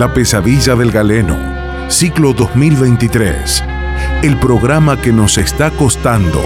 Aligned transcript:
La 0.00 0.14
pesadilla 0.14 0.74
del 0.76 0.92
galeno, 0.92 1.36
ciclo 1.88 2.32
2023. 2.32 3.62
El 4.22 4.38
programa 4.38 4.98
que 4.98 5.12
nos 5.12 5.36
está 5.36 5.70
costando 5.72 6.42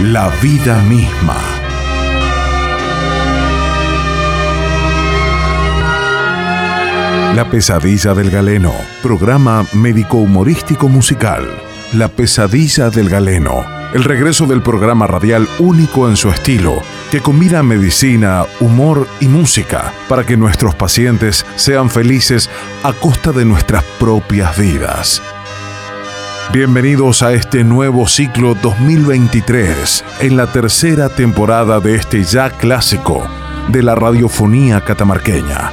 la 0.00 0.28
vida 0.40 0.80
misma. 0.84 1.34
La 7.34 7.48
pesadilla 7.50 8.14
del 8.14 8.30
galeno, 8.30 8.72
programa 9.02 9.66
médico-humorístico 9.72 10.88
musical. 10.88 11.48
La 11.94 12.06
pesadilla 12.06 12.90
del 12.90 13.08
galeno, 13.08 13.64
el 13.92 14.04
regreso 14.04 14.46
del 14.46 14.62
programa 14.62 15.08
radial 15.08 15.48
único 15.58 16.08
en 16.08 16.16
su 16.16 16.30
estilo, 16.30 16.80
que 17.10 17.20
combina 17.20 17.62
medicina, 17.62 18.46
humor 18.60 19.08
y 19.20 19.26
música 19.26 19.92
para 20.08 20.24
que 20.24 20.36
nuestros 20.36 20.74
pacientes 20.74 21.44
sean 21.56 21.90
felices 21.90 22.48
a 22.84 22.92
costa 22.92 23.32
de 23.32 23.44
nuestras 23.44 23.82
propias 23.98 24.56
vidas. 24.56 25.20
Bienvenidos 26.52 27.22
a 27.22 27.32
este 27.32 27.64
nuevo 27.64 28.06
ciclo 28.06 28.54
2023, 28.54 30.04
en 30.20 30.36
la 30.36 30.52
tercera 30.52 31.08
temporada 31.08 31.80
de 31.80 31.96
este 31.96 32.22
ya 32.22 32.50
clásico 32.50 33.26
de 33.68 33.82
la 33.82 33.94
radiofonía 33.94 34.80
catamarqueña 34.80 35.72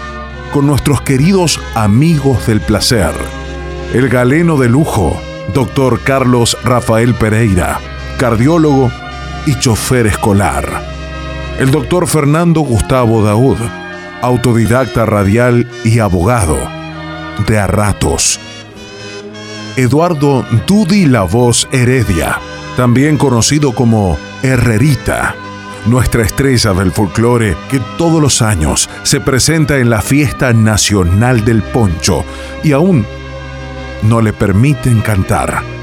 con 0.52 0.66
nuestros 0.66 1.02
queridos 1.02 1.60
amigos 1.76 2.48
del 2.48 2.62
placer. 2.62 3.12
El 3.94 4.10
galeno 4.10 4.58
de 4.58 4.70
lujo, 4.70 5.20
doctor 5.54 6.02
Carlos 6.02 6.58
Rafael 6.64 7.14
Pereira, 7.14 7.80
cardiólogo 8.18 8.92
y 9.46 9.58
chofer 9.60 10.08
escolar. 10.08 10.98
El 11.60 11.72
doctor 11.72 12.08
Fernando 12.08 12.62
Gustavo 12.62 13.24
Daud, 13.24 13.58
autodidacta 14.22 15.06
radial 15.06 15.68
y 15.84 16.00
abogado, 16.00 16.58
de 17.48 17.58
a 17.58 17.66
ratos. 17.66 18.40
Eduardo 19.76 20.46
Dudi 20.68 21.06
La 21.08 21.24
Voz 21.24 21.68
Heredia, 21.72 22.40
también 22.76 23.18
conocido 23.18 23.74
como 23.74 24.18
Herrerita 24.44 25.36
nuestra 25.88 26.24
estrella 26.24 26.74
del 26.74 26.92
folclore 26.92 27.56
que 27.72 27.80
todos 27.98 28.22
los 28.22 28.42
años 28.42 28.90
se 29.04 29.22
presenta 29.22 29.78
en 29.78 29.90
la 29.90 30.02
fiesta 30.02 30.54
nacional 30.54 31.46
del 31.46 31.64
poncho 31.64 32.26
y 32.64 32.74
aún 32.74 33.06
no 34.04 34.22
le 34.22 34.34
permiten 34.34 35.02
cantar. 35.02 35.77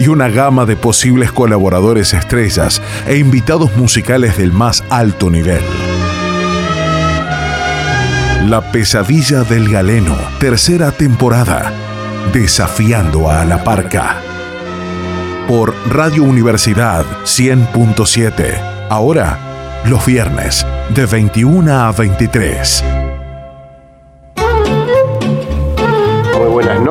Y 0.00 0.08
una 0.08 0.28
gama 0.28 0.66
de 0.66 0.74
posibles 0.74 1.30
colaboradores 1.30 2.12
estrellas 2.12 2.82
e 3.06 3.18
invitados 3.18 3.76
musicales 3.76 4.36
del 4.36 4.50
más 4.52 4.82
alto 4.90 5.30
nivel. 5.30 5.62
La 8.48 8.72
pesadilla 8.72 9.44
del 9.44 9.68
galeno, 9.68 10.16
tercera 10.40 10.90
temporada, 10.90 11.72
desafiando 12.32 13.30
a 13.30 13.44
la 13.44 13.62
parca. 13.62 14.16
Por 15.46 15.74
Radio 15.88 16.24
Universidad 16.24 17.04
100.7 17.24 18.70
Ahora, 18.90 19.38
los 19.84 20.04
viernes, 20.04 20.66
de 20.92 21.06
21 21.06 21.72
a 21.72 21.92
23. 21.92 23.09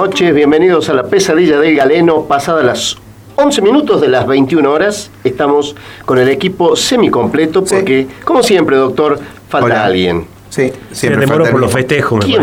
Noches, 0.09 0.33
bienvenidos 0.33 0.89
a 0.89 0.95
la 0.95 1.03
pesadilla 1.03 1.59
del 1.59 1.75
galeno, 1.75 2.23
pasadas 2.23 2.65
las 2.65 2.97
11 3.35 3.61
minutos 3.61 4.01
de 4.01 4.07
las 4.07 4.25
21 4.25 4.71
horas. 4.71 5.11
Estamos 5.23 5.75
con 6.03 6.17
el 6.17 6.29
equipo 6.29 6.75
semicompleto 6.75 7.63
porque, 7.63 8.07
como 8.25 8.41
siempre, 8.41 8.75
doctor, 8.75 9.19
falta 9.47 9.85
alguien. 9.85 10.25
Sí, 10.49 10.73
siempre 10.91 11.27
demoró 11.27 11.45
por 11.51 11.59
los 11.59 11.71
festejos, 11.71 12.25
me 12.27 12.37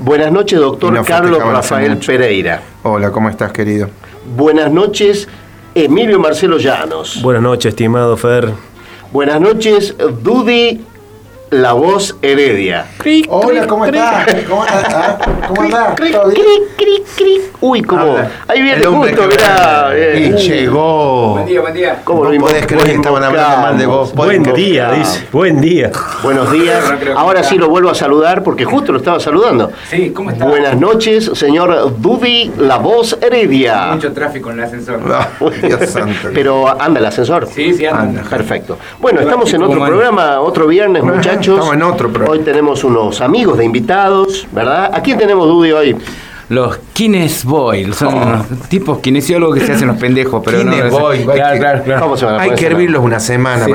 Buenas 0.00 0.30
noches, 0.30 0.58
doctor 0.58 1.02
Carlos 1.06 1.42
Rafael 1.42 1.96
Pereira. 1.96 2.60
Hola, 2.82 3.10
¿cómo 3.10 3.30
estás, 3.30 3.50
querido? 3.50 3.88
Buenas 4.36 4.70
noches, 4.70 5.26
Emilio 5.74 6.20
Marcelo 6.20 6.58
Llanos. 6.58 7.22
Buenas 7.22 7.42
noches, 7.42 7.70
estimado 7.70 8.14
Fer. 8.18 8.50
Buenas 9.10 9.40
noches, 9.40 9.96
Dudi 10.22 10.84
la 11.50 11.72
voz 11.74 12.16
Heredia. 12.22 12.86
Hola, 13.28 13.66
¿cómo 13.66 13.86
estás? 13.86 14.26
¿Cómo 14.48 14.64
estás? 14.64 15.16
¿Cómo 15.46 15.62
andás? 15.62 16.00
Uy, 17.60 17.82
cómo. 17.82 18.16
Ahí 18.48 18.62
viene 18.62 18.84
justo, 18.84 19.22
mirá. 19.28 19.92
Y 20.16 20.32
llegó. 20.32 21.34
Buen 21.34 21.46
día, 21.46 21.60
buen 21.60 21.74
día. 21.74 22.00
¿Cómo 22.04 22.24
no 22.24 22.40
podés 22.40 22.66
creer 22.66 22.84
que 22.84 22.92
estaban 22.94 23.22
hablando 23.22 23.56
mal 23.58 23.78
de 23.78 23.86
vos? 23.86 24.12
Buen 24.14 24.42
día, 24.42 24.90
dice. 24.92 25.26
Buen 25.32 25.60
día. 25.60 25.92
Buenos 26.22 26.50
días. 26.50 26.84
Ahora 27.16 27.42
sí 27.44 27.56
lo 27.56 27.68
vuelvo 27.68 27.90
a 27.90 27.94
saludar 27.94 28.42
porque 28.42 28.64
justo 28.64 28.92
lo 28.92 28.98
estaba 28.98 29.20
saludando. 29.20 29.70
Sí, 29.88 30.10
¿cómo 30.10 30.30
estás? 30.30 30.48
Buenas 30.48 30.76
noches, 30.76 31.30
señor 31.34 32.00
Dudy, 32.00 32.52
la 32.58 32.78
voz 32.78 33.18
Heredia. 33.22 33.92
Mucho 33.92 34.12
tráfico 34.12 34.50
en 34.50 34.58
el 34.58 34.64
ascensor. 34.64 35.00
Pero 36.34 36.68
anda 36.68 37.00
el 37.00 37.06
ascensor. 37.06 37.46
Sí, 37.46 37.72
sí, 37.72 37.86
anda. 37.86 38.22
Perfecto. 38.22 38.78
Bueno, 39.00 39.20
estamos 39.20 39.52
en 39.54 39.62
otro 39.62 39.84
programa, 39.84 40.40
otro 40.40 40.66
viernes, 40.66 41.02
muchachos. 41.04 41.35
Estamos 41.40 41.74
en 41.74 41.82
otro 41.82 42.08
programa. 42.10 42.32
Hoy 42.32 42.40
tenemos 42.40 42.84
unos 42.84 43.20
amigos 43.20 43.58
de 43.58 43.64
invitados, 43.64 44.46
¿verdad? 44.52 44.90
¿A 44.92 45.00
quién 45.02 45.18
tenemos, 45.18 45.46
Dudy, 45.46 45.72
hoy? 45.72 45.96
Los 46.48 46.78
Kines 46.92 47.44
Boy, 47.44 47.92
son 47.92 48.14
oh. 48.14 48.44
tipos 48.68 49.00
kinesiólogos 49.00 49.58
que 49.58 49.66
se 49.66 49.72
hacen 49.72 49.88
los 49.88 49.96
pendejos, 49.96 50.40
pero 50.44 50.58
Kines 50.58 50.92
no, 50.92 50.98
Boy, 50.98 51.24
claro, 51.24 51.58
claro, 51.58 51.82
claro. 51.82 52.02
¿Cómo 52.02 52.16
se 52.16 52.24
van 52.24 52.36
a 52.36 52.42
Hay 52.42 52.52
que 52.52 52.66
hervirlos 52.66 53.02
una 53.02 53.18
semana 53.18 53.66
sí. 53.66 53.72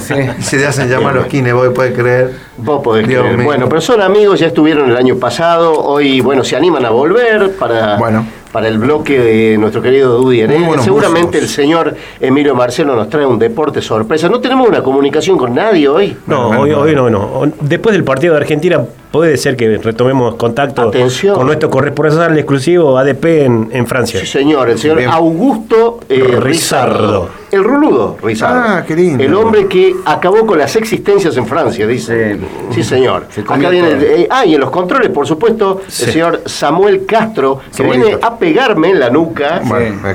Sí. 0.00 0.14
Se 0.42 0.58
te 0.58 0.66
hacen 0.66 0.90
llamar 0.90 1.14
los 1.14 1.26
Kines 1.26 1.54
Boy, 1.54 1.70
¿puedes 1.70 1.94
creer? 1.94 2.34
Vos 2.58 2.82
podés 2.82 3.06
creer. 3.06 3.42
Bueno, 3.42 3.70
pero 3.70 3.80
son 3.80 4.02
amigos, 4.02 4.38
ya 4.38 4.48
estuvieron 4.48 4.90
el 4.90 4.96
año 4.98 5.16
pasado, 5.16 5.72
hoy, 5.82 6.20
bueno, 6.20 6.44
se 6.44 6.56
animan 6.56 6.84
a 6.84 6.90
volver 6.90 7.52
para... 7.56 7.96
Bueno 7.96 8.26
para 8.54 8.68
el 8.68 8.78
bloque 8.78 9.18
de 9.18 9.58
nuestro 9.58 9.82
querido 9.82 10.16
Dudy 10.16 10.42
Heredia. 10.42 10.78
Seguramente 10.78 11.38
el 11.38 11.48
señor 11.48 11.96
Emilio 12.20 12.54
Marcelo 12.54 12.94
nos 12.94 13.10
trae 13.10 13.26
un 13.26 13.36
deporte 13.36 13.82
sorpresa. 13.82 14.28
¿No 14.28 14.38
tenemos 14.38 14.68
una 14.68 14.80
comunicación 14.80 15.36
con 15.36 15.56
nadie 15.56 15.88
hoy? 15.88 16.16
No, 16.28 16.50
hoy, 16.50 16.70
hoy 16.70 16.94
no, 16.94 17.10
no. 17.10 17.50
Después 17.60 17.94
del 17.94 18.04
partido 18.04 18.34
de 18.34 18.42
Argentina 18.42 18.80
puede 19.14 19.36
ser 19.36 19.54
que 19.56 19.78
retomemos 19.78 20.34
contacto 20.34 20.90
con 21.34 21.46
nuestro 21.46 21.70
corresponsal 21.70 22.36
exclusivo 22.36 22.98
ADP 22.98 23.24
en, 23.24 23.68
en, 23.70 23.86
Francia. 23.86 24.18
Sí, 24.18 24.26
señor, 24.26 24.70
el 24.70 24.76
señor 24.76 25.04
Augusto 25.04 26.00
eh, 26.08 26.36
Rizardo. 26.40 27.28
El 27.52 27.62
ruludo 27.62 28.16
Rizardo. 28.20 28.60
Ah, 28.60 28.84
qué 28.84 28.96
lindo. 28.96 29.22
El 29.22 29.32
hombre 29.34 29.68
que 29.68 29.94
acabó 30.04 30.44
con 30.44 30.58
las 30.58 30.74
existencias 30.74 31.36
en 31.36 31.46
Francia, 31.46 31.86
dice. 31.86 32.36
Sí, 32.72 32.82
señor. 32.82 33.28
Acá 33.46 33.68
viene. 33.68 33.90
Eh, 34.00 34.26
ah, 34.28 34.44
y 34.44 34.54
en 34.54 34.60
los 34.60 34.70
controles, 34.70 35.10
por 35.10 35.28
supuesto, 35.28 35.82
el 35.86 35.92
señor 35.92 36.42
Samuel 36.46 37.06
Castro, 37.06 37.60
que 37.76 37.84
viene 37.84 38.18
a 38.20 38.36
pegarme 38.36 38.90
en 38.90 38.98
la 38.98 39.10
nuca 39.10 39.62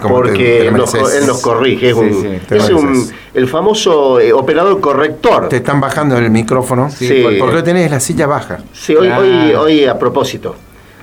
porque 0.01 0.67
él 0.67 0.75
nos, 0.75 1.41
corrige. 1.41 1.91
Es, 1.91 2.69
un, 2.69 3.09
el 3.33 3.47
famoso 3.47 4.19
eh, 4.19 4.33
operador 4.33 4.81
corrector. 4.81 5.47
Te 5.47 5.57
están 5.57 5.79
bajando 5.79 6.17
el 6.17 6.29
micrófono. 6.29 6.89
Sí. 6.89 7.23
Porque 7.39 7.63
tenés 7.63 7.89
la 7.89 8.01
silla 8.01 8.27
baja. 8.27 8.59
Sí, 8.89 8.95
hoy, 8.95 9.07
hoy, 9.07 9.53
hoy 9.53 9.85
a 9.85 9.99
propósito. 9.99 10.55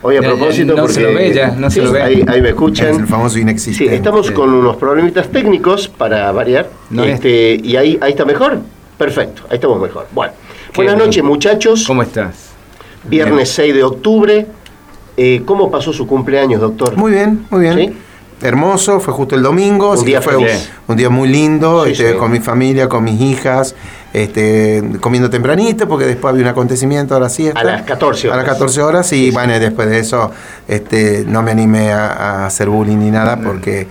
Hoy 0.03 0.17
a 0.17 0.21
propósito, 0.21 0.75
no 0.75 0.83
porque 0.83 0.95
se 0.95 1.03
lo 1.03 1.15
ve 1.15 1.33
ya, 1.33 1.53
no 1.53 1.71
se 1.71 1.83
lo 1.83 1.93
ve. 1.93 2.03
Ahí, 2.03 2.25
ahí, 2.27 2.43
me 2.43 2.49
escuchan. 2.49 2.89
Es 2.89 2.99
el 2.99 3.07
famoso 3.07 3.39
inexistente. 3.39 3.93
Sí, 3.93 3.97
estamos 3.97 4.33
con 4.33 4.53
unos 4.53 4.75
problemitas 4.75 5.29
técnicos 5.29 5.87
para 5.87 6.33
variar. 6.33 6.69
este, 7.05 7.61
y 7.63 7.77
ahí, 7.77 7.97
ahí 8.01 8.11
está 8.11 8.25
mejor. 8.25 8.59
Perfecto, 8.99 9.43
ahí 9.49 9.55
estamos 9.55 9.81
mejor. 9.81 10.09
Bueno, 10.11 10.33
buenas 10.75 10.99
noches, 10.99 11.23
muchachos. 11.23 11.85
¿Cómo 11.87 12.03
estás? 12.03 12.49
Viernes 13.05 13.51
6 13.51 13.73
de 13.73 13.85
octubre. 13.85 14.47
Eh, 15.17 15.43
¿Cómo 15.45 15.71
pasó 15.71 15.93
su 15.93 16.09
cumpleaños, 16.09 16.61
doctor? 16.61 16.97
Muy 16.97 17.13
bien, 17.13 17.47
muy 17.51 17.61
bien. 17.61 17.79
¿Sí? 17.79 17.97
Hermoso, 18.43 18.99
fue 18.99 19.15
justo 19.15 19.37
el 19.37 19.43
domingo, 19.43 19.93
un 19.93 20.05
día 20.05 20.21
fue 20.21 20.37
un, 20.37 20.97
día 20.97 21.09
muy 21.09 21.29
lindo, 21.29 21.87
este, 21.87 22.17
con 22.17 22.31
mi 22.33 22.41
familia, 22.41 22.87
con 22.87 23.03
mis 23.03 23.19
hijas, 23.19 23.75
este, 24.17 24.83
comiendo 24.99 25.29
tempranito, 25.29 25.87
porque 25.87 26.07
después 26.07 26.33
había 26.33 26.45
un 26.45 26.49
acontecimiento 26.49 27.15
a 27.15 27.21
la 27.21 27.29
siesta. 27.29 27.61
A 27.61 27.65
las 27.65 27.83
14 27.83 28.29
horas. 28.29 28.35
A 28.35 28.43
las 28.43 28.51
14 28.51 28.83
horas, 28.83 29.13
y 29.13 29.31
bueno, 29.31 29.59
después 29.61 29.91
de 29.91 29.99
eso 29.99 30.31
este, 30.67 31.25
no 31.27 31.43
me 31.43 31.51
animé 31.51 31.93
a, 31.93 32.07
a 32.13 32.47
hacer 32.47 32.71
bullying 32.71 32.97
ni 32.97 33.11
nada, 33.11 33.37
porque 33.37 33.87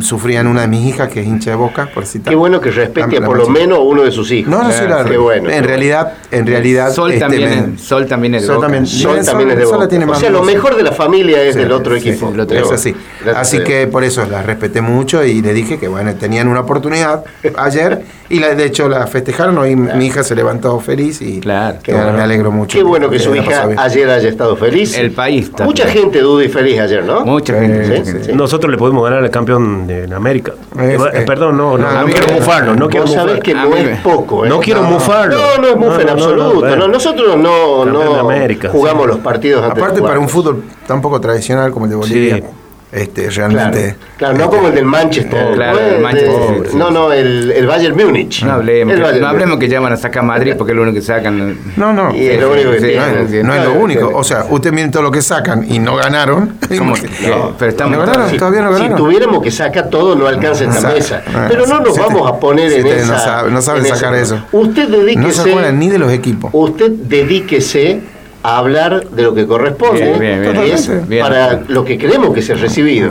sufrían 0.00 0.46
una 0.46 0.62
de 0.62 0.68
mis 0.68 0.86
hijas 0.86 1.08
que 1.08 1.20
es 1.20 1.26
hincha 1.26 1.50
de 1.50 1.56
boca, 1.56 1.88
por 1.92 2.04
Qué 2.04 2.34
bueno 2.34 2.60
que 2.60 2.70
respete 2.70 3.20
por 3.20 3.36
lo 3.36 3.48
menos 3.48 3.78
uno 3.82 4.02
de 4.02 4.10
sus 4.10 4.30
hijos. 4.30 4.50
No, 4.50 4.62
no, 4.62 4.68
claro. 4.68 5.08
Qué 5.08 5.16
bueno. 5.16 5.50
En 5.50 5.64
realidad, 5.64 6.14
en 6.30 6.46
realidad. 6.46 6.92
Sol, 6.92 7.12
este, 7.12 7.20
también, 7.20 7.74
es, 7.74 7.80
Sol 7.80 8.06
también 8.06 8.34
es 8.34 8.42
de 8.42 8.46
Sol 8.46 8.56
boca. 8.56 8.66
También, 8.66 8.86
Sol, 8.86 9.24
también 9.24 9.50
es 9.50 9.58
de 9.58 9.64
boca. 9.64 9.88
Tiene 9.88 10.04
o 10.04 10.14
sea, 10.14 10.30
lo 10.30 10.42
mejor 10.42 10.76
de 10.76 10.82
la 10.82 10.92
familia 10.92 11.42
es 11.42 11.54
del 11.54 11.72
otro 11.72 11.94
equipo. 11.94 12.32
es 12.50 12.70
así. 12.70 12.94
Así 13.34 13.62
que 13.62 13.86
por 13.86 14.04
eso 14.04 14.26
la 14.26 14.42
respeté 14.42 14.80
mucho 14.80 15.24
y 15.24 15.42
le 15.42 15.52
dije 15.52 15.78
que 15.78 15.88
bueno, 15.88 16.14
tenían 16.14 16.48
una 16.48 16.60
oportunidad 16.60 17.24
ayer 17.56 18.02
Y 18.30 18.40
la, 18.40 18.54
de 18.54 18.64
hecho 18.64 18.88
la 18.88 19.06
festejaron, 19.06 19.56
hoy 19.58 19.74
mi 19.76 20.06
hija 20.06 20.22
se 20.22 20.34
levantó 20.34 20.78
feliz 20.80 21.22
y 21.22 21.40
claro, 21.40 21.78
me 21.86 22.22
alegro 22.22 22.50
mucho. 22.50 22.76
Qué 22.76 22.84
bueno 22.84 23.08
que 23.10 23.18
su 23.18 23.34
hija 23.34 23.68
ayer 23.76 24.08
haya 24.10 24.28
estado 24.28 24.56
feliz. 24.56 24.96
El 24.96 25.12
país 25.12 25.50
Mucha 25.64 25.86
gente 25.86 26.20
duda 26.20 26.44
y 26.44 26.48
feliz 26.48 26.78
ayer, 26.78 27.04
¿no? 27.04 27.24
Mucha 27.24 27.60
gente. 27.60 28.32
Nosotros 28.34 28.70
le 28.70 28.78
podemos 28.78 29.04
ganar 29.04 29.22
al 29.22 29.30
campeón 29.30 29.67
de 29.86 30.14
América. 30.14 30.52
Eh, 30.78 31.24
perdón, 31.26 31.56
no, 31.56 31.78
no, 31.78 31.90
no, 31.90 32.06
quiero 32.06 32.32
mufarlo. 32.34 32.74
No 32.74 32.88
quiero 32.88 33.06
sabés 33.06 33.40
que 33.40 33.54
no 33.54 33.74
es 33.74 34.00
poco. 34.00 34.44
¿eh? 34.44 34.48
No 34.48 34.60
quiero 34.60 34.82
mufarlo. 34.82 35.36
No, 35.36 35.62
no 35.62 35.68
es 35.68 35.76
mufa 35.76 36.02
en 36.02 36.08
absoluto. 36.10 36.88
nosotros 36.88 37.36
no, 37.36 37.84
no 37.84 38.28
jugamos 38.70 39.06
los 39.06 39.18
partidos 39.18 39.64
antes 39.64 39.82
Aparte 39.82 40.02
para 40.02 40.18
un 40.18 40.28
fútbol 40.28 40.64
tan 40.86 41.00
poco 41.00 41.20
tradicional 41.20 41.70
como 41.72 41.86
el 41.86 41.90
de 41.90 41.96
Bolivia 41.96 42.42
este, 42.90 43.28
realmente. 43.30 43.96
Claro, 44.16 44.38
no 44.38 44.48
como 44.48 44.68
el 44.68 44.74
del 44.74 44.86
Manchester. 44.86 45.54
Claro, 45.54 45.78
el 45.78 46.00
Manchester 46.00 46.74
no, 46.74 46.90
no, 46.90 47.12
el, 47.12 47.50
el, 47.50 47.66
Bayern 47.66 47.96
Múnich. 47.96 48.42
No 48.42 48.52
hablemos, 48.52 48.94
que, 48.94 49.20
no 49.20 49.28
hablemos 49.28 49.58
que 49.58 49.68
llaman 49.68 49.92
a 49.92 49.96
sacar 49.96 50.22
Madrid 50.22 50.54
porque 50.56 50.72
es 50.72 50.76
lo 50.76 50.82
único 50.82 50.96
que 50.96 51.02
sacan. 51.02 51.58
No, 51.76 51.92
no. 51.92 52.14
Y 52.14 52.26
es 52.26 52.40
lo 52.40 52.52
único 52.52 52.70
que 52.70 52.80
sí, 52.80 53.42
no, 53.42 53.54
es 53.54 53.64
lo 53.64 53.74
único. 53.74 54.10
O 54.14 54.24
sea, 54.24 54.46
usted 54.48 54.72
miren 54.72 54.90
todo 54.90 55.02
lo 55.02 55.10
que 55.10 55.20
sacan 55.20 55.70
y 55.70 55.78
no 55.78 55.96
ganaron. 55.96 56.56
¿Cómo? 56.78 56.94
pero 57.58 57.70
estamos 57.70 57.98
¿No 57.98 58.06
ganaron? 58.06 58.30
Si, 58.30 58.38
todavía 58.38 58.62
no 58.62 58.70
ganaron. 58.70 58.96
Si 58.96 59.02
tuviéramos 59.02 59.42
que 59.42 59.50
sacar 59.50 59.90
todo, 59.90 60.16
no 60.16 60.26
alcanza 60.26 60.64
esta 60.64 60.88
mesa. 60.88 61.22
Pero 61.48 61.66
no 61.66 61.80
nos 61.80 61.96
vamos 61.98 62.28
a 62.28 62.40
poner 62.40 62.72
en 62.72 62.86
esa. 62.86 63.42
No 63.44 63.60
saben 63.60 63.84
sacar 63.84 64.14
eso. 64.14 64.42
Usted 64.52 64.88
dedíquese. 64.88 65.26
No 65.26 65.30
se 65.30 65.50
acuerdan 65.50 65.78
ni 65.78 65.90
de 65.90 65.98
los 65.98 66.10
equipos. 66.10 66.50
Usted 66.54 66.90
dedíquese 66.90 68.00
a 68.42 68.58
hablar 68.58 69.08
de 69.10 69.22
lo 69.22 69.34
que 69.34 69.46
corresponde 69.46 71.04
para 71.20 71.62
lo 71.68 71.84
que 71.84 71.98
creemos 71.98 72.34
que 72.34 72.42
se 72.42 72.52
ha 72.52 72.56
recibido. 72.56 73.10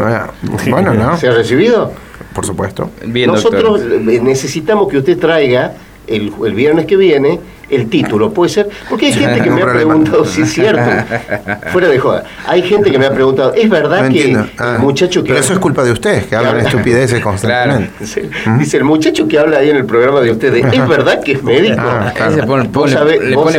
Bueno, 0.70 0.94
¿no? 0.94 1.18
¿Se 1.18 1.28
ha 1.28 1.32
recibido? 1.32 1.92
Por 2.34 2.46
supuesto. 2.46 2.92
Nosotros 3.06 3.82
necesitamos 4.02 4.88
que 4.90 4.98
usted 4.98 5.18
traiga 5.18 5.74
el, 6.06 6.32
el 6.46 6.54
viernes 6.54 6.86
que 6.86 6.96
viene 6.96 7.40
el 7.70 7.90
título, 7.90 8.32
puede 8.32 8.52
ser, 8.52 8.70
porque 8.90 9.08
hay 9.08 9.14
gente 9.14 9.42
que 9.42 9.50
me 9.58 9.62
ha 9.62 9.72
preguntado 9.72 10.26
si 10.26 10.42
es 10.42 10.54
cierto, 10.54 10.82
fuera 11.72 11.88
de 11.88 12.00
joda, 12.00 12.24
hay 12.46 12.62
gente 12.62 12.92
que 12.92 13.00
me 13.00 13.06
ha 13.06 13.14
preguntado, 13.14 13.54
¿es 13.54 13.70
verdad 13.70 14.10
que 14.10 14.32
el 14.32 14.50
ah, 14.58 14.78
muchacho 14.80 15.24
que... 15.24 15.30
Pero 15.30 15.40
eso 15.40 15.54
es 15.54 15.60
culpa 15.60 15.84
de 15.84 15.92
ustedes, 15.92 16.26
que, 16.26 16.36
hablan 16.36 16.60
estupideces 16.60 17.20
constantemente. 17.24 18.06
¿Mm? 18.46 18.60
Dice, 18.60 18.78
el 18.78 18.84
muchacho 18.84 19.28
que 19.28 19.40
habla 19.40 19.60
ahí 19.60 19.70
en 19.70 19.78
el 19.78 19.86
programa 19.86 20.22
de 20.22 20.32
ustedes, 20.32 20.66
¿es 20.74 20.88
verdad 20.88 21.22
que 21.24 21.34
es 21.34 21.44
médico? 21.44 21.82
Ah, 21.82 22.14
le 22.36 22.44
pone 22.44 22.66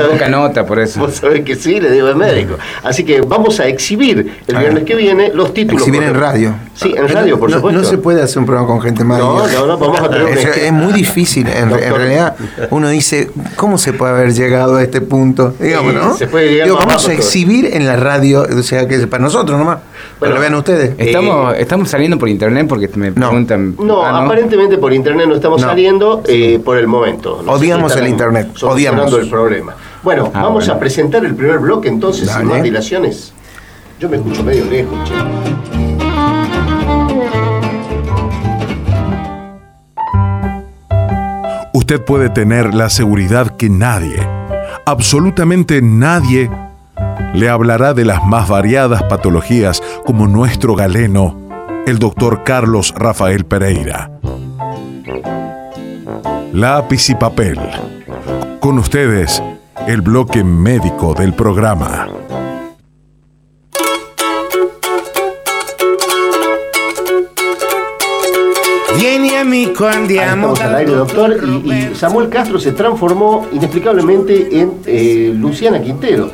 poca 0.08 0.28
nota 0.28 0.66
por 0.66 0.78
eso. 0.78 1.00
Vos 1.00 1.14
sabés 1.14 1.44
que 1.44 1.56
sí, 1.56 1.80
le 1.80 1.90
digo 1.90 2.08
es 2.08 2.16
médico. 2.16 2.56
Así 2.82 3.04
que 3.04 3.20
vamos 3.20 3.60
a 3.60 3.66
exhibir 3.66 4.32
el 4.46 4.56
ah. 4.56 4.60
viernes 4.60 4.84
que 4.84 4.94
viene 4.94 5.30
los 5.32 5.52
títulos. 5.54 5.82
Exhibir 5.82 6.02
en 6.02 6.14
radio. 6.14 6.54
Sí, 6.74 6.94
en 6.96 7.08
radio, 7.08 7.38
por 7.38 7.50
supuesto. 7.50 7.80
No 7.80 7.84
se 7.84 7.98
puede 7.98 8.22
hacer 8.22 8.38
un 8.38 8.46
programa 8.46 8.68
con 8.68 8.80
gente 8.80 9.04
más. 9.04 9.18
No, 9.18 9.46
no, 9.46 9.66
no, 9.66 9.78
vamos 9.78 10.00
a 10.00 10.08
tener 10.08 10.28
es, 10.28 10.56
es 10.56 10.72
muy 10.72 10.92
difícil, 10.92 11.48
en, 11.48 11.70
en 11.70 11.94
realidad 11.94 12.36
uno 12.70 12.88
dice, 12.88 13.30
¿cómo 13.56 13.78
se 13.78 13.92
puede 13.98 14.12
haber 14.12 14.32
llegado 14.32 14.76
a 14.76 14.82
este 14.82 15.02
punto, 15.02 15.54
digamos, 15.58 15.92
¿no? 15.92 16.16
Se 16.16 16.26
puede 16.26 16.52
llegar 16.52 16.68
vamos 16.70 17.08
a 17.08 17.12
exhibir 17.12 17.66
en 17.66 17.86
la 17.86 17.96
radio, 17.96 18.46
o 18.50 18.62
sea, 18.62 18.88
que 18.88 19.06
para 19.06 19.22
nosotros 19.22 19.58
nomás, 19.58 19.80
para 20.18 20.34
lo 20.34 20.40
vean 20.40 20.54
ustedes. 20.54 20.94
Estamos, 20.96 21.54
eh, 21.54 21.60
estamos 21.60 21.88
saliendo 21.90 22.18
por 22.18 22.28
internet 22.28 22.66
porque 22.66 22.88
me 22.94 23.12
preguntan. 23.12 23.76
No, 23.78 24.02
ah, 24.02 24.24
aparentemente 24.24 24.78
por 24.78 24.92
internet 24.94 25.26
no 25.28 25.34
estamos 25.34 25.60
saliendo 25.60 26.22
eh, 26.26 26.58
por 26.64 26.78
el 26.78 26.86
momento. 26.86 27.42
Odiamos 27.46 27.94
el 27.96 28.08
internet, 28.08 28.48
odiamos. 28.62 29.12
el 29.12 29.28
problema. 29.28 29.74
Bueno, 30.02 30.30
ah, 30.32 30.44
vamos 30.44 30.68
a 30.68 30.78
presentar 30.78 31.24
el 31.24 31.34
primer 31.34 31.58
bloque 31.58 31.88
entonces, 31.88 32.30
sin 32.30 32.46
más 32.46 32.62
dilaciones. 32.62 33.32
Yo 34.00 34.08
me 34.08 34.16
escucho 34.16 34.44
medio 34.44 34.64
lejos, 34.64 34.96
che. 35.04 35.87
Usted 41.88 42.04
puede 42.04 42.28
tener 42.28 42.74
la 42.74 42.90
seguridad 42.90 43.56
que 43.56 43.70
nadie, 43.70 44.20
absolutamente 44.84 45.80
nadie, 45.80 46.50
le 47.32 47.48
hablará 47.48 47.94
de 47.94 48.04
las 48.04 48.22
más 48.26 48.46
variadas 48.46 49.04
patologías 49.04 49.82
como 50.04 50.26
nuestro 50.28 50.74
galeno, 50.74 51.34
el 51.86 51.98
doctor 51.98 52.44
Carlos 52.44 52.92
Rafael 52.94 53.46
Pereira. 53.46 54.10
Lápiz 56.52 57.08
y 57.08 57.14
papel. 57.14 57.58
Con 58.60 58.78
ustedes, 58.78 59.42
el 59.86 60.02
bloque 60.02 60.44
médico 60.44 61.14
del 61.14 61.32
programa. 61.32 62.06
Amico, 69.48 69.86
andiamo. 69.86 70.52
Estamos 70.52 70.60
al 70.60 70.74
aire, 70.76 70.92
doctor. 70.92 71.36
Y, 71.64 71.94
Samuel 71.94 72.28
Castro 72.28 72.58
se 72.58 72.72
transformó 72.72 73.46
inexplicablemente 73.50 74.60
en 74.60 74.74
eh, 74.84 75.32
Luciana 75.34 75.80
Quintero. 75.80 76.30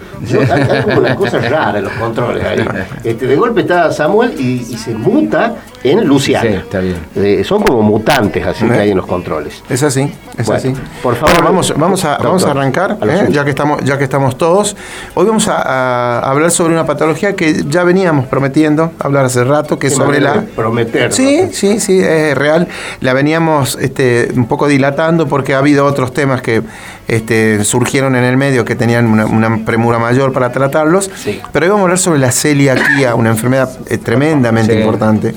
Hay, 0.50 0.82
como 0.82 0.99
una 0.99 1.14
cosa 1.14 1.38
rara 1.38 1.78
en 1.78 1.84
los 1.84 1.93
controles 1.93 2.44
ahí. 2.44 2.64
Este, 3.05 3.26
de 3.26 3.37
golpe 3.37 3.61
está 3.61 3.93
Samuel 3.93 4.34
y, 4.40 4.64
se 4.76 4.94
muta 4.94 5.56
en 5.82 6.06
Luciana. 6.06 6.49
Sí, 6.49 6.56
está 6.56 6.81
bien. 6.81 6.96
Eh, 7.14 7.43
son 7.44 7.62
como 7.62 7.82
mutantes 7.82 8.44
así 8.46 8.66
que 8.66 8.72
hay 8.72 8.90
en 8.90 8.96
los 8.96 9.06
controles. 9.06 9.62
Es 9.69 9.82
así, 9.82 10.11
es 10.38 10.49
así. 10.49 10.72
Por 11.02 11.14
favor, 11.14 11.44
vamos, 11.44 11.75
vamos, 11.76 12.05
a, 12.05 12.16
vamos 12.16 12.44
a 12.44 12.50
arrancar, 12.50 12.99
¿eh? 13.02 13.28
ya, 13.31 13.44
que 13.44 13.50
estamos, 13.50 13.84
ya 13.84 13.99
que 13.99 14.05
estamos 14.05 14.38
todos. 14.38 14.76
Hoy 15.14 15.26
vamos 15.26 15.46
a, 15.49 16.20
hablar 16.20 16.50
sobre 16.50 16.72
una 16.72 16.87
patología 16.87 17.37
que 17.37 17.62
ya 17.69 17.84
veníamos 17.84 18.26
prometiendo 18.26 18.93
hablar 18.99 19.26
hace 19.26 19.44
rato, 19.44 19.78
que 19.78 19.88
es 19.88 19.94
sobre 19.94 20.20
la... 20.20 20.43
Prometer. 20.56 21.12
Sí, 21.12 21.50
sí, 21.52 21.78
sí, 21.78 22.00
es 22.00 22.37
real 22.37 22.66
la 23.04 23.12
veníamos 23.12 23.76
este, 23.82 24.30
un 24.34 24.46
poco 24.46 24.66
dilatando 24.66 25.28
porque 25.28 25.52
ha 25.52 25.58
habido 25.58 25.84
otros 25.84 26.14
temas 26.14 26.40
que 26.40 26.62
este, 27.08 27.64
surgieron 27.64 28.16
en 28.16 28.24
el 28.24 28.36
medio 28.36 28.64
que 28.64 28.74
tenían 28.74 29.06
una, 29.06 29.64
premura 29.64 29.98
mayor 29.98 30.32
para 30.32 30.52
tratarlos. 30.52 31.10
Pero 31.52 31.66
hoy 31.66 31.70
vamos 31.70 31.80
a 31.80 31.84
hablar 31.84 31.98
sobre 31.98 32.18
la 32.18 32.32
celiaquía, 32.32 33.14
una 33.14 33.30
enfermedad 33.30 33.70
eh, 33.88 33.98
tremendamente 33.98 34.74
importante. 34.74 35.34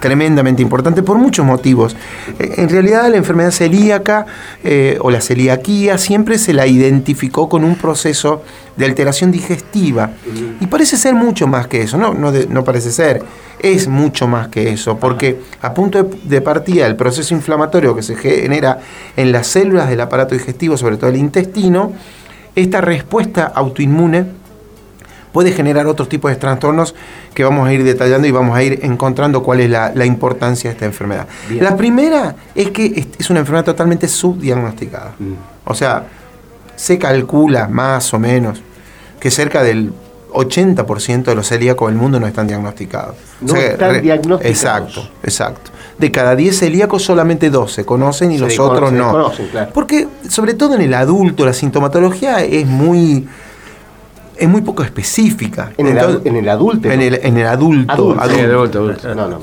Tremendamente 0.00 0.62
importante 0.62 1.02
por 1.02 1.18
muchos 1.18 1.44
motivos. 1.44 1.96
Eh, 2.38 2.54
en 2.58 2.68
realidad 2.68 3.08
la 3.10 3.16
enfermedad 3.16 3.50
celíaca 3.50 4.26
eh, 4.64 4.98
o 5.00 5.10
la 5.10 5.20
celiaquía 5.20 5.98
siempre 5.98 6.38
se 6.38 6.52
la 6.52 6.66
identificó 6.66 7.48
con 7.48 7.64
un 7.64 7.76
proceso 7.76 8.42
de 8.76 8.84
alteración 8.84 9.32
digestiva. 9.32 10.10
Y 10.60 10.66
parece 10.66 10.96
ser 10.96 11.14
mucho 11.14 11.46
más 11.46 11.66
que 11.66 11.82
eso, 11.82 11.96
no, 11.96 12.14
no, 12.14 12.30
no 12.30 12.64
parece 12.64 12.90
ser, 12.92 13.22
es 13.58 13.88
mucho 13.88 14.28
más 14.28 14.48
que 14.48 14.70
eso, 14.70 14.98
porque 14.98 15.40
a 15.62 15.72
punto 15.72 16.10
de, 16.24 16.40
partida 16.40 16.86
el 16.86 16.96
proceso 16.96 17.34
inflamatorio 17.34 17.96
que 17.96 18.02
se 18.02 18.16
genera 18.16 18.78
en 19.16 19.32
las 19.32 19.46
células 19.46 19.88
del 19.88 20.00
aparato 20.00 20.34
digestivo, 20.34 20.76
sobre 20.76 20.95
todo 20.96 21.10
el 21.10 21.16
intestino, 21.16 21.92
esta 22.54 22.80
respuesta 22.80 23.52
autoinmune 23.54 24.26
puede 25.32 25.52
generar 25.52 25.86
otros 25.86 26.08
tipos 26.08 26.30
de 26.30 26.36
trastornos 26.38 26.94
que 27.34 27.44
vamos 27.44 27.68
a 27.68 27.72
ir 27.72 27.84
detallando 27.84 28.26
y 28.26 28.30
vamos 28.30 28.56
a 28.56 28.62
ir 28.62 28.80
encontrando 28.82 29.42
cuál 29.42 29.60
es 29.60 29.68
la, 29.68 30.06
importancia 30.06 30.70
de 30.70 30.74
esta 30.74 30.86
enfermedad. 30.86 31.26
La 31.60 31.76
primera 31.76 32.34
es 32.54 32.70
que 32.70 33.06
es 33.18 33.28
una 33.28 33.40
enfermedad 33.40 33.66
totalmente 33.66 34.08
subdiagnosticada. 34.08 35.14
Mm. 35.18 35.34
O 35.66 35.74
sea, 35.74 36.06
se 36.74 36.98
calcula 36.98 37.68
más 37.68 38.14
o 38.14 38.18
menos 38.18 38.62
que 39.20 39.30
cerca 39.30 39.62
del 39.62 39.92
80% 40.32 41.24
de 41.24 41.34
los 41.34 41.48
celíacos 41.48 41.88
del 41.88 41.98
mundo 41.98 42.18
no 42.18 42.26
están 42.26 42.46
diagnosticados. 42.46 43.16
No 43.42 43.56
están 43.56 44.00
diagnosticados. 44.00 44.44
Exacto, 44.44 45.10
exacto. 45.22 45.70
De 45.98 46.12
cada 46.12 46.36
10 46.36 46.58
celíacos 46.58 47.02
solamente 47.02 47.48
2 47.48 47.72
se 47.72 47.86
conocen 47.86 48.30
y 48.32 48.38
los 48.38 48.58
otros 48.58 48.92
no. 48.92 49.32
Porque 49.72 50.08
sobre 50.28 50.54
todo 50.54 50.74
en 50.74 50.82
el 50.82 50.94
adulto 50.94 51.46
la 51.46 51.52
sintomatología 51.52 52.44
es 52.44 52.66
muy 52.66 53.26
es 54.36 54.48
muy 54.48 54.60
poco 54.60 54.82
específica. 54.82 55.72
En, 55.78 55.86
el, 55.86 55.98
adulto. 55.98 56.28
En 56.28 56.36
el, 56.36 56.48
adulto. 56.48 56.90
En 56.90 57.00
el 57.00 57.46
adulto. 57.46 57.92
adulto. 57.92 59.14
No, 59.14 59.28
no, 59.28 59.38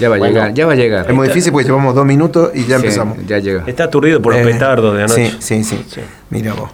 ya 0.00 0.08
va 0.08 0.16
a 0.16 0.18
llegar, 0.18 0.54
ya 0.54 0.66
va 0.66 0.72
a 0.72 0.76
llegar. 0.76 1.06
Es 1.10 1.14
muy 1.14 1.28
difícil 1.28 1.52
porque 1.52 1.66
llevamos 1.66 1.94
dos 1.94 2.06
minutos 2.06 2.50
y 2.54 2.64
ya 2.64 2.76
empezamos. 2.76 3.18
Ya 3.26 3.38
llega. 3.38 3.64
Está 3.66 3.84
aturdido 3.84 4.22
por 4.22 4.32
los 4.32 4.42
eh, 4.42 4.50
petardos 4.50 4.96
de 4.96 5.02
anoche. 5.04 5.36
Sí, 5.40 5.62
sí, 5.62 5.84
sí. 5.88 6.00
Mira 6.30 6.54
vos. 6.54 6.70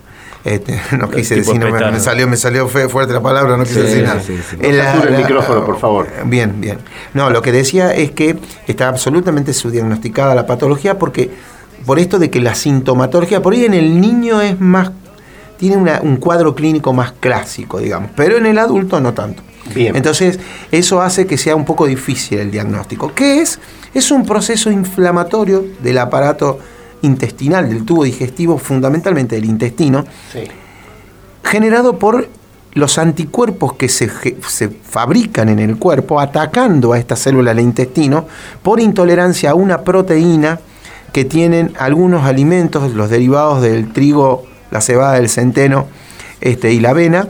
Este, 0.47 0.81
no 0.97 1.11
quise 1.11 1.35
decir, 1.35 1.59
me, 1.59 1.99
salió, 1.99 2.29
me 2.29 2.37
salió 2.37 2.69
fuerte 2.69 3.13
la 3.13 3.21
palabra, 3.21 3.57
no 3.57 3.65
quise 3.65 3.83
decir 3.83 4.05
nada. 4.05 4.23
el 4.61 5.17
micrófono, 5.17 5.67
por 5.67 5.81
favor. 5.81 6.07
Bien, 6.27 6.61
bien. 6.61 6.79
No, 7.15 7.31
lo 7.31 7.43
que 7.43 7.51
decía 7.51 7.93
es 7.93 8.13
que 8.13 8.37
está 8.69 8.87
absolutamente 8.87 9.53
subdiagnosticada 9.53 10.37
la 10.37 10.47
patología 10.47 11.01
porque 11.01 11.31
por 11.85 11.99
esto 11.99 12.21
de 12.21 12.31
que 12.31 12.41
la 12.41 12.55
sintomatología, 12.55 13.43
por 13.43 13.55
ahí 13.55 13.65
en 13.65 13.75
el 13.75 14.01
niño 14.01 14.41
es 14.41 14.61
más, 14.61 14.93
tiene 15.59 15.99
un 16.01 16.17
cuadro 16.19 16.55
clínico 16.55 16.93
más 16.93 17.11
clásico, 17.11 17.81
digamos, 17.81 18.13
pero 18.15 18.37
en 18.37 18.47
el 18.47 18.59
adulto 18.59 19.01
no 19.01 19.15
tanto. 19.15 19.43
Bien. 19.75 19.97
Entonces, 19.97 20.39
eso 20.71 21.03
hace 21.03 21.27
que 21.27 21.37
sea 21.37 21.57
un 21.57 21.65
poco 21.65 21.87
difícil 21.87 22.39
el 22.39 22.53
diagnóstico. 22.53 23.13
¿Qué 23.13 23.41
es? 23.41 23.59
Es 23.95 24.13
un 24.13 24.25
proceso 24.25 24.71
inflamatorio 24.71 25.65
del 25.83 25.99
aparato 25.99 26.61
intestinal, 27.03 27.69
del 27.69 27.85
tubo 27.85 28.05
digestivo, 28.05 28.59
fundamentalmente 28.59 29.37
del 29.37 29.45
intestino, 29.45 30.05
generado 31.43 31.99
por 31.99 32.29
los 32.73 32.99
anticuerpos 32.99 33.75
que 33.75 33.89
se, 33.89 34.11
se, 34.47 34.69
fabrican 34.69 35.49
en 35.49 35.61
el 35.61 35.79
cuerpo 35.79 36.21
atacando 36.21 36.93
a 36.93 36.99
esta 36.99 37.17
célula 37.17 37.55
del 37.55 37.65
intestino 37.65 38.27
por 38.63 38.81
intolerancia 38.81 39.53
a 39.53 39.55
una 39.55 39.81
proteína 39.83 40.61
que 41.13 41.25
tienen 41.25 41.73
algunos 41.79 42.25
alimentos, 42.27 42.93
los 42.93 43.09
derivados 43.09 43.63
del 43.63 43.93
trigo, 43.95 44.45
la 44.71 44.83
cebada, 44.83 45.17
el 45.17 45.31
centeno 45.31 45.87
este, 46.43 46.75
y 46.75 46.81
la 46.81 46.91
avena, 46.91 47.29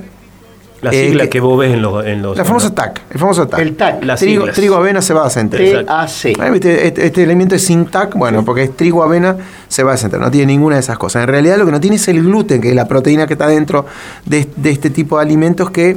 la 0.82 0.90
eh, 0.90 1.06
sigla 1.06 1.28
que, 1.28 1.40
vos 1.40 1.58
ves 1.58 1.74
en 1.74 1.82
los... 1.82 2.04
En 2.04 2.22
la 2.22 2.44
famosa 2.44 2.74
TAC. 2.74 3.02
El 3.10 3.18
famoso 3.18 3.46
TAC. 3.48 3.60
El 3.60 3.76
TAC. 3.76 4.16
trigo, 4.16 4.46
trigo, 4.48 4.76
avena, 4.76 5.00
cebada, 5.00 5.30
centeno. 5.30 5.84
TAC. 5.84 6.08
Este, 6.24 6.86
este, 6.86 7.06
este, 7.06 7.22
elemento 7.22 7.54
es 7.54 7.64
sin 7.64 7.86
TAC, 7.86 8.14
bueno, 8.14 8.44
porque 8.44 8.64
es 8.64 8.76
trigo, 8.76 9.02
avena, 9.02 9.36
cebada, 9.68 9.96
centeno. 9.96 10.24
No 10.24 10.30
tiene 10.30 10.52
ninguna 10.52 10.76
de 10.76 10.80
esas 10.80 10.98
cosas. 10.98 11.22
En 11.22 11.28
realidad 11.28 11.56
lo 11.56 11.64
que 11.64 11.72
no 11.72 11.80
tiene 11.80 11.96
es 11.96 12.06
el 12.08 12.22
gluten, 12.22 12.60
que 12.60 12.70
es 12.70 12.74
la 12.74 12.86
proteína 12.86 13.26
que 13.26 13.34
está 13.34 13.48
dentro 13.48 13.86
de, 14.26 14.48
este 14.64 14.90
tipo 14.90 15.16
de 15.16 15.22
alimentos 15.22 15.70
que 15.70 15.96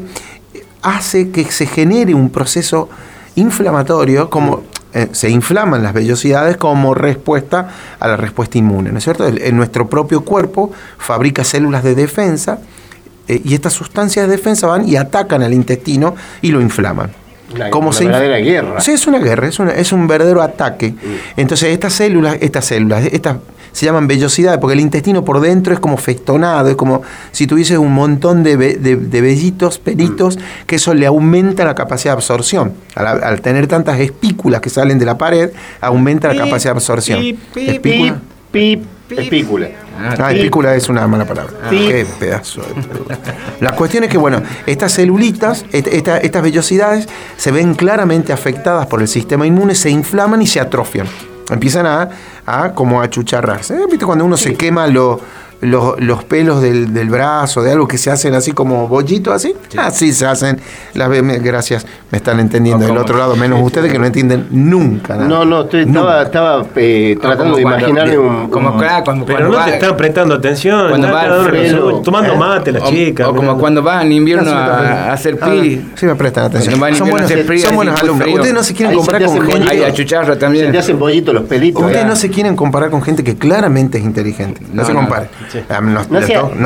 hace 0.81 1.29
que 1.29 1.43
se 1.45 1.65
genere 1.65 2.13
un 2.13 2.29
proceso 2.29 2.89
inflamatorio 3.36 4.29
como... 4.29 4.63
Eh, 4.91 5.07
se 5.12 5.29
inflaman 5.29 5.83
las 5.83 5.93
vellosidades 5.93 6.57
como 6.57 6.95
respuesta 6.95 7.69
a 8.00 8.07
la 8.07 8.17
respuesta 8.17 8.57
inmune, 8.57 8.91
¿no 8.91 8.98
es 8.98 9.03
cierto? 9.03 9.27
en 9.27 9.55
nuestro 9.55 9.88
propio 9.88 10.21
cuerpo 10.21 10.71
fabrica 10.98 11.43
células 11.43 11.83
de 11.83 11.93
defensa 11.93 12.57
eh, 13.29 13.41
y 13.45 13.53
estas 13.53 13.74
sustancias 13.74 14.27
de 14.27 14.36
defensa 14.36 14.65
van 14.65 14.89
y 14.89 14.95
atacan 14.95 15.43
al 15.43 15.53
intestino 15.53 16.15
y 16.41 16.51
lo 16.51 16.62
inflaman. 16.62 17.12
como 17.69 17.89
una 17.89 18.00
verdadera 18.00 18.38
guerra. 18.38 18.81
Sí, 18.81 18.91
es 18.91 19.05
una 19.05 19.19
guerra, 19.19 19.48
es, 19.48 19.59
es 19.59 19.91
un 19.93 20.07
verdadero 20.07 20.41
ataque. 20.41 20.91
Mm. 20.91 20.95
Entonces, 21.38 21.69
estas 21.69 21.93
células, 21.93 22.38
estas 22.41 22.65
células, 22.65 23.05
estas 23.05 23.38
se 23.71 23.86
llaman 23.86 24.07
vellosidades, 24.07 24.59
porque 24.59 24.74
el 24.74 24.79
intestino 24.79 25.24
por 25.24 25.39
dentro 25.41 25.75
es 25.75 25.79
como 25.79 25.98
festonado, 25.98 26.69
es 26.69 26.75
como 26.75 27.03
si 27.31 27.45
tuviese 27.45 27.77
un 27.77 27.93
montón 27.93 28.41
de, 28.41 28.57
de, 28.57 29.21
vellitos, 29.21 29.77
pelitos, 29.77 30.38
mm. 30.38 30.65
que 30.65 30.77
eso 30.77 30.95
le 30.95 31.05
aumenta 31.05 31.65
la 31.65 31.75
capacidad 31.75 32.13
de 32.13 32.17
absorción. 32.17 32.74
Al, 32.95 33.41
tener 33.41 33.67
tantas 33.67 34.00
espículas 34.00 34.59
que 34.59 34.71
salen 34.71 34.98
de 34.98 35.05
la 35.05 35.19
pared, 35.19 35.51
aumenta 35.81 36.33
la 36.33 36.43
capacidad 36.43 36.74
de 36.74 36.77
absorción. 36.77 37.38
Espícula. 37.55 38.19
Espícula. 39.10 39.70
Ah, 39.98 40.32
espícula 40.32 40.75
es 40.75 40.88
una 40.89 41.08
mala 41.08 41.25
palabra. 41.25 41.54
Ah, 41.63 41.70
qué 41.70 42.06
pedazo 42.20 42.62
de 42.62 43.18
La 43.60 43.72
cuestión 43.72 44.04
es 44.04 44.10
que, 44.10 44.18
bueno, 44.18 44.42
estas 44.66 44.94
celulitas, 44.94 45.66
estas 45.72 46.44
vellosidades, 46.44 47.08
se 47.38 47.51
ven 47.51 47.75
claramente 47.75 48.32
afectadas 48.32 48.88
por 48.88 49.01
el 49.01 49.08
sistema 49.08 49.46
inmune, 49.46 49.75
se 49.75 49.89
inflaman 49.89 50.42
y 50.42 50.48
se 50.48 50.60
atrofian. 50.60 51.08
Empiezan 51.50 51.86
a, 51.86 52.10
a 52.46 52.74
como 52.74 53.01
a 53.01 53.10
chucharrarse. 53.10 53.75
¿Eh? 53.75 53.86
¿Viste 53.89 54.06
cuando 54.06 54.24
uno 54.25 54.38
se 54.38 54.54
quema 54.56 54.88
lo 54.88 55.20
los, 55.62 56.00
los 56.00 56.24
pelos 56.24 56.62
del, 56.62 56.94
del, 56.94 57.10
brazo, 57.10 57.62
de 57.62 57.72
algo 57.72 57.88
que 57.88 57.98
se 57.98 58.10
hacen 58.10 58.34
así 58.34 58.51
como 58.54 58.88
bollito, 58.88 59.34
así. 59.34 59.54
Así 59.78 60.13
se 60.13 60.25
hacen. 60.25 60.60
Las, 60.94 61.10
gracias, 61.42 61.86
me 62.12 62.18
están 62.18 62.39
entendiendo 62.39 62.86
del 62.86 62.98
otro 62.98 63.18
lado, 63.18 63.36
menos 63.36 63.62
ustedes 63.62 63.92
que 63.92 64.00
no 64.00 64.06
entienden 64.06 64.48
nunca 64.51 65.16
nada. 65.16 65.28
No, 65.28 65.46
no, 65.46 65.70
estaba, 65.70 66.24
estaba 66.24 66.66
eh, 66.75 67.18
tratando 67.22 67.56
de 67.58 67.62
imaginarme 67.62 68.18
un. 68.18 68.50
Como 68.50 68.78
cuando, 69.04 69.25
Pero 69.25 69.50
no 69.50 69.66
te 69.66 69.74
están 69.74 69.98
prestando 69.98 70.36
atención. 70.36 70.89
Cuando 70.89 71.12
va 71.12 72.01
tomando 72.04 72.36
mate 72.36 72.72
las 72.72 72.84
chicas. 72.89 73.28
O, 73.28 73.36
como 73.36 73.58
cuando 73.58 73.84
van 73.84 74.08
en 74.08 74.13
invierno 74.13 74.51
a, 74.51 75.12
hacer 75.12 75.38
ah, 75.42 75.50
pi. 75.50 75.92
sí, 75.96 76.06
me 76.06 76.16
prestan 76.16 76.46
atención. 76.46 76.74
Son 76.74 77.10
buenos, 77.10 77.30
son 77.62 77.75
buenos 77.75 78.01
alumnos. 78.01 78.28
Ustedes 78.28 78.54
no 78.54 78.63
se 78.63 78.74
quieren 78.74 78.96
comparar 78.96 79.25
con 79.25 79.42
gente. 79.42 79.68
Hay 79.70 79.84
a 79.84 80.39
también. 80.39 80.68
Se 80.68 80.72
te 80.72 80.78
hacen 80.78 81.00
bollitos 81.00 81.34
los 81.34 81.44
pelitos. 81.44 81.84
Ustedes 81.84 82.06
no 82.06 82.16
se 82.16 82.30
quieren 82.30 82.56
comparar 82.56 82.89
con 82.89 83.01
gente 83.01 83.24
que 83.24 83.36
claramente 83.36 83.98
es 83.98 84.04
inteligente. 84.04 84.62
No 84.72 84.86
se 84.86 84.94
comparen. 84.94 85.30
Nos, 85.82 86.10
no 86.10 86.20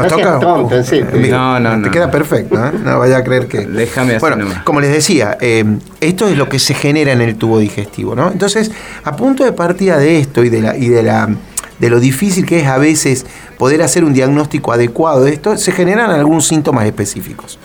toca. 0.08 0.40
no, 0.40 1.60
no, 1.60 1.82
Te 1.82 1.92
queda 1.92 2.12
perfecto, 2.12 2.56
¿eh? 2.56 2.72
No 2.84 3.00
vaya 3.00 3.18
a 3.18 3.24
creer 3.24 3.48
que. 3.48 3.66
Déjame 3.66 4.20
Bueno, 4.20 4.46
como 4.63 4.82
les 4.82 4.92
decía, 4.92 5.38
eh, 5.40 5.63
esto 6.02 6.28
es 6.28 6.38
lo 6.38 6.50
que 6.50 6.60
se 6.60 6.74
genera 6.74 7.12
en 7.12 7.22
el 7.22 7.36
tubo 7.36 7.60
digestivo, 7.60 8.16
¿no? 8.16 8.32
Entonces, 8.32 8.72
a 9.04 9.16
punto 9.16 9.44
de 9.44 9.54
partida 9.54 9.98
de 9.98 10.20
esto 10.20 10.44
y 10.44 10.50
de 10.50 10.62
la. 10.62 10.78
Y 10.78 10.90
de 10.90 11.04
la 11.04 11.30
de 11.80 11.90
lo 11.90 12.00
difícil 12.00 12.46
que 12.46 12.62
es 12.62 12.68
a 12.68 12.78
veces 12.78 13.25
poder 13.58 13.82
hacer 13.82 14.06
un 14.06 14.13
diagnóstico 14.13 14.72
adecuado 14.72 15.25
de 15.25 15.34
esto, 15.34 15.58
se 15.58 15.72
generan 15.72 16.12
algunos 16.12 16.48
síntomas 16.48 16.86
específicos. 16.86 17.60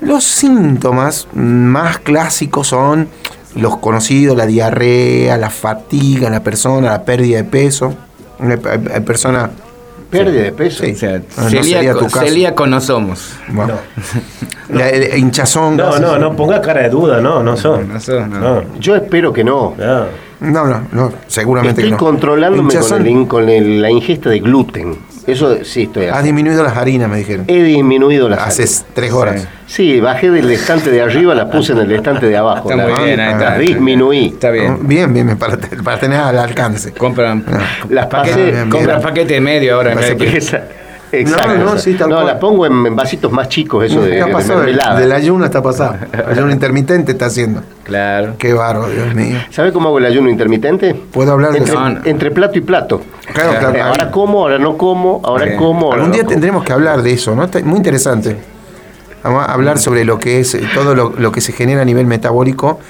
Los 0.00 0.22
síntomas 0.22 1.26
más 1.34 1.98
clásicos 1.98 2.68
son 2.68 3.08
los 3.54 3.78
conocidos, 3.78 4.36
la 4.36 4.46
diarrea, 4.46 5.36
la 5.36 5.50
fatiga 5.50 6.30
la 6.30 6.42
persona, 6.42 6.90
la 6.90 7.04
pérdida 7.04 7.38
de 7.38 7.44
peso. 7.44 7.94
Hay 8.92 9.00
personas 9.00 9.50
Pérdida 10.12 10.42
de 10.42 10.52
peso. 10.52 10.84
Sí. 10.84 10.94
O 12.04 12.10
celíaco, 12.10 12.66
no 12.66 12.80
somos. 12.82 13.34
Bueno. 13.48 13.74
No. 14.68 14.80
hinchazón. 15.16 15.78
No, 15.78 15.98
no, 15.98 16.18
no 16.18 16.36
ponga 16.36 16.60
cara 16.60 16.82
de 16.82 16.90
duda, 16.90 17.20
no, 17.20 17.42
no 17.42 17.56
son. 17.56 17.88
No, 17.88 18.62
Yo 18.78 18.94
espero 18.94 19.32
que 19.32 19.42
no. 19.42 19.74
No, 20.40 20.66
no, 20.66 20.86
no, 20.92 21.12
seguramente 21.28 21.80
Estoy 21.80 21.84
que 21.84 21.90
no. 21.92 21.96
controlándome 21.96 22.74
con, 22.74 23.26
con 23.26 23.46
la 23.46 23.90
ingesta 23.90 24.28
de 24.28 24.40
gluten. 24.40 24.98
Eso 25.26 25.64
sí 25.64 25.82
estoy 25.82 26.02
haciendo. 26.02 26.14
Has 26.16 26.24
disminuido 26.24 26.62
las 26.62 26.76
harinas, 26.76 27.08
me 27.08 27.18
dijeron. 27.18 27.44
He 27.48 27.62
disminuido 27.62 28.28
las 28.28 28.40
Hace 28.40 28.84
tres 28.92 29.12
horas. 29.12 29.46
Sí. 29.66 30.00
bajé 30.00 30.30
del 30.30 30.50
estante 30.50 30.90
de 30.90 31.00
arriba, 31.00 31.34
la 31.34 31.50
puse 31.50 31.72
en 31.72 31.78
el 31.78 31.92
estante 31.92 32.26
de 32.26 32.36
abajo. 32.36 32.70
Está 32.70 32.86
muy 32.88 33.04
bien, 33.04 33.20
ahí 33.20 33.32
está. 33.32 33.58
Disminuí. 33.58 34.26
Está 34.28 34.50
bien. 34.50 34.86
Bien, 34.86 35.12
bien, 35.12 35.36
para, 35.38 35.56
para 35.56 35.98
tener 35.98 36.18
al 36.18 36.38
alcance. 36.38 36.92
Compran, 36.92 37.44
las 37.88 38.06
paquetes, 38.06 38.64
compran 38.68 39.00
paquete 39.00 39.34
de 39.34 39.40
medio 39.40 39.76
ahora. 39.76 39.92
En 39.92 39.98
vez 39.98 40.18
de 40.18 40.62
Exacto. 41.12 41.58
No, 41.58 41.64
no, 41.64 41.78
sí, 41.78 41.94
tal 41.94 42.08
no 42.08 42.22
la 42.22 42.38
pongo 42.38 42.64
en, 42.64 42.96
vasitos 42.96 43.30
más 43.30 43.48
chicos, 43.48 43.84
eso 43.84 44.00
de, 44.00 44.24
de 44.24 45.00
Del 45.00 45.12
ayuno 45.12 45.44
está 45.44 45.62
pasado. 45.62 45.96
El 46.12 46.38
ayuno 46.38 46.50
intermitente 46.50 47.12
está 47.12 47.26
haciendo. 47.26 47.62
Claro. 47.84 48.34
Qué 48.38 48.54
barro, 48.54 48.88
Dios 48.88 49.14
mío. 49.14 49.38
¿Sabe 49.50 49.72
cómo 49.72 49.88
hago 49.88 49.98
el 49.98 50.06
ayuno 50.06 50.30
intermitente? 50.30 50.94
Puedo 50.94 51.32
hablar 51.32 51.54
entre, 51.54 51.74
de 51.74 52.10
Entre 52.10 52.30
plato 52.30 52.58
y 52.58 52.62
plato. 52.62 53.02
Claro, 53.32 53.58
claro. 53.58 53.84
Ahora 53.84 54.10
como, 54.10 54.38
ahora 54.40 54.58
no 54.58 54.78
como, 54.78 55.20
ahora 55.22 55.56
como. 55.56 55.92
Algún 55.92 56.12
día 56.12 56.24
tendremos 56.24 56.64
que 56.64 56.72
hablar 56.72 57.02
de 57.02 57.12
eso, 57.12 57.34
¿no? 57.34 57.48
Muy 57.64 57.76
interesante. 57.76 58.36
Vamos 59.22 59.46
a 59.46 59.52
hablar 59.52 59.78
sobre 59.78 60.04
lo 60.04 60.18
que 60.18 60.40
es 60.40 60.56
todo 60.74 60.94
lo, 60.94 61.12
lo 61.16 61.30
que 61.30 61.40
se 61.40 61.52
genera 61.52 61.82
a 61.82 61.84
nivel 61.84 62.06
metabólico 62.06 62.80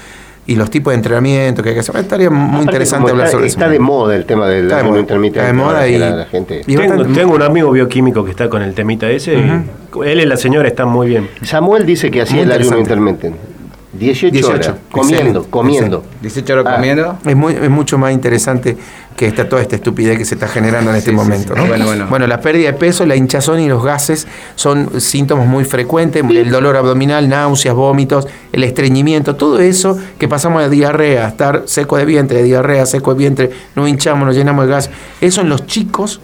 y 0.45 0.55
los 0.55 0.69
tipos 0.69 0.91
de 0.91 0.95
entrenamiento 0.95 1.63
que 1.63 1.69
hay 1.69 1.75
que 1.75 1.81
hacer. 1.81 1.95
Estaría 1.97 2.29
muy 2.29 2.61
interesante 2.61 3.11
hablar 3.11 3.29
sobre 3.29 3.47
eso. 3.47 3.57
Está 3.59 3.69
de 3.69 3.79
moda 3.79 4.15
el 4.15 4.25
tema 4.25 4.47
del 4.47 4.71
ayuno 4.71 4.99
intermitente. 4.99 5.39
Está 5.39 5.47
de 5.47 5.53
moda 5.53 5.87
y, 5.87 5.97
la, 5.97 6.25
gente. 6.25 6.61
tengo, 6.65 7.33
un 7.33 7.41
amigo 7.41 7.71
bioquímico 7.71 8.25
que 8.25 8.31
está 8.31 8.49
con 8.49 8.61
el 8.61 8.73
temita 8.73 9.09
ese. 9.09 9.35
Él 9.35 10.19
y 10.19 10.25
la 10.25 10.37
señora 10.37 10.67
están 10.67 10.89
muy 10.89 11.07
bien. 11.07 11.29
Samuel 11.43 11.85
dice 11.85 12.11
que 12.11 12.21
hacía 12.21 12.41
el 12.41 12.51
ayuno 12.51 12.77
intermitente. 12.77 13.52
18, 13.93 14.47
horas 14.47 14.73
comiendo, 14.91 15.43
comiendo. 15.49 16.03
18 16.21 16.53
horas 16.53 16.65
ah. 16.67 16.75
comiendo. 16.75 17.17
Es, 17.25 17.35
muy, 17.35 17.53
es 17.53 17.69
mucho 17.69 17.97
más 17.97 18.11
interesante 18.11 18.75
que 19.15 19.27
esta, 19.27 19.47
toda 19.47 19.61
esta 19.61 19.75
estupidez 19.75 20.17
que 20.17 20.25
se 20.25 20.33
está 20.33 20.47
generando 20.47 20.89
en 20.89 20.97
este 20.97 21.11
momento. 21.11 21.53
Bueno, 21.55 21.85
bueno. 21.85 22.07
bueno, 22.09 22.25
la 22.25 22.41
pérdida 22.41 22.71
de 22.71 22.77
peso, 22.77 23.05
la 23.05 23.15
hinchazón 23.15 23.59
y 23.59 23.67
los 23.67 23.83
gases 23.83 24.27
son 24.55 24.99
síntomas 24.99 25.47
muy 25.47 25.63
frecuentes. 25.65 26.23
El 26.23 26.49
dolor 26.49 26.75
abdominal, 26.75 27.29
náuseas, 27.29 27.75
vómitos, 27.75 28.27
el 28.51 28.63
estreñimiento, 28.63 29.35
todo 29.35 29.59
eso 29.59 29.97
que 30.17 30.27
pasamos 30.27 30.63
de 30.63 30.69
diarrea, 30.69 31.27
estar 31.27 31.63
seco 31.65 31.97
de 31.97 32.05
vientre, 32.05 32.39
de 32.39 32.43
diarrea, 32.45 32.85
seco 32.87 33.13
de 33.13 33.19
vientre, 33.19 33.51
no 33.75 33.87
hinchamos, 33.87 34.25
nos 34.25 34.35
llenamos 34.35 34.65
de 34.65 34.71
gas. 34.71 34.89
Eso 35.21 35.41
en 35.41 35.49
los 35.49 35.67
chicos 35.67 36.19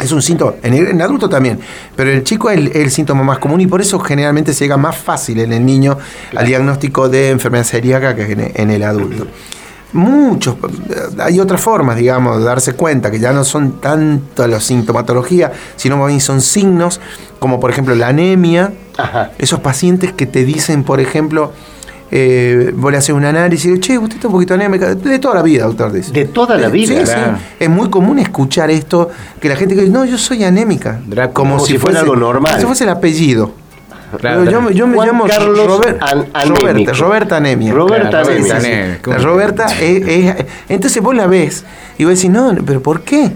es 0.00 0.12
un 0.12 0.22
síntoma, 0.22 0.54
en, 0.62 0.74
el, 0.74 1.00
adulto 1.00 1.28
también, 1.28 1.60
pero 1.94 2.10
el 2.10 2.24
chico 2.24 2.50
es 2.50 2.74
el, 2.74 2.90
síntoma 2.90 3.22
más 3.22 3.38
común 3.38 3.60
y 3.60 3.66
por 3.66 3.80
eso 3.80 3.98
generalmente 4.00 4.52
se 4.54 4.64
llega 4.64 4.76
más 4.76 4.96
fácil 4.96 5.40
en 5.40 5.52
el 5.52 5.64
niño 5.64 5.98
al 6.34 6.46
diagnóstico 6.46 7.08
de 7.08 7.30
enfermedad 7.30 7.64
celíaca 7.64 8.14
que 8.14 8.52
en, 8.54 8.70
el 8.70 8.82
adulto. 8.82 9.26
Muchos, 9.92 10.56
hay 11.18 11.40
otras 11.40 11.60
formas, 11.60 11.96
digamos, 11.96 12.38
de 12.38 12.44
darse 12.44 12.74
cuenta 12.74 13.10
que 13.10 13.18
ya 13.18 13.32
no 13.32 13.44
son 13.44 13.80
tanto 13.80 14.46
la 14.46 14.60
sintomatología, 14.60 15.52
sino 15.76 15.96
más 15.96 16.08
bien 16.08 16.20
son 16.20 16.40
signos, 16.40 17.00
como 17.38 17.58
por 17.58 17.70
ejemplo 17.70 17.94
la 17.94 18.08
anemia, 18.08 18.72
esos 19.38 19.60
pacientes 19.60 20.12
que 20.12 20.26
te 20.26 20.44
dicen, 20.44 20.84
por 20.84 21.00
ejemplo, 21.00 21.52
eh, 22.12 22.72
vos 22.74 22.90
le 22.90 22.98
haces 22.98 23.14
un 23.14 23.24
análisis 23.24 23.76
y 23.76 23.80
che, 23.80 23.96
usted 23.96 24.16
está 24.16 24.28
un 24.28 24.32
poquito 24.32 24.54
anémica. 24.54 24.94
De 24.94 25.18
toda 25.18 25.36
la 25.36 25.42
vida, 25.42 25.64
doctor, 25.64 25.92
dice. 25.92 26.12
De 26.12 26.24
toda 26.24 26.56
la 26.56 26.68
vida. 26.68 27.06
Sí, 27.06 27.06
sí. 27.06 27.42
Es 27.58 27.68
muy 27.68 27.88
común 27.88 28.18
escuchar 28.18 28.70
esto, 28.70 29.10
que 29.40 29.48
la 29.48 29.56
gente 29.56 29.74
dice, 29.74 29.88
no, 29.88 30.04
yo 30.04 30.18
soy 30.18 30.42
anémica. 30.44 31.00
Como, 31.32 31.60
si, 31.60 31.78
fuera 31.78 32.00
algo 32.00 32.16
normal. 32.16 32.52
Como 32.52 32.60
si 32.60 32.66
fuese 32.66 32.84
el 32.84 32.90
apellido. 32.90 33.52
Yo, 34.22 34.70
yo, 34.70 34.86
me 34.88 35.06
llamo 35.06 35.24
Carlos 35.26 35.66
Roberta, 35.66 36.92
Roberta 36.94 37.36
Anemia. 37.36 37.72
Roberta 37.72 38.20
Anemia. 38.22 38.98
Roberta 39.02 39.66
es, 39.80 40.08
es, 40.08 40.46
Entonces 40.68 41.00
vos 41.00 41.14
la 41.14 41.28
ves 41.28 41.64
y 41.96 42.04
vos 42.04 42.16
decís, 42.16 42.28
no, 42.28 42.52
pero 42.66 42.82
¿por 42.82 43.02
qué? 43.02 43.30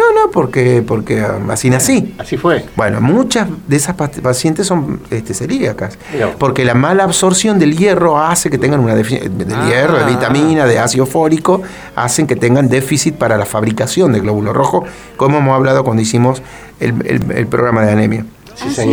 No, 0.00 0.12
no, 0.18 0.30
porque, 0.30 0.82
porque 0.86 1.20
así 1.50 1.68
nací. 1.68 2.14
Así 2.16 2.38
fue. 2.38 2.64
Bueno, 2.74 3.02
muchas 3.02 3.46
de 3.66 3.76
esas 3.76 3.94
pacientes 3.96 4.66
son 4.66 5.00
este, 5.10 5.34
celíacas. 5.34 5.98
Porque 6.38 6.64
la 6.64 6.74
mala 6.74 7.04
absorción 7.04 7.58
del 7.58 7.76
hierro 7.76 8.18
hace 8.18 8.48
que 8.48 8.56
tengan 8.56 8.80
una 8.80 8.94
deficiencia 8.94 9.28
de 9.28 9.54
ah. 9.54 9.68
hierro, 9.68 9.98
de 9.98 10.06
vitamina, 10.06 10.64
de 10.64 10.78
ácido 10.78 11.04
fólico, 11.04 11.60
hacen 11.96 12.26
que 12.26 12.34
tengan 12.34 12.70
déficit 12.70 13.16
para 13.16 13.36
la 13.36 13.44
fabricación 13.44 14.12
de 14.12 14.20
glóbulo 14.20 14.54
rojo, 14.54 14.84
como 15.18 15.38
hemos 15.38 15.54
hablado 15.54 15.84
cuando 15.84 16.02
hicimos 16.02 16.42
el, 16.78 17.46
programa 17.48 17.82
de 17.82 17.92
anemia. 17.92 18.24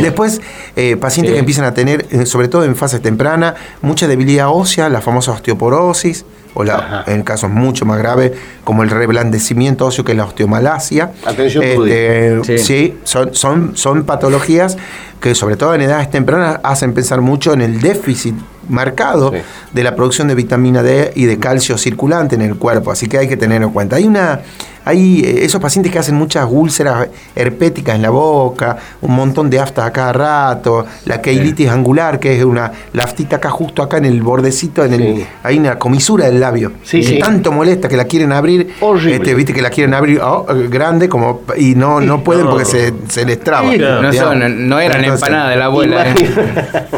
Después, 0.01 0.41
eh, 0.75 0.95
pacientes 0.97 1.33
que 1.33 1.39
empiezan 1.39 1.65
a 1.65 1.73
tener, 1.73 2.05
eh, 2.11 2.25
sobre 2.25 2.47
todo 2.47 2.63
en 2.63 2.75
fase 2.75 2.99
temprana, 2.99 3.55
mucha 3.81 4.07
debilidad 4.07 4.49
ósea, 4.49 4.89
la 4.89 5.01
famosa 5.01 5.31
osteoporosis, 5.31 6.25
o 6.53 6.63
la, 6.63 7.03
en 7.05 7.21
casos 7.21 7.51
mucho 7.51 7.85
más 7.85 7.99
graves, 7.99 8.31
como 8.63 8.81
el 8.81 8.89
reblandecimiento 8.89 9.85
óseo, 9.85 10.03
que 10.03 10.13
es 10.13 10.17
la 10.17 10.25
osteomalacia. 10.25 11.11
Atención, 11.25 11.63
este, 11.63 12.57
sí, 12.57 12.97
son, 13.03 13.35
son, 13.35 13.77
son 13.77 14.05
patologías 14.05 14.77
que 15.21 15.35
sobre 15.35 15.55
todo 15.55 15.75
en 15.75 15.81
edades 15.81 16.09
tempranas 16.09 16.59
hacen 16.63 16.93
pensar 16.93 17.21
mucho 17.21 17.53
en 17.53 17.61
el 17.61 17.79
déficit 17.79 18.35
marcado 18.69 19.31
de 19.73 19.83
la 19.83 19.95
producción 19.95 20.27
de 20.27 20.35
vitamina 20.35 20.83
D 20.83 21.11
y 21.15 21.25
de 21.25 21.39
calcio 21.39 21.77
circulante 21.77 22.35
en 22.35 22.41
el 22.41 22.55
cuerpo, 22.55 22.91
así 22.91 23.07
que 23.07 23.17
hay 23.17 23.27
que 23.27 23.37
tenerlo 23.37 23.67
en 23.67 23.73
cuenta. 23.73 23.95
Hay 23.95 24.05
una 24.05 24.41
hay 24.87 25.19
eh, 25.19 25.43
esos 25.43 25.61
pacientes 25.61 25.91
que 25.91 25.99
hacen 25.99 26.15
muchas 26.15 26.47
úlceras 26.49 27.09
herpéticas 27.35 27.95
en 27.95 28.01
la 28.01 28.09
boca, 28.09 28.77
un 29.01 29.15
montón 29.15 29.49
de 29.49 29.59
aftas 29.59 29.85
a 29.85 29.91
cada 29.91 30.13
rato, 30.13 30.85
la 31.05 31.21
keilitis 31.21 31.67
angular, 31.67 32.19
que 32.19 32.37
es 32.37 32.43
una 32.43 32.71
la 32.93 33.03
aftita 33.03 33.35
acá 33.35 33.49
justo 33.49 33.83
acá 33.83 33.97
en 33.97 34.05
el 34.05 34.21
bordecito, 34.21 34.85
en 34.85 34.93
el, 34.93 35.25
hay 35.43 35.57
una 35.59 35.77
comisura 35.77 36.25
del 36.25 36.39
labio. 36.39 36.71
Sí, 36.83 37.19
tanto 37.19 37.51
molesta 37.51 37.89
que 37.89 37.97
la 37.97 38.05
quieren 38.05 38.31
abrir, 38.31 38.73
este, 39.09 39.35
viste 39.35 39.53
que 39.53 39.61
la 39.61 39.69
quieren 39.69 39.93
abrir 39.93 40.21
oh, 40.21 40.45
grande 40.69 41.09
como 41.09 41.41
y 41.57 41.75
no, 41.75 41.99
no 41.99 42.23
pueden 42.23 42.47
porque 42.47 42.65
se, 42.65 42.93
se 43.09 43.25
les 43.25 43.41
traba. 43.41 43.69
No, 43.75 44.13
son, 44.13 44.69
no 44.69 44.79
era 44.79 44.99
la 44.99 45.07
empanada 45.07 45.49
de 45.49 45.55
la 45.57 45.65
abuela. 45.65 46.11
Eh. 46.11 46.15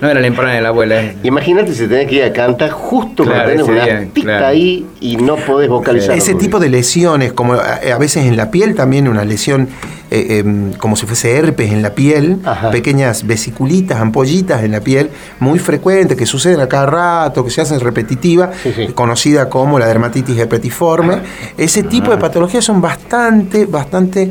no 0.00 0.10
era 0.10 0.20
la 0.20 0.26
empanada 0.26 0.56
de 0.56 0.62
la 0.62 0.68
abuela. 0.68 1.02
Eh. 1.02 1.16
Imagínate 1.22 1.72
si 1.74 1.86
tenés 1.86 2.08
que 2.08 2.16
ir 2.16 2.22
a 2.24 2.32
cantar 2.32 2.70
justo 2.70 3.24
cuando 3.24 3.44
tenés 3.44 3.66
una 3.66 3.84
aftita 3.84 4.48
ahí 4.48 4.86
y 5.00 5.16
no 5.16 5.36
podés 5.36 5.68
vocalizar. 5.68 6.16
Ese 6.16 6.34
tipo 6.34 6.58
de 6.58 6.68
lesiones, 6.68 7.32
como 7.32 7.54
a, 7.54 7.98
veces 7.98 8.26
en 8.26 8.36
la 8.36 8.50
piel 8.50 8.74
también 8.74 9.08
una 9.08 9.24
lesión 9.24 9.68
eh, 10.10 10.38
em, 10.38 10.72
como 10.74 10.94
si 10.94 11.06
fuese 11.06 11.36
herpes 11.36 11.72
en 11.72 11.82
la 11.82 11.94
piel, 11.94 12.38
pequeñas 12.70 13.26
vesiculitas, 13.26 14.00
ampollitas 14.00 14.62
en 14.62 14.72
la 14.72 14.80
piel, 14.80 15.10
muy 15.40 15.58
frecuentes, 15.58 16.16
que 16.16 16.26
suceden 16.26 16.60
a 16.60 16.68
cada 16.68 16.86
rato, 16.86 17.44
que 17.44 17.50
se 17.50 17.60
hacen 17.60 17.80
repetitivas, 17.80 18.50
conocida 18.94 19.48
como 19.48 19.78
la 19.78 19.86
dermatitis 19.86 20.38
herpetiforme. 20.38 21.18
Ese 21.56 21.82
tipo 21.82 22.10
de 22.10 22.18
patologías 22.18 22.64
son 22.64 22.80
bastante, 22.80 23.66
bastante 23.66 24.30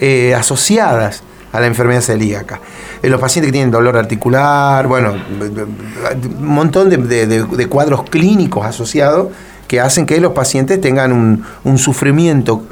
eh, 0.00 0.34
asociadas 0.34 1.22
a 1.52 1.60
la 1.60 1.66
enfermedad 1.66 2.00
celíaca. 2.00 2.60
En 3.02 3.10
los 3.10 3.20
pacientes 3.20 3.48
que 3.48 3.52
tienen 3.52 3.70
dolor 3.70 3.96
articular, 3.96 4.86
bueno, 4.86 5.12
un 5.12 6.46
montón 6.46 6.90
de 6.90 7.66
cuadros 7.68 8.04
clínicos 8.04 8.66
asociados 8.66 9.28
que 9.66 9.80
hacen 9.80 10.06
que 10.06 10.20
los 10.20 10.32
pacientes 10.32 10.80
tengan 10.80 11.12
un, 11.12 11.44
un 11.64 11.78
sufrimiento 11.78 12.64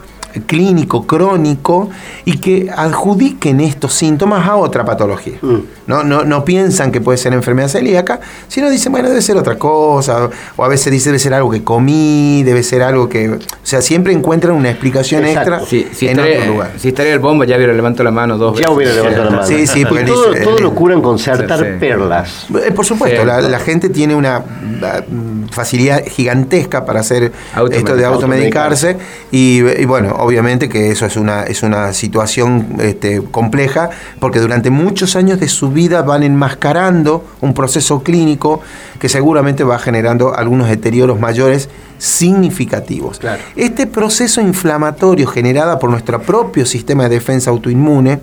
clínico, 0.47 1.07
crónico, 1.07 1.91
y 2.25 2.39
que 2.39 2.71
adjudiquen 2.75 3.61
estos 3.61 3.93
síntomas 3.95 4.47
a 4.47 4.57
otra 4.57 4.85
patología. 4.85 5.39
Mm. 5.41 5.57
¿no? 5.87 6.05
No, 6.05 6.25
no 6.25 6.45
piensan 6.45 6.93
que 6.93 7.01
puede 7.01 7.19
ser 7.19 7.33
enfermedad 7.33 7.69
celíaca, 7.69 8.21
sino 8.49 8.71
dicen, 8.71 8.93
bueno, 8.93 9.09
debe 9.09 9.23
ser 9.23 9.37
otra 9.37 9.57
cosa, 9.59 10.31
o 10.57 10.65
a 10.65 10.69
veces 10.69 10.93
dicen, 10.93 11.13
debe 11.13 11.19
ser 11.19 11.35
algo 11.35 11.51
que 11.51 11.63
comí, 11.63 12.43
debe 12.45 12.63
ser 12.63 12.83
algo 12.83 13.09
que... 13.09 13.31
O 13.31 13.39
sea, 13.63 13.81
siempre 13.83 14.13
encuentran 14.13 14.55
una 14.55 14.71
explicación 14.71 15.25
extra 15.25 15.61
si 15.65 15.87
en 16.03 16.19
otro 16.19 16.47
lugar. 16.47 16.73
Si 16.79 16.89
estaría 16.89 17.13
el 17.13 17.19
bomba, 17.19 17.45
ya 17.45 17.57
hubiera 17.57 17.73
levantado 17.73 18.05
la 18.05 18.11
mano 18.11 18.39
dos 18.39 18.53
veces. 18.53 18.67
Ya 18.67 18.73
hubiera 18.73 18.93
levantado 18.93 19.25
la 19.25 19.31
mano. 19.31 19.47
Sí, 19.47 19.67
sí, 19.67 19.85
porque 19.89 20.05
todo, 20.05 20.35
todo 20.43 20.59
lo 20.59 20.75
curan 20.75 21.01
con 21.01 21.19
certar 21.19 21.79
perlas. 21.79 22.47
Eh, 22.51 22.73
por 22.73 22.85
supuesto, 22.85 23.25
la, 23.25 23.59
gente 23.65 23.89
tiene 23.89 24.15
una 24.15 24.41
mm, 24.41 25.49
facilidad 25.51 26.05
gigantesca 26.05 26.85
para 26.85 27.01
hacer 27.01 27.33
esto 27.71 27.97
de 27.97 28.05
automedicarse, 28.05 28.97
y, 29.31 29.61
y 29.61 29.85
bueno, 29.85 30.15
obviamente 30.25 30.69
que 30.69 30.91
eso 30.91 31.07
es 31.07 31.17
una, 31.17 31.45
es 31.45 31.63
una 31.63 31.93
situación 31.93 32.77
este, 32.81 33.23
compleja, 33.23 33.91
porque 34.21 34.41
durante 34.41 34.71
muchos 34.71 35.17
años 35.17 35.39
de 35.39 35.49
su 35.49 35.71
vida 35.71 36.03
van 36.03 36.23
enmascarando 36.23 37.25
un 37.41 37.55
proceso 37.55 38.03
clínico 38.03 38.61
que 38.99 39.09
seguramente 39.09 39.65
va 39.65 39.79
generando 39.79 40.35
algunos 40.35 40.69
deterioros 40.69 41.21
mayores 41.21 41.69
significativos. 41.99 43.21
Este 43.57 43.87
proceso 43.87 44.41
inflamatorio 44.41 45.27
generado 45.27 45.79
por 45.79 45.91
nuestro 45.91 46.21
propio 46.21 46.67
sistema 46.67 47.05
de 47.05 47.11
defensa 47.11 47.51
autoinmune, 47.51 48.21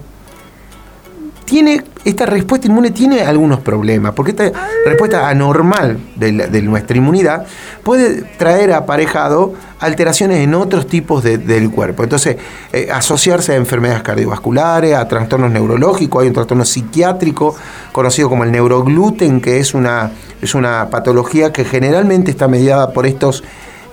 tiene, 1.45 1.83
esta 2.05 2.25
respuesta 2.25 2.67
inmune 2.67 2.91
tiene 2.91 3.21
algunos 3.21 3.59
problemas, 3.59 4.13
porque 4.13 4.31
esta 4.31 4.51
respuesta 4.85 5.27
anormal 5.27 5.99
de, 6.15 6.61
nuestra 6.61 6.97
inmunidad 6.97 7.45
puede 7.83 8.21
traer 8.37 8.73
aparejado 8.73 9.53
alteraciones 9.79 10.39
en 10.39 10.53
otros 10.53 10.87
tipos 10.87 11.23
del 11.23 11.71
cuerpo. 11.71 12.03
Entonces, 12.03 12.37
eh, 12.71 12.89
asociarse 12.91 13.53
a 13.53 13.55
enfermedades 13.55 14.03
cardiovasculares, 14.03 14.95
a 14.95 15.07
trastornos 15.07 15.51
neurológicos, 15.51 16.21
hay 16.21 16.27
un 16.27 16.33
trastorno 16.33 16.65
psiquiátrico 16.65 17.55
conocido 17.91 18.29
como 18.29 18.43
el 18.43 18.51
neurogluten, 18.51 19.41
que 19.41 19.59
es 19.59 19.73
una, 19.73 20.11
es 20.41 20.55
una 20.55 20.89
patología 20.89 21.51
que 21.51 21.65
generalmente 21.65 22.31
está 22.31 22.47
mediada 22.47 22.93
por 22.93 23.05
estos, 23.05 23.43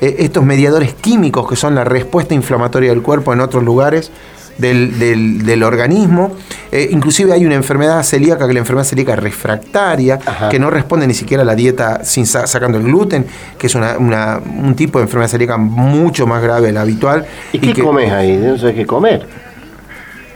eh, 0.00 0.16
estos 0.20 0.44
mediadores 0.44 0.94
químicos 0.94 1.48
que 1.48 1.56
son 1.56 1.74
la 1.74 1.84
respuesta 1.84 2.34
inflamatoria 2.34 2.90
del 2.90 3.02
cuerpo 3.02 3.32
en 3.32 3.40
otros 3.40 3.64
lugares 3.64 4.12
del, 4.58 5.44
del, 5.44 5.62
organismo. 5.62 6.32
Eh, 6.70 6.88
inclusive 6.90 7.32
hay 7.32 7.46
una 7.46 7.54
enfermedad 7.54 8.02
celíaca, 8.02 8.44
que 8.44 8.50
es 8.50 8.54
la 8.54 8.60
enfermedad 8.60 8.86
celíaca 8.86 9.16
refractaria, 9.16 10.18
que 10.50 10.58
no 10.58 10.70
responde 10.70 11.06
ni 11.06 11.14
siquiera 11.14 11.42
a 11.42 11.46
la 11.46 11.54
dieta 11.54 12.04
sin 12.04 12.26
sacando 12.26 12.78
el 12.78 12.84
gluten, 12.84 13.24
que 13.56 13.68
es 13.68 13.74
una, 13.74 13.96
un 13.96 14.74
tipo 14.74 14.98
de 14.98 15.04
enfermedad 15.04 15.30
celíaca 15.30 15.56
mucho 15.56 16.26
más 16.26 16.42
grave 16.42 16.68
de 16.68 16.72
la 16.72 16.82
habitual. 16.82 17.24
¿Y, 17.52 17.58
qué 17.58 17.82
comes 17.82 18.10
ahí? 18.12 18.36
No 18.36 18.58
sé 18.58 18.74
qué 18.74 18.84
comer. 18.84 19.26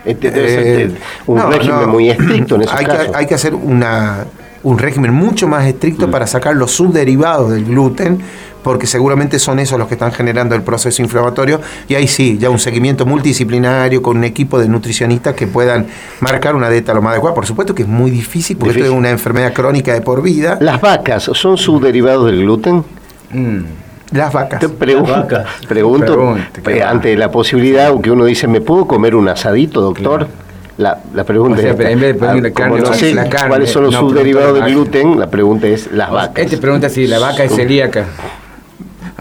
Este, 0.04 0.32
eh, 0.34 0.90
un 1.26 1.52
régimen 1.52 1.88
muy 1.88 2.10
estricto 2.10 2.56
en 2.56 2.62
ese 2.62 2.72
hay 2.74 2.84
Que, 2.86 3.10
hay 3.14 3.26
que 3.26 3.34
hacer 3.34 3.54
una, 3.54 4.24
un 4.62 4.78
régimen 4.78 5.12
mucho 5.12 5.46
más 5.48 5.64
estricto 5.66 6.08
mm. 6.08 6.10
para 6.10 6.26
sacar 6.26 6.56
los 6.56 6.72
subderivados 6.72 7.52
del 7.52 7.64
gluten, 7.64 8.20
porque 8.62 8.86
seguramente 8.86 9.38
son 9.38 9.58
esos 9.58 9.78
los 9.78 9.88
que 9.88 9.94
están 9.94 10.12
generando 10.12 10.54
el 10.54 10.62
proceso 10.62 11.02
inflamatorio. 11.02 11.60
Y 11.88 11.94
ahí 11.94 12.06
sí, 12.06 12.38
ya 12.38 12.50
un 12.50 12.58
seguimiento 12.58 13.06
multidisciplinario 13.06 14.02
con 14.02 14.16
un 14.18 14.24
equipo 14.24 14.58
de 14.58 14.68
nutricionistas 14.68 15.34
que 15.34 15.46
puedan 15.46 15.86
marcar 16.20 16.54
una 16.54 16.70
dieta 16.70 16.94
lo 16.94 17.02
más 17.02 17.12
adecuada. 17.12 17.34
Por 17.34 17.46
supuesto 17.46 17.74
que 17.74 17.82
es 17.82 17.88
muy 17.88 18.10
difícil 18.10 18.56
porque 18.56 18.78
esto 18.78 18.84
es 18.84 18.90
una 18.90 19.10
enfermedad 19.10 19.52
crónica 19.52 19.92
de 19.92 20.00
por 20.00 20.22
vida. 20.22 20.58
¿Las 20.60 20.80
vacas 20.80 21.24
son 21.24 21.58
subderivados 21.58 22.26
del 22.26 22.42
gluten? 22.42 22.84
Mm. 23.30 23.60
Las 24.12 24.32
vacas. 24.32 24.60
Te 24.60 24.68
pregunto, 24.68 26.36
eh, 26.68 26.82
ante 26.82 27.16
la 27.16 27.30
posibilidad 27.30 27.98
que 28.00 28.10
uno 28.10 28.26
dice, 28.26 28.46
¿me 28.46 28.60
puedo 28.60 28.86
comer 28.86 29.14
un 29.14 29.28
asadito, 29.28 29.80
doctor? 29.80 30.28
La, 30.76 30.98
la, 31.14 31.24
pregunta 31.24 31.60
es, 31.60 31.66
en 31.66 32.00
vez 32.00 32.18
de 32.18 32.26
ah, 32.26 32.52
carne, 32.54 32.80
no 32.80 32.92
sé 32.94 33.14
cuáles 33.48 33.70
son 33.70 33.84
los 33.84 33.94
subderivados 33.94 34.54
del 34.54 34.72
gluten, 34.72 35.18
la 35.18 35.28
pregunta 35.28 35.66
es 35.66 35.92
las 35.92 36.10
vacas. 36.10 36.44
Este 36.44 36.58
pregunta 36.58 36.88
si 36.88 37.06
la 37.06 37.18
vaca 37.18 37.44
es 37.44 37.54
celíaca 37.54 38.06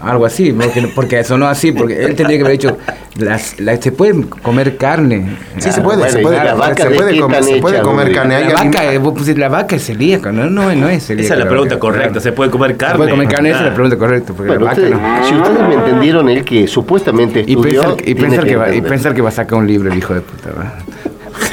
algo 0.02 0.26
así, 0.26 0.52
porque, 0.52 0.88
porque 0.94 1.24
sonó 1.24 1.46
así, 1.46 1.72
porque 1.72 2.04
él 2.04 2.14
tendría 2.14 2.38
que 2.38 2.44
haber 2.44 2.58
dicho, 2.58 2.76
las, 3.16 3.56
se 3.80 3.92
puede 3.92 4.26
comer 4.42 4.76
carne. 4.76 5.36
Sí, 5.58 5.70
se 5.70 5.80
puede, 5.80 6.08
se 6.10 6.18
puede, 6.18 6.42
la 6.42 6.54
vaca 6.54 6.84
se 6.84 6.90
puede, 6.90 7.20
comer, 7.20 7.44
se 7.44 7.56
puede 7.56 7.80
comer 7.82 8.12
carne. 8.12 8.40
La 8.48 8.64
vaca, 8.64 8.82
pues, 9.02 9.38
la 9.38 9.48
vaca 9.48 9.76
es 9.76 9.86
celíaca, 9.86 10.32
no, 10.32 10.50
no, 10.50 10.74
no 10.74 10.88
es 10.88 11.06
celíaca. 11.06 11.26
Esa 11.26 11.34
es 11.34 11.40
la 11.40 11.48
pregunta 11.48 11.78
correcta, 11.78 12.20
¿se 12.20 12.32
puede 12.32 12.50
comer 12.50 12.76
carne? 12.76 12.92
Se 12.92 12.98
puede 12.98 13.10
comer 13.10 13.28
carne, 13.28 13.50
esa 13.50 13.58
es 13.60 13.66
la 13.66 13.74
pregunta 13.74 13.98
correcta. 13.98 14.32
Porque 14.32 14.52
la 14.52 14.58
vaca 14.58 14.80
no. 14.80 15.28
Si 15.28 15.34
ustedes 15.34 15.68
me 15.68 15.74
entendieron, 15.74 16.28
él 16.28 16.44
que 16.44 16.66
supuestamente 16.66 17.40
estudió... 17.40 17.60
Y 17.62 17.64
pensar, 17.64 18.08
y 18.08 18.14
pensar 18.14 18.44
que, 18.46 18.56
va, 18.56 18.74
y 18.74 18.80
pensar 18.82 19.14
que 19.14 19.22
va 19.22 19.28
a 19.28 19.32
sacar 19.32 19.58
un 19.58 19.66
libro 19.66 19.90
el 19.90 19.98
hijo 19.98 20.14
de 20.14 20.20
puta, 20.20 20.48
¿verdad? 20.48 20.74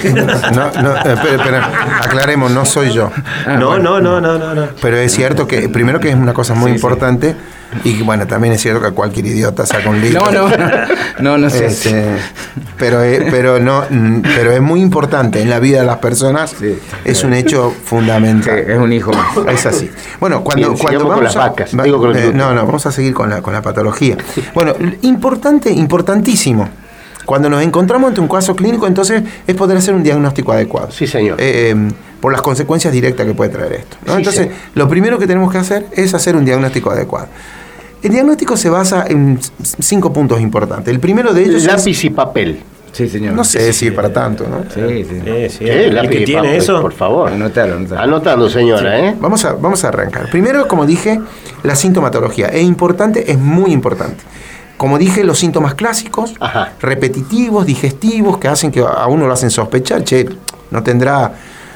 No, 0.03 0.71
no, 0.81 0.97
espera, 0.97 1.99
aclaremos, 2.01 2.51
no 2.51 2.65
soy 2.65 2.91
yo. 2.91 3.11
Ah, 3.45 3.57
no, 3.57 3.77
no, 3.77 3.99
no, 3.99 4.19
no, 4.19 4.37
no, 4.37 4.67
Pero 4.81 4.97
es 4.97 5.13
cierto 5.13 5.47
que, 5.47 5.69
primero 5.69 5.99
que 5.99 6.09
es 6.09 6.15
una 6.15 6.33
cosa 6.33 6.53
muy 6.53 6.71
importante, 6.71 7.35
y 7.83 8.01
bueno, 8.01 8.25
también 8.25 8.53
es 8.53 8.61
cierto 8.61 8.81
que 8.81 8.91
cualquier 8.91 9.27
idiota 9.27 9.65
saca 9.65 9.89
un 9.89 10.01
libro. 10.01 10.31
No, 10.31 10.49
no, 10.49 10.57
no, 11.19 11.37
no 11.37 11.49
sé. 11.49 11.67
Este, 11.67 12.05
pero, 12.77 13.01
pero, 13.29 13.59
no, 13.59 13.83
pero 14.35 14.51
es 14.51 14.61
muy 14.61 14.81
importante 14.81 15.41
en 15.41 15.49
la 15.49 15.59
vida 15.59 15.81
de 15.81 15.85
las 15.85 15.97
personas, 15.97 16.55
es 17.05 17.23
un 17.23 17.33
hecho 17.33 17.73
fundamental. 17.83 18.57
es 18.57 18.77
un 18.77 18.91
hijo 18.91 19.11
Es 19.47 19.65
así. 19.65 19.89
Bueno, 20.19 20.43
cuando, 20.43 20.73
cuando 20.75 21.07
vamos 21.07 21.23
las 21.23 21.35
vacas, 21.35 21.73
no, 21.73 21.83
no, 21.85 22.65
vamos 22.65 22.85
a 22.85 22.91
seguir 22.91 23.13
con 23.13 23.29
la, 23.29 23.41
con 23.41 23.53
la 23.53 23.61
patología. 23.61 24.17
Bueno, 24.53 24.73
importante, 25.01 25.71
importantísimo 25.71 26.69
cuando 27.29 27.47
nos 27.47 27.61
encontramos 27.61 28.07
ante 28.07 28.21
un 28.21 28.27
caso 28.27 28.55
clínico, 28.55 28.87
entonces 28.87 29.21
es 29.45 29.53
poder 29.53 29.77
hacer 29.77 29.93
un 29.93 30.01
diagnóstico 30.01 30.51
adecuado. 30.51 30.89
Sí, 30.89 31.05
señor. 31.05 31.39
Eh, 31.39 31.69
em, 31.69 31.91
por 32.19 32.31
las 32.31 32.41
consecuencias 32.41 32.91
directas 32.91 33.27
que 33.27 33.35
puede 33.35 33.51
traer 33.51 33.73
esto. 33.73 33.97
entonces, 34.17 34.47
lo 34.73 34.89
primero 34.89 35.19
que 35.19 35.27
tenemos 35.27 35.51
que 35.51 35.59
hacer 35.59 35.85
es 35.91 36.11
hacer 36.15 36.35
un 36.35 36.43
diagnóstico 36.43 36.89
adecuado. 36.89 37.27
El 38.01 38.13
diagnóstico 38.13 38.57
se 38.57 38.71
basa 38.71 39.05
en 39.07 39.39
cinco 39.61 40.11
puntos 40.11 40.41
importantes. 40.41 40.91
El 40.91 40.99
primero 40.99 41.31
de 41.31 41.43
ellos 41.43 41.65
Lápiz 41.65 42.03
y 42.03 42.09
papel. 42.09 42.61
Sí, 42.93 43.07
señor. 43.07 43.35
No 43.35 43.43
sé 43.43 43.73
si 43.73 43.91
para 43.91 44.11
tanto, 44.11 44.47
¿no? 44.49 44.63
Sí, 44.63 45.05
sí. 45.07 45.21
sí, 45.23 45.49
sí. 45.55 45.69
¿El 45.69 46.09
que 46.09 46.21
tiene 46.21 46.57
eso? 46.57 46.81
Por 46.81 46.93
favor. 46.93 47.31
Anotalo, 47.31 47.77
Anotando, 47.95 48.49
señora, 48.49 48.99
¿eh? 48.99 49.15
Vamos 49.19 49.45
a, 49.45 49.53
vamos 49.53 49.83
a 49.83 49.89
arrancar. 49.89 50.31
Primero, 50.31 50.67
como 50.67 50.87
dije, 50.87 51.21
la 51.61 51.75
sintomatología. 51.75 52.47
Es 52.47 52.63
importante, 52.63 53.31
es 53.31 53.37
muy 53.37 53.71
importante 53.71 54.23
como 54.79 54.97
dije, 54.97 55.25
los 55.25 55.37
síntomas 55.37 55.73
clásicos, 55.73 56.35
repetitivos, 56.79 57.65
digestivos, 57.65 58.37
que 58.37 58.47
hacen 58.47 58.71
que 58.71 58.79
a 58.79 59.07
uno 59.07 59.27
lo 59.27 59.33
hacen 59.33 59.49
sospechar, 59.49 60.05
che, 60.05 60.25
no 60.71 60.81
tendrá 60.83 61.33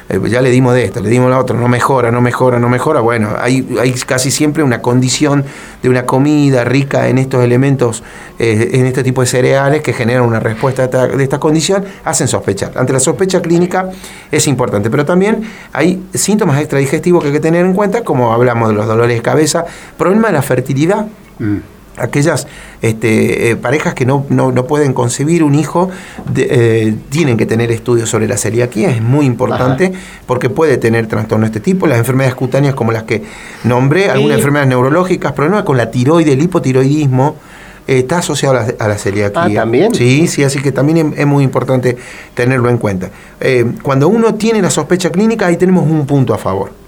eh, 0.08 0.18
ya 0.26 0.40
le 0.40 0.48
dimos 0.48 0.72
de 0.72 0.84
esto, 0.84 1.00
le 1.00 1.10
dimos 1.10 1.28
la 1.28 1.38
otra, 1.38 1.54
no 1.54 1.68
mejora, 1.68 2.10
no 2.10 2.22
mejora, 2.22 2.58
no 2.58 2.70
mejora. 2.70 3.00
Bueno, 3.00 3.28
hay, 3.38 3.76
hay 3.78 3.92
casi 3.92 4.30
siempre 4.30 4.62
una 4.62 4.80
condición 4.80 5.44
de 5.82 5.90
una 5.90 6.06
comida 6.06 6.64
rica 6.64 7.06
en 7.08 7.18
estos 7.18 7.44
elementos, 7.44 8.02
eh, 8.38 8.70
en 8.72 8.86
este 8.86 9.02
tipo 9.02 9.20
de 9.20 9.26
cereales 9.26 9.82
que 9.82 9.92
generan 9.92 10.24
una 10.24 10.40
respuesta 10.40 10.86
de 10.86 11.22
esta 11.22 11.38
condición, 11.38 11.84
hacen 12.04 12.26
sospechar. 12.26 12.72
Ante 12.74 12.94
la 12.94 13.00
sospecha 13.00 13.42
clínica 13.42 13.90
es 14.30 14.46
importante, 14.46 14.88
pero 14.88 15.04
también 15.04 15.42
hay 15.74 16.02
síntomas 16.14 16.58
extradigestivos 16.58 17.22
que 17.22 17.28
hay 17.28 17.34
que 17.34 17.40
tener 17.40 17.66
en 17.66 17.74
cuenta, 17.74 18.02
como 18.02 18.32
hablamos 18.32 18.70
de 18.70 18.74
los 18.76 18.86
dolores 18.86 19.14
de 19.14 19.22
cabeza, 19.22 19.66
problema 19.98 20.28
de 20.28 20.32
la 20.32 20.42
fertilidad. 20.42 21.06
Mm 21.38 21.73
aquellas 21.96 22.46
este, 22.82 23.50
eh, 23.50 23.56
parejas 23.56 23.94
que 23.94 24.04
no, 24.04 24.24
pueden 24.66 24.92
concebir 24.92 25.42
un 25.42 25.54
hijo 25.54 25.90
eh, 26.36 26.94
tienen 27.10 27.36
que 27.36 27.46
tener 27.46 27.70
estudios 27.70 28.08
sobre 28.08 28.26
la 28.26 28.36
celiaquía, 28.36 28.90
es 28.90 29.02
muy 29.02 29.26
importante 29.26 29.92
porque 30.26 30.50
puede 30.50 30.76
tener 30.76 31.06
trastorno 31.06 31.44
de 31.44 31.48
este 31.48 31.60
tipo, 31.60 31.86
las 31.86 31.98
enfermedades 31.98 32.34
cutáneas 32.34 32.74
como 32.74 32.92
las 32.92 33.04
que 33.04 33.22
nombré, 33.64 34.10
algunas 34.10 34.38
enfermedades 34.38 34.68
neurológicas, 34.68 35.32
problemas 35.32 35.64
con 35.64 35.76
la 35.76 35.90
tiroide, 35.90 36.32
el 36.32 36.42
hipotiroidismo, 36.42 37.36
eh, 37.86 37.98
está 37.98 38.18
asociado 38.18 38.58
a 38.78 38.88
la, 38.88 38.98
celiaquía. 38.98 39.42
Ah, 39.42 39.54
¿también? 39.54 39.94
Sí, 39.94 40.26
sí, 40.26 40.42
así 40.42 40.60
que 40.60 40.72
también 40.72 41.14
es, 41.16 41.26
muy 41.26 41.44
importante 41.44 41.96
tenerlo 42.34 42.70
en 42.70 42.78
cuenta. 42.78 43.10
cuando 43.82 44.08
uno 44.08 44.34
tiene 44.34 44.62
la 44.62 44.70
sospecha 44.70 45.10
clínica, 45.10 45.46
ahí 45.46 45.56
tenemos 45.56 45.88
un 45.88 46.06
punto 46.06 46.32
a 46.32 46.38
favor 46.38 46.83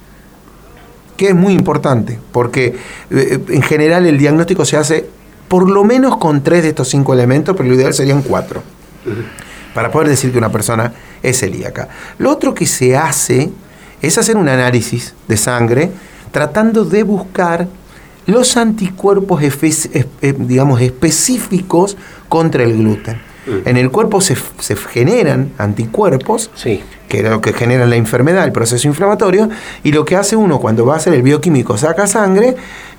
que 1.16 1.28
es 1.28 1.34
muy 1.34 1.54
importante, 1.54 2.18
porque 2.32 2.76
eh, 3.10 3.38
en 3.48 3.62
general 3.62 4.06
el 4.06 4.18
diagnóstico 4.18 4.64
se 4.64 4.76
hace 4.76 5.08
por 5.48 5.68
lo 5.68 5.84
menos 5.84 6.16
con 6.16 6.42
tres 6.42 6.62
de 6.62 6.70
estos 6.70 6.88
cinco 6.88 7.14
elementos, 7.14 7.56
pero 7.56 7.68
lo 7.68 7.74
ideal 7.74 7.94
serían 7.94 8.22
cuatro, 8.22 8.62
para 9.74 9.90
poder 9.90 10.08
decir 10.08 10.32
que 10.32 10.38
una 10.38 10.50
persona 10.50 10.92
es 11.22 11.38
celíaca. 11.38 11.88
Lo 12.18 12.30
otro 12.30 12.54
que 12.54 12.66
se 12.66 12.96
hace 12.96 13.50
es 14.02 14.18
hacer 14.18 14.36
un 14.36 14.48
análisis 14.48 15.14
de 15.28 15.36
sangre 15.36 15.90
tratando 16.32 16.84
de 16.84 17.02
buscar 17.02 17.68
los 18.26 18.56
anticuerpos, 18.56 19.40
digamos, 20.20 20.80
específicos 20.80 21.96
contra 22.28 22.64
el 22.64 22.76
gluten. 22.76 23.20
Mm. 23.46 23.68
En 23.68 23.76
el 23.76 23.90
cuerpo 23.90 24.20
se, 24.20 24.36
generan 24.90 25.52
anticuerpos, 25.58 26.50
que 26.62 26.82
es 27.18 27.22
lo 27.22 27.40
que 27.40 27.52
generan 27.52 27.90
la 27.90 27.96
enfermedad, 27.96 28.44
el 28.44 28.52
proceso 28.52 28.88
inflamatorio, 28.88 29.48
y 29.82 29.92
lo 29.92 30.04
que 30.04 30.16
hace 30.16 30.36
uno 30.36 30.58
cuando 30.58 30.84
va 30.84 30.94
a 30.94 30.96
hacer 30.96 31.14
el 31.14 31.22
bioquímico, 31.22 31.76
saca 31.76 32.06
sangre, 32.06 32.56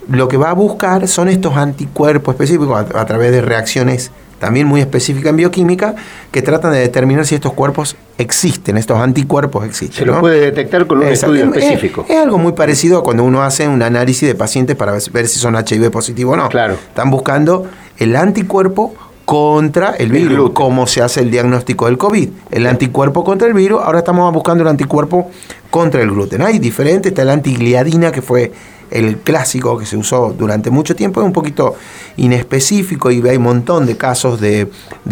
lo 0.10 0.28
que 0.28 0.38
va 0.38 0.52
a 0.52 0.54
buscar 0.54 1.08
son 1.08 1.28
estos 1.28 1.58
anticuerpos 1.58 2.36
específicos 2.36 2.86
a, 2.94 3.06
través 3.06 3.32
de 3.32 3.42
reacciones 3.42 4.12
también 4.40 4.68
muy 4.68 4.82
específicas 4.82 5.32
en 5.32 5.38
bioquímica, 5.38 5.96
que 6.32 6.44
tratan 6.44 6.72
de 6.72 6.78
determinar 6.78 7.26
si 7.26 7.34
estos 7.34 7.54
cuerpos 7.54 7.96
existen, 8.20 8.78
estos 8.78 9.00
anticuerpos 9.00 9.66
existen. 9.66 9.98
Se 9.98 10.06
los 10.06 10.20
puede 10.20 10.40
detectar 10.40 10.86
con 10.86 11.00
un 11.00 11.08
estudio 11.08 11.46
específico. 11.46 12.06
Es, 12.08 12.18
algo 12.18 12.38
muy 12.38 12.52
parecido 12.52 13.00
a 13.00 13.04
cuando 13.04 13.24
uno 13.24 13.42
hace 13.42 13.68
un 13.68 13.82
análisis 13.82 14.28
de 14.28 14.36
pacientes 14.36 14.76
para 14.76 14.92
ver 15.12 15.28
si 15.28 15.40
son 15.40 15.56
HIV 15.56 15.90
positivo 15.90 16.34
o 16.34 16.38
no. 16.38 16.50
Claro. 16.50 16.76
Están 16.76 17.10
buscando 17.10 17.66
el 17.98 18.16
anticuerpo 18.16 18.94
contra 19.28 19.90
el 19.98 20.10
virus, 20.10 20.52
como 20.52 20.88
se 20.88 21.02
hace 21.02 21.20
el 21.20 21.30
diagnóstico 21.30 21.88
del 21.88 21.98
COVID. 21.98 22.30
El 22.50 22.66
anticuerpo 22.66 23.26
contra 23.26 23.46
el 23.46 23.54
virus, 23.54 23.82
ahora 23.84 24.00
estamos 24.00 24.34
buscando 24.34 24.64
el 24.64 24.70
anticuerpo 24.70 25.30
contra 25.70 26.02
el 26.02 26.12
gluten. 26.12 26.42
Hay 26.44 26.60
diferentes, 26.60 27.12
está 27.12 27.26
la 27.26 27.34
antigliadina, 27.34 28.14
que 28.14 28.22
fue 28.22 28.54
el 28.90 29.18
clásico 29.18 29.78
que 29.78 29.86
se 29.86 29.98
usó 29.98 30.34
durante 30.38 30.70
mucho 30.70 30.96
tiempo, 30.96 31.20
es 31.20 31.26
un 31.26 31.34
poquito 31.34 31.76
inespecífico 32.16 33.12
y 33.12 33.22
hay 33.28 33.36
un 33.36 33.44
montón 33.44 33.86
de 33.86 33.98
casos 33.98 34.40
de, 34.40 34.70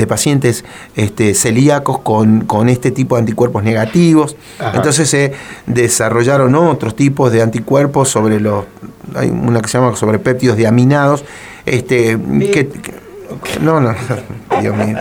pacientes 0.08 0.64
este, 0.96 1.34
celíacos 1.34 2.00
con, 2.00 2.46
con, 2.46 2.70
este 2.70 2.92
tipo 2.92 3.16
de 3.16 3.20
anticuerpos 3.20 3.66
negativos. 3.66 4.38
Entonces 4.74 5.10
se 5.10 5.34
desarrollaron 5.66 6.56
otros 6.56 6.96
tipos 6.96 7.34
de 7.34 7.42
anticuerpos 7.42 8.08
sobre 8.08 8.40
los, 8.40 8.64
hay 9.14 9.30
una 9.30 9.60
que 9.60 9.68
se 9.68 9.78
llama 9.78 9.94
sobre 9.98 10.20
péptidos 10.20 10.56
diaminados, 10.56 11.26
este, 11.66 12.18
que 12.54 13.04
no, 13.62 13.80
no, 13.80 13.94
Dios 14.62 14.76
mío. 14.76 14.98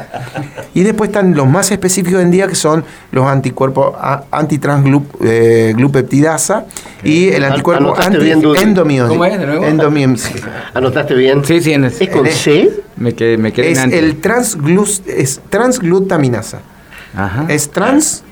Y 0.75 0.83
después 0.83 1.09
están 1.09 1.35
los 1.35 1.47
más 1.47 1.71
específicos 1.71 2.21
en 2.21 2.31
día 2.31 2.47
que 2.49 2.55
son 2.55 2.85
los 3.13 3.27
anticuerpos 3.27 3.95
antitransglupeptidasa 4.31 6.67
eh, 7.03 7.09
y 7.09 7.29
el 7.29 7.45
anticuerpo 7.45 7.95
anti 7.97 8.31
endomiósis. 8.31 9.09
¿Cómo 9.09 9.25
es 9.25 9.39
de 9.39 9.47
nuevo? 9.47 9.65
¿Anotaste 10.75 11.15
bien? 11.15 11.43
Sí, 11.45 11.61
sí. 11.61 11.73
En 11.73 11.85
¿Es 11.85 12.09
con 12.09 12.27
C? 12.27 12.71
Me 12.97 13.15
quedé, 13.15 13.39
me 13.39 13.53
quedé 13.53 13.71
es 13.73 13.85
el 13.85 14.21
transglus, 14.21 15.03
es 15.07 15.41
transglutaminasa. 15.49 16.61
Ajá. 17.17 17.47
Es 17.49 17.71
trans 17.71 18.24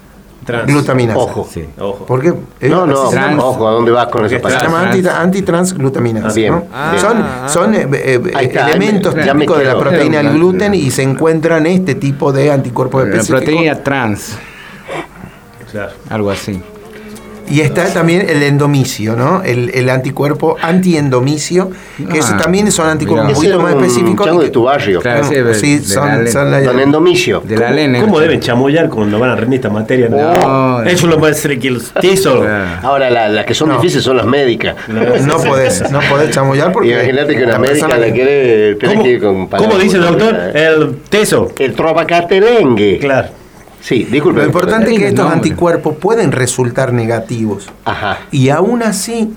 Glutaminasa. 0.66 1.18
Ojo. 1.18 1.48
Sí. 1.50 1.64
Ojo. 1.78 2.04
¿Por 2.06 2.20
qué? 2.20 2.34
No, 2.68 2.86
no, 2.86 3.02
ojo, 3.02 3.68
¿a 3.68 3.72
dónde 3.72 3.90
vas 3.90 4.06
con 4.08 4.26
esa 4.26 4.40
palabra? 4.40 4.92
Se 4.92 5.02
llama 5.02 5.20
antitransglutaminasa. 5.20 6.34
bien, 6.34 6.52
¿no? 6.52 6.98
Son, 6.98 7.24
son 7.48 7.74
eh, 7.74 7.86
eh, 7.92 8.52
elementos 8.54 9.14
típicos 9.14 9.58
de 9.58 9.64
la 9.64 9.78
proteína 9.78 10.22
del 10.22 10.32
gluten 10.34 10.74
y 10.74 10.90
se 10.90 11.02
encuentran 11.02 11.66
este 11.66 11.94
tipo 11.94 12.32
de 12.32 12.50
anticuerpos 12.50 13.04
específicos. 13.04 13.40
La 13.40 13.46
proteína 13.46 13.82
trans. 13.82 14.38
Claro. 15.70 15.92
Algo 16.10 16.30
así. 16.30 16.62
Y 17.50 17.60
está 17.60 17.86
también 17.92 18.28
el 18.28 18.42
endomicio, 18.42 19.14
¿no? 19.16 19.42
El, 19.42 19.70
el 19.74 19.90
anticuerpo 19.90 20.56
antiendomicio, 20.60 21.70
que 22.10 22.18
eso 22.18 22.32
ah, 22.34 22.38
también 22.38 22.70
son 22.72 22.88
anticuerpos 22.88 23.28
un 23.28 23.34
poquito 23.34 23.58
más 23.60 23.74
específicos. 23.74 24.26
Chango 24.26 24.42
de 24.42 24.50
tu 24.50 24.62
barrio. 24.64 25.00
Claro, 25.00 25.24
sí, 25.54 25.78
son, 25.80 26.26
son 26.28 26.50
la, 26.50 26.82
endomicio. 26.82 27.42
De 27.44 27.56
la 27.56 27.72
¿Cómo, 28.00 28.06
¿Cómo 28.06 28.20
deben 28.20 28.40
chamullar 28.40 28.88
cuando 28.88 29.18
van 29.18 29.30
a 29.30 29.36
rendir 29.36 29.58
esta 29.58 29.70
materia? 29.70 30.08
No, 30.08 30.82
eso 30.82 31.06
lo 31.06 31.18
puede 31.18 31.34
ser 31.34 31.58
que 31.58 31.68
el 31.68 31.82
tizo. 32.00 32.44
Ahora, 32.82 33.10
las 33.10 33.44
que 33.44 33.54
son 33.54 33.70
difíciles 33.70 34.04
son 34.04 34.16
las 34.16 34.26
médicas. 34.26 34.76
No, 34.88 35.36
podés, 35.38 35.90
no 35.90 36.00
podés 36.08 36.30
chamullar 36.30 36.72
porque. 36.72 36.90
Imagínate 36.92 37.36
que 37.36 37.44
una 37.44 37.58
médica 37.58 37.98
la 37.98 38.10
quiere, 38.10 38.74
tiene 38.76 39.02
que 39.02 39.08
ir 39.10 39.20
con 39.20 39.46
¿Cómo 39.46 39.78
dice 39.78 39.96
el 39.96 40.04
doctor? 40.04 40.34
El 40.54 40.96
teso. 41.08 41.52
El 41.58 41.74
trovacatelengue. 41.74 42.98
Claro. 42.98 43.41
Sí, 43.82 44.04
disculpe. 44.04 44.40
Lo 44.40 44.46
importante 44.46 44.92
es 44.92 44.98
que 44.98 45.08
estos 45.08 45.30
anticuerpos 45.30 45.96
pueden 45.96 46.32
resultar 46.32 46.92
negativos. 46.92 47.68
Ajá. 47.84 48.20
Y 48.30 48.48
aún 48.48 48.82
así 48.82 49.34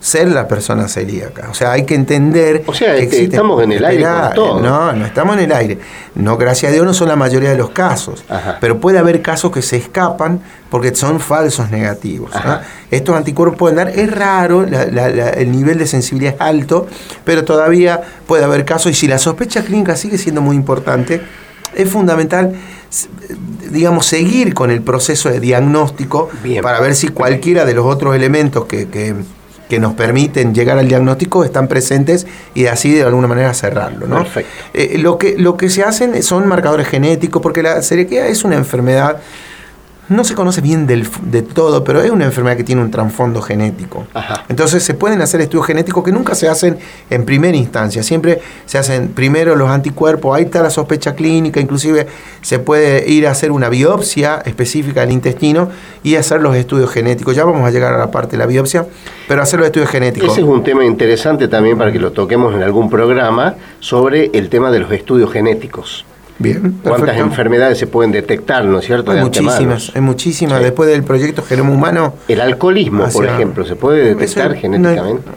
ser 0.00 0.28
la 0.28 0.48
persona 0.48 0.88
celíaca. 0.88 1.48
O 1.50 1.54
sea, 1.54 1.72
hay 1.72 1.84
que 1.84 1.94
entender. 1.94 2.64
O 2.66 2.74
sea, 2.74 2.94
que 2.96 3.24
estamos 3.24 3.62
en 3.62 3.72
el 3.72 3.84
aire 3.84 4.04
con 4.04 4.34
todo. 4.34 4.60
No, 4.60 4.92
no 4.92 5.04
estamos 5.04 5.36
en 5.36 5.44
el 5.44 5.52
aire. 5.52 5.78
No, 6.14 6.36
gracias 6.36 6.70
a 6.70 6.74
Dios 6.74 6.86
no 6.86 6.94
son 6.94 7.08
la 7.08 7.16
mayoría 7.16 7.50
de 7.50 7.58
los 7.58 7.70
casos. 7.70 8.24
Pero 8.60 8.80
puede 8.80 8.98
haber 8.98 9.22
casos 9.22 9.52
que 9.52 9.62
se 9.62 9.76
escapan 9.76 10.40
porque 10.70 10.94
son 10.94 11.20
falsos 11.20 11.70
negativos. 11.70 12.32
Estos 12.90 13.14
anticuerpos 13.14 13.58
pueden 13.58 13.76
dar, 13.76 13.90
es 13.90 14.10
raro, 14.10 14.64
el 14.64 15.52
nivel 15.52 15.78
de 15.78 15.86
sensibilidad 15.86 16.34
es 16.34 16.40
alto, 16.40 16.86
pero 17.24 17.44
todavía 17.44 18.00
puede 18.26 18.42
haber 18.42 18.64
casos. 18.64 18.90
Y 18.90 18.94
si 18.94 19.06
la 19.06 19.18
sospecha 19.18 19.62
clínica 19.62 19.96
sigue 19.96 20.16
siendo 20.16 20.40
muy 20.40 20.56
importante, 20.56 21.20
es 21.74 21.88
fundamental 21.88 22.54
digamos, 23.70 24.06
seguir 24.06 24.54
con 24.54 24.70
el 24.70 24.82
proceso 24.82 25.30
de 25.30 25.40
diagnóstico 25.40 26.28
para 26.62 26.80
ver 26.80 26.94
si 26.94 27.08
cualquiera 27.08 27.64
de 27.64 27.74
los 27.74 27.86
otros 27.86 28.16
elementos 28.16 28.64
que, 28.64 28.88
que, 28.88 29.14
nos 29.78 29.94
permiten 29.94 30.52
llegar 30.52 30.78
al 30.78 30.88
diagnóstico 30.88 31.44
están 31.44 31.68
presentes 31.68 32.26
y 32.54 32.66
así 32.66 32.92
de 32.92 33.04
alguna 33.04 33.28
manera 33.28 33.54
cerrarlo. 33.54 34.08
¿no? 34.08 34.26
Eh, 34.74 34.98
lo, 34.98 35.16
que, 35.16 35.36
lo 35.38 35.56
que 35.56 35.70
se 35.70 35.84
hacen 35.84 36.20
son 36.24 36.48
marcadores 36.48 36.88
genéticos, 36.88 37.40
porque 37.40 37.62
la 37.62 37.80
celiaquía 37.80 38.26
es 38.26 38.42
una 38.42 38.56
enfermedad 38.56 39.20
no 40.10 40.24
se 40.24 40.34
conoce 40.34 40.60
bien 40.60 40.88
del, 40.88 41.06
de 41.22 41.42
todo, 41.42 41.84
pero 41.84 42.02
es 42.02 42.10
una 42.10 42.24
enfermedad 42.24 42.56
que 42.56 42.64
tiene 42.64 42.82
un 42.82 42.90
trasfondo 42.90 43.40
genético. 43.40 44.06
Entonces 44.48 44.82
se 44.82 44.94
pueden 44.94 45.22
hacer 45.22 45.40
estudios 45.40 45.66
genéticos 45.66 46.02
que 46.02 46.10
nunca 46.10 46.34
se 46.34 46.48
hacen 46.48 46.78
en 47.08 47.24
primera 47.24 47.56
instancia, 47.56 48.02
siempre 48.02 48.40
se 48.66 48.76
hacen 48.76 49.08
primero 49.08 49.54
los 49.54 49.70
anticuerpos, 49.70 50.36
ahí 50.36 50.44
está 50.44 50.62
la 50.62 50.70
sospecha 50.70 51.14
clínica, 51.14 51.60
inclusive 51.60 52.08
se 52.42 52.58
puede 52.58 53.08
ir 53.08 53.28
a 53.28 53.30
hacer 53.30 53.52
una 53.52 53.68
biopsia 53.68 54.42
específica 54.44 55.02
del 55.02 55.12
intestino 55.12 55.70
y 56.02 56.16
hacer 56.16 56.42
los 56.42 56.56
estudios 56.56 56.90
genéticos. 56.90 57.36
Ya 57.36 57.44
vamos 57.44 57.64
a 57.64 57.70
llegar 57.70 57.94
a 57.94 57.98
la 57.98 58.10
parte 58.10 58.32
de 58.32 58.38
la 58.38 58.46
biopsia, 58.46 58.86
pero 59.28 59.42
hacer 59.42 59.60
los 59.60 59.66
estudios 59.66 59.90
genéticos. 59.90 60.32
Ese 60.32 60.40
es 60.40 60.46
un 60.46 60.64
tema 60.64 60.84
interesante 60.84 61.46
también 61.46 61.78
para 61.78 61.92
que 61.92 62.00
lo 62.00 62.10
toquemos 62.10 62.52
en 62.52 62.64
algún 62.64 62.90
programa 62.90 63.54
sobre 63.78 64.30
el 64.34 64.48
tema 64.48 64.72
de 64.72 64.80
los 64.80 64.90
estudios 64.90 65.32
genéticos. 65.32 66.04
Bien, 66.40 66.80
¿Cuántas 66.82 67.18
enfermedades 67.18 67.76
se 67.76 67.86
pueden 67.86 68.12
detectar, 68.12 68.64
no 68.64 68.78
es 68.78 68.86
cierto? 68.86 69.10
Hay 69.10 69.20
muchísimas, 69.20 69.92
hay 69.94 70.00
muchísimas. 70.00 70.62
Después 70.62 70.88
del 70.88 71.04
proyecto 71.04 71.42
Genoma 71.42 71.70
Humano. 71.70 72.14
El 72.28 72.40
alcoholismo, 72.40 73.06
por 73.08 73.26
ejemplo, 73.26 73.66
¿se 73.66 73.76
puede 73.76 74.14
detectar 74.14 74.56
genéticamente? 74.56 75.30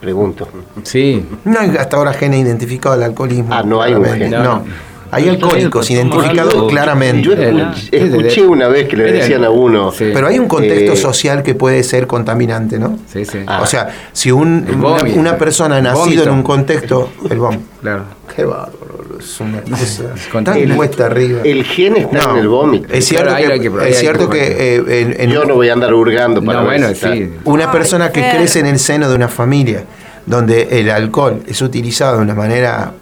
Pregunto. 0.00 0.48
Sí. 0.82 1.24
No 1.44 1.60
hay 1.60 1.76
hasta 1.76 1.98
ahora 1.98 2.14
gene 2.14 2.38
identificado 2.38 2.96
del 2.96 3.04
alcoholismo. 3.04 3.54
Ah, 3.54 3.62
no 3.62 3.82
hay 3.82 3.92
un 3.92 4.04
gene. 4.04 4.30
No. 4.30 4.64
Hay 5.12 5.28
alcohólicos 5.28 5.90
identificados 5.90 6.70
claramente. 6.70 7.22
Yo 7.22 7.34
escuché, 7.34 8.46
una 8.46 8.68
vez 8.68 8.88
que 8.88 8.96
le 8.96 9.12
decían 9.12 9.44
a 9.44 9.50
uno. 9.50 9.92
Pero 9.96 10.26
hay 10.26 10.38
un 10.38 10.48
contexto 10.48 10.94
eh, 10.94 10.96
social 10.96 11.42
que 11.42 11.54
puede 11.54 11.82
ser 11.82 12.06
contaminante, 12.06 12.78
¿no? 12.78 12.98
Sí, 13.12 13.26
sí. 13.26 13.40
o 13.46 13.66
sea, 13.66 13.90
si 14.12 14.32
un, 14.32 14.66
una, 15.14 15.36
persona 15.36 15.76
ha 15.76 15.82
nacido 15.82 16.24
en 16.24 16.30
un 16.30 16.42
contexto. 16.42 17.10
El 17.28 17.38
bomb. 17.38 17.60
Claro. 17.82 18.04
Qué 18.34 18.44
bárbaro. 18.46 18.81
Es 19.22 19.40
una 19.40 19.60
cosa 19.62 20.14
tan 20.44 20.76
cuesta 20.76 21.06
arriba. 21.06 21.40
El 21.44 21.64
gen 21.64 21.96
está 21.96 22.30
en 22.30 22.36
el 22.38 22.48
vómito. 22.48 22.92
Es 22.92 23.06
cierto 23.06 23.34
que, 23.36 23.88
es 23.88 23.98
cierto 23.98 24.28
que, 24.28 24.82
eh, 24.86 25.28
yo 25.28 25.44
no 25.44 25.54
voy 25.54 25.68
a 25.68 25.72
andar 25.72 25.94
hurgando 25.94 26.42
para 26.42 26.60
no, 26.60 26.64
bueno, 26.66 26.88
sí. 26.94 27.32
Una 27.44 27.70
persona 27.70 28.10
que 28.10 28.20
crece 28.20 28.60
en 28.60 28.66
el 28.66 28.78
seno 28.78 29.08
de 29.08 29.14
una 29.14 29.28
familia 29.28 29.84
donde 30.26 30.80
el 30.80 30.90
alcohol 30.90 31.42
es 31.46 31.60
utilizado 31.62 32.18
de 32.18 32.22
una 32.22 32.34
manera 32.34 32.92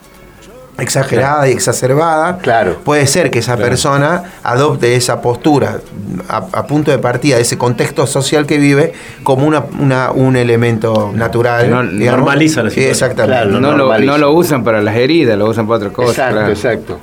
exagerada 0.80 1.48
y 1.48 1.52
exacerbada, 1.52 2.38
claro. 2.38 2.78
puede 2.84 3.06
ser 3.06 3.30
que 3.30 3.40
esa 3.40 3.56
persona 3.56 4.24
adopte 4.42 4.94
esa 4.96 5.20
postura 5.20 5.78
a, 6.28 6.66
punto 6.66 6.90
de 6.90 6.98
partida 6.98 7.36
de 7.36 7.42
ese 7.42 7.58
contexto 7.58 8.06
social 8.06 8.46
que 8.46 8.58
vive 8.58 8.92
como 9.22 9.46
una, 9.46 10.10
un 10.12 10.36
elemento 10.36 11.12
natural. 11.14 11.70
normaliza 11.98 12.62
la 12.62 12.70
situación. 12.70 12.90
Exactamente. 12.90 13.46
no, 13.46 13.60
lo, 13.76 13.98
no, 13.98 14.18
lo, 14.18 14.32
usan 14.32 14.64
para 14.64 14.80
las 14.80 14.96
heridas, 14.96 15.38
lo 15.38 15.48
usan 15.48 15.66
para 15.66 15.76
otra 15.78 15.90
cosa. 15.90 16.28
Exacto, 16.30 16.50
exacto. 16.50 16.98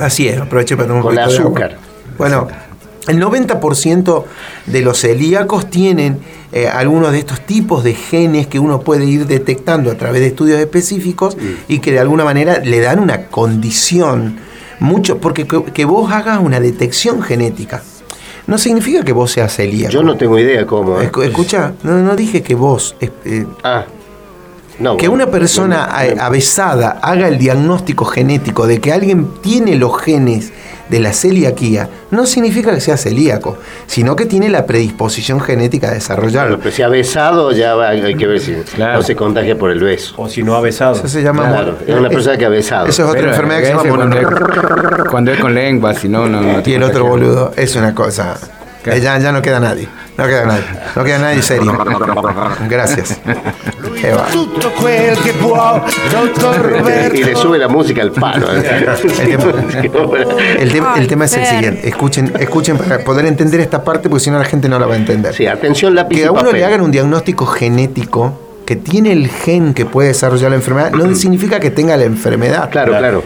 Así 0.00 0.28
es, 0.28 0.38
aproveche 0.38 0.76
para 0.76 0.88
tomar 0.88 1.02
un 1.02 1.08
Con 1.08 1.18
azúcar. 1.18 1.76
Bueno, 2.18 2.48
el 3.08 3.20
90% 3.20 4.24
de 4.66 4.80
los 4.80 5.00
celíacos 5.00 5.70
tienen 5.70 6.18
eh, 6.52 6.68
algunos 6.68 7.12
de 7.12 7.18
estos 7.18 7.40
tipos 7.40 7.84
de 7.84 7.94
genes 7.94 8.46
que 8.46 8.58
uno 8.58 8.80
puede 8.80 9.06
ir 9.06 9.26
detectando 9.26 9.90
a 9.90 9.94
través 9.94 10.20
de 10.20 10.28
estudios 10.28 10.58
específicos 10.58 11.36
y 11.68 11.78
que 11.78 11.92
de 11.92 12.00
alguna 12.00 12.24
manera 12.24 12.58
le 12.58 12.80
dan 12.80 12.98
una 12.98 13.26
condición 13.26 14.38
mucho, 14.78 15.18
porque 15.18 15.46
que, 15.46 15.84
vos 15.84 16.12
hagas 16.12 16.40
una 16.40 16.60
detección 16.60 17.22
genética. 17.22 17.82
No 18.46 18.58
significa 18.58 19.02
que 19.02 19.12
vos 19.12 19.32
seas 19.32 19.56
celíaco. 19.56 19.92
Yo 19.92 20.02
no 20.02 20.16
tengo 20.16 20.38
idea 20.38 20.66
cómo. 20.66 21.00
¿eh? 21.00 21.10
Escucha, 21.24 21.72
no, 21.82 21.98
no 21.98 22.14
dije 22.14 22.42
que 22.42 22.54
vos. 22.54 22.94
Eh, 23.00 23.44
ah. 23.64 23.86
No, 24.78 24.96
que 24.96 25.08
una 25.08 25.26
persona 25.26 25.84
avesada 26.20 26.98
haga 27.02 27.28
el 27.28 27.38
diagnóstico 27.38 28.04
genético 28.04 28.66
de 28.66 28.80
que 28.80 28.92
alguien 28.92 29.28
tiene 29.42 29.76
los 29.76 30.00
genes 30.00 30.52
de 30.88 31.00
la 31.00 31.12
celiaquía 31.12 31.88
no 32.10 32.26
significa 32.26 32.72
que 32.74 32.80
sea 32.80 32.96
celíaco, 32.96 33.58
sino 33.86 34.14
que 34.14 34.26
tiene 34.26 34.48
la 34.48 34.66
predisposición 34.66 35.40
genética 35.40 35.88
a 35.88 35.94
desarrollarlo. 35.94 36.58
pero 36.58 36.70
si 36.70 36.82
ha 36.82 36.88
besado, 36.88 37.52
ya 37.52 37.74
hay 37.80 38.14
que 38.14 38.26
ver 38.26 38.40
si 38.40 38.56
no 38.78 39.02
se 39.02 39.16
contagia 39.16 39.58
por 39.58 39.70
el 39.70 39.80
beso. 39.80 40.14
O 40.16 40.28
si 40.28 40.42
no 40.42 40.54
ha 40.54 40.60
besado. 40.60 40.94
Eso 40.94 41.08
se 41.08 41.22
llama. 41.22 41.48
Claro, 41.48 41.76
es 41.86 41.94
una 41.94 42.08
persona 42.08 42.36
que 42.36 42.44
ha 42.44 42.50
besado. 42.50 42.86
Eso 42.86 43.04
es 43.04 43.10
otra 43.10 43.28
enfermedad 43.28 43.60
que 43.60 43.66
se 43.66 43.72
llama 43.72 43.96
cuando, 43.96 45.10
cuando 45.10 45.32
es 45.32 45.40
con 45.40 45.54
lengua, 45.54 45.94
si 45.94 46.08
no, 46.08 46.28
no. 46.28 46.62
y 46.64 46.72
el 46.72 46.82
otro 46.82 47.06
boludo 47.06 47.52
es 47.56 47.74
una 47.76 47.94
cosa. 47.94 48.38
Ya, 48.86 49.18
ya 49.18 49.32
no 49.32 49.42
queda 49.42 49.58
nadie. 49.58 49.88
No 50.16 50.26
queda 50.26 50.44
nadie. 50.46 50.64
No 50.94 51.04
queda 51.04 51.18
nadie 51.18 51.42
serio. 51.42 51.76
Gracias. 52.68 53.20
y 57.12 57.24
le 57.24 57.36
sube 57.36 57.58
la 57.58 57.68
música 57.68 58.02
al 58.02 58.12
palo. 58.12 58.46
¿eh? 58.54 58.96
El, 60.60 60.70
tema, 61.08 61.24
es 61.24 61.36
el 61.36 61.46
siguiente. 61.46 61.88
Escuchen, 61.88 62.32
escuchen 62.38 62.78
para 62.78 62.98
poder 63.00 63.26
entender 63.26 63.60
esta 63.60 63.82
parte, 63.82 64.08
porque 64.08 64.24
si 64.24 64.30
no 64.30 64.38
la 64.38 64.44
gente 64.44 64.68
no 64.68 64.78
la 64.78 64.86
va 64.86 64.94
a 64.94 64.98
entender. 64.98 65.34
Sí, 65.34 65.46
atención 65.46 65.94
lápiz 65.94 66.16
Que 66.16 66.26
a 66.26 66.32
uno 66.32 66.52
le 66.52 66.64
hagan 66.64 66.80
un 66.80 66.90
diagnóstico 66.90 67.46
genético 67.46 68.40
que 68.64 68.76
tiene 68.76 69.12
el 69.12 69.28
gen 69.28 69.74
que 69.74 69.84
puede 69.86 70.08
desarrollar 70.08 70.50
la 70.50 70.56
enfermedad, 70.56 70.90
no 70.90 71.14
significa 71.14 71.60
que 71.60 71.70
tenga 71.70 71.96
la 71.96 72.04
enfermedad. 72.04 72.68
Claro, 72.70 72.96
claro 72.98 73.22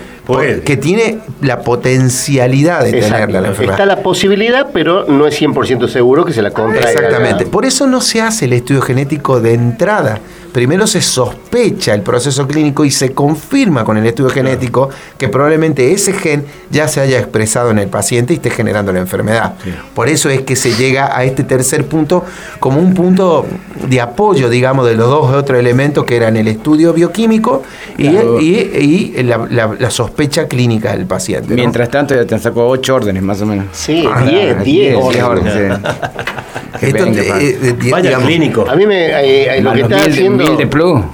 que 0.65 0.77
tiene 0.77 1.19
la 1.41 1.61
potencialidad 1.61 2.85
de 2.85 2.93
tenerla 2.93 3.41
la 3.41 3.49
enfermedad. 3.49 3.75
Está 3.75 3.87
la 3.87 4.03
posibilidad, 4.03 4.69
pero 4.73 5.05
no 5.07 5.27
es 5.27 5.41
100% 5.41 5.89
seguro 5.89 6.25
que 6.25 6.33
se 6.33 6.43
la 6.43 6.51
contraiga. 6.51 6.91
Exactamente. 6.91 7.47
Por 7.47 7.65
eso 7.65 7.87
no 7.87 8.01
se 8.01 8.21
hace 8.21 8.47
el 8.47 8.53
estudio 8.53 8.83
genético 8.83 9.41
de 9.41 9.55
entrada 9.55 10.21
primero 10.53 10.87
se 10.87 11.01
sospecha 11.01 11.95
el 11.95 12.03
proceso 12.03 12.47
clínico 12.47 12.85
y 12.85 12.91
se 12.91 13.13
confirma 13.13 13.85
con 13.85 13.97
el 13.97 14.07
estudio 14.07 14.31
genético 14.31 14.91
que 15.19 15.29
probablemente 15.29 15.93
ese 15.93 16.13
gen 16.13 16.45
ya 16.71 16.89
se 16.89 17.01
haya 17.01 17.19
expresado 17.19 17.71
en 17.71 17.79
el 17.79 17.89
paciente 17.89 18.33
y 18.33 18.37
esté 18.37 18.51
generando 18.51 18.93
la 18.93 19.01
enfermedad. 19.01 19.55
Por 19.95 20.09
eso 20.09 20.29
es 20.29 20.43
que 20.43 20.57
se 20.57 20.75
llega 20.75 21.17
a 21.17 21.25
este 21.25 21.45
tercer 21.45 21.87
punto 21.87 22.25
como 22.59 22.81
un 22.81 22.95
punto 22.95 23.47
de 23.89 24.01
apoyo, 24.01 24.49
digamos, 24.49 24.87
de 24.87 24.95
los 24.95 25.09
dos 25.09 25.33
otros 25.35 25.59
elementos 25.59 26.05
que 26.05 26.17
eran 26.17 26.37
el 26.37 26.49
estudio 26.49 26.93
bioquímico 26.93 27.63
y, 27.99 29.23
la, 29.23 29.91
sospecha 29.91 30.47
clínica 30.47 30.93
del 30.97 31.07
paciente. 31.07 31.55
Mientras 31.55 31.89
tanto 31.89 32.15
ya 32.15 32.25
te 32.25 32.39
sacó 32.39 32.69
ocho 32.69 32.95
órdenes 32.95 33.23
más 33.23 33.41
o 33.43 33.47
menos. 33.47 33.67
Sí, 33.73 34.07
10, 34.27 34.65
10 34.65 34.97
órdenes. 35.23 35.81
Esto, 36.81 37.05
eh, 37.07 37.77
Vaya 37.91 38.19
clínico. 38.19 38.65
A 38.69 38.77
mí 38.77 38.87
me, 38.87 39.07
eh, 39.07 39.59
eh, 39.59 39.63
lo 39.63 39.73
que 39.73 39.83
está 39.83 39.97
haciendo 40.05 40.45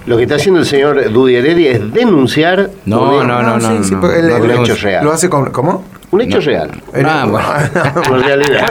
lo 0.07 0.17
que 0.17 0.23
está 0.23 0.35
haciendo 0.37 0.61
el 0.61 0.67
señor 0.67 1.13
Dudy 1.13 1.37
Heredia 1.37 1.73
es 1.73 1.93
denunciar 1.93 2.71
no, 2.85 3.25
no, 3.25 3.43
no, 3.43 3.59
no, 3.59 3.69
un 3.69 4.51
hecho 4.51 4.75
real. 4.77 5.05
¿Lo 5.05 5.13
hace 5.13 5.29
con, 5.29 5.51
¿Cómo? 5.51 5.85
Un 6.13 6.21
hecho 6.21 6.41
real. 6.41 6.71
Ah, 7.05 7.27
Una 8.11 8.23
realidad. 8.23 8.65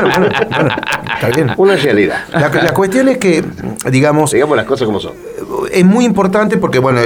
está 1.15 1.30
bien. 1.36 1.52
Una 1.58 1.76
realidad. 1.76 2.24
La, 2.32 2.74
cuestión 2.74 3.10
es 3.10 3.17
que, 3.17 3.43
digamos. 3.91 4.32
Digamos 4.32 4.56
las 4.56 4.65
cosas 4.65 4.86
como 4.86 5.00
son. 5.00 5.13
Es 5.71 5.84
muy 5.84 6.06
importante 6.06 6.58
porque, 6.58 6.80
bueno, 6.80 7.02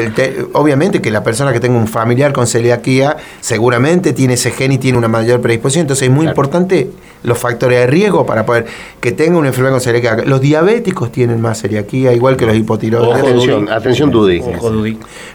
obviamente 0.54 1.02
que 1.02 1.10
la 1.10 1.24
persona 1.24 1.52
que 1.52 1.60
tenga 1.60 1.78
un 1.78 1.88
familiar 1.88 2.32
con 2.32 2.46
celiaquía 2.46 3.18
seguramente 3.39 4.13
tiene 4.13 4.36
ese 4.36 4.52
gen 4.52 4.72
y 4.72 4.78
tiene 4.78 4.98
una 4.98 5.08
mayor 5.08 5.42
predisposición. 5.42 5.82
Entonces 5.82 6.08
es 6.08 6.13
muy 6.13 6.28
importante 6.28 6.92
los 7.23 7.38
factores 7.38 7.79
de 7.79 7.88
riesgo 7.88 8.25
para 8.25 8.45
poder 8.45 8.65
que 9.01 9.12
tenga 9.12 9.38
una 9.38 9.49
enfermedad 9.49 9.73
con 9.73 9.82
celiaquía. 9.82 10.23
Los 10.25 10.41
diabéticos 10.41 11.12
tienen 11.12 11.41
más 11.41 11.62
celiaquía, 11.62 12.13
igual 12.13 12.38
que 12.38 12.45
los 12.45 12.55
hipotiroides. 12.55 13.23
Atención, 13.23 13.69
atención, 13.69 14.12
Dudy. 14.12 14.41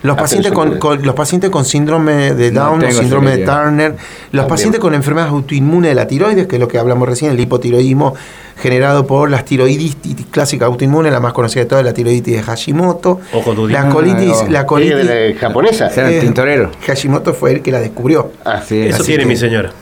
Los 0.03 0.17
pacientes 0.17 0.53
con, 0.53 0.79
los 1.03 1.15
pacientes 1.15 1.51
con 1.51 1.65
síndrome 1.65 2.35
de 2.35 2.51
Down, 2.51 2.83
síndrome 2.93 3.37
de 3.37 3.45
Turner, 3.45 3.97
los 4.33 4.47
pacientes 4.47 4.81
con 4.81 4.95
enfermedades 4.95 5.33
autoinmunes 5.33 5.91
de 5.91 5.95
la 5.95 6.07
tiroides, 6.07 6.47
que 6.47 6.57
es 6.57 6.61
lo 6.61 6.69
que 6.69 6.79
hablamos 6.79 7.09
recién, 7.09 7.33
el 7.33 7.41
hipotiroidismo 7.41 8.15
generado 8.57 9.07
por 9.07 9.31
las 9.31 9.45
tiroiditis 9.45 9.97
clásica 10.31 10.67
autoinmune, 10.67 11.11
la 11.11 11.21
más 11.21 11.33
conocida 11.33 11.65
de 11.65 11.69
todas, 11.69 11.85
la 11.85 11.93
tiroiditis 11.93 12.37
de 12.37 12.43
Hashimoto. 12.43 13.21
La 13.69 13.89
colitis, 13.89 14.49
la 14.49 14.65
colitis 14.65 15.39
japonesa. 15.39 15.89
el 15.89 16.21
tintorero. 16.21 16.71
Hashimoto 16.87 17.35
fue 17.35 17.53
el 17.53 17.63
que 17.63 17.73
la 17.73 17.81
descubrió. 17.81 18.33
Ah, 18.45 18.63
sí. 18.67 18.81
Eso 18.81 19.03
tiene 19.03 19.27
mi 19.27 19.37
señora. 19.37 19.73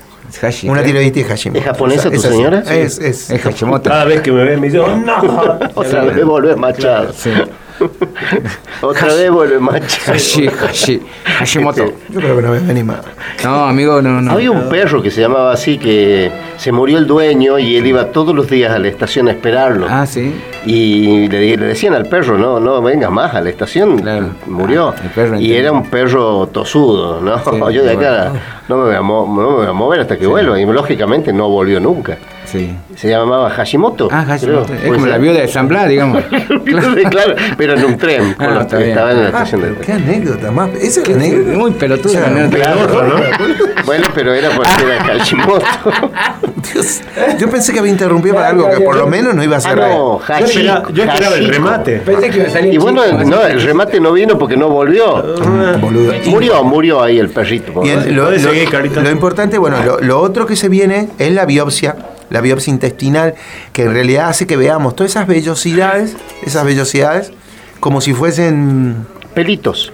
Una 0.64 0.82
tiroiditis 0.82 1.26
Hashimoto. 1.26 1.58
¿Es 1.60 1.64
japonesa 1.64 2.10
tu 2.10 2.20
señora? 2.20 2.60
Es, 2.60 2.98
es, 2.98 3.30
es 3.30 3.40
Hashimoto. 3.42 3.90
Cada 3.90 4.04
vez 4.04 4.20
que 4.20 4.32
me 4.32 4.44
ve 4.44 4.56
me 4.56 4.66
dice, 4.66 4.78
oh, 4.78 4.96
no. 4.96 5.58
Otra 5.74 6.04
vez 6.04 6.24
volver 6.24 6.56
machado. 6.56 7.12
Sí. 7.12 7.30
Otra 8.82 9.14
vez 9.14 9.30
vuelve 9.30 9.58
macho. 9.58 10.12
Hashi, 10.12 10.48
Hashi, 10.48 11.00
Hashimoto. 11.24 11.84
Este, 11.84 12.12
Yo 12.12 12.20
creo 12.20 12.36
que 12.36 12.42
no 12.42 12.50
me 12.52 12.70
animado. 12.70 13.04
No, 13.44 13.64
amigo, 13.64 14.02
no, 14.02 14.20
no. 14.20 14.32
Había 14.32 14.50
un 14.50 14.68
perro 14.68 15.02
que 15.02 15.10
se 15.10 15.20
llamaba 15.20 15.52
así 15.52 15.78
que 15.78 16.30
se 16.56 16.72
murió 16.72 16.98
el 16.98 17.06
dueño 17.06 17.58
y 17.58 17.76
él 17.76 17.86
iba 17.86 18.06
todos 18.06 18.34
los 18.34 18.48
días 18.48 18.72
a 18.72 18.78
la 18.78 18.88
estación 18.88 19.28
a 19.28 19.32
esperarlo. 19.32 19.86
Ah, 19.88 20.06
sí. 20.06 20.34
Y 20.64 21.28
le, 21.28 21.56
decían 21.56 21.94
al 21.94 22.06
perro, 22.06 22.38
no, 22.38 22.60
no 22.60 22.80
venga 22.82 23.10
más 23.10 23.34
a 23.34 23.40
la 23.40 23.50
estación. 23.50 23.98
Claro. 23.98 24.30
Murió. 24.46 24.94
y 25.38 25.52
era 25.52 25.72
un 25.72 25.88
perro 25.88 26.46
tosudo, 26.48 27.20
¿no? 27.20 27.70
Yo 27.70 27.84
de 27.84 27.92
acá 27.92 28.32
no, 28.68 28.76
me 28.76 28.84
voy 28.84 28.94
a 28.94 29.00
no 29.00 29.26
me 29.26 29.56
voy 29.56 29.66
a 29.66 29.72
mover 29.72 30.00
hasta 30.00 30.18
que 30.18 30.26
vuelva. 30.26 30.60
Y 30.60 30.66
lógicamente 30.66 31.32
no 31.32 31.48
volvió 31.48 31.80
nunca. 31.80 32.18
Se 32.44 33.08
llamaba 33.08 33.48
Hashimoto. 33.50 34.08
Ah, 34.10 34.24
Hashimoto. 34.26 34.74
es 34.74 34.92
como 34.92 35.06
la 35.06 35.18
viuda 35.18 35.40
de 35.40 35.48
San 35.48 35.68
Blas, 35.68 35.88
digamos. 35.88 36.22
claro, 37.10 37.34
pero 37.56 37.74
en 37.74 37.84
un 37.84 37.96
tren, 37.96 38.34
con 38.34 38.46
ah, 38.46 38.66
estaba 38.70 39.12
en 39.12 39.22
la 39.22 39.26
estación 39.26 39.60
de 39.62 39.70
tren. 39.70 39.80
Qué 39.84 39.92
anécdota 39.92 40.50
más. 40.50 40.70
Esa 40.74 41.00
es 41.00 41.08
la 41.08 41.14
anécdota. 41.14 41.58
Muy 41.58 41.70
pelotuda. 41.72 42.48
Claro, 42.50 43.04
¿no? 43.04 43.14
bueno, 43.86 44.06
pero 44.14 44.34
era 44.34 44.50
porque 44.50 44.70
era 44.84 45.04
Hashimoto. 45.04 45.64
Dios, 46.72 47.00
yo 47.38 47.50
pensé 47.50 47.72
que 47.72 47.78
había 47.80 47.90
interrumpido 47.90 48.34
para 48.34 48.48
algo 48.48 48.70
que 48.70 48.80
por 48.80 48.96
lo 48.96 49.06
menos 49.06 49.34
no 49.34 49.42
iba 49.42 49.56
a 49.56 49.60
ser. 49.60 49.80
Ah, 49.80 49.88
no, 49.88 50.20
Hashi, 50.20 50.64
yo 50.92 51.04
esperaba 51.04 51.36
el 51.36 51.48
remate. 51.48 51.98
Pensé 51.98 52.30
que 52.30 52.38
iba 52.38 52.48
a 52.48 52.50
salir. 52.50 52.74
Y 52.74 52.78
bueno, 52.78 53.02
no, 53.24 53.42
el 53.42 53.62
remate 53.62 53.98
no 53.98 54.12
vino 54.12 54.38
porque 54.38 54.56
no 54.56 54.68
volvió. 54.68 55.16
Ah, 55.16 55.78
murió, 56.26 56.62
murió 56.64 57.02
ahí 57.02 57.18
el 57.18 57.30
perrito. 57.30 57.72
lo, 57.82 58.30
lo, 58.30 59.10
importante, 59.10 59.58
bueno, 59.58 59.76
lo 60.00 60.20
otro 60.20 60.46
que 60.46 60.56
se 60.56 60.68
viene 60.68 61.08
es 61.18 61.32
la 61.32 61.46
biopsia 61.46 61.96
la 62.32 62.40
biopsia 62.40 62.72
intestinal, 62.72 63.34
que 63.72 63.82
en 63.84 63.92
realidad 63.92 64.28
hace 64.28 64.46
que 64.46 64.56
veamos 64.56 64.96
todas 64.96 65.12
esas 65.12 65.26
vellosidades, 65.26 66.16
esas 66.42 66.64
vellosidades, 66.64 67.32
como 67.80 68.00
si 68.00 68.14
fuesen... 68.14 69.06
Pelitos. 69.34 69.92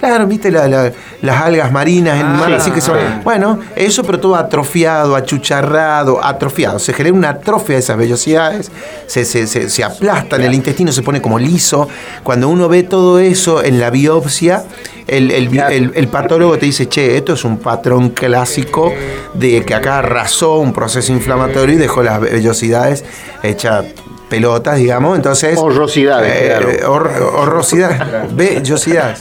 Claro, 0.00 0.26
viste 0.26 0.50
las 0.50 1.42
algas 1.42 1.70
marinas 1.70 2.18
en 2.18 2.26
el 2.26 2.32
mar, 2.32 2.50
ah, 2.50 2.56
así 2.56 2.70
que 2.70 2.80
son. 2.80 2.96
Bueno, 3.22 3.58
eso, 3.76 4.02
pero 4.02 4.18
todo 4.18 4.34
atrofiado, 4.34 5.14
achucharrado, 5.14 6.24
atrofiado. 6.24 6.78
Se 6.78 6.94
genera 6.94 7.14
una 7.14 7.28
atrofia 7.28 7.74
de 7.74 7.80
esas 7.80 7.98
vellosidades, 7.98 8.72
se, 9.06 9.26
se, 9.26 9.46
se, 9.46 9.84
aplasta 9.84 10.36
en 10.36 10.42
el 10.42 10.54
intestino, 10.54 10.90
se 10.90 11.02
pone 11.02 11.20
como 11.20 11.38
liso. 11.38 11.86
Cuando 12.22 12.48
uno 12.48 12.66
ve 12.66 12.82
todo 12.82 13.18
eso 13.18 13.62
en 13.62 13.78
la 13.78 13.90
biopsia, 13.90 14.64
el, 15.06 15.30
el, 15.30 16.08
patólogo 16.08 16.56
te 16.56 16.64
dice, 16.64 16.88
che, 16.88 17.18
esto 17.18 17.34
es 17.34 17.44
un 17.44 17.58
patrón 17.58 18.08
clásico 18.10 18.94
de 19.34 19.62
que 19.66 19.74
acá 19.74 19.98
arrasó 19.98 20.60
un 20.60 20.72
proceso 20.72 21.12
inflamatorio 21.12 21.74
y 21.74 21.78
dejó 21.78 22.02
las 22.02 22.20
vellosidades 22.20 23.04
hechas 23.42 23.84
pelotas, 24.30 24.78
digamos, 24.78 25.16
entonces... 25.16 25.58
Horrosidades, 25.58 26.32
eh, 26.32 26.84
horrosidad, 26.86 28.30
vellosidad. 28.32 29.14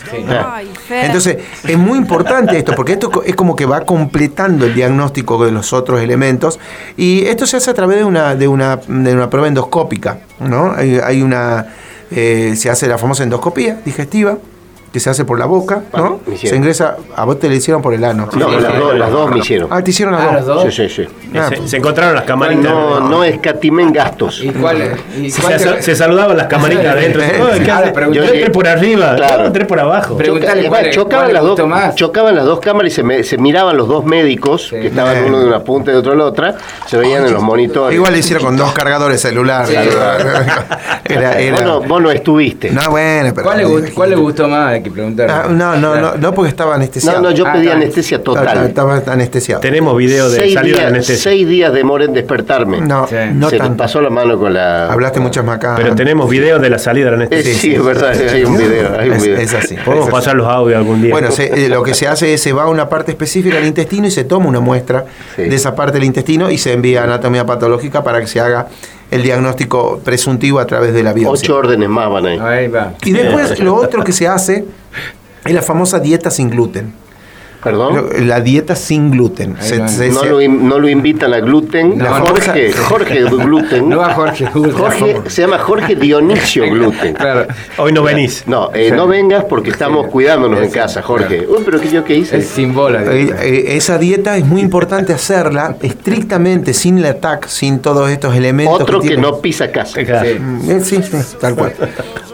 Entonces, 0.89 1.37
es 1.67 1.77
muy 1.77 1.97
importante 1.97 2.57
esto, 2.57 2.73
porque 2.75 2.93
esto 2.93 3.23
es 3.25 3.35
como 3.35 3.57
que 3.57 3.65
va 3.65 3.81
completando 3.81 4.65
el 4.65 4.73
diagnóstico 4.73 5.43
de 5.43 5.51
los 5.51 5.73
otros 5.73 5.99
elementos, 5.99 6.59
y 6.95 7.25
esto 7.25 7.45
se 7.45 7.57
hace 7.57 7.71
a 7.71 7.73
través 7.73 7.97
de 7.97 8.05
una, 8.05 8.35
de 8.35 8.47
una, 8.47 8.77
de 8.77 9.13
una 9.13 9.29
prueba 9.29 9.49
endoscópica, 9.49 10.19
¿no? 10.39 10.73
Hay, 10.73 11.21
una... 11.21 11.67
Eh, 12.11 12.53
se 12.55 12.69
hace 12.69 12.87
la 12.87 12.97
famosa 12.97 13.23
endoscopía 13.23 13.81
digestiva, 13.85 14.37
que 14.91 14.99
se 14.99 15.09
hace 15.09 15.23
por 15.23 15.37
la 15.37 15.45
boca, 15.45 15.83
¿no? 15.95 16.19
se 16.35 16.55
ingresa, 16.55 16.97
a 17.15 17.25
vos 17.25 17.39
te 17.39 17.47
lo 17.47 17.55
hicieron 17.55 17.81
por 17.81 17.93
el 17.93 18.03
ano. 18.03 18.27
No, 18.35 18.49
las, 18.49 19.11
dos, 19.11 19.29
me 19.29 19.39
hicieron. 19.39 19.69
Ah, 19.71 19.83
te 19.83 19.91
hicieron 19.91 20.15
las, 20.15 20.23
ah, 20.23 20.41
dos? 20.41 20.73
Sí, 20.73 20.89
sí, 20.89 20.89
sí. 20.89 21.07
Ah, 21.37 21.49
se, 21.65 21.77
encontraron 21.77 22.15
las 22.15 22.23
camaritas. 22.23 22.63
No, 22.63 22.99
no 23.01 23.23
escatimen 23.23 23.93
gastos. 23.93 24.43
¿Y 24.43 24.49
cuál, 24.49 24.97
y 25.21 25.29
se, 25.29 25.95
saludaban 25.95 26.37
las 26.37 26.47
camaritas 26.47 26.85
adentro. 26.95 27.21
yo 28.11 28.23
entré 28.23 28.49
por 28.49 28.67
arriba, 28.67 29.15
claro. 29.15 29.45
entré 29.45 29.65
por 29.65 29.79
abajo. 29.79 30.17
chocaban, 30.91 31.33
las 31.33 31.43
dos, 31.43 31.59
chocaban 31.95 32.35
las 32.35 32.45
dos 32.45 32.59
cámaras 32.59 32.91
y 32.91 32.95
se, 32.95 33.23
se 33.23 33.37
miraban 33.37 33.77
los 33.77 33.87
dos 33.87 34.05
médicos, 34.05 34.69
que 34.71 34.87
estaban 34.87 35.23
uno 35.25 35.39
de 35.39 35.45
una 35.45 35.63
punta 35.63 35.91
y 35.91 35.95
otro 35.95 36.11
de 36.11 36.17
la 36.17 36.25
otra, 36.25 36.57
se 36.87 36.97
veían 36.97 37.25
en 37.25 37.33
los 37.33 37.43
monitores. 37.43 37.95
Igual 37.95 38.13
le 38.13 38.19
hicieron 38.19 38.43
con 38.43 38.57
dos 38.57 38.73
cargadores 38.73 39.21
celulares. 39.21 39.69
era, 41.05 41.39
era... 41.39 41.57
Vos, 41.57 41.63
no, 41.63 41.81
vos, 41.81 42.01
no, 42.01 42.11
estuviste. 42.11 42.71
No, 42.71 42.89
bueno, 42.89 43.31
pero... 43.35 43.49
¿Cuál 43.93 44.09
le 44.09 44.15
gustó 44.15 44.47
más? 44.47 44.78
Que 44.83 44.91
preguntar. 44.91 45.29
Ah, 45.29 45.47
no, 45.49 45.77
no, 45.77 45.95
no, 45.95 46.15
no, 46.15 46.33
porque 46.33 46.49
estaba 46.49 46.75
anestesiado. 46.75 47.21
No, 47.21 47.29
no, 47.29 47.35
yo 47.35 47.45
ah, 47.47 47.53
pedí 47.53 47.69
anestesia 47.69 48.23
total. 48.23 48.67
Estaba, 48.67 49.01
anestesiado. 49.07 49.61
Tenemos 49.61 49.95
video 49.97 50.29
de 50.29 50.53
salida 50.53 50.79
de 50.79 50.85
anestesia. 50.85 51.23
Seis 51.23 51.47
días 51.47 51.73
demoré 51.73 52.05
en 52.05 52.13
despertarme. 52.13 52.81
No, 52.81 53.07
no 53.33 53.49
Se 53.49 53.59
te 53.59 53.69
pasó 53.71 54.01
la 54.01 54.09
mano 54.09 54.37
con 54.37 54.53
la. 54.53 54.91
Hablaste 54.91 55.19
muchas 55.19 55.45
macabras. 55.45 55.81
Pero 55.81 55.95
tenemos 55.95 56.29
video 56.29 56.59
de 56.59 56.69
la 56.69 56.79
salida 56.79 57.05
de 57.05 57.11
la 57.11 57.17
anestesia. 57.17 57.53
sí, 57.53 57.75
es 57.75 57.83
verdad, 57.83 58.11
hay 58.11 58.43
un 58.43 58.57
video. 58.57 58.99
Hay 58.99 59.09
un 59.09 59.21
video. 59.21 59.37
Es, 59.37 59.53
así. 59.53 59.75
Podemos 59.85 60.09
pasar 60.09 60.35
los 60.35 60.47
audios 60.47 60.77
algún 60.77 61.01
día. 61.01 61.11
Bueno, 61.11 61.29
eh, 61.37 61.67
lo 61.69 61.83
que 61.83 61.93
se 61.93 62.07
hace 62.07 62.33
es 62.33 62.41
se 62.41 62.53
va 62.53 62.63
a 62.63 62.67
una 62.69 62.89
parte 62.89 63.11
específica 63.11 63.57
del 63.57 63.67
intestino 63.67 64.07
y 64.07 64.11
se 64.11 64.23
toma 64.23 64.47
una 64.47 64.59
muestra 64.59 65.05
de 65.37 65.53
esa 65.53 65.75
parte 65.75 65.93
del 65.93 66.05
intestino 66.05 66.49
y 66.49 66.57
se 66.57 66.73
envía 66.73 67.01
a 67.01 67.03
anatomía 67.05 67.45
patológica 67.45 68.03
para 68.03 68.19
que 68.21 68.27
se 68.27 68.39
haga 68.39 68.67
el 69.11 69.23
diagnóstico 69.23 69.99
presuntivo 70.03 70.59
a 70.59 70.67
través 70.67 70.93
de 70.93 71.03
la 71.03 71.13
biopsia. 71.13 71.47
Ocho 71.47 71.57
órdenes 71.57 71.89
más 71.89 72.09
van 72.11 72.25
ahí. 72.25 72.39
Ahí 72.39 72.67
va. 72.67 72.93
Y 73.03 73.11
después 73.11 73.59
lo 73.59 73.75
otro 73.75 74.03
que 74.03 74.11
se 74.11 74.27
hace 74.27 74.65
es 75.45 75.53
la 75.53 75.61
famosa 75.61 75.99
dieta 75.99 76.29
sin 76.29 76.49
gluten. 76.49 76.93
¿Perdón? 77.63 78.09
La 78.21 78.39
dieta 78.39 78.75
sin 78.75 79.11
gluten. 79.11 79.55
no, 80.13 80.23
lo, 80.23 80.47
no, 80.47 80.79
lo, 80.79 80.87
invitan 80.87 81.33
a 81.33 81.39
gluten. 81.39 81.99
Jorge, 81.99 82.71
Jorge 82.71 83.23
Gluten. 83.23 83.89
No 83.89 84.01
a 84.01 84.13
Jorge 84.13 84.45
Jorge 84.45 85.21
se 85.27 85.41
llama 85.41 85.59
Jorge 85.59 85.95
Dionisio 85.95 86.69
Gluten. 86.69 87.13
Claro. 87.13 87.47
Hoy 87.77 87.91
no 87.91 88.03
venís. 88.03 88.43
No, 88.47 88.71
eh, 88.73 88.91
no 88.91 89.07
vengas 89.07 89.43
porque 89.45 89.71
estamos 89.71 90.07
cuidándonos 90.07 90.61
en 90.61 90.71
casa, 90.71 91.01
Jorge. 91.01 91.45
Uy, 91.47 91.61
pero 91.65 91.81
¿qué 91.81 91.89
yo 91.89 92.03
qué 92.03 92.15
hice? 92.15 92.37
Es 92.37 92.47
símbolo. 92.47 92.99
Eh, 92.99 93.33
eh, 93.41 93.63
esa 93.75 93.97
dieta 93.97 94.37
es 94.37 94.45
muy 94.45 94.61
importante 94.61 95.13
hacerla 95.13 95.75
estrictamente, 95.81 96.73
sin 96.73 97.01
la 97.01 97.15
TAC, 97.15 97.47
sin 97.47 97.79
todos 97.79 98.09
estos 98.09 98.35
elementos. 98.35 98.81
Otro 98.81 99.01
que, 99.01 99.17
no 99.17 99.39
pisa 99.39 99.71
casa. 99.71 99.99
Sí, 100.81 101.01
sí, 101.01 101.17
tal 101.39 101.55
cual. 101.55 101.73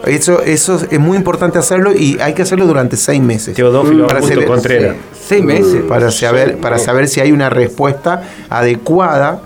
Eso, 0.06 0.40
eso 0.42 0.80
es 0.90 1.00
muy 1.00 1.16
importante 1.16 1.58
hacerlo 1.58 1.92
y 1.92 2.18
hay 2.20 2.32
que 2.32 2.42
hacerlo 2.42 2.66
durante 2.66 2.96
seis 2.96 3.20
meses. 3.20 3.54
Teodófilo 3.54 4.06
para 4.06 4.20
Contreras. 4.46 4.96
Seis 5.20 5.42
meses. 5.42 5.82
Para 5.88 6.10
saber, 6.10 6.58
para 6.58 6.78
saber 6.78 7.08
si 7.08 7.20
hay 7.20 7.32
una 7.32 7.50
respuesta 7.50 8.22
adecuada 8.48 9.40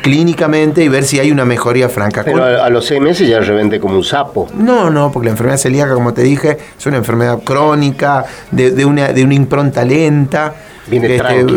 clínicamente 0.00 0.82
y 0.82 0.88
ver 0.88 1.04
si 1.04 1.18
hay 1.18 1.30
una 1.30 1.44
mejoría 1.44 1.88
franca. 1.88 2.22
Pero 2.24 2.44
a, 2.44 2.68
los 2.70 2.86
seis 2.86 3.00
meses 3.00 3.28
ya 3.28 3.40
revende 3.40 3.80
como 3.80 3.96
un 3.96 4.04
sapo. 4.04 4.48
No, 4.54 4.90
no, 4.90 5.12
porque 5.12 5.26
la 5.26 5.32
enfermedad 5.32 5.58
celíaca, 5.58 5.94
como 5.94 6.14
te 6.14 6.22
dije, 6.22 6.58
es 6.78 6.86
una 6.86 6.96
enfermedad 6.98 7.40
crónica, 7.42 8.24
de, 8.50 8.84
una, 8.84 9.12
de 9.12 9.24
una 9.24 9.34
impronta 9.34 9.84
lenta. 9.84 10.54
Viene 10.86 11.14
este, 11.14 11.18
tranqui. 11.18 11.54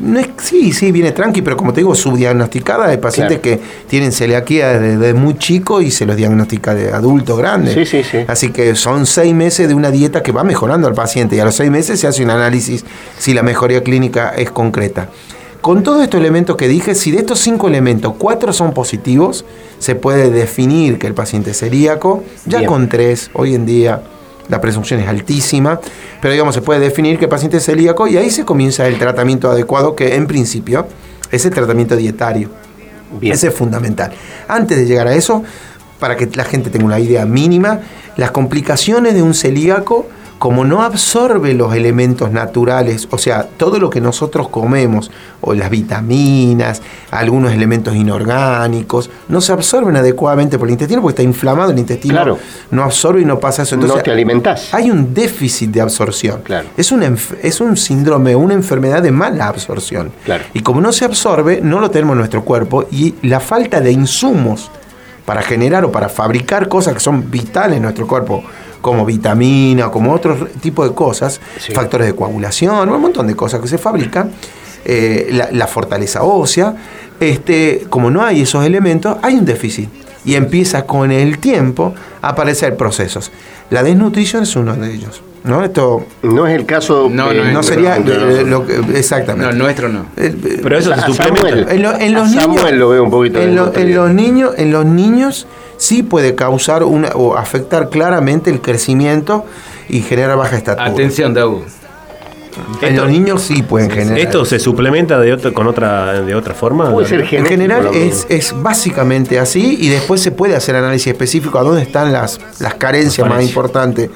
No 0.00 0.18
es, 0.18 0.28
sí, 0.42 0.72
sí, 0.72 0.90
viene 0.90 1.12
tranqui, 1.12 1.42
pero 1.42 1.56
como 1.56 1.72
te 1.72 1.80
digo, 1.80 1.94
subdiagnosticada 1.94 2.88
de 2.88 2.98
pacientes 2.98 3.38
que 3.38 3.60
tienen 3.88 4.12
celiaquía 4.12 4.78
desde, 4.78 5.14
muy 5.14 5.38
chico 5.38 5.80
y 5.80 5.90
se 5.90 6.04
los 6.04 6.16
diagnostica 6.16 6.74
de 6.74 6.92
adulto 6.92 7.36
grande. 7.36 7.72
Sí, 7.72 7.86
sí, 7.86 8.02
sí. 8.02 8.18
Así 8.26 8.50
que 8.50 8.74
son 8.74 9.06
seis 9.06 9.34
meses 9.34 9.68
de 9.68 9.74
una 9.74 9.90
dieta 9.90 10.22
que 10.22 10.32
va 10.32 10.42
mejorando 10.42 10.88
al 10.88 10.94
paciente 10.94 11.36
y 11.36 11.40
a 11.40 11.44
los 11.44 11.54
seis 11.54 11.70
meses 11.70 12.00
se 12.00 12.06
hace 12.06 12.24
un 12.24 12.30
análisis 12.30 12.84
si 13.18 13.34
la 13.34 13.42
mejoría 13.42 13.82
clínica 13.82 14.30
es 14.30 14.50
concreta. 14.50 15.08
Con 15.60 15.82
todos 15.82 16.02
estos 16.02 16.20
elementos 16.20 16.56
que 16.56 16.68
dije, 16.68 16.94
si 16.94 17.10
de 17.10 17.18
estos 17.18 17.40
cinco 17.40 17.66
elementos 17.68 18.14
cuatro 18.18 18.52
son 18.52 18.72
positivos, 18.72 19.44
se 19.78 19.94
puede 19.94 20.30
definir 20.30 20.98
que 20.98 21.06
el 21.06 21.14
paciente 21.14 21.50
es 21.50 21.58
celíaco. 21.58 22.22
Ya 22.44 22.66
con 22.66 22.88
tres, 22.88 23.30
hoy 23.32 23.54
en 23.54 23.66
día 23.66 24.02
la 24.48 24.60
presunción 24.60 25.00
es 25.00 25.08
altísima, 25.08 25.80
pero 26.20 26.32
digamos, 26.32 26.54
se 26.54 26.62
puede 26.62 26.80
definir 26.80 27.18
que 27.18 27.24
el 27.24 27.30
paciente 27.30 27.58
es 27.58 27.64
celíaco 27.64 28.06
y 28.06 28.16
ahí 28.16 28.30
se 28.30 28.44
comienza 28.44 28.86
el 28.86 28.98
tratamiento 28.98 29.50
adecuado, 29.50 29.94
que 29.94 30.14
en 30.14 30.26
principio 30.26 30.86
es 31.30 31.44
el 31.44 31.52
tratamiento 31.52 31.96
dietario. 31.96 32.50
Ese 33.20 33.48
es 33.48 33.54
fundamental. 33.54 34.12
Antes 34.48 34.78
de 34.78 34.86
llegar 34.86 35.06
a 35.06 35.14
eso, 35.14 35.42
para 35.98 36.16
que 36.16 36.28
la 36.34 36.44
gente 36.44 36.70
tenga 36.70 36.84
una 36.84 36.98
idea 36.98 37.24
mínima, 37.24 37.80
las 38.16 38.30
complicaciones 38.30 39.14
de 39.14 39.22
un 39.22 39.34
celíaco 39.34 40.06
como 40.38 40.64
no 40.64 40.82
absorbe 40.82 41.54
los 41.54 41.74
elementos 41.74 42.30
naturales, 42.30 43.08
o 43.10 43.18
sea, 43.18 43.44
todo 43.44 43.78
lo 43.78 43.88
que 43.88 44.00
nosotros 44.00 44.48
comemos, 44.48 45.10
o 45.40 45.54
las 45.54 45.70
vitaminas, 45.70 46.82
algunos 47.10 47.52
elementos 47.52 47.94
inorgánicos, 47.94 49.10
no 49.28 49.40
se 49.40 49.52
absorben 49.52 49.96
adecuadamente 49.96 50.58
por 50.58 50.68
el 50.68 50.72
intestino 50.72 51.00
porque 51.00 51.22
está 51.22 51.22
inflamado 51.22 51.70
el 51.70 51.78
intestino. 51.78 52.14
Claro. 52.14 52.38
No 52.70 52.82
absorbe 52.82 53.22
y 53.22 53.24
no 53.24 53.40
pasa 53.40 53.62
eso. 53.62 53.76
Entonces, 53.76 53.96
no 53.96 54.02
te 54.02 54.10
alimentas. 54.10 54.74
Hay 54.74 54.90
un 54.90 55.14
déficit 55.14 55.70
de 55.70 55.80
absorción. 55.80 56.42
Claro. 56.42 56.68
Es, 56.76 56.92
un 56.92 57.02
es 57.42 57.60
un 57.60 57.76
síndrome, 57.76 58.36
una 58.36 58.54
enfermedad 58.54 59.02
de 59.02 59.12
mala 59.12 59.48
absorción. 59.48 60.12
Claro. 60.24 60.44
Y 60.52 60.60
como 60.60 60.80
no 60.80 60.92
se 60.92 61.04
absorbe, 61.04 61.60
no 61.62 61.80
lo 61.80 61.90
tenemos 61.90 62.14
en 62.14 62.18
nuestro 62.18 62.44
cuerpo 62.44 62.86
y 62.90 63.14
la 63.22 63.40
falta 63.40 63.80
de 63.80 63.92
insumos 63.92 64.70
para 65.24 65.42
generar 65.42 65.84
o 65.84 65.92
para 65.92 66.08
fabricar 66.08 66.68
cosas 66.68 66.94
que 66.94 67.00
son 67.00 67.30
vitales 67.30 67.76
en 67.76 67.82
nuestro 67.82 68.06
cuerpo, 68.06 68.44
como 68.86 69.04
vitamina, 69.04 69.90
como 69.90 70.12
otro 70.12 70.46
tipo 70.60 70.88
de 70.88 70.94
cosas, 70.94 71.40
factores 71.74 72.06
de 72.06 72.14
coagulación, 72.14 72.88
un 72.88 73.00
montón 73.00 73.26
de 73.26 73.34
cosas 73.34 73.60
que 73.60 73.66
se 73.66 73.78
fabrican, 73.78 74.30
eh, 74.84 75.44
la, 75.50 75.66
fortaleza 75.66 76.22
ósea, 76.22 76.76
este, 77.18 77.86
como 77.90 78.12
no 78.12 78.24
hay 78.24 78.42
esos 78.42 78.64
elementos, 78.64 79.16
hay 79.22 79.34
un 79.34 79.44
déficit. 79.44 79.88
Y 80.24 80.36
empieza 80.36 80.86
con 80.86 81.10
el 81.10 81.38
tiempo 81.38 81.96
a 82.22 82.28
aparecer 82.28 82.76
procesos. 82.76 83.32
La 83.70 83.82
desnutrición 83.82 84.44
es 84.44 84.54
uno 84.54 84.76
de 84.76 84.94
ellos. 84.94 85.20
¿No? 85.46 85.64
Esto 85.64 86.04
no 86.22 86.46
es 86.46 86.54
el 86.54 86.66
caso. 86.66 87.08
No, 87.10 87.32
no, 87.32 87.62
sería 87.62 87.98
lo 87.98 88.66
que, 88.66 88.80
exactamente. 88.94 89.54
No, 89.54 89.64
nuestro 89.64 89.88
no. 89.88 90.06
Pero 90.14 90.78
eso 90.78 90.94
se 90.94 91.00
suplementa. 91.00 91.72
En, 91.72 91.82
los 92.12 92.30
niños, 92.30 92.72
lo 92.72 92.88
veo 92.90 93.04
un 93.04 93.10
poquito. 93.10 93.40
En, 93.40 93.50
en, 93.50 93.94
los 93.94 94.12
niños, 94.12 94.54
en 94.56 94.72
los 94.72 94.84
niños 94.84 95.46
sí 95.76 96.02
puede 96.02 96.34
causar 96.34 96.82
una, 96.82 97.08
o 97.14 97.36
afectar 97.36 97.88
claramente 97.88 98.50
el 98.50 98.60
crecimiento 98.60 99.44
y 99.88 100.00
generar 100.00 100.36
baja 100.36 100.56
estatura. 100.56 100.90
Atención, 100.90 101.32
Daú. 101.32 101.62
En 102.80 102.96
los 102.96 103.10
niños 103.10 103.42
sí 103.42 103.62
pueden 103.62 103.90
generar. 103.90 104.18
¿Esto 104.18 104.44
se 104.46 104.58
suplementa 104.58 105.20
de, 105.20 105.52
con 105.52 105.66
otra, 105.66 106.22
de 106.22 106.34
otra 106.34 106.54
forma? 106.54 106.90
en 106.90 107.46
general 107.46 107.90
es, 107.92 108.26
es, 108.30 108.54
básicamente 108.56 109.38
así 109.38 109.76
y 109.78 109.88
después 109.88 110.22
se 110.22 110.30
puede 110.30 110.56
hacer 110.56 110.74
análisis 110.74 111.08
específico 111.08 111.58
a 111.58 111.62
dónde 111.62 111.82
están 111.82 112.12
las, 112.12 112.40
las 112.60 112.74
carencias 112.74 113.28
más 113.28 113.42
importantes 113.42 114.08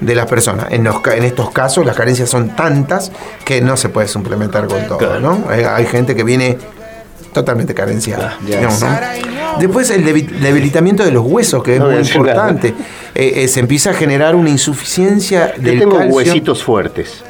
de 0.00 0.14
las 0.14 0.26
personas. 0.26 0.66
En, 0.70 0.86
en 0.86 1.24
estos 1.24 1.50
casos 1.50 1.84
las 1.84 1.96
carencias 1.96 2.28
son 2.28 2.56
tantas 2.56 3.12
que 3.44 3.60
no 3.60 3.76
se 3.76 3.88
puede 3.88 4.08
suplementar 4.08 4.66
con 4.66 4.86
todo. 4.86 5.20
¿no? 5.20 5.44
hay 5.48 5.86
gente 5.86 6.14
que 6.14 6.24
viene 6.24 6.58
totalmente 7.32 7.74
carenciada. 7.74 8.38
Después 9.58 9.90
el 9.90 10.04
debilitamiento 10.04 11.04
de 11.04 11.10
los 11.10 11.24
huesos, 11.24 11.62
que 11.62 11.76
es 11.76 11.80
muy 11.80 11.96
importante. 11.96 12.74
Eh, 13.14 13.42
eh, 13.42 13.48
se 13.48 13.60
empieza 13.60 13.90
a 13.90 13.94
generar 13.94 14.34
una 14.36 14.50
insuficiencia 14.50 15.54
Yo 15.56 15.78
tengo 15.78 15.98
huesitos 15.98 16.62
fuertes. 16.62 17.24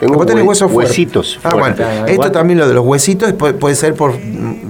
Tengo 0.00 0.16
huesos 0.18 0.72
huesitos. 0.72 1.38
Ah, 1.44 1.54
bueno. 1.54 1.76
Esto 2.06 2.32
también 2.32 2.58
lo 2.58 2.66
de 2.66 2.74
los 2.74 2.84
huesitos 2.84 3.32
puede, 3.34 3.74
ser 3.74 3.94
por 3.94 4.18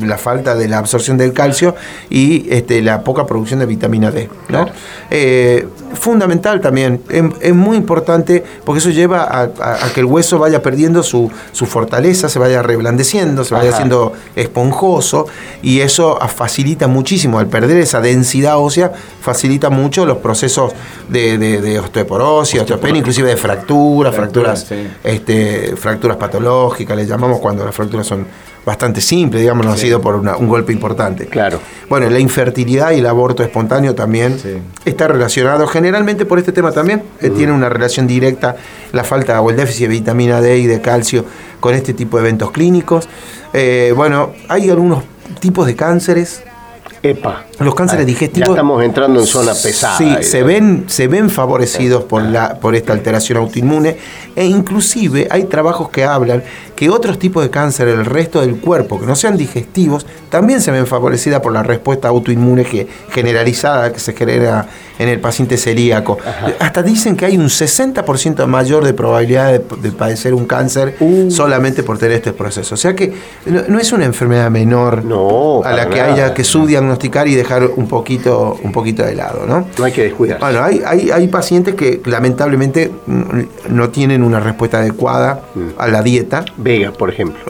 la 0.02 0.18
falta 0.18 0.54
de 0.54 0.68
la 0.68 0.78
absorción 0.78 1.16
del 1.16 1.32
calcio 1.32 1.74
y 2.10 2.46
este, 2.50 2.82
la 2.82 3.02
poca 3.02 3.26
producción 3.26 3.60
de 3.60 3.66
vitamina 3.66 4.10
D. 4.10 4.28
¿no? 4.48 4.66
Eh, 5.12 5.66
fundamental 5.94 6.60
también, 6.60 7.02
es, 7.08 7.52
muy 7.52 7.76
importante 7.76 8.44
porque 8.64 8.78
eso 8.78 8.90
lleva 8.90 9.24
a, 9.24 9.92
que 9.92 10.00
el 10.00 10.06
hueso 10.06 10.38
vaya 10.38 10.62
perdiendo 10.62 11.02
su, 11.02 11.30
fortaleza, 11.52 12.28
se 12.28 12.38
vaya 12.38 12.62
reblandeciendo, 12.62 13.44
se 13.44 13.54
vaya 13.54 13.70
haciendo 13.70 14.12
esponjoso 14.36 15.26
y 15.62 15.80
eso 15.80 16.16
facilita 16.28 16.86
muchísimo, 16.86 17.40
al 17.40 17.48
perder 17.48 17.78
esa 17.78 18.00
densidad 18.00 18.58
ósea, 18.58 18.92
facilita 19.20 19.68
mucho 19.68 20.06
los 20.06 20.18
procesos 20.18 20.72
de, 21.08 21.80
osteoporosis, 21.82 22.60
osteopenia, 22.60 23.00
inclusive 23.00 23.30
de 23.30 23.36
fracturas, 23.36 24.14
fracturas 24.14 24.66
este, 25.02 25.74
fracturas 25.76 26.16
patológicas, 26.18 26.96
le 26.96 27.06
llamamos 27.06 27.40
cuando 27.40 27.64
las 27.64 27.74
fracturas 27.74 28.06
son 28.06 28.26
bastante 28.70 29.00
simple, 29.00 29.40
digamos, 29.40 29.66
no 29.66 29.72
ha 29.72 29.76
sido 29.76 30.00
por 30.00 30.14
un 30.14 30.48
golpe 30.48 30.72
importante. 30.72 31.26
Claro. 31.26 31.58
Bueno, 31.88 32.08
la 32.08 32.20
infertilidad 32.20 32.92
y 32.92 33.00
el 33.00 33.06
aborto 33.06 33.42
espontáneo 33.42 33.96
también 33.96 34.36
está 34.84 35.08
relacionado 35.08 35.66
generalmente 35.66 36.24
por 36.24 36.38
este 36.38 36.52
tema 36.52 36.70
también. 36.70 37.02
que 37.20 37.30
Tiene 37.30 37.52
una 37.52 37.68
relación 37.68 38.06
directa 38.06 38.54
la 38.92 39.02
falta 39.02 39.40
o 39.40 39.50
el 39.50 39.56
déficit 39.56 39.88
de 39.88 39.88
vitamina 39.88 40.40
D 40.40 40.58
y 40.58 40.66
de 40.68 40.80
calcio 40.80 41.24
con 41.58 41.74
este 41.74 41.94
tipo 41.94 42.16
de 42.16 42.28
eventos 42.28 42.52
clínicos. 42.52 43.08
Eh, 43.52 43.92
bueno, 43.96 44.34
hay 44.48 44.70
algunos 44.70 45.02
tipos 45.40 45.66
de 45.66 45.74
cánceres 45.74 46.44
EPA. 47.02 47.46
Los 47.58 47.74
cánceres 47.74 48.04
ah, 48.04 48.06
digestivos. 48.06 48.48
Ya 48.48 48.54
estamos 48.54 48.84
entrando 48.84 49.20
en 49.20 49.26
zona 49.26 49.52
pesada. 49.54 49.96
Sí, 49.96 50.16
se 50.20 50.42
ven, 50.42 50.84
se 50.88 51.08
ven 51.08 51.30
favorecidos 51.30 52.04
por, 52.04 52.22
la, 52.22 52.56
por 52.60 52.74
esta 52.74 52.92
alteración 52.92 53.38
autoinmune 53.38 53.96
e 54.36 54.44
inclusive 54.44 55.26
hay 55.30 55.44
trabajos 55.44 55.88
que 55.88 56.04
hablan 56.04 56.42
que 56.80 56.88
otros 56.88 57.18
tipos 57.18 57.42
de 57.42 57.50
cáncer 57.50 57.88
del 57.88 58.06
resto 58.06 58.40
del 58.40 58.56
cuerpo, 58.56 58.98
que 58.98 59.04
no 59.04 59.14
sean 59.14 59.36
digestivos, 59.36 60.06
también 60.30 60.62
se 60.62 60.70
ven 60.70 60.86
favorecidas 60.86 61.40
por 61.40 61.52
la 61.52 61.62
respuesta 61.62 62.08
autoinmune 62.08 62.64
que, 62.64 62.88
generalizada 63.10 63.92
que 63.92 64.00
se 64.00 64.14
genera 64.14 64.66
en 64.98 65.08
el 65.08 65.20
paciente 65.20 65.58
celíaco. 65.58 66.16
Hasta 66.58 66.82
dicen 66.82 67.16
que 67.16 67.26
hay 67.26 67.36
un 67.36 67.48
60% 67.48 68.46
mayor 68.46 68.84
de 68.84 68.94
probabilidad 68.94 69.60
de, 69.60 69.92
padecer 69.92 70.32
un 70.32 70.46
cáncer 70.46 70.96
uh. 71.00 71.30
solamente 71.30 71.82
por 71.82 71.98
tener 71.98 72.16
este 72.16 72.32
proceso. 72.32 72.74
O 72.74 72.78
sea 72.78 72.94
que 72.94 73.12
no, 73.44 73.78
es 73.78 73.92
una 73.92 74.06
enfermedad 74.06 74.50
menor 74.50 75.02
a 75.64 75.72
la 75.72 75.88
que 75.88 76.00
haya 76.00 76.32
que 76.32 76.44
subdiagnosticar 76.44 77.28
y 77.28 77.34
dejar 77.34 77.66
un 77.76 77.88
poquito, 77.88 78.58
un 78.62 78.72
poquito 78.72 79.02
de 79.02 79.14
lado. 79.14 79.44
¿no? 79.46 79.66
no 79.78 79.84
hay 79.84 79.92
que 79.92 80.04
descuidar. 80.04 80.38
Bueno, 80.38 80.62
hay, 80.62 80.82
hay, 80.86 81.10
hay 81.10 81.28
pacientes 81.28 81.74
que 81.74 82.00
lamentablemente 82.06 82.90
mm, 83.06 83.40
no 83.68 83.90
tienen 83.90 84.22
una 84.22 84.40
respuesta 84.40 84.78
adecuada 84.78 85.42
mm. 85.54 85.60
a 85.78 85.88
la 85.88 86.02
dieta. 86.02 86.44
Vega, 86.70 86.92
por 86.92 87.10
ejemplo. 87.10 87.40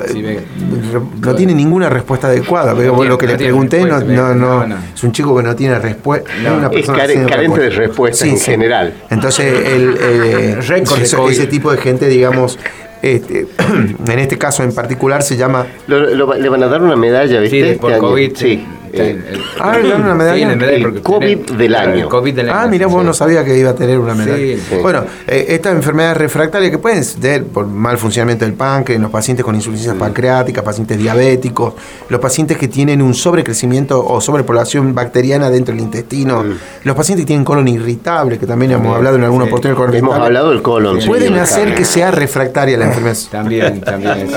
No 1.21 1.35
tiene 1.35 1.55
ninguna 1.55 1.89
respuesta 1.89 2.29
adecuada. 2.29 2.75
lo 2.75 3.19
que 3.19 3.27
le 3.27 3.37
pregunté 3.37 3.85
no, 3.85 4.35
no, 4.35 4.77
es 4.95 5.03
un 5.05 5.13
chico 5.13 5.37
que 5.37 5.43
no 5.43 5.55
tiene 5.55 5.79
respuesta. 5.79 6.31
es 6.73 6.87
carente 6.87 7.61
de 7.61 7.71
respuesta 7.71 8.27
en 8.27 8.39
general. 8.39 8.95
Entonces, 9.11 9.67
el, 9.67 9.97
eh, 10.01 10.59
ese 10.61 11.47
tipo 11.47 11.71
de 11.71 11.79
gente, 11.79 12.09
digamos, 12.09 12.59
este, 13.03 13.47
en 14.07 14.19
este 14.19 14.39
caso 14.39 14.63
en 14.63 14.75
particular 14.75 15.23
se 15.23 15.37
llama... 15.37 15.67
le 15.87 16.49
van 16.49 16.63
a 16.63 16.67
dar 16.67 16.83
una 16.83 16.97
medalla, 16.97 17.41
¿viste? 17.41 17.75
Sí, 17.75 17.79
por 17.79 17.91
este 17.91 18.01
COVID. 18.01 18.37
Sí. 18.37 18.65
Eh, 18.93 19.23
ah, 19.61 19.79
le 19.79 19.89
dan 19.89 20.03
una 20.03 20.15
medalla. 20.15 20.53
el 20.53 21.03
COVID 21.03 21.39
del 21.57 21.75
año. 21.75 22.09
Ah, 22.53 22.67
mira, 22.69 22.87
vos 22.87 23.05
no 23.05 23.15
sabía 23.15 23.45
que 23.45 23.57
iba 23.57 23.71
a 23.71 23.75
tener 23.75 23.99
una 23.99 24.15
medalla. 24.15 24.57
Bueno, 24.83 25.05
eh, 25.27 25.47
estas 25.49 25.75
enfermedades 25.75 26.17
refractarias 26.17 26.71
que 26.71 26.79
pueden 26.79 27.05
ser 27.05 27.45
por 27.45 27.67
mal 27.67 27.99
funcionamiento 27.99 28.45
del 28.45 28.55
páncreas, 28.55 29.01
los 29.01 29.11
pacientes 29.11 29.45
con 29.45 29.55
insuficiencia 29.55 29.99
pancreática, 29.99 30.63
pacientes 30.63 30.99
diabéticos, 30.99 31.75
los 32.09 32.21
pacientes 32.21 32.57
que 32.59 32.69
tienen 32.69 33.01
un 33.01 33.15
sobrecrecimiento 33.15 34.05
o 34.05 34.21
sobrepoblación 34.21 34.95
bacteriana 34.95 35.51
dentro 35.51 35.75
del 35.75 35.85
intestino, 35.85 36.45
los 36.83 36.97
pacientes 36.97 37.25
que 37.25 37.29
tienen 37.29 37.45
colon 37.45 37.69
irritable, 37.69 38.39
que 38.39 38.47
también 38.47 38.73
hemos 38.73 38.97
hablado 38.97 39.17
en 39.17 39.25
alguna 39.25 39.45
oportunidad. 39.45 39.95
Hemos 39.95 40.17
hablado 40.17 40.51
del 40.51 40.63
colon. 40.63 40.99
Pueden 41.07 41.35
hacer 41.35 41.75
que 41.75 41.85
sea 41.85 42.11
refractaria 42.11 42.77
la 42.77 42.87
enfermedad. 42.87 43.17
También, 43.31 43.81
también. 43.81 44.29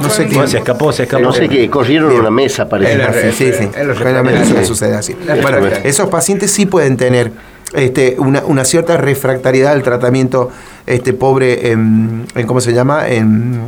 No 0.00 0.10
sé 0.10 0.26
qué. 0.26 0.46
Se 0.46 0.58
escapó, 0.58 0.92
se 0.92 1.04
escapó. 1.04 1.22
No 1.22 1.32
sé 1.32 1.48
qué, 1.48 1.70
corrieron 1.70 2.12
una 2.12 2.30
mesa, 2.30 2.68
parece. 2.68 3.32
Sí, 3.32 3.52
sí 3.52 3.68
generalmente 4.00 4.64
sucede 4.64 4.96
así. 4.96 5.16
Bueno, 5.42 5.66
esos 5.84 6.08
pacientes 6.08 6.50
sí 6.50 6.66
pueden 6.66 6.96
tener 6.96 7.32
este, 7.72 8.16
una, 8.18 8.64
cierta 8.64 8.96
refractariedad 8.96 9.72
al 9.72 9.82
tratamiento 9.82 10.50
este, 10.86 11.12
pobre 11.12 11.70
en, 11.70 12.26
¿cómo 12.46 12.60
se 12.60 12.72
llama? 12.72 13.08
En, 13.08 13.60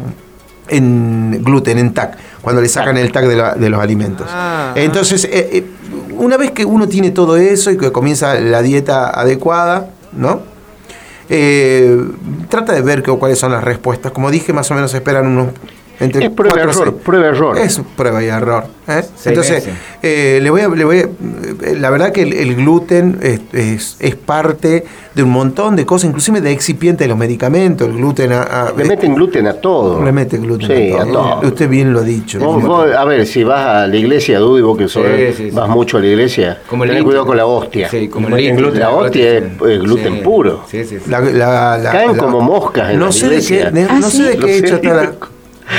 en 0.69 1.43
gluten, 1.45 1.79
en 1.79 1.95
TAC, 1.95 2.17
cuando 2.41 2.61
le 2.61 2.69
sacan 2.69 2.97
el 2.97 3.13
TAC 3.13 3.27
de, 3.57 3.71
los 3.71 3.81
alimentos. 3.81 4.27
Ah. 4.31 4.73
Entonces, 4.75 5.25
eh, 5.25 5.51
eh, 5.53 5.65
una 6.17 6.37
vez 6.37 6.51
que 6.51 6.65
uno 6.65 6.89
tiene 6.89 7.11
todo 7.11 7.37
eso 7.37 7.71
y 7.71 7.77
que 7.77 7.93
comienza 7.93 8.35
la 8.35 8.63
dieta 8.63 9.11
adecuada, 9.11 9.91
¿no? 10.13 10.43
Eh, 11.29 11.99
trata 12.49 12.73
de 12.73 12.83
ver 12.83 13.03
cuáles 13.03 13.39
son 13.39 13.53
las 13.53 13.65
respuestas. 13.65 14.13
Como 14.13 14.31
dije, 14.31 14.53
más 14.53 14.71
o 14.71 14.75
menos 14.75 14.93
esperan 14.93 15.27
unos 15.27 15.49
es 16.03 16.31
prueba 16.31 16.57
y 16.57 16.61
error, 16.61 16.97
prueba 16.97 17.27
error. 17.29 17.59
Es 17.59 17.81
prueba 17.97 18.23
y 18.23 18.27
error. 18.27 18.65
¿eh? 18.89 19.03
Entonces, 19.25 19.69
eh, 20.03 20.41
le 20.43 20.51
voy 20.51 20.61
a, 20.63 20.69
le 20.69 20.85
voy 20.85 20.99
eh, 20.99 21.77
la 21.79 21.91
verdad 21.91 22.13
que 22.13 22.23
el, 22.23 22.57
gluten 22.57 23.19
es, 23.23 23.97
es, 24.01 24.17
parte 24.17 24.85
de 25.15 25.23
un 25.23 25.31
montón 25.31 25.77
de 25.77 25.87
cosas, 25.87 26.09
inclusive 26.09 26.41
de 26.41 26.51
excipientes 26.51 27.05
de 27.05 27.09
los 27.09 27.19
medicamentos. 27.19 27.89
El 27.89 27.97
gluten 27.97 28.33
a, 28.33 28.73
le 28.77 28.85
meten 28.85 29.15
gluten 29.15 29.47
a 29.47 29.55
todo. 29.55 30.03
Le 30.03 30.13
meten 30.13 30.43
gluten 30.43 30.95
a, 30.99 31.05
todo. 31.05 31.41
Usted 31.43 31.69
bien 31.69 31.93
lo 31.93 32.01
ha 32.01 32.05
dicho. 32.05 32.41
a 32.97 33.05
ver, 33.05 33.27
si 33.27 33.45
vas 33.45 33.67
a 33.67 33.87
la 33.87 33.97
iglesia, 33.97 34.39
Dudy, 34.39 34.63
vos 34.63 34.77
que 34.77 35.51
vas 35.53 35.69
mucho 35.69 35.99
a 35.99 36.01
la 36.01 36.07
iglesia, 36.07 36.63
como 36.69 36.85
ten 36.85 37.05
cuidado 37.05 37.27
con 37.27 37.37
la 37.37 37.47
hostia. 37.47 37.89
Sí, 37.89 38.09
como 38.09 38.35
el 38.37 38.57
gluten. 38.57 38.81
La 38.81 38.91
hostia 38.91 39.39
es, 39.39 39.59
gluten 39.59 40.23
puro. 40.23 40.65
Caen 40.71 42.17
como 42.17 42.41
moscas 42.41 42.91
en 42.91 42.99
no 42.99 43.07
la 43.07 43.13
sé 43.13 43.27
iglesia. 43.27 43.71
De 43.71 43.87
qué, 43.87 43.93
no 43.93 44.11
sé 44.11 44.23
de 44.23 44.39
qué 44.39 44.59
hecho 44.59 44.77
está 44.77 44.95
la 44.95 45.13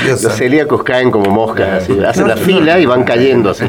los 0.06 0.20
celíacos 0.36 0.82
caen 0.82 1.10
como 1.10 1.30
moscas, 1.30 1.88
hacen 2.06 2.28
la 2.28 2.36
fila 2.36 2.78
y 2.78 2.86
van 2.86 3.04
cayendo 3.04 3.50
así. 3.50 3.64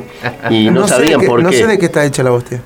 Y 0.50 0.70
no, 0.70 0.88
sabían 0.88 1.22
por 1.22 1.40
qué. 1.40 1.44
No 1.44 1.52
sé 1.52 1.68
de 1.68 1.78
qué 1.78 1.86
está 1.86 2.06
hecha 2.06 2.24
la 2.24 2.32
hostia. 2.32 2.62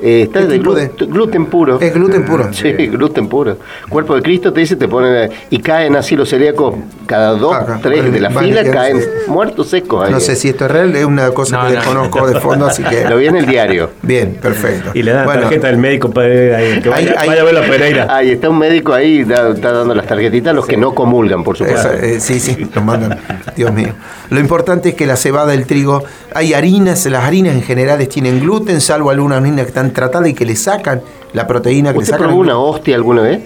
Eh, 0.00 0.22
está 0.22 0.44
de, 0.44 0.58
gluten 0.58 1.46
puro. 1.46 1.80
Es 1.80 1.94
gluten 1.94 2.24
puro. 2.24 2.52
Sí, 2.52 2.72
gluten 2.72 3.28
puro. 3.28 3.56
Cuerpo 3.88 4.16
de 4.16 4.22
Cristo 4.22 4.52
te 4.52 4.60
dice, 4.60 4.76
te 4.76 4.88
ponen 4.88 5.30
y 5.50 5.58
caen 5.58 5.96
así 5.96 6.16
los 6.16 6.28
celíacos 6.28 6.74
cada 7.06 7.32
dos, 7.32 7.56
tres 7.82 8.12
de 8.12 8.20
la 8.20 8.30
fila, 8.30 8.64
caen 8.70 9.00
muertos 9.28 9.68
secos. 9.68 10.10
No 10.10 10.20
sé 10.20 10.36
si 10.36 10.48
esto 10.48 10.66
es 10.66 10.70
real, 10.70 10.94
es 10.96 11.04
una 11.04 11.30
cosa 11.30 11.66
que 11.66 11.74
desconozco 11.74 12.26
de 12.26 12.40
fondo, 12.40 12.66
así 12.66 12.82
que. 12.82 13.04
Lo 13.08 13.18
vi 13.18 13.26
en 13.26 13.36
el 13.36 13.46
diario. 13.46 13.90
Bien, 14.02 14.34
perfecto. 14.40 14.90
Y 14.94 15.02
le 15.02 15.12
dan 15.12 15.26
la 15.26 15.40
tarjeta 15.40 15.68
del 15.68 15.78
médico 15.78 16.10
para 16.10 16.26
ahí, 16.26 16.80
que 16.80 16.88
vaya, 16.88 17.14
a 17.18 17.44
ver 17.44 17.54
la 17.54 17.62
Pereira. 17.62 18.06
Ahí 18.14 18.32
está 18.32 18.50
un 18.50 18.58
médico 18.58 18.92
ahí, 18.92 19.20
está 19.20 19.72
dando 19.72 19.94
las 19.94 20.06
tarjetitas 20.06 20.50
a 20.50 20.54
los 20.54 20.66
que 20.66 20.76
no 20.76 20.94
comulgan, 20.94 21.44
por 21.44 21.56
supuesto. 21.56 21.90
Eh, 21.92 22.20
sí, 22.20 22.40
sí, 22.40 22.68
los 22.74 22.84
mandan. 22.84 23.18
Dios 23.56 23.72
mío. 23.72 23.94
Lo 24.30 24.40
importante 24.40 24.90
es 24.90 24.94
que 24.94 25.06
la 25.06 25.16
cebada, 25.16 25.54
el 25.54 25.66
trigo, 25.66 26.02
hay 26.34 26.54
harinas, 26.54 27.06
las 27.06 27.24
harinas 27.24 27.54
en 27.54 27.62
general 27.62 28.06
tienen 28.08 28.40
gluten, 28.40 28.80
salvo 28.80 29.10
algunas 29.10 29.38
harinas 29.40 29.62
que 29.62 29.68
están 29.68 29.83
tratada 29.92 30.28
y 30.28 30.34
que 30.34 30.44
le 30.44 30.56
sacan 30.56 31.02
la 31.32 31.46
proteína 31.46 31.92
que 31.92 32.00
le 32.00 32.06
sacan. 32.06 32.26
probó 32.26 32.40
una 32.40 32.58
hostia 32.58 32.94
alguna 32.96 33.22
vez? 33.22 33.42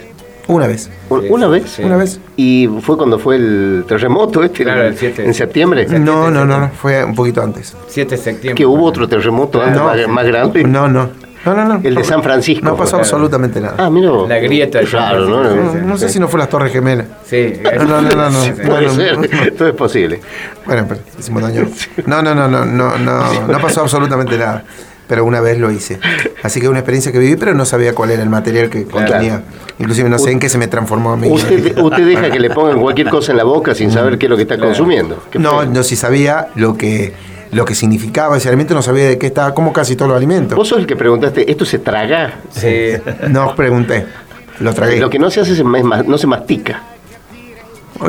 Una 0.48 0.66
vez. 0.66 0.88
¿Una 1.10 1.46
vez? 1.46 1.78
Una 1.78 1.96
vez. 1.98 2.20
¿Y 2.36 2.68
fue 2.80 2.96
cuando 2.96 3.18
fue 3.18 3.36
el 3.36 3.84
terremoto 3.86 4.42
este? 4.42 4.64
Claro, 4.64 4.82
el 4.82 4.96
7. 4.96 5.26
¿En 5.26 5.34
septiembre? 5.34 5.86
No, 5.86 6.30
no, 6.30 6.46
no, 6.46 6.70
fue 6.70 7.04
un 7.04 7.14
poquito 7.14 7.42
antes. 7.42 7.76
7 7.86 8.16
de 8.16 8.16
septiembre. 8.16 8.54
¿Que 8.54 8.64
hubo 8.64 8.84
otro 8.84 9.06
terremoto 9.06 9.62
antes, 9.62 10.08
más, 10.08 10.26
grande? 10.26 10.64
No, 10.64 10.88
no. 10.88 11.10
No, 11.44 11.54
no, 11.54 11.64
no. 11.64 11.80
El 11.84 11.94
de 11.94 12.02
San 12.02 12.22
Francisco. 12.22 12.64
No 12.64 12.76
pasó 12.76 12.96
absolutamente 12.96 13.60
nada. 13.60 13.74
Ah, 13.78 13.90
mira. 13.90 14.10
La 14.26 14.38
grieta. 14.38 14.80
Claro, 14.80 15.26
¿no? 15.26 15.72
No, 15.82 15.98
sé 15.98 16.08
si 16.08 16.18
no 16.18 16.28
fue 16.28 16.40
las 16.40 16.48
Torres 16.48 16.72
Gemelas. 16.72 17.06
Sí. 17.26 17.60
No, 17.76 18.00
no, 18.00 18.02
no. 18.02 18.30
no, 18.30 18.38
Puede 18.66 18.88
ser. 18.88 19.54
Todo 19.56 19.68
es 19.68 19.74
posible. 19.74 20.20
Bueno, 20.64 20.86
pero 20.88 21.00
hicimos 21.18 21.42
daño. 21.42 21.68
No, 22.06 22.22
no, 22.22 22.34
no, 22.34 22.48
no, 22.48 22.64
no, 22.64 22.98
no. 22.98 23.46
No 23.46 23.58
pasó 23.60 23.82
absolutamente 23.82 24.38
nada 24.38 24.64
pero 25.08 25.24
una 25.24 25.40
vez 25.40 25.58
lo 25.58 25.70
hice. 25.70 25.98
Así 26.42 26.60
que 26.60 26.68
una 26.68 26.80
experiencia 26.80 27.10
que 27.10 27.18
viví, 27.18 27.36
pero 27.36 27.54
no 27.54 27.64
sabía 27.64 27.94
cuál 27.94 28.10
era 28.10 28.22
el 28.22 28.28
material 28.28 28.68
que 28.68 28.84
contenía. 28.84 29.42
Inclusive 29.78 30.08
no 30.08 30.18
sé 30.18 30.30
en 30.30 30.38
qué 30.38 30.48
se 30.48 30.58
me 30.58 30.68
transformó 30.68 31.12
a 31.12 31.16
mí. 31.16 31.28
Usted, 31.32 32.06
deja 32.06 32.30
que 32.30 32.38
le 32.38 32.50
pongan 32.50 32.80
cualquier 32.80 33.08
cosa 33.08 33.32
en 33.32 33.38
la 33.38 33.44
boca 33.44 33.74
sin 33.74 33.90
saber 33.90 34.18
qué 34.18 34.26
es 34.26 34.30
lo 34.30 34.36
que 34.36 34.42
está 34.42 34.58
consumiendo. 34.58 35.22
No, 35.34 35.64
no, 35.64 35.82
si 35.82 35.96
sabía 35.96 36.48
lo 36.54 36.76
que 36.76 37.14
lo 37.50 37.64
que 37.64 37.74
significaba 37.74 38.36
ese 38.36 38.48
alimento, 38.48 38.74
no 38.74 38.82
sabía 38.82 39.08
de 39.08 39.16
qué 39.16 39.28
estaba, 39.28 39.54
como 39.54 39.72
casi 39.72 39.96
todos 39.96 40.10
los 40.10 40.18
alimentos. 40.18 40.54
Vos 40.54 40.68
sos 40.68 40.80
el 40.80 40.86
que 40.86 40.96
preguntaste, 40.96 41.50
¿esto 41.50 41.64
se 41.64 41.78
traga? 41.78 42.40
Sí. 42.50 42.90
no 43.30 43.54
pregunté, 43.54 44.04
lo 44.60 44.74
tragué. 44.74 44.98
Lo 44.98 45.08
que 45.08 45.18
no 45.18 45.30
se 45.30 45.40
hace 45.40 45.52
es 45.52 45.64
no 45.64 46.18
se 46.18 46.26
mastica. 46.26 46.82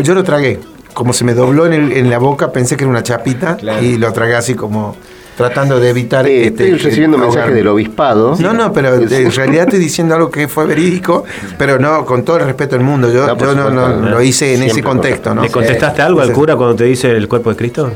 Yo 0.04 0.14
lo 0.14 0.24
tragué. 0.24 0.60
Como 0.94 1.14
se 1.14 1.24
me 1.24 1.34
dobló 1.34 1.66
en, 1.68 2.10
la 2.10 2.18
boca, 2.18 2.52
pensé 2.52 2.76
que 2.76 2.84
era 2.84 2.92
una 2.92 3.04
chapita 3.04 3.58
y 3.82 3.98
lo 3.98 4.12
tragué 4.12 4.36
así 4.36 4.56
como 4.56 4.98
tratando 5.40 5.80
de 5.80 5.90
evitar. 5.90 6.28
Eh, 6.28 6.48
estoy 6.48 6.74
recibiendo 6.74 7.18
mensajes 7.18 7.56
del 7.56 7.68
obispado. 7.70 8.36
No, 8.40 8.52
no, 8.52 8.74
pero 8.74 8.96
en 8.96 9.32
realidad 9.32 9.64
estoy 9.64 9.80
diciendo 9.80 10.14
algo 10.14 10.30
que 10.30 10.50
fue 10.50 10.66
verídico, 10.66 11.24
pero 11.58 11.80
no, 11.80 12.06
con 12.06 12.26
todo 12.26 12.38
el 12.38 12.46
respeto 12.46 12.76
del 12.76 12.84
mundo. 12.84 13.10
Yo 13.10 13.26
no, 13.36 13.70
no, 13.70 14.10
lo 14.10 14.22
hice 14.22 14.56
en 14.56 14.64
ese 14.64 14.84
contexto. 14.84 15.34
¿no? 15.34 15.42
¿Le 15.42 15.50
contestaste 15.50 16.02
algo 16.02 16.20
al 16.20 16.34
cura 16.34 16.58
cuando 16.58 16.76
te 16.76 16.84
dice 16.84 17.12
el 17.12 17.30
cuerpo 17.30 17.52
de 17.52 17.56
Cristo? 17.56 17.90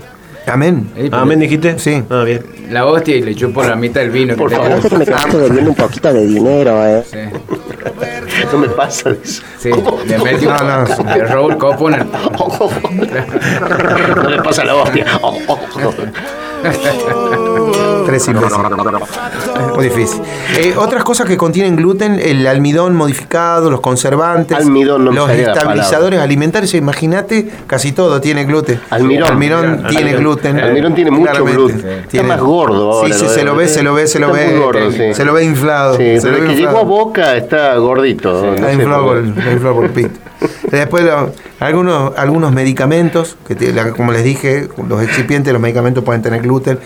Amén. 0.48 0.90
Amén, 1.12 1.40
dijiste. 1.40 1.78
Sí. 1.80 2.02
Ah, 2.10 2.24
bien. 2.24 2.46
La 2.70 2.86
hostia 2.86 3.18
y 3.18 3.22
le 3.22 3.36
chupo 3.36 3.62
la 3.62 3.76
mitad 3.76 4.00
del 4.00 4.10
vino. 4.10 4.36
Por 4.38 4.50
favor. 4.50 4.82
que 4.82 4.98
me 4.98 5.06
quedaste 5.06 5.38
debiendo 5.38 5.72
un 5.72 5.76
poquito 5.76 6.14
de 6.14 6.26
dinero, 6.26 6.86
¿eh? 6.86 7.04
Sí. 7.06 7.18
Eso 8.48 8.58
me 8.58 8.70
pasa 8.70 9.10
eso. 9.22 9.44
Sí, 9.60 9.70
le 10.08 10.18
metí 10.18 10.46
un 10.46 10.54
no, 10.54 10.86
no. 10.86 11.14
de 11.14 11.26
Raúl 11.26 11.58
Copo 11.58 11.90
en 11.90 11.96
el... 11.96 12.06
no 14.16 14.30
le 14.30 14.42
pasa 14.42 14.64
la 14.64 14.76
hostia. 14.76 15.06
tres 18.06 18.28
imbéciles. 18.28 18.62
Muy 19.76 19.86
difícil. 19.86 20.22
Eh, 20.58 20.74
otras 20.78 21.04
cosas 21.04 21.28
que 21.28 21.38
contienen 21.38 21.76
gluten, 21.76 22.20
el 22.20 22.46
almidón 22.48 22.96
modificado, 22.96 23.70
los 23.72 23.82
conservantes, 23.82 24.58
almidón, 24.58 25.06
los 25.06 25.30
estabilizadores 25.30 26.20
alimentarios. 26.20 26.74
Imagínate, 26.74 27.50
casi 27.68 27.92
todo 27.92 28.22
tiene 28.22 28.46
gluten. 28.46 28.80
Almirón. 28.90 29.32
Almirón 29.32 29.88
tiene 29.90 30.14
gluten. 30.14 30.60
Almirón 30.60 30.96
tiene 30.96 31.12
mucho 31.12 31.44
gluten. 31.44 32.06
Está 32.12 32.24
más 32.24 32.40
gordo. 32.40 33.06
sí, 33.06 33.14
sí, 33.14 33.28
se 33.28 33.44
lo 33.44 33.56
ve, 33.56 33.68
se 33.68 33.84
lo 33.84 33.94
ve, 33.94 34.08
se 34.08 34.20
lo 34.20 34.32
ve. 34.32 35.14
Se 35.14 35.26
lo 35.26 35.34
ve 35.34 35.44
inflado. 35.44 35.98
Sí, 35.98 36.20
se 36.20 36.32
que 36.32 36.56
llegó 36.56 36.80
a 36.80 36.84
boca 36.84 37.36
está 37.36 37.76
gordito. 37.78 38.54
Está 38.54 38.74
inflado 38.74 39.06
por 39.74 39.86
el 39.86 39.92
pito. 39.92 40.23
Después 40.72 41.06
algunos, 41.60 42.18
algunos 42.18 42.52
medicamentos, 42.52 43.38
que 43.48 43.56
como 43.96 44.12
les 44.12 44.24
dije, 44.24 44.70
los 44.88 45.02
excipientes, 45.02 45.54
los 45.54 45.62
medicamentos 45.62 46.04
pueden 46.04 46.22
tener 46.22 46.42
gluten. 46.42 46.80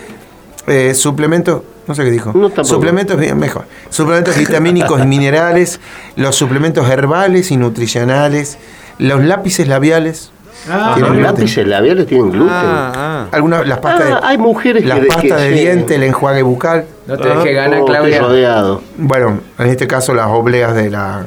Eh, 0.66 0.94
suplementos, 0.94 1.62
no 1.86 1.94
sé 1.94 2.04
qué 2.04 2.10
dijo. 2.10 2.32
suplementos, 2.62 3.16
mejor. 3.34 3.64
Suplementos 3.88 4.36
vitamínicos 4.36 5.00
y 5.02 5.06
minerales, 5.06 5.80
los 6.16 6.36
suplementos 6.36 6.88
herbales 6.90 7.50
y 7.50 7.56
nutricionales, 7.56 8.58
los 8.98 9.24
lápices 9.24 9.66
labiales. 9.66 10.30
Ah, 10.68 10.96
los 10.98 11.16
lápices 11.16 11.66
labiales 11.66 12.06
tienen 12.06 12.30
gluten. 12.30 12.50
Ah, 12.50 12.92
ah. 12.94 13.26
Algunas, 13.32 13.66
las 13.66 13.78
pastas 13.78 14.08
de, 14.08 14.14
hay 14.22 14.36
mujeres 14.36 14.84
las 14.84 14.98
pastas 15.06 15.40
de 15.40 15.50
diente, 15.52 15.94
el 15.94 16.02
enjuague 16.02 16.42
bucal. 16.42 16.84
No 17.06 17.16
te 17.16 17.28
dejes 17.28 17.54
ganar, 17.54 17.80
oh, 17.80 17.86
Claudia. 17.86 18.20
Rodeado. 18.20 18.82
Bueno, 18.98 19.40
en 19.58 19.66
este 19.68 19.86
caso 19.86 20.12
las 20.12 20.26
obleas 20.26 20.74
de 20.74 20.90
la 20.90 21.24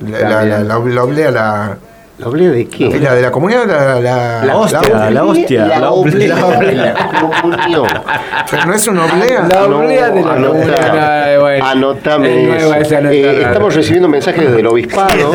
la, 0.00 0.44
la, 0.44 0.44
la, 0.44 0.78
la, 0.78 1.02
oblea, 1.02 1.30
la, 1.30 1.76
¿La 1.76 1.87
oblea 2.26 2.50
de 2.50 2.66
qué? 2.66 2.98
La 3.00 3.14
de 3.14 3.22
la 3.22 3.30
comunidad, 3.30 3.66
la, 3.66 4.00
la, 4.00 4.44
la 4.44 4.56
hostia, 4.56 5.10
la, 5.10 5.24
hostia. 5.24 5.66
La, 5.66 5.90
oblea. 5.92 6.36
La 6.36 8.04
Pero 8.50 8.66
no 8.66 8.74
es 8.74 8.86
una 8.88 9.04
oblea. 9.04 9.46
La 9.48 9.64
oblea 9.64 10.10
de 10.10 10.22
la 10.22 10.34
comunidad. 10.34 11.60
Anotame 11.62 12.28
eh, 12.58 13.42
estamos 13.42 13.74
recibiendo 13.74 14.08
mensajes 14.08 14.50
del 14.52 14.66
obispado. 14.66 15.32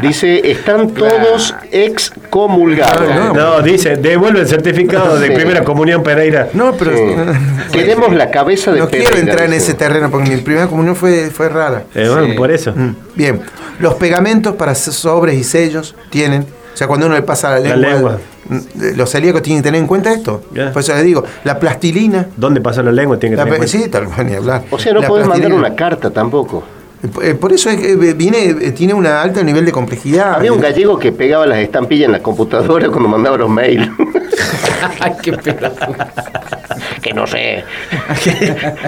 Dice, 0.00 0.50
están 0.50 0.90
todos 0.90 1.54
excomulgados. 1.70 3.34
No, 3.34 3.62
dice, 3.62 3.96
devuelve 3.96 4.40
el 4.40 4.48
certificado 4.48 5.18
de 5.18 5.30
primera 5.30 5.62
comunión 5.62 6.02
Pereira. 6.02 6.48
No, 6.54 6.72
pero... 6.72 6.92
Queremos 7.72 8.12
la 8.12 8.30
cabeza 8.30 8.72
de 8.72 8.82
Pereira. 8.84 9.10
No 9.10 9.14
quiero 9.14 9.30
entrar 9.30 9.46
en 9.48 9.52
ese 9.54 9.74
terreno 9.74 10.10
porque 10.10 10.30
mi 10.30 10.36
primera 10.38 10.66
comunión 10.66 10.96
fue, 10.96 11.30
fue 11.30 11.48
rara. 11.48 11.84
Eh, 11.94 12.08
bueno, 12.08 12.34
por 12.36 12.50
eso. 12.50 12.72
Mm, 12.74 12.96
bien. 13.14 13.40
Los 13.78 13.94
pegamentos 13.94 14.54
para 14.54 14.74
sobres 14.74 15.34
y 15.34 15.44
sellos 15.44 15.83
tienen. 16.10 16.42
O 16.42 16.76
sea, 16.76 16.86
cuando 16.86 17.06
uno 17.06 17.14
le 17.14 17.22
pasa 17.22 17.58
la 17.58 17.76
lengua, 17.76 18.18
mm, 18.48 18.58
los 18.96 19.10
celíacos 19.10 19.42
tienen 19.42 19.62
que 19.62 19.68
tener 19.68 19.80
en 19.80 19.86
cuenta 19.86 20.12
esto. 20.12 20.42
Por 20.72 20.82
eso 20.82 20.94
les 20.94 21.04
digo, 21.04 21.24
la 21.44 21.58
plastilina. 21.58 22.26
¿Dónde 22.36 22.60
pasa 22.60 22.82
la 22.82 22.92
lengua? 22.92 23.18
Tiene 23.18 23.36
que 23.36 23.42
tener 23.42 23.54
en 23.54 23.58
cuenta. 23.60 23.78
Sí, 23.78 23.88
tal 23.88 24.26
ni 24.26 24.34
hablar. 24.34 24.64
O 24.70 24.78
sea, 24.78 24.92
no 24.92 25.02
puedes 25.02 25.26
mandar 25.26 25.52
una 25.52 25.74
carta 25.74 26.10
tampoco. 26.10 26.64
Eh, 27.22 27.34
por 27.34 27.52
eso 27.52 27.68
es 27.68 27.76
que 27.76 27.92
eh, 27.92 28.14
viene, 28.14 28.46
eh, 28.46 28.72
tiene 28.72 28.94
un 28.94 29.06
alto 29.06 29.42
nivel 29.44 29.64
de 29.64 29.72
complejidad. 29.72 30.34
Había 30.34 30.52
un 30.52 30.60
gallego 30.60 30.98
que 30.98 31.12
pegaba 31.12 31.46
las 31.46 31.58
estampillas 31.58 32.06
en 32.06 32.12
la 32.12 32.20
computadora 32.20 32.88
cuando 32.88 33.08
mandaba 33.08 33.36
los 33.36 33.50
mails. 33.50 33.90
Ay, 35.00 35.12
qué 35.22 35.32
pedazo. 35.32 35.94
que 37.02 37.12
no 37.12 37.26
sé. 37.26 37.64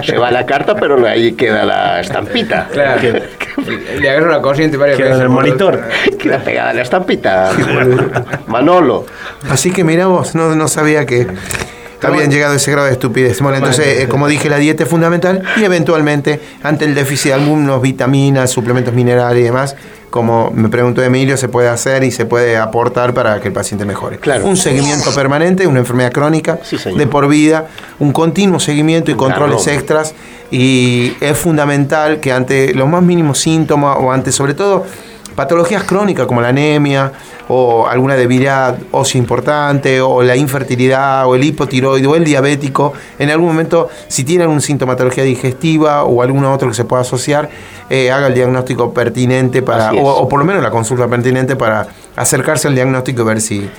Se 0.03 0.17
va 0.17 0.31
la 0.31 0.45
carta, 0.45 0.75
pero 0.75 1.05
ahí 1.05 1.33
queda 1.33 1.63
la 1.63 1.99
estampita. 2.01 2.67
Claro. 2.71 3.01
Le 3.99 4.09
agarro 4.09 4.31
la 4.31 4.41
corriente 4.41 4.77
varias 4.77 4.97
veces. 4.97 5.15
en 5.15 5.21
el 5.21 5.29
monitor. 5.29 5.87
Queda 6.17 6.39
pegada 6.39 6.73
la 6.73 6.81
estampita. 6.81 7.51
Manolo. 8.47 9.05
Así 9.49 9.71
que 9.71 9.83
mira 9.83 10.07
vos, 10.07 10.33
no, 10.33 10.55
no 10.55 10.67
sabía 10.67 11.05
que 11.05 11.27
habían 12.01 12.29
llegado 12.31 12.53
a 12.53 12.57
ese 12.57 12.71
grado 12.71 12.87
de 12.87 12.93
estupidez. 12.93 13.41
Bueno, 13.41 13.57
entonces, 13.57 14.03
eh, 14.03 14.07
como 14.07 14.27
dije, 14.27 14.49
la 14.49 14.57
dieta 14.57 14.83
es 14.83 14.89
fundamental 14.89 15.43
y 15.57 15.63
eventualmente, 15.63 16.39
ante 16.63 16.85
el 16.85 16.95
déficit 16.95 17.27
de 17.29 17.33
algunos 17.33 17.81
vitaminas, 17.81 18.51
suplementos 18.51 18.93
minerales 18.93 19.41
y 19.41 19.43
demás, 19.43 19.75
como 20.09 20.51
me 20.51 20.69
preguntó 20.69 21.03
Emilio, 21.03 21.35
se 21.35 21.49
puede 21.49 21.67
hacer 21.67 22.03
y 22.03 22.11
se 22.11 22.25
puede 22.25 22.57
aportar 22.57 23.13
para 23.13 23.41
que 23.41 23.49
el 23.49 23.53
paciente 23.53 23.85
mejore. 23.85 24.17
Claro. 24.19 24.45
Un 24.45 24.55
seguimiento 24.55 25.13
permanente, 25.13 25.67
una 25.67 25.79
enfermedad 25.79 26.11
crónica 26.11 26.59
de 26.95 27.07
por 27.07 27.27
vida, 27.27 27.67
un 27.99 28.13
continuo 28.13 28.59
seguimiento 28.59 29.11
y 29.11 29.15
controles 29.15 29.67
extras. 29.67 30.13
Y 30.49 31.13
es 31.19 31.37
fundamental 31.37 32.21
que 32.21 32.31
ante 32.31 32.73
los 32.73 32.87
más 32.87 33.03
mínimos 33.03 33.39
síntomas 33.39 33.97
o 33.99 34.11
ante 34.11 34.31
sobre 34.31 34.53
todo 34.53 34.85
patologías 35.37 35.83
crónicas 35.83 36.25
como 36.25 36.41
la 36.41 36.47
anemia, 36.47 37.11
o 37.47 37.85
alguna 37.85 38.15
debilidad 38.15 38.75
ósea 38.91 39.19
importante, 39.19 40.01
o 40.01 40.23
la 40.23 40.35
infertilidad, 40.35 41.27
o 41.27 41.35
el 41.35 41.43
hipotiroide, 41.43 42.07
o 42.07 42.15
el 42.15 42.23
diabético, 42.23 42.93
en 43.19 43.29
algún 43.29 43.49
momento, 43.49 43.87
si 44.07 44.23
tiene 44.23 44.45
alguna 44.45 44.61
sintomatología 44.61 45.23
digestiva 45.23 46.05
o 46.05 46.23
alguno 46.23 46.51
otro 46.51 46.67
que 46.69 46.73
se 46.73 46.85
pueda 46.85 47.03
asociar, 47.03 47.49
eh, 47.87 48.09
haga 48.09 48.27
el 48.27 48.33
diagnóstico 48.33 48.91
pertinente 48.91 49.61
para, 49.61 49.93
o, 49.93 50.27
por 50.27 50.39
lo 50.39 50.45
menos 50.45 50.63
la 50.63 50.71
consulta 50.71 51.07
pertinente 51.07 51.55
para 51.55 51.87
acercarse 52.17 52.67
al 52.67 52.73
diagnóstico 52.73 53.21
y 53.21 53.25
ver 53.25 53.41
si, 53.41 53.69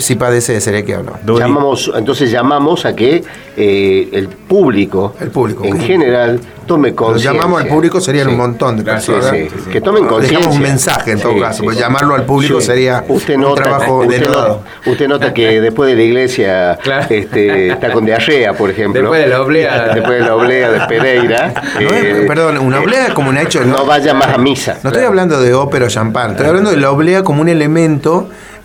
si, 0.00 0.14
padece 0.16 0.54
de 0.54 0.60
celiaquia 0.60 1.00
o 1.00 1.02
no. 1.04 1.38
Llamamos, 1.38 1.90
entonces 1.94 2.32
llamamos 2.32 2.84
a 2.84 2.96
que 2.96 3.22
eh, 3.56 4.08
el 4.12 4.28
público, 4.28 5.14
el 5.20 5.30
público 5.30 5.64
en 5.64 5.80
general 5.80 6.40
tome 6.66 6.96
conciencia. 6.96 7.32
llamamos 7.32 7.62
al 7.62 7.68
público 7.68 8.00
serían 8.00 8.28
un 8.28 8.38
montón 8.38 8.76
de 8.78 8.82
personas. 8.82 9.32
que 9.70 9.80
tomen 9.80 10.04
conciencia. 10.04 10.38
Dejamos 10.38 10.56
un 10.56 10.62
mensaje 10.62 11.12
en 11.12 11.20
todo 11.20 11.40
caso, 11.40 11.62
pues 11.62 11.78
llamarlo 11.78 12.16
al 12.16 12.24
público 12.24 12.60
sería 12.60 13.04
usted 13.06 13.36
nota, 13.36 13.50
un 13.50 13.56
trabajo 13.56 13.98
usted 13.98 14.20
de 14.20 14.26
nota, 14.26 14.58
usted 14.84 15.08
nota 15.08 15.32
que 15.32 15.60
después 15.60 15.88
de 15.88 15.96
la 15.96 16.02
iglesia 16.02 16.72
este, 17.08 17.68
está 17.68 17.92
con 17.92 18.04
diarrea, 18.04 18.54
por 18.54 18.68
ejemplo. 18.68 19.00
Después 19.00 19.22
de 19.22 19.28
la 19.28 19.42
oblea. 19.42 19.86
Después 19.94 20.18
de 20.18 20.26
la 20.26 20.34
oblea 20.34 20.70
de 20.72 20.80
Pereira. 20.88 21.54
Eh, 21.78 22.24
perdón, 22.26 22.58
una 22.58 22.80
oblea 22.80 23.06
es 23.06 23.14
como 23.14 23.30
un 23.30 23.38
hecho. 23.38 23.64
No, 23.64 23.86
vaya 23.86 24.12
más 24.12 24.34
a 24.34 24.38
misa. 24.38 24.78
No 24.82 24.90
estoy 24.90 25.04
hablando 25.04 25.40
de 25.40 25.54
ópera 25.54 25.86
o 25.86 25.88
champán, 25.88 26.32
estoy 26.32 26.46
hablando 26.46 26.70
de 26.70 26.78
la 26.78 26.90
oblea 26.90 27.22
como 27.22 27.42
un 27.42 27.48
elemento 27.48 27.75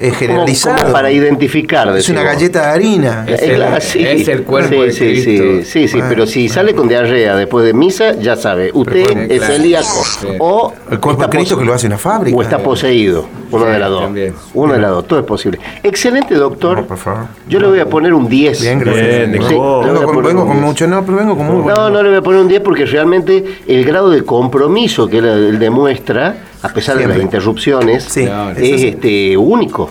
es 0.02 0.18
generalizado. 0.18 0.92
para 0.92 1.12
identificar. 1.12 1.96
Es 1.96 2.10
una 2.10 2.24
galleta 2.24 2.62
de 2.62 2.68
harina. 2.68 3.26
Es, 3.28 4.28
el, 4.28 4.44
cuerpo 4.44 4.84
de 4.84 4.92
sí, 4.92 5.22
Sí, 5.22 5.64
sí, 5.64 5.88
sí, 5.88 6.00
pero 6.10 6.26
si 6.26 6.50
sale 6.50 6.74
con 6.74 6.88
diarrea 6.88 7.36
después 7.36 7.66
de 7.66 7.74
misa, 7.74 8.14
ya 8.14 8.36
sabe, 8.36 8.72
usted 8.74 9.32
es 9.32 9.44
celíaco. 9.46 10.04
O 10.40 10.74
el 10.90 11.00
cuerpo 11.00 11.24
de 11.24 11.30
Cristo 11.30 11.58
que 11.58 11.66
lo 11.66 11.74
hace 11.74 11.88
una 11.88 11.98
fábrica. 11.98 12.36
O 12.36 12.42
está 12.42 12.58
poseído. 12.60 13.28
Uno 13.52 13.66
de 13.66 13.80
las 13.80 13.90
dos. 13.90 14.12
Uno 14.54 14.74
de 14.74 14.80
las 14.80 14.92
dos, 14.92 15.08
todo 15.08 15.20
es 15.20 15.26
posible. 15.26 15.60
Excelente, 15.84 16.36
doctor. 16.36 16.86
por 16.86 16.98
favor. 16.98 17.28
Yo 17.48 17.60
le 17.60 17.68
voy 17.68 17.80
a 17.80 17.86
poner 17.86 18.14
un 18.14 18.28
10. 18.28 18.62
Bien, 18.62 18.80
gracias. 18.80 19.32
vengo, 19.32 20.46
con, 20.48 20.62
mucho, 20.62 20.88
no, 20.88 21.06
pero 21.06 21.18
vengo 21.18 21.38
con 21.38 21.46
muy 21.46 21.66
No, 21.66 21.90
no 21.90 22.02
le 22.02 22.10
voy 22.10 22.18
a 22.18 22.22
poner 22.22 22.42
un 22.42 22.48
10 22.48 22.62
porque 22.62 22.86
realmente 22.86 23.44
el 23.68 23.86
grado 23.86 24.10
de 24.10 24.24
compromiso 24.24 25.08
que 25.08 25.18
él 25.18 25.60
demuestra 25.60 26.51
a 26.62 26.70
pesar 26.70 26.98
de 26.98 27.08
las 27.08 27.20
interrupciones, 27.20 28.18
es 28.18 28.84
este, 28.84 29.38
único. 29.38 29.90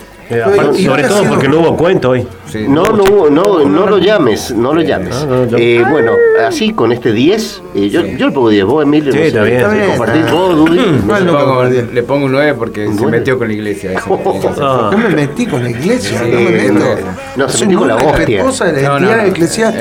Sobre 0.83 1.03
todo 1.03 1.23
porque 1.29 1.47
no 1.47 1.59
hubo 1.59 1.77
cuento 1.77 2.11
hoy. 2.11 2.27
no, 2.67 2.85
no, 2.85 3.29
no, 3.29 3.65
no 3.65 3.85
lo 3.87 3.97
llames, 3.97 4.53
no 4.55 4.73
lo 4.73 4.81
llames. 4.81 5.15
Eh, 5.57 5.83
bueno, 5.89 6.13
así 6.45 6.73
con 6.73 6.91
este 6.91 7.11
10, 7.11 7.61
eh, 7.75 7.89
yo, 7.89 8.05
yo 8.05 8.27
le 8.27 8.31
pongo 8.31 8.49
10, 8.49 8.65
vos 8.65 8.83
Emilio, 8.83 9.11
sí, 9.11 9.19
no 9.19 9.23
está 9.25 9.43
bien, 9.43 9.89
compartís 9.89 10.31
vos, 10.31 10.55
Dudy. 10.55 10.79
le 11.93 12.03
pongo 12.03 12.25
un 12.25 12.31
9 12.31 12.55
porque 12.57 12.87
se 12.87 13.05
metió 13.07 13.37
con 13.37 13.47
la 13.47 13.53
iglesia. 13.53 13.91
No 14.07 14.97
me 14.97 15.09
metí 15.09 15.45
con 15.45 15.63
la 15.63 15.69
iglesia, 15.69 16.21
no 16.21 16.39
me 16.39 16.49
meto. 16.49 16.85
No, 17.35 17.49
se 17.49 17.65
metió 17.65 17.79
con 17.79 17.87
la 17.87 17.95
hostia. 17.95 18.43
No, 18.43 18.99
no, 18.99 19.07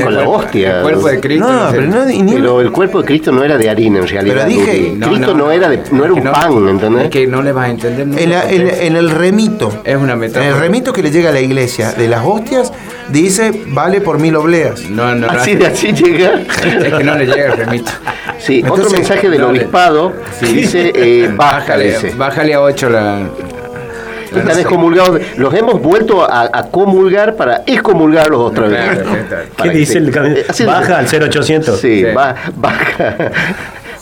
Con 0.05 0.15
la 0.15 0.29
hostia. 0.29 0.77
El 0.79 0.83
cuerpo 0.83 1.09
de 1.09 1.21
Cristo. 1.21 1.53
No, 1.53 1.71
pero 1.73 2.61
el 2.61 2.73
cuerpo 2.73 3.01
de 3.01 3.05
Cristo 3.07 3.33
no 3.33 3.45
era 3.45 3.57
de 3.57 3.71
harina 3.71 4.01
en 4.01 4.07
realidad. 4.07 4.47
Pero 4.47 4.49
dije, 4.49 4.99
Cristo 5.01 5.35
no 5.35 5.51
era 5.51 5.69
de, 5.69 5.83
no 5.93 6.05
era 6.05 6.13
un 6.15 6.23
pan, 6.23 6.69
¿entendés? 6.69 7.05
Es 7.05 7.11
que 7.11 7.27
no 7.27 7.43
le 7.43 7.53
vas 7.53 7.67
a 7.67 7.71
entender. 7.71 8.09
En 8.21 8.97
el 8.97 9.11
remito. 9.11 9.73
Es 9.85 9.97
una 9.97 10.17
metáfora. 10.17 10.40
En 10.41 10.47
el 10.47 10.59
remito 10.59 10.93
que 10.93 11.03
le 11.03 11.11
llega 11.11 11.31
a 11.31 11.33
la 11.33 11.41
iglesia 11.41 11.93
de 11.93 12.09
las 12.09 12.25
hostias 12.25 12.73
dice 13.09 13.65
vale 13.69 14.01
por 14.01 14.19
mil 14.19 14.37
obleas. 14.37 14.89
No, 14.89 15.15
no, 15.15 15.29
así 15.29 15.55
de 15.55 15.67
así 15.67 15.93
llega. 15.93 16.41
Es 16.41 16.95
que 16.95 17.05
no 17.05 17.17
le 17.17 17.27
llega 17.27 17.47
el 17.47 17.53
remito. 17.53 17.91
Sí, 18.39 18.65
otro 18.69 18.91
mensaje 18.91 19.29
del 19.29 19.45
obispado 19.45 20.13
dice 20.41 20.93
eh, 20.95 21.31
bájale, 21.37 22.15
bájale 22.17 22.55
a 22.55 22.61
8 22.63 22.91
la, 22.91 23.29
están 24.39 24.59
excomulgados. 24.59 25.21
Los 25.37 25.53
hemos 25.55 25.81
vuelto 25.81 26.27
a, 26.31 26.49
comulgar 26.71 27.37
para 27.37 27.63
excomulgarlos 27.67 28.41
otra 28.41 28.69
vez. 28.69 28.81
¿Qué 29.63 29.71
dice 29.71 29.99
el 29.99 30.11
Baja 30.67 30.99
al 30.99 31.07
0800. 31.07 31.81
Sí, 31.81 32.05
baja. 32.15 33.31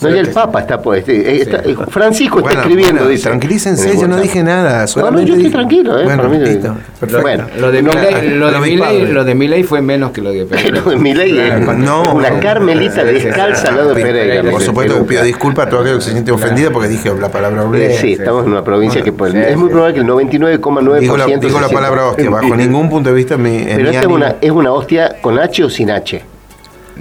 No, 0.01 0.09
ya 0.09 0.21
el 0.21 0.29
Papa 0.29 0.61
está 0.61 0.81
pues. 0.81 1.07
Eh, 1.07 1.41
eh, 1.41 1.75
Francisco 1.89 2.39
está 2.39 2.61
escribiendo, 2.61 3.07
dice. 3.07 3.23
Tranquilícense, 3.23 3.97
yo 3.99 4.07
no 4.07 4.17
dije 4.17 4.43
nada. 4.43 4.85
No, 4.95 5.11
no, 5.11 5.21
yo 5.21 5.35
estoy 5.35 5.51
tranquilo, 5.51 5.99
¿eh? 5.99 6.05
Bueno, 6.05 6.27
listo, 6.29 6.75
Bueno, 7.21 7.45
lo 7.59 7.71
de, 7.71 7.81
Miley, 7.81 8.29
lo, 8.35 8.51
de 8.51 9.13
lo 9.13 9.23
de 9.23 9.35
Miley 9.35 9.63
fue 9.63 9.81
menos 9.81 10.11
que 10.11 10.21
lo 10.21 10.31
de 10.31 10.45
Pereira. 10.45 10.81
lo 10.85 10.89
de 10.89 10.95
Miley 10.95 11.37
es 11.37 11.77
no, 11.77 12.13
una 12.13 12.39
carmelita 12.39 13.03
descalza 13.03 13.69
al 13.69 13.75
lado 13.77 13.93
de 13.93 14.01
Pereira. 14.01 14.49
Por 14.49 14.61
supuesto 14.61 14.97
que 14.99 15.03
pido 15.03 15.23
disculpas 15.23 15.67
a 15.67 15.69
todo 15.69 15.81
aquel 15.81 15.95
que 15.95 16.01
se 16.01 16.11
siente 16.11 16.31
ofendido 16.31 16.71
porque 16.71 16.87
dije 16.87 17.11
la 17.19 17.29
palabra 17.29 17.63
oblea. 17.63 17.99
Sí, 17.99 18.13
estamos 18.13 18.45
en 18.45 18.51
una 18.51 18.63
provincia 18.63 19.01
que 19.01 19.09
es 19.09 19.57
muy 19.57 19.69
probable 19.69 19.93
que 19.93 19.99
el 19.99 20.07
99,9% 20.07 20.99
digo, 20.99 21.17
la, 21.17 21.25
digo 21.25 21.59
la 21.59 21.69
palabra 21.69 22.07
hostia, 22.07 22.29
bajo 22.29 22.55
ningún 22.55 22.89
punto 22.89 23.09
de 23.09 23.15
vista 23.15 23.37
mi, 23.37 23.63
Pero 23.65 23.89
esta 23.89 24.01
es 24.01 24.07
una, 24.07 24.35
es 24.41 24.51
una 24.51 24.71
hostia 24.71 25.17
con 25.21 25.39
H 25.39 25.63
o 25.63 25.69
sin 25.69 25.91
H. 25.91 26.21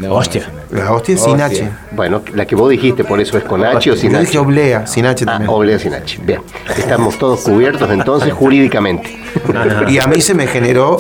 hostia. 0.07 0.51
La 0.70 0.92
hostia 0.92 1.14
es 1.14 1.22
sin 1.22 1.40
H. 1.40 1.68
Bueno, 1.92 2.22
la 2.34 2.46
que 2.46 2.55
vos 2.55 2.70
dijiste, 2.70 3.05
por 3.05 3.20
eso 3.20 3.36
es 3.38 3.44
con 3.44 3.64
H 3.64 3.90
o 3.90 3.96
sin 3.96 4.14
H. 4.14 4.32
Yo 4.32 4.42
oblea, 4.42 4.86
sin 4.86 5.07
H 5.07 5.24
ah, 5.26 5.32
también. 5.32 5.51
oblea 5.51 5.78
sin 5.78 5.94
H. 5.94 6.20
Bien. 6.22 6.40
Estamos 6.76 7.18
todos 7.18 7.40
cubiertos 7.40 7.90
entonces 7.90 8.32
jurídicamente. 8.32 9.18
y 9.88 9.99
a 9.99 10.07
mí 10.07 10.20
se 10.20 10.34
me 10.34 10.46
generó, 10.46 10.99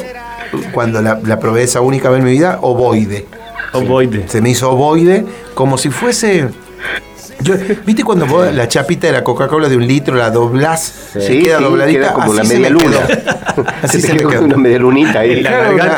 cuando 0.72 1.00
la, 1.02 1.20
la 1.22 1.38
probé 1.38 1.62
esa 1.62 1.80
única 1.80 2.10
vez 2.10 2.18
en 2.20 2.24
mi 2.24 2.32
vida, 2.32 2.58
ovoide. 2.62 3.26
Ovoide. 3.72 4.28
Se 4.28 4.40
me 4.40 4.50
hizo 4.50 4.70
ovoide 4.70 5.24
como 5.54 5.78
si 5.78 5.90
fuese 5.90 6.48
¿Viste 7.84 8.04
cuando 8.04 8.26
vos 8.26 8.52
la 8.52 8.66
chapita 8.68 9.06
de 9.06 9.12
la 9.12 9.24
Coca-Cola 9.24 9.68
de 9.68 9.76
un 9.76 9.86
litro 9.86 10.14
la 10.16 10.30
doblás? 10.30 11.10
Sí, 11.18 11.42
queda 11.42 11.60
dobladita. 11.60 12.12
como 12.12 12.32
una 12.32 12.42
media 12.42 12.70
luna. 12.70 12.96
Así 13.82 14.00
se, 14.00 14.14
me 14.14 14.20
quedó. 14.20 14.42
Una 14.48 14.56
media 14.56 14.78
lunita 14.78 15.20
ahí. 15.20 15.44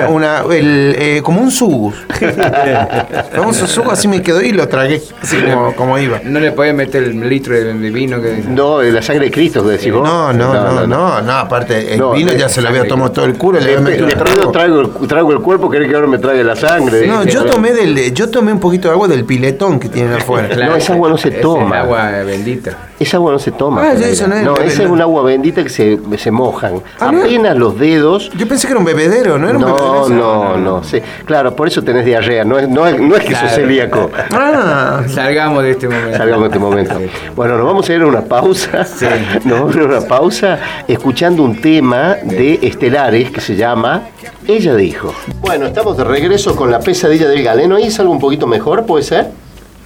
una, 0.08 0.42
el, 0.50 0.94
eh, 0.98 1.20
como 1.22 1.40
un 1.40 1.50
sugus. 1.50 1.94
Vamos 3.36 3.62
a 3.62 3.66
sugus, 3.66 3.92
así 3.92 4.08
me 4.08 4.22
quedó 4.22 4.40
y 4.40 4.52
lo 4.52 4.66
tragué. 4.68 5.02
Así 5.20 5.36
como, 5.42 5.74
como 5.74 5.98
iba. 5.98 6.20
No 6.24 6.40
le 6.40 6.52
podía 6.52 6.72
meter 6.72 7.04
el 7.04 7.28
litro 7.28 7.54
de, 7.54 7.72
vino 7.90 8.20
que. 8.20 8.42
No, 8.48 8.78
de 8.78 8.92
la 8.92 9.02
sangre 9.02 9.26
de 9.26 9.30
Cristo, 9.30 9.62
que 9.62 9.72
decís 9.72 9.92
vos. 9.92 10.02
No, 10.02 10.32
no, 10.32 10.54
no, 10.54 10.86
no, 10.86 11.22
no, 11.22 11.32
aparte, 11.32 11.94
el 11.94 12.02
vino 12.14 12.32
ya 12.32 12.48
se 12.48 12.60
lo 12.60 12.68
había 12.68 12.86
tomado 12.86 13.12
todo 13.12 13.24
el 13.24 13.34
culo. 13.34 13.60
Le, 13.60 13.80
le, 13.80 14.00
le 14.00 14.14
traigo, 14.14 14.50
traigo, 14.50 15.32
el 15.32 15.40
cuerpo, 15.40 15.70
querés 15.70 15.88
que 15.88 15.94
ahora 15.94 16.06
me 16.06 16.18
traiga 16.18 16.42
la 16.44 16.56
sangre. 16.56 17.06
No, 17.06 17.24
yo 17.24 17.44
tomé, 17.44 17.72
del, 17.72 18.12
yo 18.14 18.30
tomé 18.30 18.52
un 18.52 18.60
poquito 18.60 18.88
de 18.88 18.94
agua 18.94 19.08
del 19.08 19.24
piletón 19.24 19.78
que 19.78 19.88
tienen 19.88 20.14
afuera. 20.14 20.54
No, 20.54 20.76
esa 20.76 20.94
agua 20.94 21.10
no 21.10 21.18
se 21.18 21.29
toma. 21.30 21.76
Es 21.76 21.82
agua 21.82 22.10
bendita. 22.24 22.78
Esa 22.98 23.16
agua 23.16 23.32
no 23.32 23.38
se 23.38 23.52
toma. 23.52 23.82
Ah, 23.82 23.92
eso 23.92 24.28
no, 24.28 24.36
es, 24.36 24.44
no 24.44 24.56
esa 24.58 24.82
es 24.82 24.88
un 24.90 25.00
agua 25.00 25.22
bendita 25.22 25.62
que 25.62 25.68
se, 25.68 25.98
se 26.18 26.30
mojan. 26.30 26.82
Ah, 26.98 27.08
Apenas 27.08 27.56
los 27.56 27.78
dedos. 27.78 28.30
Yo 28.36 28.46
pensé 28.46 28.66
que 28.66 28.72
era 28.72 28.78
un 28.78 28.84
bebedero, 28.84 29.38
¿no 29.38 29.48
era 29.48 29.58
un 29.58 29.64
no, 29.64 29.74
bebedero? 29.74 30.08
No, 30.08 30.56
no, 30.56 30.56
no. 30.56 30.84
Sí. 30.84 31.00
Claro, 31.24 31.56
por 31.56 31.68
eso 31.68 31.82
tenés 31.82 32.04
diarrea. 32.04 32.44
No 32.44 32.58
es, 32.58 32.68
no 32.68 32.86
es, 32.86 33.00
no 33.00 33.16
es 33.16 33.24
que 33.24 33.34
sos 33.34 33.50
celíaco. 33.52 34.10
Ah. 34.32 35.02
Salgamos 35.08 35.62
de 35.62 35.70
este 35.70 35.88
momento. 35.88 36.16
Salgamos 36.16 36.42
de 36.42 36.46
este 36.48 36.58
momento. 36.58 37.00
Bueno, 37.34 37.56
nos 37.56 37.66
vamos 37.66 37.88
a 37.88 37.94
ir 37.94 38.02
a 38.02 38.06
una 38.06 38.22
pausa. 38.22 38.84
Sí. 38.84 39.06
Nos 39.44 39.60
vamos 39.60 39.74
a 39.74 39.78
ir 39.78 39.84
a 39.84 39.98
una 39.98 40.00
pausa 40.00 40.58
escuchando 40.86 41.42
un 41.42 41.60
tema 41.60 42.16
de 42.22 42.58
Estelares 42.62 43.30
que 43.30 43.40
se 43.40 43.56
llama 43.56 44.02
Ella 44.46 44.74
dijo. 44.74 45.14
Bueno, 45.40 45.66
estamos 45.66 45.96
de 45.96 46.04
regreso 46.04 46.54
con 46.54 46.70
la 46.70 46.80
pesadilla 46.80 47.28
del 47.28 47.42
galeno. 47.42 47.76
Ahí 47.76 47.84
es 47.84 47.98
algo 48.00 48.12
un 48.12 48.20
poquito 48.20 48.46
mejor, 48.46 48.84
¿puede 48.84 49.04
ser? 49.04 49.28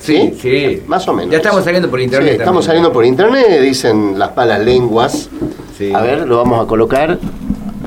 Sí, 0.05 0.34
sí. 0.38 0.82
Más 0.86 1.09
o 1.09 1.14
menos. 1.14 1.30
Ya 1.30 1.38
estamos 1.38 1.64
saliendo 1.64 1.88
por 1.88 1.98
internet. 1.98 2.34
Sí, 2.34 2.38
estamos 2.38 2.64
saliendo 2.66 2.92
por 2.92 3.07
internet, 3.07 3.62
dicen 3.62 4.18
las 4.18 4.30
palas 4.30 4.61
lenguas. 4.61 5.30
A 5.94 6.02
ver, 6.02 6.28
lo 6.28 6.36
vamos 6.36 6.62
a 6.62 6.68
colocar. 6.68 7.18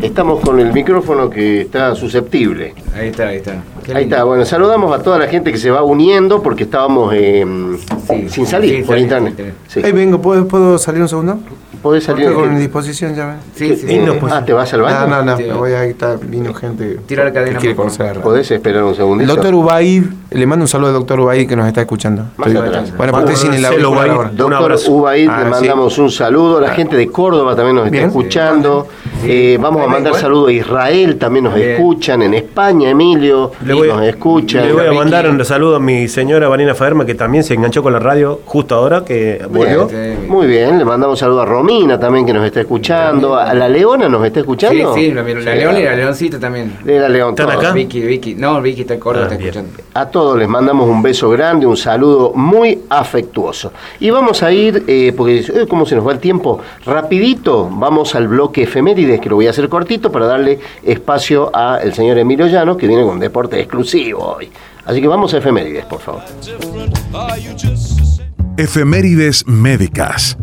Estamos 0.02 0.42
con 0.42 0.60
el 0.60 0.72
micrófono 0.74 1.30
que 1.30 1.62
está 1.62 1.96
susceptible. 1.96 2.76
Ahí 2.96 3.10
está, 3.10 3.30
ahí 3.30 3.38
está. 3.38 3.64
ahí 3.94 4.04
está. 4.04 4.24
Bueno, 4.24 4.46
saludamos 4.46 4.98
a 4.98 5.02
toda 5.02 5.18
la 5.18 5.28
gente 5.28 5.52
que 5.52 5.58
se 5.58 5.72
va 5.72 5.82
uniendo 5.84 6.44
porque 6.44 6.64
estábamos 6.64 7.14
eh, 7.16 7.46
sin 8.28 8.46
salir 8.46 8.86
por 8.86 8.98
internet. 8.98 9.56
Ahí 9.84 9.92
vengo, 9.92 10.22
¿puedo, 10.22 10.48
¿puedo 10.48 10.78
salir 10.78 11.02
un 11.02 11.10
segundo? 11.10 11.40
Podés 11.82 12.04
salir. 12.04 12.34
con 12.34 12.58
disposición 12.58 13.16
ya 13.16 13.28
ven. 13.28 13.38
Sí, 13.56 13.76
sí. 13.76 14.02
pues. 14.20 14.34
Ah, 14.34 14.44
¿te 14.44 14.54
vas 14.54 14.72
al 14.74 14.82
baño? 14.82 15.08
No, 15.08 15.24
no, 15.24 15.32
no. 15.32 15.38
Me 15.38 15.54
voy 15.54 15.72
a 15.72 15.84
estar, 15.86 16.20
vino 16.20 16.54
gente. 16.54 17.00
Tira 17.06 17.24
la 17.24 17.34
cadena. 17.34 17.54
Que 17.54 17.62
quiere 17.62 17.76
conocer. 17.76 18.20
¿Podés 18.20 18.50
esperar 18.52 18.84
un 18.84 18.96
segundito? 18.96 19.30
El 19.30 19.36
doctor 19.36 19.54
Ubaid, 19.54 20.04
le 20.32 20.46
mando 20.46 20.64
un 20.64 20.68
saludo 20.68 20.90
al 20.90 20.96
doctor 20.96 21.20
Ubaid 21.20 21.48
que 21.48 21.56
nos 21.56 21.68
está 21.68 21.82
escuchando. 21.82 22.26
Bueno, 22.38 23.12
porque 23.12 23.36
sin 23.36 23.54
el 23.54 23.62
Doctor 23.62 24.78
Ubaid, 24.88 25.28
le 25.28 25.32
ah, 25.32 25.48
mandamos 25.50 25.98
un 25.98 26.12
saludo. 26.12 26.60
La 26.60 26.70
gente 26.70 26.96
de 26.96 27.08
Córdoba 27.08 27.56
también 27.56 27.76
nos 27.76 27.86
está 27.86 28.08
escuchando. 28.08 28.88
Eh, 29.24 29.58
vamos 29.60 29.84
a 29.84 29.88
mandar 29.88 30.16
saludos 30.16 30.50
a 30.50 30.52
Israel, 30.54 31.18
también 31.18 31.46
nos 31.46 31.58
escuchan. 31.58 32.22
En 32.22 32.34
España, 32.34 32.90
Emilio, 32.90 33.52
nos 33.62 34.04
escuchan. 34.04 34.68
Le 34.68 34.74
voy 34.74 34.86
a 34.86 34.94
mandar 34.94 35.30
un 35.30 35.44
saludo 35.44 35.78
a 35.78 35.80
mi 35.80 36.08
señora 36.08 36.48
Vanina 36.48 36.76
Faderma, 36.76 37.06
que 37.06 37.16
también 37.16 37.44
se 37.44 37.54
enganchó 37.54 37.82
con 37.84 37.94
la 37.94 38.00
radio 38.00 38.42
justo 38.46 38.76
ahora 38.76 39.04
que 39.04 39.42
volvió. 39.50 39.90
Muy 40.28 40.48
bien, 40.48 40.78
le 40.78 40.86
mandamos 40.86 41.16
un 41.16 41.18
saludo 41.18 41.42
a 41.42 41.46
Romina 41.46 42.00
también 42.00 42.26
que 42.26 42.34
nos 42.34 42.46
está 42.46 42.62
escuchando. 42.62 43.36
¿A 43.36 43.54
la 43.54 43.68
Leona 43.68 44.08
nos 44.08 44.26
está 44.26 44.42
escuchando? 44.42 44.94
Sí, 44.96 45.08
sí, 45.08 45.14
la, 45.14 45.24
Leona 45.24 45.80
y 45.80 45.84
la 45.84 45.96
Leoncita 45.96 46.40
también. 46.40 46.78
De 46.84 47.00
la 47.00 47.10
León. 47.10 47.30
¿Están 47.32 47.52
acá? 47.52 47.72
Vicky, 47.72 48.02
Vicky. 48.02 48.36
No, 48.36 48.62
Vicky 48.62 48.82
está 48.82 48.94
en 48.94 49.00
Córdoba, 49.00 49.28
ah, 49.30 49.34
está 49.34 49.44
escuchando. 49.44 49.72
A 49.94 50.06
todos 50.08 50.38
les 50.38 50.48
mandamos 50.48 50.88
un 50.88 51.02
beso 51.02 51.30
grande, 51.30 51.66
un 51.66 51.78
saludo 51.78 52.34
muy 52.34 52.80
afectuoso. 52.90 53.72
Y 54.00 54.10
vamos 54.10 54.44
a 54.44 54.52
ir, 54.52 54.84
eh, 54.88 55.14
porque 55.16 55.40
eh, 55.40 55.66
cómo 55.68 55.86
se 55.86 55.96
nos 55.96 56.08
va 56.08 56.12
el 56.12 56.20
tiempo, 56.20 56.60
rapidito, 56.86 57.70
vamos 57.72 58.16
al 58.16 58.28
bloque 58.28 58.68
que 59.16 59.30
lo 59.30 59.36
voy 59.36 59.48
a 59.48 59.52
hacer 59.52 59.70
cortito 59.70 60.12
para 60.12 60.28
darle 60.28 60.60
espacio 60.84 61.56
al 61.56 61.94
señor 61.94 62.18
Emilio 62.18 62.48
Llano, 62.48 62.76
que 62.76 62.88
viene 62.88 63.04
con 63.04 63.20
deporte 63.20 63.60
exclusivo 63.60 64.36
hoy. 64.36 64.50
Así 64.86 65.02
que 65.02 65.08
vamos 65.08 65.34
a 65.34 65.38
efemérides, 65.38 65.86
por 65.86 66.00
favor. 66.00 66.22
Efemérides 68.58 69.48
médicas. 69.48 70.38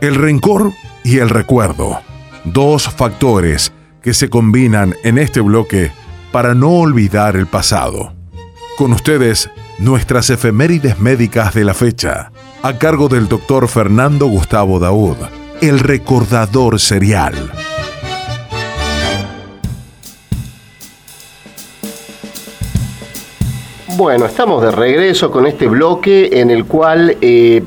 El 0.00 0.14
rencor 0.14 0.72
y 1.04 1.18
el 1.18 1.30
recuerdo, 1.30 2.00
dos 2.44 2.88
factores 2.88 3.72
que 4.02 4.14
se 4.14 4.28
combinan 4.28 4.94
en 5.02 5.18
este 5.18 5.40
bloque 5.40 5.90
para 6.32 6.54
no 6.54 6.70
olvidar 6.70 7.34
el 7.36 7.46
pasado. 7.46 8.12
Con 8.76 8.92
ustedes, 8.92 9.50
nuestras 9.78 10.30
efemérides 10.30 11.00
médicas 11.00 11.54
de 11.54 11.64
la 11.64 11.74
fecha, 11.74 12.30
a 12.62 12.78
cargo 12.78 13.08
del 13.08 13.26
doctor 13.26 13.68
Fernando 13.68 14.26
Gustavo 14.26 14.78
Daud, 14.78 15.16
el 15.60 15.78
recordador 15.80 16.78
serial. 16.78 17.34
Bueno, 23.96 24.26
estamos 24.26 24.62
de 24.62 24.70
regreso 24.72 25.30
con 25.30 25.46
este 25.46 25.66
bloque 25.66 26.28
en 26.32 26.50
el 26.50 26.66
cual 26.66 27.16
eh, 27.22 27.62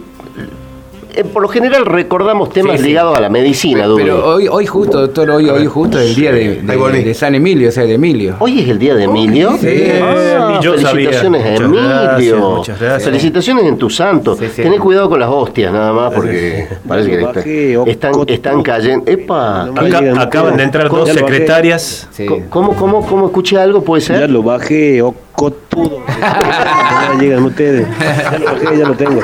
eh, 1.20 1.24
por 1.26 1.42
lo 1.42 1.50
general 1.50 1.86
recordamos 1.86 2.50
temas 2.50 2.80
ligados 2.82 3.18
a 3.18 3.22
la 3.22 3.30
medicina, 3.30 3.82
Pero, 3.82 3.96
pero 3.96 4.28
hoy, 4.28 4.48
hoy 4.48 4.66
justo, 4.66 5.02
doctor, 5.02 5.30
hoy, 5.32 5.50
hoy 5.50 5.66
justo 5.66 6.00
es 6.00 6.10
el 6.10 6.16
día 6.16 6.32
de, 6.32 6.62
de, 6.62 7.14
San 7.14 7.36
Emilio, 7.36 7.70
o 7.70 7.72
sea, 7.72 7.84
de 7.84 7.96
Emilio. 7.96 8.38
¿Hoy 8.40 8.62
es 8.62 8.70
el 8.70 8.80
día 8.80 8.96
de 8.96 9.04
Emilio? 9.04 9.58
Sí. 9.60 9.68
Ah, 10.02 10.60
felicitaciones 10.62 11.46
a 11.46 11.56
Emilio. 11.56 12.56
muchas 12.58 12.80
gracias. 12.80 13.04
Felicitaciones 13.04 13.66
en 13.66 13.78
tu 13.78 13.90
santo. 13.90 14.36
Tenés 14.36 14.80
cuidado 14.80 15.10
con 15.10 15.20
las 15.20 15.30
hostias 15.30 15.74
nada 15.74 15.92
más 15.92 16.14
porque 16.14 16.68
parece 16.88 17.10
que 17.44 17.78
están, 17.88 18.14
están 18.28 18.64
cayendo. 18.64 19.12
Epa, 19.12 19.70
acaban 20.18 20.58
de 20.58 20.64
entrar 20.64 20.90
dos 20.90 21.10
secretarias. 21.10 22.08
¿Cómo, 22.50 22.76
cómo, 22.76 23.06
cómo 23.06 23.28
escuché 23.28 23.58
algo? 23.58 23.84
¿Puede 23.84 24.02
ser? 24.02 24.22
Ya 24.22 24.28
lo 24.28 24.44
bajé, 24.44 25.02
cotudo. 25.40 26.04
ya 26.20 27.18
llegan 27.18 27.44
ustedes. 27.46 27.88
Ya 27.98 28.38
lo 28.38 28.46
bajé, 28.46 28.78
ya 28.78 28.88
lo 28.88 28.94
tengo. 28.96 29.22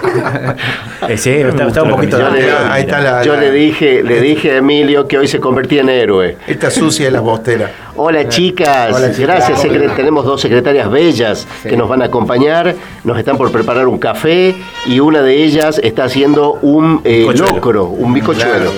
Eh, 1.09 1.17
sí, 1.17 1.29
está, 1.31 1.67
está 1.67 1.83
un 1.83 1.91
poquito. 1.91 2.17
Yo, 2.17 2.29
le, 2.29 2.51
ahí 2.51 2.83
está 2.83 3.01
la, 3.01 3.23
yo 3.23 3.35
le 3.35 3.51
dije, 3.51 4.01
le 4.01 4.21
dije 4.21 4.51
a 4.51 4.57
Emilio 4.57 5.07
que 5.07 5.17
hoy 5.17 5.27
se 5.27 5.39
convertía 5.39 5.81
en 5.81 5.89
héroe. 5.89 6.37
Esta 6.47 6.71
sucia 6.71 7.05
de 7.05 7.11
las 7.11 7.21
bosteras. 7.21 7.69
Hola 7.97 8.27
chicas, 8.27 9.17
gracias. 9.17 9.61
tenemos 9.95 10.25
dos 10.25 10.41
secretarias 10.41 10.91
bellas 10.91 11.47
que 11.63 11.77
nos 11.77 11.87
van 11.87 12.01
a 12.01 12.05
acompañar. 12.05 12.75
Nos 13.05 13.17
están 13.17 13.37
por 13.37 13.53
preparar 13.53 13.87
un 13.87 13.97
café 13.97 14.53
y 14.85 14.99
una 14.99 15.21
de 15.21 15.43
ellas 15.43 15.79
está 15.81 16.03
haciendo 16.03 16.59
un 16.61 16.99
eh, 17.05 17.25
locro, 17.33 17.85
un 17.85 18.13
bicochuelo. 18.13 18.71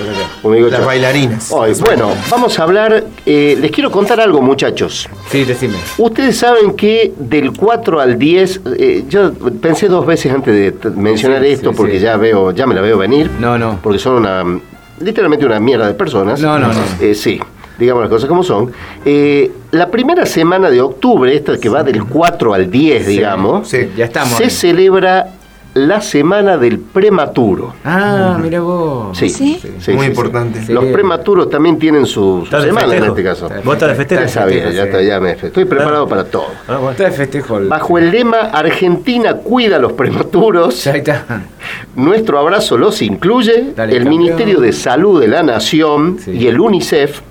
Las 0.70 0.86
bailarinas. 0.86 1.52
Hoy, 1.52 1.74
bueno, 1.80 2.12
vamos 2.30 2.60
a 2.60 2.64
hablar. 2.64 3.06
Eh, 3.26 3.58
les 3.60 3.72
quiero 3.72 3.90
contar 3.90 4.22
algo, 4.22 4.40
muchachos. 4.40 5.10
Sí, 5.32 5.46
decime. 5.46 5.78
Ustedes 5.98 6.38
saben 6.38 6.76
que 6.76 7.12
del 7.18 7.54
4 7.54 8.00
al 8.00 8.20
10, 8.20 8.62
eh, 8.78 9.06
yo 9.10 9.34
pensé 9.34 9.88
dos 9.88 10.06
veces 10.06 10.32
antes 10.32 10.54
de 10.54 10.90
mencionar 10.92 11.44
esto 11.44 11.74
porque 11.74 12.00
ya 12.00 12.18
veo, 12.18 12.52
ya 12.52 12.68
me 12.68 12.76
la 12.76 12.82
veo 12.82 13.00
venir. 13.00 13.32
No, 13.40 13.58
no. 13.58 13.80
Porque 13.82 13.98
son 13.98 14.18
una 14.18 14.44
literalmente 15.00 15.44
una 15.46 15.60
mierda 15.60 15.88
de 15.88 15.96
personas. 15.96 16.40
No, 16.40 16.60
no, 16.60 16.68
no. 16.68 17.14
sí 17.16 17.42
digamos 17.78 18.02
las 18.02 18.10
cosas 18.10 18.28
como 18.28 18.44
son. 18.44 18.72
Eh, 19.06 19.52
la 19.72 19.90
primera 19.90 20.26
semana 20.26 20.70
de 20.70 20.82
octubre, 20.82 21.34
esta 21.36 21.58
que 21.58 21.70
va 21.70 21.84
del 21.84 22.06
4 22.06 22.54
al 22.54 22.72
10, 22.72 23.08
digamos, 23.08 23.72
ya 23.72 24.06
estamos 24.06 24.38
se 24.38 24.50
celebra 24.50 25.34
la 25.78 26.02
semana 26.02 26.58
del 26.58 26.80
prematuro. 26.80 27.76
Ah, 27.86 28.38
mira 28.42 28.62
vos. 28.62 29.18
Sí, 29.18 29.30
sí, 29.30 29.60
muy 29.94 30.08
importante. 30.08 30.62
Los 30.74 30.86
prematuros 30.86 31.50
también 31.50 31.78
tienen 31.78 32.06
su, 32.06 32.48
semana 32.50 32.96
en 32.96 33.04
este 33.04 33.24
caso. 33.24 33.50
¿Vos 33.64 33.76
estás 33.76 33.90
de 33.90 33.96
festejo? 33.96 34.22
Ya 34.22 34.28
sabía, 34.28 34.72
ya, 34.72 35.02
ya 35.02 35.20
me 35.20 35.32
Estoy 35.32 35.66
preparado 35.66 36.06
ah. 36.06 36.10
para 36.10 36.24
todo. 36.26 36.48
Ah, 36.68 36.78
bueno. 36.78 36.98
de 36.98 37.12
festejo. 37.12 37.60
Bajo 37.68 37.98
el 37.98 38.12
lema 38.12 38.38
Argentina 38.38 39.36
cuida 39.36 39.76
a 39.76 39.80
los 39.80 39.94
prematuros. 39.94 40.88
Ahí 40.88 41.00
está. 41.00 41.44
Nuestro 41.96 42.40
abrazo 42.40 42.78
los 42.78 43.02
incluye. 43.02 43.74
el 43.78 44.06
Ministerio 44.08 44.60
de 44.60 44.74
Salud 44.74 45.22
de 45.22 45.28
la 45.28 45.44
Nación 45.44 46.18
y 46.26 46.48
el 46.48 46.60
UNICEF 46.60 47.22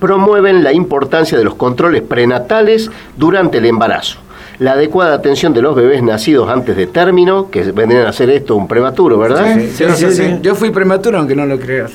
promueven 0.00 0.64
la 0.64 0.72
importancia 0.72 1.38
de 1.38 1.44
los 1.44 1.54
controles 1.54 2.02
prenatales 2.02 2.90
durante 3.16 3.58
el 3.58 3.66
embarazo. 3.66 4.18
La 4.58 4.72
adecuada 4.72 5.14
atención 5.14 5.54
de 5.54 5.62
los 5.62 5.74
bebés 5.74 6.02
nacidos 6.02 6.50
antes 6.50 6.76
de 6.76 6.86
término, 6.86 7.50
que 7.50 7.62
vendrían 7.72 8.06
a 8.06 8.10
hacer 8.10 8.28
esto 8.30 8.56
un 8.56 8.66
prematuro, 8.66 9.18
¿verdad? 9.18 9.54
Sí, 9.54 9.86
sí, 9.94 10.10
sí, 10.10 10.38
Yo 10.42 10.54
fui 10.54 10.70
prematuro, 10.70 11.18
aunque 11.18 11.36
no 11.36 11.46
lo 11.46 11.58
creas. 11.58 11.92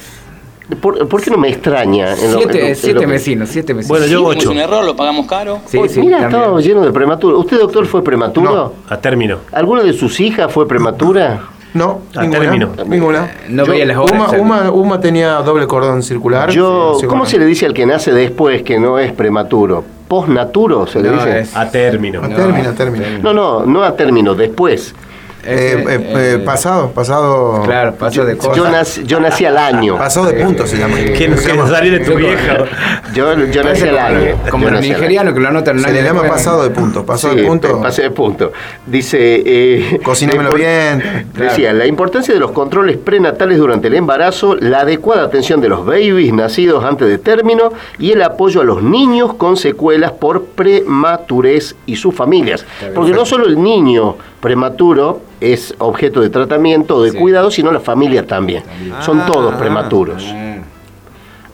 ¿Por, 0.82 1.22
qué 1.22 1.30
no 1.30 1.38
me 1.38 1.49
extraña? 1.49 2.16
siete, 2.16 3.06
vecinos, 3.06 3.49
siete 3.49 3.74
vecinos. 3.74 3.88
Bueno, 3.88 4.08
yo 4.08 4.26
ocho. 4.26 4.49
Un 4.49 4.58
error, 4.58 4.84
lo 4.84 4.95
pagamos 4.95 5.28
caro. 5.28 5.60
Sí, 5.68 5.80
sí, 5.88 5.99
mira, 5.99 6.26
estaba 6.26 6.60
lleno 6.60 6.82
de 6.82 6.91
prematuro. 6.91 7.38
¿Usted, 7.38 7.60
doctor, 7.60 7.86
fue 7.86 8.03
prematuro? 8.03 8.74
a 8.89 8.97
término. 8.97 9.39
¿Alguna 9.51 9.84
de 9.84 9.93
sus 9.93 10.20
hijas 10.20 10.51
fue 10.51 10.68
prematura? 10.68 11.43
No, 11.76 12.03
a 12.15 12.21
ninguna, 12.21 12.39
término. 12.39 12.69
Ninguna. 12.88 13.32
No 13.49 13.65
veía 13.65 13.86
las 13.86 13.97
horas. 13.97 14.34
Uma, 14.39 14.71
Uma, 14.71 14.99
tenía 15.01 15.34
doble 15.41 15.67
cordón 15.67 16.03
circular. 16.03 16.49
Yo, 16.49 16.97
¿Cómo 17.05 17.26
se 17.26 17.38
le 17.38 17.45
dice 17.45 17.65
al 17.65 17.73
que 17.73 17.86
nace 17.86 18.13
después 18.13 18.63
que 18.63 18.80
no 18.80 18.97
es 18.97 19.11
prematuro? 19.11 19.84
¿Postnaturo 20.07 20.88
se 20.88 21.01
le 21.01 21.11
dice? 21.11 21.45
A 21.53 21.69
término. 21.69 22.23
A 22.23 22.30
término, 22.30 22.69
a 22.69 22.73
término. 22.73 23.05
No, 23.21 23.34
no, 23.34 23.65
no 23.65 23.84
a 23.84 23.93
término, 23.93 24.36
después. 24.36 24.95
Eh, 25.46 25.86
eh, 25.88 26.14
eh, 26.16 26.43
pasado, 26.43 26.89
pasado. 26.91 27.62
Claro, 27.64 27.93
pasado 27.93 28.26
de 28.26 28.36
cosas. 28.36 28.58
Yo 28.58 28.70
nací, 28.70 29.04
yo 29.06 29.20
nací 29.20 29.46
al 29.46 29.58
año. 29.58 29.98
Pasado 29.98 30.26
de 30.28 30.43
punto 30.43 30.66
se 30.66 30.78
llama. 30.78 30.96
¿Quién 31.16 31.38
se 31.38 31.56
salir 31.68 32.00
de 32.00 32.06
tu 32.06 32.16
vieja? 32.16 32.66
Yo, 33.14 33.46
yo 33.46 33.64
nací 33.64 33.88
al 33.88 33.98
año. 33.98 34.38
Como 34.50 34.68
el 34.70 34.82
nigeriano 34.82 35.34
que 35.34 35.39
lo 35.39 35.50
anotan 35.50 35.80
Se 35.80 35.91
le 35.91 36.04
llama 36.04 36.24
pasado 36.24 36.64
de 36.64 36.72
punto. 36.72 37.06
Pasado 37.06 37.36
de 37.36 37.43
punto. 37.43 37.82
Pasado 37.82 38.10
de 38.10 38.16
punto. 38.16 38.52
Dice. 38.86 39.43
Eh, 39.46 40.00
Cocínemelo 40.04 40.52
bien. 40.54 41.28
Decía, 41.34 41.74
la 41.74 41.86
importancia 41.86 42.34
de 42.34 42.39
los 42.39 42.52
controles 42.52 42.98
prenatales 42.98 43.58
durante 43.58 43.88
el 43.88 43.96
embarazo, 43.96 44.56
la 44.56 44.80
adecuada 44.80 45.24
atención 45.24 45.62
de 45.62 45.70
los 45.70 45.86
babies 45.86 46.34
nacidos 46.34 46.84
antes 46.84 47.08
de 47.08 47.18
término 47.18 47.72
y 48.00 48.12
el 48.12 48.22
apoyo 48.22 48.62
a 48.62 48.64
los 48.64 48.82
niños 48.82 49.36
con 49.36 49.58
secuelas 49.58 50.12
por 50.12 50.46
prematurez 50.46 51.76
y 51.86 51.96
sus 51.96 52.16
familias. 52.16 52.66
Porque 52.93 53.12
no 53.12 53.26
solo 53.26 53.46
el 53.46 53.62
niño 53.62 54.16
prematuro 54.39 55.22
es 55.42 55.76
objeto 55.80 56.22
de 56.22 56.30
tratamiento 56.30 56.98
o 56.98 57.04
de 57.04 57.14
cuidado, 57.14 57.52
sino 57.52 57.72
la 57.72 57.80
familia 57.80 58.26
también. 58.26 58.64
Son 59.02 59.22
ah, 59.22 59.26
todos 59.26 59.56
prematuros. 59.56 60.26
Ah. 60.28 60.56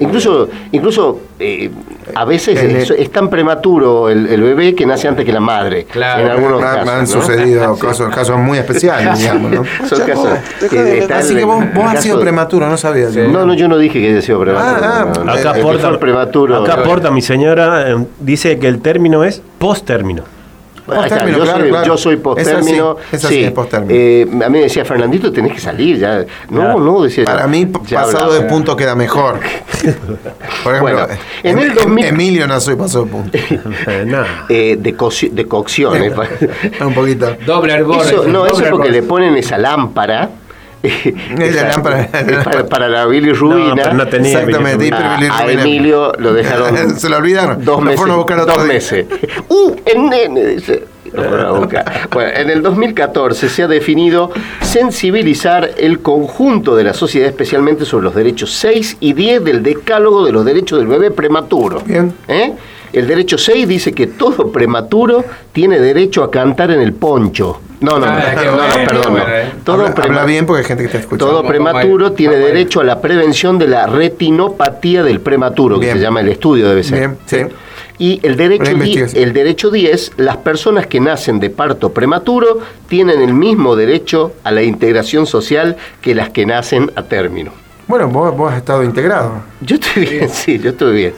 Incluso, 0.01 0.49
incluso 0.71 1.21
eh, 1.37 1.69
a 2.15 2.25
veces 2.25 2.59
es, 2.59 3.11
tan 3.11 3.29
prematuro 3.29 4.09
el, 4.09 4.41
bebé 4.41 4.73
que 4.73 4.83
nace 4.83 5.07
antes 5.07 5.23
que 5.23 5.31
la 5.31 5.39
madre. 5.39 5.85
Claro, 5.85 6.23
en 6.23 6.31
algunos 6.31 6.59
casos, 6.59 6.89
han 6.89 7.07
sucedido 7.07 7.77
casos, 8.09 8.37
muy 8.39 8.57
especiales, 8.57 9.19
digamos, 9.19 9.51
¿no? 9.51 9.63
Son 9.87 9.99
casos 9.99 10.27
Así 11.13 11.35
que 11.35 11.45
vos, 11.45 11.63
has 11.85 12.01
sido 12.01 12.19
prematuro, 12.19 12.67
no 12.67 12.77
sabías. 12.77 13.15
No, 13.15 13.45
no, 13.45 13.53
yo 13.53 13.67
no 13.67 13.77
dije 13.77 14.01
que 14.01 14.09
haya 14.09 14.21
sido 14.23 14.39
prematuro. 14.39 14.83
Ah, 14.83 15.11
acá, 15.33 15.51
aporta, 15.51 15.99
prematuro. 15.99 16.63
acá 16.63 16.73
aporta 16.81 17.11
mi 17.11 17.21
señora, 17.21 17.91
eh, 17.91 18.05
dice 18.19 18.57
que 18.57 18.67
el 18.67 18.81
término 18.81 19.23
es 19.23 19.43
post-término 20.91 21.37
yo, 21.37 21.45
soy, 21.45 21.71
yo, 21.85 21.97
soy, 21.97 22.17
post-término. 22.17 22.97
sí, 23.17 23.53
eh, 23.89 24.27
a 24.29 24.49
mí 24.49 24.57
me 24.57 24.61
decía, 24.61 24.85
Fernandito, 24.85 25.31
tenés 25.31 25.53
que 25.53 25.59
salir. 25.59 25.97
ya 25.97 26.25
No, 26.49 26.79
no, 26.79 27.03
decía. 27.03 27.25
Para 27.25 27.47
mí, 27.47 27.65
pasado 27.65 28.33
de 28.33 28.41
punto 28.41 28.75
queda 28.75 28.95
mejor. 28.95 29.39
Por 30.63 30.75
ejemplo, 30.75 31.07
en 31.43 31.59
el 31.59 31.73
2000, 31.73 32.05
Emilio 32.05 32.47
no 32.47 32.59
soy 32.59 32.75
pasado 32.75 33.05
de 33.05 33.11
punto. 33.11 33.37
eh, 34.49 34.77
de, 34.79 34.93
co 34.95 35.09
de 35.31 35.45
cocción. 35.47 35.95
Eh, 36.01 36.13
un 36.81 36.93
poquito. 36.93 37.35
Doble 37.45 37.73
hervor. 37.73 38.27
no, 38.27 38.45
eso 38.45 38.63
es 38.63 38.69
porque 38.69 38.89
le 38.89 39.03
ponen 39.03 39.35
esa 39.35 39.57
lámpara 39.57 40.29
para, 42.69 42.89
la 42.89 43.05
Billy 43.05 43.33
Rubina. 43.33 43.93
No, 43.93 44.07
tenía 44.07 44.39
Exactamente, 44.39 44.91
a, 44.93 45.51
Emilio 45.51 46.11
lo 46.17 46.33
dejaron. 46.33 46.95
Se 46.97 47.09
lo 47.09 47.17
olvidaron. 47.17 47.63
Dos 47.63 47.81
meses. 47.81 48.05
dos 48.07 48.65
meses. 48.65 49.05
¡Uh! 49.49 49.75
El 49.85 50.09
nene! 50.09 50.45
Dice. 50.45 50.85
Bueno, 51.13 51.69
en 52.13 52.49
el 52.49 52.61
2014 52.61 53.49
se 53.49 53.63
ha 53.63 53.67
definido 53.67 54.31
sensibilizar 54.61 55.71
el 55.77 55.99
conjunto 55.99 56.75
de 56.75 56.85
la 56.85 56.93
sociedad, 56.93 57.27
especialmente 57.27 57.83
sobre 57.83 58.05
los 58.05 58.15
derechos 58.15 58.51
6 58.53 58.97
y 59.01 59.11
10 59.11 59.43
del 59.43 59.61
decálogo 59.61 60.25
de 60.25 60.31
los 60.31 60.45
derechos 60.45 60.79
del 60.79 60.87
bebé 60.87 61.11
prematuro. 61.11 61.81
Bien. 61.85 62.13
¿Eh? 62.29 62.53
El 62.93 63.07
derecho 63.07 63.37
6 63.37 63.67
dice 63.67 63.91
que 63.91 64.07
todo 64.07 64.51
prematuro 64.53 65.25
tiene 65.51 65.79
derecho 65.79 66.23
a 66.23 66.31
cantar 66.31 66.71
en 66.71 66.81
el 66.81 66.93
poncho. 66.93 67.59
No, 67.81 67.97
no, 67.97 68.05
ah, 68.05 68.33
no, 68.35 68.51
no, 68.57 68.85
perdón. 68.85 69.17
Todo 69.63 69.85
habla, 69.85 70.23
bien 70.25 70.45
porque 70.45 70.61
hay 70.61 70.67
gente 70.67 70.83
que 70.83 70.87
está 70.87 70.99
escuchando. 70.99 71.33
Todo 71.33 71.47
prematuro 71.47 72.11
tiene 72.11 72.35
derecho 72.35 72.79
a 72.79 72.83
la 72.83 73.01
prevención 73.01 73.57
de 73.57 73.67
la 73.67 73.87
retinopatía 73.87 75.03
del 75.03 75.19
prematuro, 75.19 75.79
que 75.79 75.91
se 75.91 75.99
llama 75.99 76.21
el 76.21 76.29
estudio, 76.29 76.69
debe 76.69 76.83
ser. 76.83 76.99
Bien, 76.99 77.17
sí. 77.25 77.37
Y 77.97 78.19
el 78.23 78.35
derecho, 78.35 78.73
10, 78.73 79.13
el 79.13 79.33
derecho 79.33 79.69
10, 79.69 80.13
las 80.17 80.37
personas 80.37 80.87
que 80.87 80.99
nacen 80.99 81.39
de 81.39 81.49
parto 81.51 81.91
prematuro 81.91 82.59
tienen 82.87 83.21
el 83.21 83.33
mismo 83.33 83.75
derecho 83.75 84.33
a 84.43 84.51
la 84.51 84.63
integración 84.63 85.27
social 85.27 85.75
que 86.01 86.15
las 86.15 86.29
que 86.29 86.45
nacen 86.45 86.91
a 86.95 87.03
término. 87.03 87.51
Bueno, 87.91 88.07
vos, 88.07 88.49
has 88.49 88.59
estado 88.59 88.83
integrado. 88.83 89.33
Yo 89.59 89.75
estoy 89.75 90.05
bien, 90.05 90.29
sí, 90.29 90.57
yo 90.57 90.69
estoy 90.69 90.95
bien. 90.95 91.13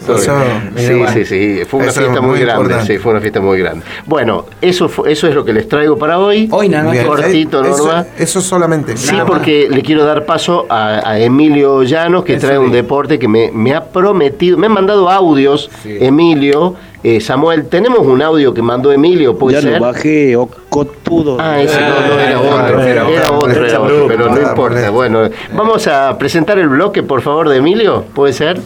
Sí, 0.75 1.03
sí, 1.13 1.25
sí, 1.25 1.61
fue 1.67 1.81
una 1.81 1.91
fiesta 1.91 2.19
muy, 2.19 2.39
grande, 2.39 2.73
sí, 2.87 2.97
fue 2.97 3.11
una 3.11 3.21
fiesta 3.21 3.39
muy 3.39 3.59
grande. 3.59 3.85
Bueno, 4.07 4.47
eso 4.59 4.89
eso 5.05 5.27
es 5.27 5.35
lo 5.35 5.45
que 5.45 5.53
les 5.53 5.67
traigo 5.67 5.99
para 5.99 6.17
hoy. 6.17 6.49
Hoy 6.51 6.69
nada 6.69 6.85
más. 6.85 6.97
Cortito, 7.05 7.61
Norma. 7.61 8.07
Eso, 8.17 8.41
solamente. 8.41 8.97
Sí, 8.97 9.15
porque 9.27 9.67
le 9.69 9.83
quiero 9.83 10.03
dar 10.03 10.25
paso 10.25 10.65
a, 10.67 11.19
Emilio 11.19 11.83
Llanos, 11.83 12.23
que 12.25 12.37
trae 12.37 12.57
un 12.57 12.71
deporte 12.71 13.19
que 13.19 13.27
me, 13.27 13.51
me, 13.51 13.75
ha 13.75 13.85
prometido, 13.85 14.57
me 14.57 14.65
ha 14.65 14.71
mandado 14.71 15.11
audios, 15.11 15.69
Emilio, 15.85 16.75
eh, 17.05 17.19
Samuel, 17.19 17.65
tenemos 17.65 17.99
un 18.07 18.21
audio 18.21 18.53
que 18.53 18.61
mandó 18.61 18.89
Emilio, 18.89 19.37
¿puede 19.37 19.55
ya 19.55 19.61
ser? 19.61 19.71
Ya 19.73 19.79
lo 19.79 19.85
bajé, 19.87 20.37
Cotudo. 20.69 21.35
Ah, 21.37 21.61
ese 21.61 21.77
no, 21.81 21.89
no 21.89 22.17
era 22.17 22.39
otro, 22.39 22.81
era 22.81 23.03
otro, 23.29 23.65
era 23.65 23.81
otro, 23.81 24.07
pero 24.07 24.33
no 24.33 24.41
importa. 24.41 24.89
Bueno, 24.89 25.29
vamos 25.53 25.85
a 25.87 26.17
presentar 26.17 26.57
el 26.59 26.69
bloque, 26.69 27.03
por 27.03 27.21
favor, 27.21 27.49
de 27.49 27.57
Emilio, 27.57 28.05
¿puede 28.15 28.31
ser? 28.31 28.61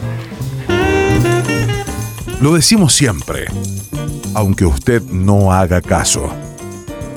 Lo 2.40 2.54
decimos 2.54 2.94
siempre, 2.94 3.46
aunque 4.34 4.64
usted 4.64 5.02
no 5.02 5.52
haga 5.52 5.80
caso. 5.80 6.32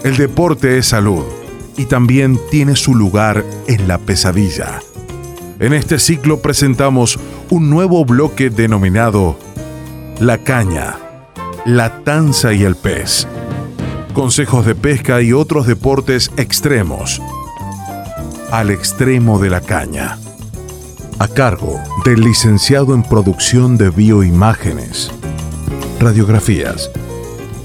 El 0.03 0.17
deporte 0.17 0.79
es 0.79 0.87
salud 0.87 1.23
y 1.77 1.85
también 1.85 2.39
tiene 2.49 2.75
su 2.75 2.95
lugar 2.95 3.45
en 3.67 3.87
la 3.87 3.99
pesadilla. 3.99 4.79
En 5.59 5.73
este 5.73 5.99
ciclo 5.99 6.41
presentamos 6.41 7.19
un 7.51 7.69
nuevo 7.69 8.03
bloque 8.05 8.49
denominado 8.49 9.35
La 10.19 10.39
Caña 10.39 11.10
la 11.65 12.03
tanza 12.03 12.53
y 12.53 12.63
el 12.63 12.75
pez. 12.75 13.27
Consejos 14.13 14.65
de 14.65 14.75
pesca 14.75 15.21
y 15.21 15.31
otros 15.33 15.67
deportes 15.67 16.31
extremos. 16.37 17.21
Al 18.51 18.71
extremo 18.71 19.39
de 19.39 19.49
la 19.49 19.61
caña. 19.61 20.17
A 21.19 21.27
cargo 21.27 21.79
del 22.03 22.21
licenciado 22.21 22.95
en 22.95 23.03
producción 23.03 23.77
de 23.77 23.91
bioimágenes. 23.91 25.11
Radiografías. 25.99 26.89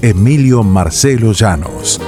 Emilio 0.01 0.63
Marcelo 0.63 1.31
Llanos. 1.31 1.99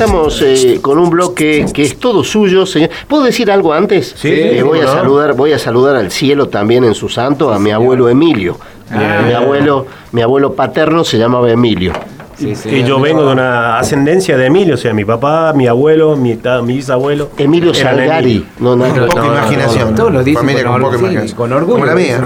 Estamos 0.00 0.40
eh, 0.40 0.78
con 0.80 0.96
un 0.96 1.10
bloque 1.10 1.66
que 1.74 1.82
es 1.82 1.98
todo 1.98 2.24
suyo, 2.24 2.64
señor. 2.64 2.88
¿Puedo 3.06 3.22
decir 3.22 3.50
algo 3.50 3.74
antes? 3.74 4.14
Sí. 4.16 4.30
Eh, 4.30 4.62
voy 4.62 4.80
a 4.80 4.86
saludar, 4.86 5.34
voy 5.34 5.52
a 5.52 5.58
saludar 5.58 5.94
al 5.94 6.10
cielo 6.10 6.48
también 6.48 6.84
en 6.84 6.94
su 6.94 7.10
santo, 7.10 7.52
a 7.52 7.58
mi 7.58 7.70
abuelo 7.70 8.08
Emilio. 8.08 8.56
Ah. 8.90 9.20
Mi 9.26 9.34
abuelo, 9.34 9.86
mi 10.12 10.22
abuelo 10.22 10.54
paterno 10.54 11.04
se 11.04 11.18
llamaba 11.18 11.50
Emilio 11.50 11.92
y 12.40 12.84
yo 12.84 13.00
vengo 13.00 13.26
de 13.26 13.32
una 13.32 13.78
ascendencia 13.78 14.36
de 14.36 14.46
Emilio, 14.46 14.74
o 14.74 14.78
sea, 14.78 14.92
mi 14.94 15.04
papá, 15.04 15.52
mi 15.54 15.66
abuelo, 15.66 16.16
mi, 16.16 16.38
mi 16.64 16.74
bisabuelo. 16.74 17.30
Emilio 17.36 17.74
Salgari. 17.74 18.46
No, 18.58 18.76
no, 18.76 18.88
con 18.88 19.06
poca 19.08 19.26
imaginación. 19.26 19.94
Todos 19.94 20.12
lo 20.12 20.24
dicen 20.24 20.40
Familia 20.40 20.64
con, 20.64 20.80
poca 20.80 20.98
imaginación. 20.98 21.36
con 21.36 21.52
orgullo. 21.52 21.74
Como 21.74 21.86
la 21.86 21.94
mía. 21.94 22.20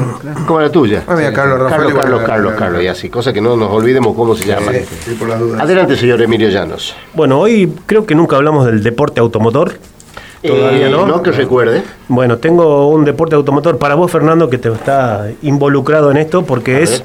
Como 0.46 0.60
la 0.60 0.70
tuya. 0.70 1.02
Carlos, 1.06 1.32
Carlos, 1.34 1.94
Carlos, 1.94 2.22
Carlos, 2.24 2.54
Carlos, 2.56 2.82
y 2.82 2.86
así, 2.86 3.08
cosa 3.08 3.32
que 3.32 3.40
no 3.40 3.56
nos 3.56 3.70
olvidemos 3.70 4.14
cómo 4.14 4.34
se 4.34 4.46
llama. 4.46 4.72
Adelante, 5.58 5.96
señor 5.96 6.22
Emilio 6.22 6.48
Llanos. 6.48 6.94
Bueno, 7.14 7.40
hoy 7.40 7.72
creo 7.86 8.06
que 8.06 8.14
nunca 8.14 8.36
hablamos 8.36 8.66
del 8.66 8.82
deporte 8.82 9.20
automotor. 9.20 9.78
Todavía 10.46 10.88
no. 10.90 11.06
No 11.06 11.22
que 11.22 11.32
recuerde. 11.32 11.82
Bueno, 12.08 12.36
tengo 12.36 12.88
un 12.88 13.04
deporte 13.04 13.34
automotor 13.34 13.78
para 13.78 13.94
vos, 13.94 14.10
Fernando, 14.10 14.50
que 14.50 14.58
te 14.58 14.70
está 14.70 15.28
involucrado 15.42 16.10
en 16.10 16.18
esto, 16.18 16.44
porque 16.44 16.82
es 16.82 17.02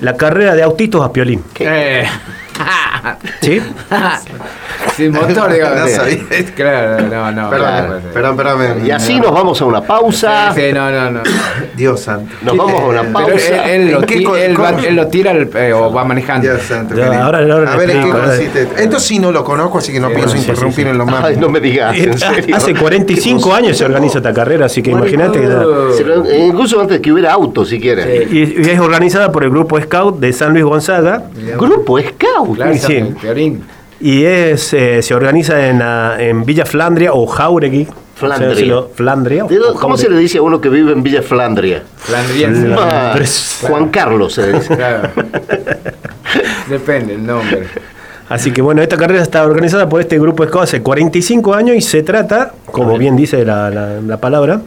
la 0.00 0.16
carrera 0.16 0.54
de 0.54 0.62
autitos 0.62 1.04
a 1.04 1.12
Piolín. 1.12 1.42
Eh. 1.58 2.04
¿Sí? 3.40 3.60
Sin 4.96 5.12
motor, 5.12 5.52
digamos. 5.52 5.90
No 5.90 6.44
Claro, 6.54 7.08
no, 7.08 7.32
no. 7.32 7.50
Perdón, 7.50 8.02
perdón, 8.12 8.36
perdón. 8.36 8.86
Y 8.86 8.90
así 8.90 9.20
nos 9.20 9.32
vamos 9.32 9.60
a 9.60 9.64
una 9.64 9.80
pausa. 9.80 10.52
Sí, 10.54 10.72
no, 10.72 10.90
no, 10.90 11.10
no. 11.10 11.20
Dios 11.76 12.00
santo. 12.00 12.34
Nos 12.42 12.56
vamos 12.56 12.80
a 12.80 12.84
una 12.86 13.02
pausa. 13.04 13.70
Él, 13.70 13.92
lo, 13.92 14.02
él, 14.34 14.96
lo, 14.96 15.06
tira 15.08 15.32
eh, 15.32 15.72
o 15.72 15.92
va 15.92 16.04
manejando. 16.04 16.48
Dios 16.48 16.62
santo. 16.62 16.94
ahora, 16.94 17.38
ahora 17.38 17.72
a 17.72 17.76
ver, 17.76 17.90
¿en 17.90 18.04
qué 18.04 18.10
consiste? 18.10 18.68
Esto 18.76 18.98
sí 18.98 19.18
no 19.18 19.30
lo 19.30 19.44
conozco, 19.44 19.78
así 19.78 19.92
que 19.92 20.00
no 20.00 20.10
pienso 20.10 20.36
interrumpir 20.36 20.88
en 20.88 20.98
lo 20.98 21.06
más. 21.06 21.24
Ay, 21.24 21.36
no 21.36 21.48
me 21.48 21.60
digas, 21.60 21.96
en 21.96 22.18
serio. 22.18 22.56
Hace 22.56 22.74
45 22.74 23.54
años 23.54 23.76
se 23.76 23.84
organiza 23.84 24.18
esta 24.18 24.32
carrera, 24.32 24.66
así 24.66 24.82
que 24.82 24.90
imagínate. 24.90 25.40
Incluso 26.46 26.80
antes 26.80 27.00
que 27.00 27.12
hubiera 27.12 27.32
auto, 27.32 27.64
si 27.64 27.80
quieres. 27.80 28.30
Y, 28.32 28.68
es 28.68 28.80
organizada 28.80 29.32
por 29.32 29.44
el 29.44 29.50
Grupo 29.50 29.80
Scout 29.80 30.18
de 30.18 30.32
San 30.32 30.52
Luis 30.52 30.64
Gonzaga. 30.64 31.24
¿Grupo 31.56 31.98
Scout? 32.00 32.47
Claro, 32.54 32.74
sí. 32.74 33.14
Y 34.00 34.24
es, 34.24 34.72
eh, 34.74 35.02
se 35.02 35.14
organiza 35.14 35.68
en, 35.68 35.82
en 36.20 36.44
Villa 36.44 36.64
Flandria 36.64 37.12
o 37.12 37.26
Jauregui. 37.26 37.88
Flandria. 38.14 38.82
Flandria 38.94 39.46
¿Cómo 39.80 39.96
se 39.96 40.10
le 40.10 40.18
dice 40.18 40.38
a 40.38 40.42
uno 40.42 40.60
que 40.60 40.68
vive 40.68 40.92
en 40.92 41.02
Villa 41.04 41.22
Flandria? 41.22 41.84
Flandria. 41.96 42.50
Ah, 42.78 43.18
Juan 43.62 43.90
Carlos 43.90 44.34
se 44.34 44.52
dice. 44.52 44.76
Claro. 44.76 45.10
Depende 46.68 47.14
el 47.14 47.24
nombre. 47.24 47.66
Así 48.28 48.50
que 48.50 48.60
bueno, 48.60 48.82
esta 48.82 48.96
carrera 48.96 49.22
está 49.22 49.44
organizada 49.44 49.88
por 49.88 50.00
este 50.00 50.18
grupo 50.18 50.44
Scout 50.44 50.64
hace 50.64 50.82
45 50.82 51.54
años 51.54 51.76
y 51.76 51.80
se 51.80 52.02
trata, 52.02 52.52
como 52.66 52.98
bien 52.98 53.16
dice 53.16 53.44
la, 53.44 53.70
la 53.70 54.16
palabra, 54.18 54.62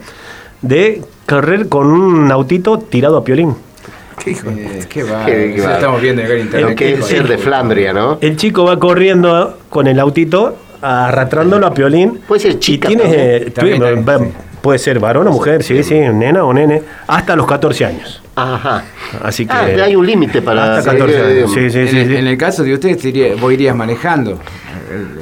de 0.62 1.02
correr 1.26 1.68
con 1.68 1.86
un 1.88 2.32
autito 2.32 2.78
tirado 2.78 3.18
a 3.18 3.24
piolín. 3.24 3.54
¿Qué, 4.18 4.30
eh, 4.30 4.86
qué 4.88 5.02
va? 5.02 5.26
estamos 5.28 6.00
viendo 6.00 6.22
en 6.22 6.40
internet. 6.40 6.76
que 6.76 6.94
es 6.94 7.06
ser 7.06 7.26
de 7.26 7.38
Flandria, 7.38 7.92
¿no? 7.92 8.18
El 8.20 8.36
chico 8.36 8.64
va 8.64 8.78
corriendo 8.78 9.58
con 9.68 9.86
el 9.86 9.98
autito, 9.98 10.56
arrastrándolo 10.80 11.66
a 11.66 11.74
piolín. 11.74 12.20
Puede 12.26 12.40
ser 12.40 12.58
chica. 12.58 12.90
Y 12.90 12.96
tiene, 12.96 13.52
puede 14.62 14.78
ser 14.78 15.00
varón 15.00 15.26
o 15.28 15.32
mujer, 15.32 15.62
sí, 15.62 15.82
sí, 15.82 15.94
nena 15.94 16.44
o 16.44 16.54
nene, 16.54 16.82
hasta 17.08 17.36
los 17.36 17.46
14 17.46 17.84
años. 17.84 18.22
Ajá. 18.36 18.84
Así 19.22 19.44
que. 19.44 19.52
Ah, 19.52 19.66
hay 19.84 19.96
un 19.96 20.06
límite 20.06 20.40
para. 20.40 20.78
Hasta 20.78 20.92
14 20.92 21.22
años. 21.22 21.52
Sí, 21.52 21.70
sí, 21.70 21.88
sí, 21.88 21.98
en, 21.98 22.26
el 22.26 22.38
caso 22.38 22.62
de 22.62 22.74
usted, 22.74 22.96
vos 23.38 23.52
irías 23.52 23.76
manejando. 23.76 24.38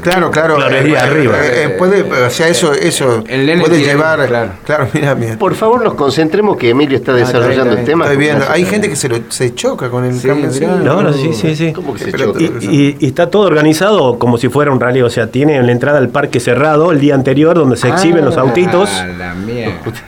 Claro, 0.02 0.30
claro. 0.30 0.58
Eh, 0.70 0.96
arriba. 0.96 1.38
Eh, 1.44 1.64
eh, 1.64 1.68
puede, 1.78 2.02
o 2.02 2.30
sea, 2.30 2.48
eso, 2.48 2.72
eso 2.72 3.22
puede 3.24 3.82
llevar. 3.82 4.28
Claro, 4.64 4.88
mira, 4.92 5.14
mira. 5.14 5.36
Por 5.36 5.54
favor, 5.54 5.82
nos 5.82 5.94
concentremos 5.94 6.56
que 6.56 6.70
Emilio 6.70 6.96
está 6.96 7.12
ah, 7.12 7.16
desarrollando 7.16 7.76
el 7.76 7.84
tema. 7.84 8.04
Estoy 8.04 8.18
viendo. 8.18 8.44
Hay 8.48 8.64
gente 8.64 8.88
que 8.88 8.96
se, 8.96 9.08
lo, 9.08 9.18
se 9.28 9.54
choca 9.54 9.90
con 9.90 10.04
el 10.04 10.14
sí, 10.14 10.28
cambio. 10.28 10.50
No, 10.82 11.02
no, 11.02 11.12
sí, 11.12 11.32
sí, 11.32 11.54
sí. 11.54 11.72
¿Cómo 11.72 11.94
que 11.94 12.04
se 12.04 12.12
choca? 12.12 12.40
Y, 12.40 12.96
y, 12.98 13.06
está 13.06 13.28
todo 13.28 13.42
organizado 13.42 14.18
como 14.18 14.38
si 14.38 14.48
fuera 14.48 14.70
un 14.70 14.80
rally. 14.80 15.02
O 15.02 15.10
sea, 15.10 15.28
tiene 15.28 15.62
la 15.62 15.72
entrada 15.72 15.98
al 15.98 16.08
parque 16.08 16.40
cerrado 16.40 16.92
el 16.92 17.00
día 17.00 17.14
anterior 17.14 17.56
donde 17.56 17.76
se 17.76 17.88
exhiben 17.88 18.24
los 18.24 18.36
ah, 18.36 18.42
autitos. 18.42 18.90
La 19.18 19.34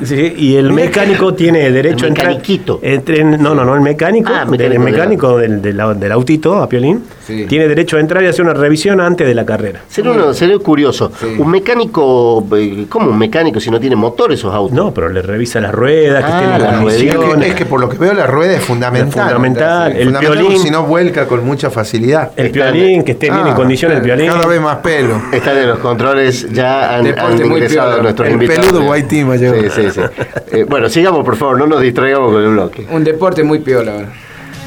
sí, 0.04 0.34
y 0.36 0.56
el 0.56 0.72
mecánico 0.72 1.34
tiene 1.34 1.70
derecho 1.70 2.06
a 2.06 2.08
entrar. 2.08 2.42
Entre, 2.82 3.24
no, 3.24 3.54
no, 3.54 3.64
no, 3.64 3.74
el 3.74 3.80
mecánico. 3.80 4.32
Ah, 4.34 4.46
el 4.50 4.78
mecánico 4.78 5.38
del, 5.38 5.62
del, 5.62 5.80
del, 5.98 6.12
autito, 6.12 6.56
a 6.62 6.68
Piolín, 6.68 7.02
tiene 7.26 7.68
derecho 7.68 7.96
a 7.96 8.00
entrar 8.00 8.22
y 8.22 8.26
hacer 8.26 8.44
una 8.44 8.54
revisión 8.54 9.00
antes 9.00 9.26
de 9.26 9.34
la 9.34 9.44
carrera. 9.56 9.82
Sería, 9.88 10.58
curioso. 10.58 11.12
Un 11.38 11.50
mecánico, 11.50 12.44
eh, 12.56 12.86
¿cómo 12.88 13.10
un 13.10 13.18
mecánico 13.18 13.60
si 13.60 13.70
no 13.70 13.78
tiene 13.78 13.96
motor 13.96 14.32
esos 14.32 14.54
autos? 14.54 14.74
No, 14.74 14.92
pero 14.94 15.08
le 15.08 15.22
revisa 15.22 15.60
las 15.60 15.72
ruedas, 15.72 16.24
que 16.24 16.32
ah, 16.32 16.58
las 16.58 16.76
condiciones. 16.78 17.48
Es 17.48 17.54
que, 17.54 17.66
por 17.66 17.80
lo 17.80 17.88
que 17.88 17.98
veo 17.98 18.14
la 18.14 18.26
rueda 18.26 18.54
es 18.54 18.62
fundamental. 18.62 19.24
fundamental. 19.24 19.96
El 19.96 20.16
violín. 20.16 20.58
Si 20.58 20.70
no 20.70 20.84
vuelca 20.84 21.26
con 21.26 21.44
mucha 21.44 21.70
facilidad. 21.70 22.32
El 22.36 22.50
violín, 22.50 23.02
que 23.02 23.12
esté 23.12 23.30
bien 23.30 23.46
en 23.46 23.52
ah, 23.52 23.54
condiciones 23.54 23.98
el 23.98 24.04
violín. 24.04 24.30
Cada 24.30 24.46
vez 24.46 24.60
más 24.60 24.76
pelo. 24.78 25.20
Están 25.32 25.58
en 25.58 25.68
los 25.68 25.78
controles, 25.78 26.50
ya 26.52 26.96
han, 26.96 27.06
ingresado 27.06 28.02
nuestros 28.02 28.28
el 28.28 28.34
invitados. 28.34 28.66
peludo 28.66 28.90
White 28.90 29.08
Team 29.08 29.38
Sí, 29.38 29.70
sí, 29.70 29.90
sí. 29.90 30.00
Eh, 30.52 30.64
bueno, 30.64 30.88
sigamos 30.88 31.24
por 31.24 31.36
favor, 31.36 31.58
no 31.58 31.66
nos 31.66 31.80
distraigamos 31.80 32.32
con 32.32 32.42
el 32.42 32.50
bloque. 32.50 32.86
Un 32.90 33.04
deporte 33.04 33.42
muy 33.42 33.58
piola 33.60 33.92
ahora. 33.92 34.08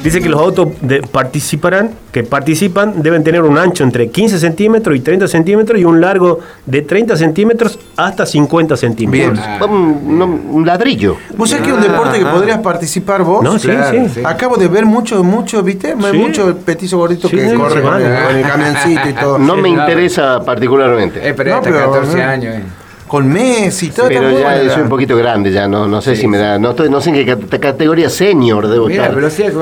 Dice 0.05 0.21
que 0.21 0.29
los 0.29 0.39
autos 0.39 0.67
participarán, 1.11 1.89
que 2.11 2.21
participan 2.21 3.01
deben 3.01 3.23
tener 3.23 3.41
un 3.41 3.57
ancho 3.57 3.83
entre 3.83 4.11
15 4.11 4.37
centímetros 4.37 4.95
y 4.95 4.99
30 4.99 5.27
centímetros 5.27 5.79
y 5.79 5.83
un 5.83 5.99
largo 5.99 6.41
de 6.63 6.83
30 6.83 7.17
centímetros 7.17 7.79
hasta 7.97 8.23
50 8.23 8.77
centímetros. 8.77 9.39
Bien. 9.39 9.63
Un, 9.67 10.63
ladrillo. 10.63 11.17
¿Vos 11.35 11.49
sabés 11.49 11.65
que 11.65 11.71
es 11.71 11.75
un 11.77 11.81
deporte 11.81 12.19
que 12.19 12.25
podrías 12.25 12.59
participar 12.59 13.23
vos? 13.23 13.43
No, 13.43 13.57
sí, 13.57 13.71
sí, 14.13 14.21
Acabo 14.23 14.57
de 14.57 14.67
ver 14.67 14.85
mucho, 14.85 15.23
mucho, 15.23 15.63
¿viste? 15.63 15.95
Mucho 15.95 16.55
petizo 16.55 16.99
gordito 16.99 17.27
que 17.27 17.55
corre 17.55 17.81
con, 17.81 17.99
el, 17.99 18.43
camioncito 18.43 19.09
y 19.09 19.13
todo. 19.13 19.39
No 19.39 19.55
me 19.57 19.69
interesa 19.69 20.39
particularmente. 20.45 21.27
Eh, 21.27 21.33
pero, 21.33 21.55
no, 21.55 21.61
14 21.63 22.21
años. 22.21 22.55
Eh 22.57 22.84
con 23.07 23.27
Messi, 23.27 23.89
todo 23.89 24.07
Pero 24.07 24.31
ya 24.31 24.69
soy 24.69 24.81
un 24.81 24.89
poquito 24.89 25.15
grande, 25.15 25.51
ya 25.51 25.67
no, 25.67 25.87
no 25.87 26.01
sé 26.01 26.15
si 26.15 26.27
me 26.27 26.37
da. 26.37 26.57
No, 26.57 26.71
estoy, 26.71 26.89
no 26.89 26.99
sé 27.01 27.11
en 27.11 27.25
qué 27.25 27.59
categoría 27.59 28.09
senior 28.09 28.67
debo 28.67 28.87
mira, 28.87 29.11
pero 29.13 29.29
sí 29.29 29.43
es. 29.43 29.53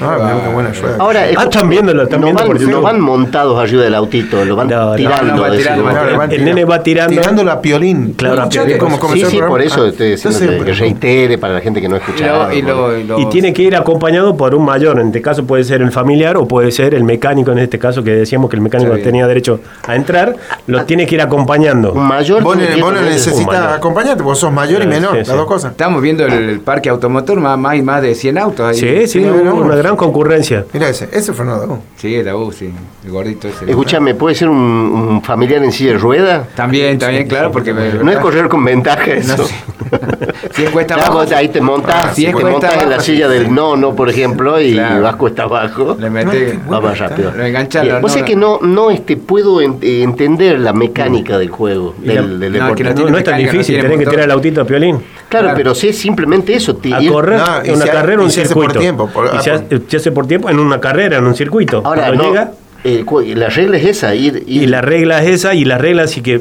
Ah, 0.00 0.40
qué 0.44 0.52
buena 0.52 0.74
suerte. 0.74 0.96
Ahora, 1.00 1.26
ah, 1.36 1.44
están 1.44 1.68
viéndolo, 1.68 2.02
están 2.04 2.20
no, 2.20 2.32
van, 2.32 2.70
no 2.70 2.80
van 2.80 3.00
montados 3.00 3.58
arriba 3.58 3.84
del 3.84 3.94
autito, 3.94 4.44
lo 4.44 4.56
van 4.56 4.68
tirando. 4.96 5.36
No, 5.36 5.42
va 5.42 5.50
tirando 5.50 5.90
el 6.30 6.44
nene 6.44 6.64
va 6.64 6.82
tirando. 6.82 7.20
Tirando 7.20 7.44
la 7.44 7.60
piolín. 7.60 8.14
Claro, 8.14 8.36
la 8.36 8.48
piolín. 8.48 8.78
Como, 8.78 8.98
como 8.98 9.14
sí, 9.14 9.24
sí, 9.26 9.38
por 9.38 9.62
eso 9.62 9.86
estoy 9.86 10.10
diciendo 10.12 10.64
que, 10.64 10.72
reitere 10.72 11.38
para 11.38 11.54
la 11.54 11.60
gente 11.60 11.80
que 11.80 11.88
no 11.88 11.96
escucha. 11.96 12.52
Y, 12.52 12.58
y, 12.58 13.26
tiene 13.26 13.52
que 13.52 13.62
ir 13.62 13.76
acompañado 13.76 14.36
por 14.36 14.54
un 14.54 14.64
mayor. 14.64 14.98
En 14.98 15.08
este 15.08 15.22
caso 15.22 15.44
puede 15.44 15.64
ser 15.64 15.82
el 15.82 15.92
familiar 15.92 16.36
o 16.36 16.48
puede 16.48 16.72
ser 16.72 16.94
el 16.94 17.04
mecánico, 17.04 17.52
en 17.52 17.58
este 17.58 17.78
caso, 17.78 18.02
que 18.02 18.10
decíamos 18.10 18.50
que 18.50 18.56
el 18.56 18.62
mecánico 18.62 18.96
tenía 18.98 19.26
derecho 19.26 19.60
a 19.86 19.94
entrar. 19.94 20.34
Lo 20.66 20.80
ah. 20.80 20.86
tiene 20.86 21.06
que 21.06 21.14
ir 21.14 21.22
acompañando. 21.22 21.92
Un 21.92 22.06
mayor. 22.06 22.42
Vos 22.80 22.92
necesitas 22.92 23.76
acompañarte, 23.76 24.22
vos 24.22 24.38
sos 24.38 24.52
mayor 24.52 24.82
y 24.82 24.86
menor, 24.86 25.16
las 25.16 25.28
dos 25.28 25.46
cosas. 25.46 25.72
Estamos 25.72 26.00
viendo 26.02 26.26
el, 26.26 26.60
parque 26.60 26.88
automotor, 26.88 27.40
más, 27.40 27.58
más 27.58 27.76
y 27.76 27.82
más 27.82 28.02
de 28.02 28.14
100 28.14 28.38
autos 28.38 28.66
ahí. 28.66 28.76
Sí, 28.76 29.06
sí, 29.06 29.24
una, 29.24 29.74
gran 29.76 29.96
concurrencia. 29.96 30.64
Mira 30.72 30.88
ese, 30.88 31.08
ese 31.12 31.32
fue 31.32 31.44
Fernando 31.44 31.80
Sí, 31.96 32.14
el 32.14 32.28
U, 32.34 32.52
sí, 32.52 32.72
el 33.04 33.10
gordito 33.10 33.48
ese. 33.48 33.68
Escúchame, 33.68 34.14
¿puede 34.14 34.34
ser 34.34 34.48
un, 34.48 35.22
familiar 35.24 35.62
en 35.62 35.72
silla 35.72 35.92
de 35.92 35.98
rueda? 35.98 36.46
También, 36.54 36.98
también, 36.98 37.26
claro, 37.26 37.50
porque... 37.50 37.72
no 37.72 38.10
es 38.10 38.18
correr 38.18 38.48
con 38.48 38.64
ventaja 38.64 39.12
eso. 39.12 39.46
si 40.52 40.64
cuesta 40.64 40.94
abajo. 40.94 41.24
ahí 41.34 41.48
te 41.48 41.60
montas, 41.60 42.14
te 42.14 42.32
montas 42.32 42.82
en 42.82 42.90
la 42.90 43.00
silla 43.00 43.28
del 43.28 43.52
no, 43.52 43.76
no, 43.76 43.94
por 43.94 44.08
ejemplo, 44.08 44.60
y 44.60 44.76
vas 44.76 45.16
cuesta 45.16 45.44
abajo. 45.44 45.96
Le 45.98 46.10
metes... 46.10 46.58
Va 46.70 46.80
más 46.80 46.98
rápido. 46.98 47.32
Lo. 47.32 48.00
Vos 48.00 48.16
es 48.16 48.22
que 48.22 48.36
no, 48.36 48.58
no 48.60 48.90
este, 48.90 49.16
puedo 49.16 49.60
entender 49.60 50.58
la 50.58 50.72
mecánica 50.72 51.38
del 51.38 51.50
juego, 51.50 51.94
del. 51.98 52.40
No, 52.62 53.18
es 53.18 53.24
tan 53.24 53.38
difícil, 53.38 53.80
tenés 53.80 53.98
que 53.98 54.06
tirar 54.06 54.24
el 54.24 54.30
autito 54.30 54.60
a 54.60 54.64
piolín. 54.64 55.00
Claro, 55.28 55.52
pero 55.54 55.74
si 55.74 55.88
es 55.88 55.98
simplemente 55.98 56.54
eso. 56.54 56.78
A 56.92 57.06
correr 57.06 57.40
en 57.64 57.74
una 57.74 57.86
carrera, 57.86 58.22
un 58.22 58.30
circuito. 58.30 58.78
Tiempo, 58.78 59.10
y 59.38 59.42
se 59.42 59.96
hace, 59.96 60.12
por 60.12 60.26
tiempo 60.26 60.50
en 60.50 60.58
una 60.58 60.80
carrera, 60.80 61.18
en 61.18 61.24
un 61.24 61.34
circuito. 61.34 61.82
Ahora, 61.84 62.10
llega, 62.10 62.52
eh, 62.84 63.04
la 63.36 63.48
regla 63.48 63.76
es 63.76 63.86
esa, 63.86 64.14
ir, 64.14 64.42
Y 64.46 64.66
la 64.66 64.80
regla 64.80 65.22
es 65.22 65.30
esa, 65.30 65.54
y 65.54 65.64
la 65.64 65.78
regla 65.78 66.06
si 66.06 66.20
que 66.20 66.40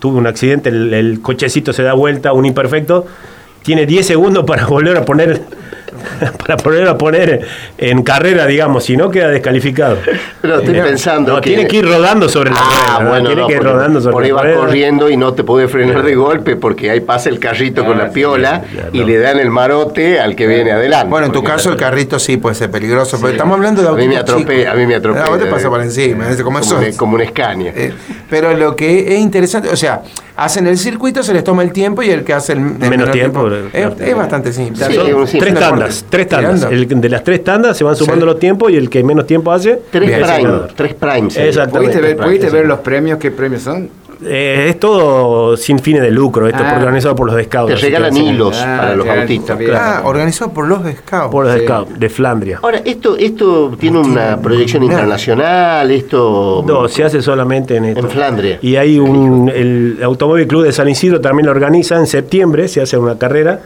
tuve 0.00 0.18
un 0.18 0.26
accidente, 0.26 0.68
el, 0.70 0.92
el, 0.92 1.20
cochecito 1.20 1.72
se 1.72 1.82
da 1.82 1.92
vuelta, 1.92 2.32
un 2.32 2.44
imperfecto, 2.44 3.06
tiene 3.62 3.86
10 3.86 4.06
segundos 4.06 4.44
para 4.44 4.66
volver 4.66 4.96
a 4.96 5.04
poner 5.04 5.42
para 6.38 6.56
ponerlo 6.56 6.90
a 6.90 6.98
poner 6.98 7.46
en 7.78 8.02
carrera, 8.02 8.46
digamos, 8.46 8.84
si 8.84 8.96
no 8.96 9.10
queda 9.10 9.28
descalificado. 9.28 9.98
Pero 10.40 10.58
estoy 10.58 10.74
pensando. 10.74 11.34
No, 11.34 11.40
tiene 11.40 11.66
que 11.66 11.78
ir 11.78 11.86
rodando 11.86 12.28
sobre 12.28 12.50
la 12.50 12.56
ah, 12.58 13.04
bueno, 13.06 13.28
tiene 13.28 13.46
que 13.46 13.52
ir 13.54 13.62
rodando 13.62 14.00
sobre 14.00 14.12
por 14.12 14.24
ahí 14.24 14.30
va 14.30 14.54
corriendo 14.54 15.10
y 15.10 15.16
no 15.16 15.34
te 15.34 15.44
puede 15.44 15.68
frenar 15.68 16.02
de 16.02 16.14
golpe 16.14 16.56
porque 16.56 16.90
ahí 16.90 17.00
pasa 17.00 17.28
el 17.28 17.38
carrito 17.38 17.84
con 17.84 17.98
la 17.98 18.04
ah, 18.04 18.10
piola 18.10 18.62
y 18.92 19.04
le 19.04 19.18
dan 19.18 19.38
el 19.38 19.50
marote 19.50 20.20
al 20.20 20.36
que 20.36 20.46
viene 20.46 20.72
adelante. 20.72 21.08
Bueno, 21.08 21.26
en 21.26 21.32
tu 21.32 21.42
caso 21.42 21.70
el 21.70 21.76
carrito 21.76 22.18
sí 22.18 22.36
puede 22.36 22.54
ser 22.54 22.70
peligroso, 22.70 23.18
pero 23.20 23.32
estamos 23.32 23.56
hablando 23.56 23.82
de 23.82 23.88
A 23.88 23.92
mí 23.92 24.08
me 24.08 24.16
atropella, 24.16 24.72
a 24.72 24.74
mí 24.74 24.86
me 24.86 24.94
atropella. 24.94 25.34
A 25.34 25.38
te 25.38 25.46
pasa 25.46 25.68
por 25.68 25.80
encima, 25.80 26.26
como, 26.42 26.60
como, 26.60 26.78
un, 26.78 26.92
como 26.92 27.16
un 27.16 27.26
Scania. 27.26 27.72
Eh, 27.74 27.92
pero 28.30 28.56
lo 28.56 28.76
que 28.76 29.14
es 29.14 29.20
interesante, 29.20 29.68
o 29.68 29.76
sea, 29.76 30.02
hacen 30.36 30.66
el 30.66 30.78
circuito, 30.78 31.22
se 31.22 31.32
les 31.32 31.42
toma 31.42 31.62
el 31.62 31.72
tiempo 31.72 32.02
y 32.02 32.10
el 32.10 32.22
que 32.22 32.32
hace 32.32 32.52
el, 32.52 32.60
menos 32.60 33.10
tiempo. 33.10 33.48
es, 33.72 34.16
bastante 34.16 34.52
simple. 34.52 34.86
tres 35.38 35.54
tandas, 35.54 36.04
tres 36.08 36.28
tandas. 36.28 36.70
El, 36.70 36.86
de 36.86 37.08
las 37.08 37.24
tres 37.24 37.42
tandas 37.42 37.76
se 37.76 37.84
van 37.84 37.96
sumando 37.96 38.26
los 38.26 38.38
tiempos 38.38 38.70
y 38.70 38.76
el 38.76 38.90
que 38.90 39.02
menos 39.02 39.26
tiempo 39.26 39.50
hace. 39.52 39.80
Tres 39.90 40.10
primes. 40.10 40.74
Tres 40.74 40.94
primes. 40.94 41.36
Exactamente. 41.36 42.14
¿Pudiste 42.16 42.50
ver, 42.50 42.66
los 42.66 42.80
premios? 42.80 43.18
¿Qué 43.18 43.30
premios 43.30 43.62
son? 43.62 43.88
Eh, 44.24 44.68
es 44.70 44.80
todo 44.80 45.56
sin 45.56 45.78
fines 45.78 46.00
de 46.02 46.10
lucro, 46.10 46.46
esto 46.46 46.62
es 46.62 46.72
ah. 46.72 46.76
organizado 46.76 47.14
por 47.14 47.30
los 47.30 47.42
scouts. 47.44 47.74
Te 47.74 47.80
regalan 47.80 48.16
hilos 48.16 48.56
ah, 48.58 48.76
para 48.80 48.96
los 48.96 49.06
autistas. 49.06 49.58
Ah, 49.74 50.02
organizado 50.04 50.52
por 50.52 50.66
los 50.66 50.80
scouts. 50.80 51.30
Por 51.30 51.46
los 51.46 51.60
scouts, 51.60 51.98
de 51.98 52.08
Flandria. 52.08 52.60
Ahora, 52.62 52.80
¿esto 52.84 53.16
esto 53.16 53.72
tiene 53.78 53.98
una 53.98 54.40
proyección 54.40 54.82
internacional? 54.82 55.90
esto 55.90 56.64
No, 56.66 56.88
se 56.88 57.04
hace 57.04 57.20
solamente 57.20 57.76
en, 57.76 57.84
en 57.84 58.08
Flandria. 58.08 58.58
Y 58.62 58.76
hay 58.76 58.98
un, 58.98 59.50
el 59.54 59.98
Automóvil 60.02 60.46
Club 60.46 60.64
de 60.64 60.72
San 60.72 60.88
Isidro 60.88 61.20
también 61.20 61.46
lo 61.46 61.52
organiza 61.52 61.96
en 61.96 62.06
septiembre, 62.06 62.68
se 62.68 62.80
hace 62.80 62.96
una 62.96 63.18
carrera 63.18 63.60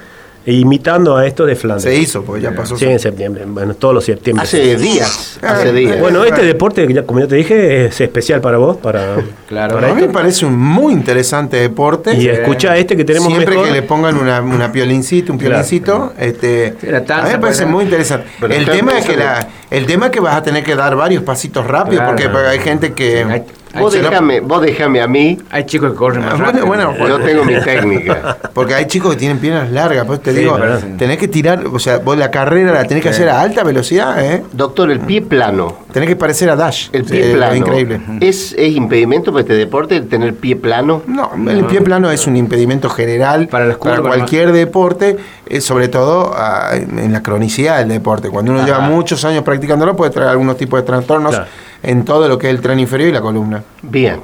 imitando 0.46 1.16
a 1.16 1.26
esto 1.26 1.44
de 1.44 1.54
Flanders. 1.54 1.84
Se 1.84 1.94
hizo, 1.94 2.22
pues 2.22 2.42
ya 2.42 2.54
pasó. 2.54 2.76
Sí, 2.76 2.86
en 2.86 2.98
septiembre. 2.98 3.44
Bueno, 3.46 3.74
todos 3.74 3.94
los 3.94 4.04
septiembre. 4.04 4.42
Hace 4.42 4.76
días. 4.76 5.38
Hace 5.42 5.72
días. 5.72 6.00
Bueno, 6.00 6.24
este 6.24 6.42
deporte, 6.42 7.04
como 7.04 7.20
ya 7.20 7.26
te 7.26 7.36
dije, 7.36 7.86
es 7.86 8.00
especial 8.00 8.40
para 8.40 8.58
vos. 8.58 8.76
Para, 8.78 9.16
claro. 9.48 9.78
a 9.78 9.94
mí 9.94 10.00
me 10.00 10.08
parece 10.08 10.46
un 10.46 10.56
muy 10.56 10.92
interesante 10.92 11.58
deporte. 11.58 12.14
Y 12.16 12.28
escucha 12.28 12.76
este 12.76 12.96
que 12.96 13.04
tenemos 13.04 13.28
Siempre 13.28 13.56
que 13.56 13.70
le 13.70 13.82
pongan 13.82 14.16
una, 14.16 14.40
una 14.40 14.72
piolincita, 14.72 15.32
un 15.32 15.38
piolincito, 15.38 16.14
este, 16.18 16.74
a 17.08 17.22
mí 17.22 17.30
me 17.32 17.38
parece 17.38 17.66
muy 17.66 17.84
interesante. 17.84 18.26
el 18.48 18.64
tema 18.64 18.98
es 18.98 19.04
que 19.04 19.16
la, 19.16 19.46
el 19.70 19.86
tema 19.86 20.06
es 20.06 20.12
que 20.12 20.20
vas 20.20 20.36
a 20.36 20.42
tener 20.42 20.64
que 20.64 20.74
dar 20.74 20.96
varios 20.96 21.22
pasitos 21.22 21.66
rápidos 21.66 22.04
porque 22.06 22.28
hay 22.28 22.58
gente 22.58 22.92
que 22.92 23.44
Vos 23.78 23.92
déjame, 23.92 24.40
vos 24.40 24.62
déjame 24.62 25.00
a 25.00 25.06
mí. 25.06 25.38
Hay 25.50 25.64
chicos 25.64 25.92
que 25.92 25.96
corren 25.96 26.24
más 26.24 26.38
rápido. 26.38 26.66
Bueno, 26.66 26.94
yo 26.96 27.20
tengo 27.20 27.44
mi 27.44 27.60
técnica. 27.64 28.36
Porque 28.52 28.74
hay 28.74 28.86
chicos 28.86 29.12
que 29.12 29.18
tienen 29.18 29.38
piernas 29.38 29.70
largas, 29.70 30.04
pues 30.06 30.20
te 30.20 30.32
digo, 30.32 30.58
tenés 30.98 31.18
que 31.18 31.28
tirar, 31.28 31.64
o 31.66 31.78
sea, 31.78 31.98
vos 31.98 32.16
la 32.18 32.30
carrera 32.30 32.72
la 32.72 32.84
tenés 32.84 33.02
que 33.02 33.10
hacer 33.10 33.28
a 33.28 33.40
alta 33.40 33.62
velocidad, 33.62 34.24
¿eh? 34.24 34.42
Doctor, 34.52 34.90
el 34.90 35.00
pie 35.00 35.22
plano. 35.22 35.78
Tenés 35.92 36.08
que 36.08 36.16
parecer 36.16 36.50
a 36.50 36.56
Dash. 36.56 36.88
El 36.92 37.04
pie 37.04 37.34
plano. 37.34 37.54
increíble. 37.54 38.00
¿Es, 38.20 38.54
¿Es 38.56 38.74
impedimento 38.74 39.32
para 39.32 39.42
este 39.42 39.54
deporte 39.54 40.00
tener 40.02 40.34
pie 40.34 40.56
plano? 40.56 41.02
No, 41.06 41.30
el 41.48 41.64
pie 41.66 41.80
plano 41.80 42.10
es 42.10 42.26
un 42.26 42.36
impedimento 42.36 42.88
general 42.88 43.48
para, 43.48 43.76
cualquier 43.76 44.52
deporte, 44.52 45.16
eh, 45.46 45.60
sobre 45.60 45.88
todo 45.88 46.32
ah, 46.34 46.70
en 46.74 47.12
la 47.12 47.22
cronicidad 47.22 47.78
del 47.78 47.88
deporte. 47.88 48.28
Cuando 48.30 48.52
uno 48.52 48.64
lleva 48.64 48.80
muchos 48.80 49.24
años 49.24 49.44
practicándolo 49.44 49.96
puede 49.96 50.10
traer 50.10 50.30
algunos 50.30 50.56
tipos 50.56 50.80
de 50.80 50.86
trastornos 50.86 51.40
en 51.82 52.04
todo 52.04 52.28
lo 52.28 52.38
que 52.38 52.48
es 52.48 52.54
el 52.54 52.60
tren 52.60 52.78
inferior 52.78 53.10
y 53.10 53.12
la 53.12 53.20
columna. 53.20 53.62
Bien. 53.82 54.20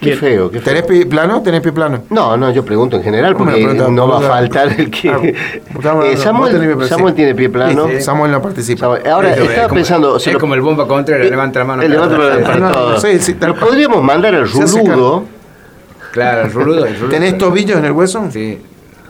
Qué 0.00 0.14
feo, 0.14 0.50
qué 0.50 0.60
¿Tenés 0.60 0.82
pie 0.82 1.06
plano? 1.06 1.42
¿Tenés 1.42 1.62
pie 1.62 1.72
plano? 1.72 2.02
No, 2.10 2.36
no, 2.36 2.50
yo 2.50 2.64
pregunto 2.64 2.96
en 2.96 3.02
general 3.02 3.34
porque 3.34 3.64
no 3.90 4.08
va 4.08 4.18
a 4.18 4.20
faltar 4.20 4.68
el 4.78 4.90
que... 4.90 5.10
Ah, 5.10 5.20
eh, 6.04 6.16
Samuel, 6.16 7.14
tiene 7.14 7.34
pie 7.34 7.48
plano. 7.48 7.88
Samuel 8.00 8.32
no 8.32 8.42
participa. 8.42 8.98
Ahora, 9.10 9.34
estaba 9.34 9.68
pensando... 9.68 10.16
Es 10.16 10.36
como 10.36 10.54
el 10.54 10.60
bomba 10.60 10.86
contra, 10.86 11.18
le 11.18 11.30
levanta 11.30 11.60
la 11.60 11.64
mano. 11.64 11.82
El 11.82 11.90
levanta 11.90 12.18
la 12.18 12.58
mano. 12.58 12.94
Pero 13.40 13.54
podríamos 13.54 14.02
mandar 14.02 14.34
al 14.34 14.48
ruludo... 14.48 15.24
Claro, 16.12 16.42
el 16.42 16.52
ruludo. 16.52 16.86
¿Tenés 17.10 17.36
tobillos 17.36 17.78
en 17.78 17.84
el 17.84 17.92
hueso? 17.92 18.28
Sí. 18.30 18.58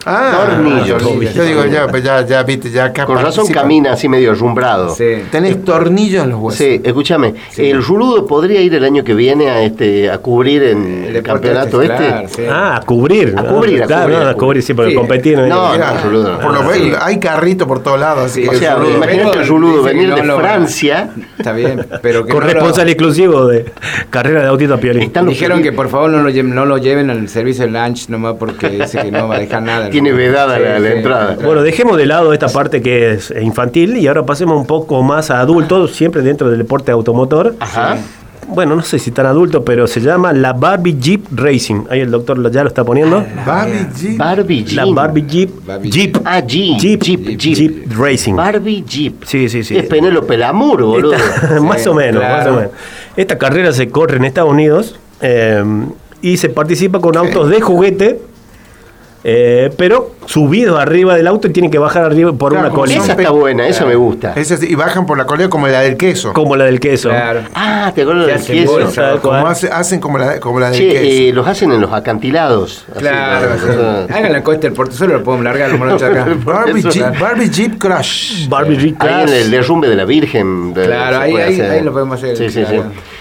Ah, 0.05 0.45
tornillos. 0.45 1.03
Yo 1.33 1.43
digo, 1.43 1.65
ya, 1.65 1.87
pues 1.87 2.03
ya, 2.03 2.25
ya, 2.25 2.43
viste, 2.43 2.69
ya 2.69 2.85
acá. 2.85 3.05
Con 3.05 3.21
razón 3.21 3.47
camina 3.47 3.93
así 3.93 4.07
medio 4.07 4.33
rumbrado. 4.33 4.93
Sí. 4.95 5.23
Tenés 5.31 5.63
tornillos 5.63 6.23
en 6.23 6.29
los 6.29 6.39
huesos. 6.39 6.57
Sí, 6.57 6.81
escúchame. 6.83 7.33
El 7.57 7.83
Ruludo 7.83 8.25
podría 8.25 8.61
ir 8.61 8.73
el 8.73 8.83
año 8.83 9.03
que 9.03 9.13
viene 9.13 9.49
a 9.49 9.63
este 9.63 10.09
a 10.09 10.19
cubrir 10.19 10.63
en 10.63 11.05
el, 11.05 11.23
campeonato 11.23 11.81
este. 11.81 12.47
Ah, 12.49 12.77
a 12.77 12.85
cubrir. 12.85 13.35
A 13.37 13.43
cubrir, 13.43 13.83
a 13.83 13.87
claro, 13.87 14.13
cubrir. 14.13 14.27
a 14.27 14.33
cubrir, 14.35 14.63
sí, 14.63 14.73
porque 14.73 14.95
competir. 14.95 15.37
No, 15.39 15.47
no, 15.47 15.77
no, 15.77 16.03
Ruludo. 16.03 16.39
Por 16.39 16.53
lo 16.53 16.63
menos 16.63 16.99
hay 17.01 17.19
carrito 17.19 17.67
por 17.67 17.83
todos 17.83 17.99
lados. 17.99 18.25
Así 18.25 18.47
o 18.47 18.53
sea, 18.53 18.77
imagínate 18.77 19.39
el 19.39 19.47
Ruludo 19.47 19.83
venir 19.83 20.13
de 20.13 20.23
Francia. 20.23 21.09
Está 21.37 21.51
bien, 21.53 21.85
pero 22.01 22.25
que. 22.25 22.33
Corresponsal 22.33 22.87
exclusivo 22.89 23.45
de 23.47 23.65
carrera 24.09 24.41
de 24.43 24.47
autito 24.47 24.75
a 24.75 24.77
Piolín. 24.77 25.11
Dijeron 25.27 25.61
que 25.61 25.71
por 25.71 25.89
favor 25.89 26.09
no 26.09 26.21
lo 26.21 26.29
lleven, 26.29 26.53
no 26.53 26.65
lo 26.65 26.77
lleven 26.77 27.09
al 27.09 27.27
servicio 27.29 27.65
de 27.65 27.71
lunch 27.71 28.09
nomás 28.09 28.35
porque 28.39 28.69
dice 28.69 29.01
que 29.01 29.11
no 29.11 29.27
va 29.27 29.35
a 29.35 29.39
dejar 29.39 29.61
nada. 29.61 29.86
Tiene 29.89 30.11
vedada 30.11 30.59
la 30.59 30.79
la 30.79 30.89
entrada. 30.91 31.37
Bueno, 31.43 31.61
dejemos 31.61 31.97
de 31.97 32.05
lado 32.05 32.33
esta 32.33 32.47
parte 32.47 32.81
que 32.81 33.13
es 33.13 33.33
infantil 33.41 33.97
y 33.97 34.07
ahora 34.07 34.25
pasemos 34.25 34.57
un 34.57 34.65
poco 34.65 35.01
más 35.03 35.31
a 35.31 35.39
adultos, 35.39 35.95
siempre 35.95 36.21
dentro 36.21 36.49
del 36.49 36.59
deporte 36.59 36.91
automotor. 36.91 37.55
Ajá. 37.59 37.97
Bueno, 38.47 38.77
no 38.77 38.81
sé 38.81 38.97
si 38.97 39.11
tan 39.11 39.25
adulto, 39.25 39.65
pero 39.65 39.87
se 39.87 39.99
llama 39.99 40.31
la 40.31 40.53
Barbie 40.53 40.97
Jeep 40.97 41.25
Racing. 41.35 41.83
Ahí 41.89 41.99
el 41.99 42.09
doctor 42.09 42.49
ya 42.49 42.63
lo 42.63 42.69
está 42.69 42.83
poniendo. 42.85 43.25
Barbie 43.45 43.87
Jeep. 43.93 44.17
Barbie 44.17 44.63
Jeep. 44.63 44.77
La 44.77 44.85
Barbie 44.85 45.25
Jeep. 45.27 45.49
Jeep. 45.83 46.17
Ah, 46.23 46.39
Jeep. 46.39 46.79
Jeep. 46.79 47.01
Jeep. 47.01 47.37
Jeep. 47.37 47.93
Racing. 47.97 48.35
Barbie 48.35 48.85
Jeep. 48.87 49.25
Sí, 49.25 49.49
sí, 49.49 49.63
sí. 49.63 49.75
Es 49.77 49.85
Penélope 49.87 50.37
Lamour, 50.37 50.81
boludo. 50.81 51.17
más 51.61 51.85
o 51.87 51.93
menos, 51.93 52.23
más 52.23 52.47
o 52.47 52.53
menos. 52.53 52.71
Esta 53.17 53.37
carrera 53.37 53.73
se 53.73 53.89
corre 53.89 54.15
en 54.15 54.23
Estados 54.23 54.51
Unidos 54.51 54.97
eh, 55.19 55.63
y 56.21 56.37
se 56.37 56.47
participa 56.47 57.01
con 57.01 57.17
autos 57.17 57.49
de 57.49 57.59
juguete 57.59 58.21
eh, 59.23 59.71
pero 59.77 60.11
subido 60.25 60.77
arriba 60.77 61.15
del 61.15 61.27
auto 61.27 61.47
y 61.47 61.51
tienen 61.51 61.71
que 61.71 61.79
bajar 61.79 62.03
arriba 62.03 62.33
por 62.33 62.53
una 62.53 62.69
colina. 62.69 63.03
Esa 63.03 63.13
está 63.13 63.31
buena, 63.31 63.67
esa 63.67 63.85
me 63.85 63.95
gusta. 63.95 64.33
y 64.61 64.75
bajan 64.75 65.05
por 65.05 65.17
la 65.17 65.25
colina 65.25 65.49
como 65.49 65.67
la 65.67 65.81
del 65.81 65.97
queso. 65.97 66.33
Como 66.33 66.55
la 66.55 66.65
del 66.65 66.79
queso. 66.79 67.11
Ah, 67.11 67.91
te 67.93 68.03
acuerdas 68.03 68.45
del 68.45 68.65
queso. 68.65 69.19
como 69.21 69.47
hacen 69.47 69.99
como 69.99 70.17
la, 70.17 70.39
como 70.39 70.59
la 70.59 70.69
del 70.69 70.79
queso. 70.79 71.01
Eh, 71.03 71.31
los 71.33 71.47
hacen 71.47 71.71
en 71.71 71.81
los 71.81 71.91
acantilados. 71.91 72.85
Claro, 72.97 73.49
hagan 74.09 74.31
la 74.31 74.43
costa 74.43 74.61
del 74.61 74.73
porto, 74.73 74.95
solo 74.95 75.15
lo 75.15 75.23
podemos 75.23 75.43
largar 75.43 75.71
los 75.71 76.01
acá. 76.01 76.25
Barbie, 76.45 76.83
Jeep, 76.83 77.19
Barbie 77.19 77.49
Jeep 77.49 77.77
Crush. 77.77 78.47
Barbie 78.47 78.77
Jeep 78.77 78.97
Crush. 78.97 79.11
Ahí 79.11 79.23
en 79.23 79.33
el 79.33 79.51
derrumbe 79.51 79.87
de 79.87 79.95
la 79.95 80.05
Virgen. 80.05 80.73
claro, 80.73 81.19
ahí, 81.19 81.35
ahí, 81.35 81.81
lo 81.81 81.91
podemos 81.91 82.17
hacer. 82.17 82.37
Sí, 82.37 82.49
sí, 82.49 82.65
sí. 82.65 82.79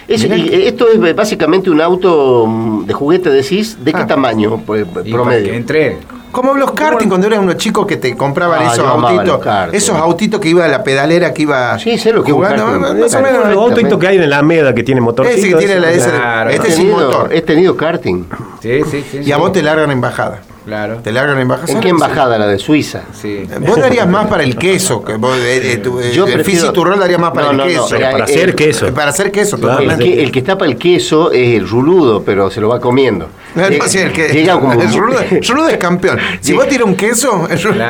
Esto 0.09 0.89
es 0.89 1.17
básicamente 1.17 1.71
un 1.71 1.81
auto 1.81 2.47
mm, 2.47 2.87
de 2.87 2.95
juguete, 2.95 3.31
decís. 3.31 3.85
¿De 3.85 3.93
qué 3.93 4.03
ah. 4.03 4.07
tamaño 4.07 4.63
pues, 4.65 4.87
promedio? 5.11 5.53
entre 5.53 5.99
como 6.37 6.53
los 6.53 6.73
karting, 6.73 7.09
cuando 7.09 7.29
eras 7.29 7.39
unos 7.39 7.57
chicos 7.57 7.87
que 7.87 7.97
te 7.97 8.15
compraban 8.15 8.61
ah, 8.63 8.71
esos 8.71 8.87
autitos. 8.87 9.41
Esos 9.73 9.97
autitos 9.97 10.39
que 10.39 10.51
iba 10.51 10.67
a 10.67 10.69
la 10.69 10.85
pedalera, 10.85 11.33
que 11.33 11.43
iba. 11.43 11.79
Sí, 11.79 11.97
sé 11.97 12.13
lo 12.13 12.23
que 12.23 12.31
jugando. 12.31 12.95
Más 12.95 13.15
o 13.15 13.23
menos 13.23 13.49
los 13.49 13.57
autitos 13.57 13.99
que 13.99 14.07
hay 14.07 14.17
en 14.17 14.29
la 14.29 14.37
Alameda 14.37 14.75
que 14.75 14.83
tiene 14.83 15.01
motor. 15.01 15.27
Ese 15.27 15.49
que 15.49 15.55
tiene 15.55 15.81
la 15.81 16.51
Este 16.51 16.73
sin 16.73 16.91
motor. 16.91 17.33
He 17.33 17.41
tenido 17.41 17.75
karting. 17.75 18.25
Sí, 18.61 18.83
sí, 18.91 19.03
sí. 19.11 19.21
Y 19.25 19.33
a 19.33 19.39
vos 19.39 19.53
te 19.53 19.63
largan 19.63 19.91
en 19.91 20.01
bajada. 20.03 20.43
Claro. 20.67 20.97
Te 20.97 21.13
largan 21.13 21.39
en 21.39 21.47
bajada. 21.47 21.73
¿En 21.73 21.81
qué 21.81 21.91
embajada? 21.91 22.39
¿La 22.39 22.49
de 22.49 22.59
Suiza? 22.59 23.03
Sí. 23.13 23.49
Vos 23.61 23.77
darías 23.81 24.09
más 24.09 24.27
para 24.27 24.43
el 24.43 24.57
queso. 24.57 25.05
Que 25.05 25.15
vos, 25.15 25.37
eh, 25.39 25.75
eh, 25.75 25.77
tu, 25.79 26.03
Yo 26.03 26.27
el 26.27 26.33
prefiero... 26.35 26.73
tu 26.73 26.85
rol 26.85 26.99
daría 26.99 27.19
más 27.19 27.31
para 27.31 27.53
el 27.53 27.63
queso. 27.63 27.89
para 27.97 28.25
hacer 28.25 28.55
queso. 28.57 28.93
Para 28.93 29.11
hacer 29.11 29.31
queso, 29.31 29.57
el, 29.79 29.97
que, 29.97 30.23
el 30.25 30.33
que 30.33 30.41
está 30.41 30.59
para 30.59 30.69
el 30.69 30.77
queso 30.77 31.31
es 31.31 31.55
el 31.55 31.69
ruludo, 31.69 32.25
pero 32.25 32.51
se 32.51 32.61
lo 32.61 32.69
va 32.69 32.81
comiendo. 32.81 33.29
Llega, 33.55 33.89
sí, 33.89 33.99
el, 33.99 34.13
que, 34.13 34.29
llega 34.29 34.59
como... 34.61 34.73
el 34.73 34.93
ruludo, 34.93 35.69
es 35.69 35.77
campeón. 35.79 36.19
Si 36.41 36.53
vos 36.53 36.69
tiras 36.69 36.87
un 36.87 36.97
queso, 36.97 37.49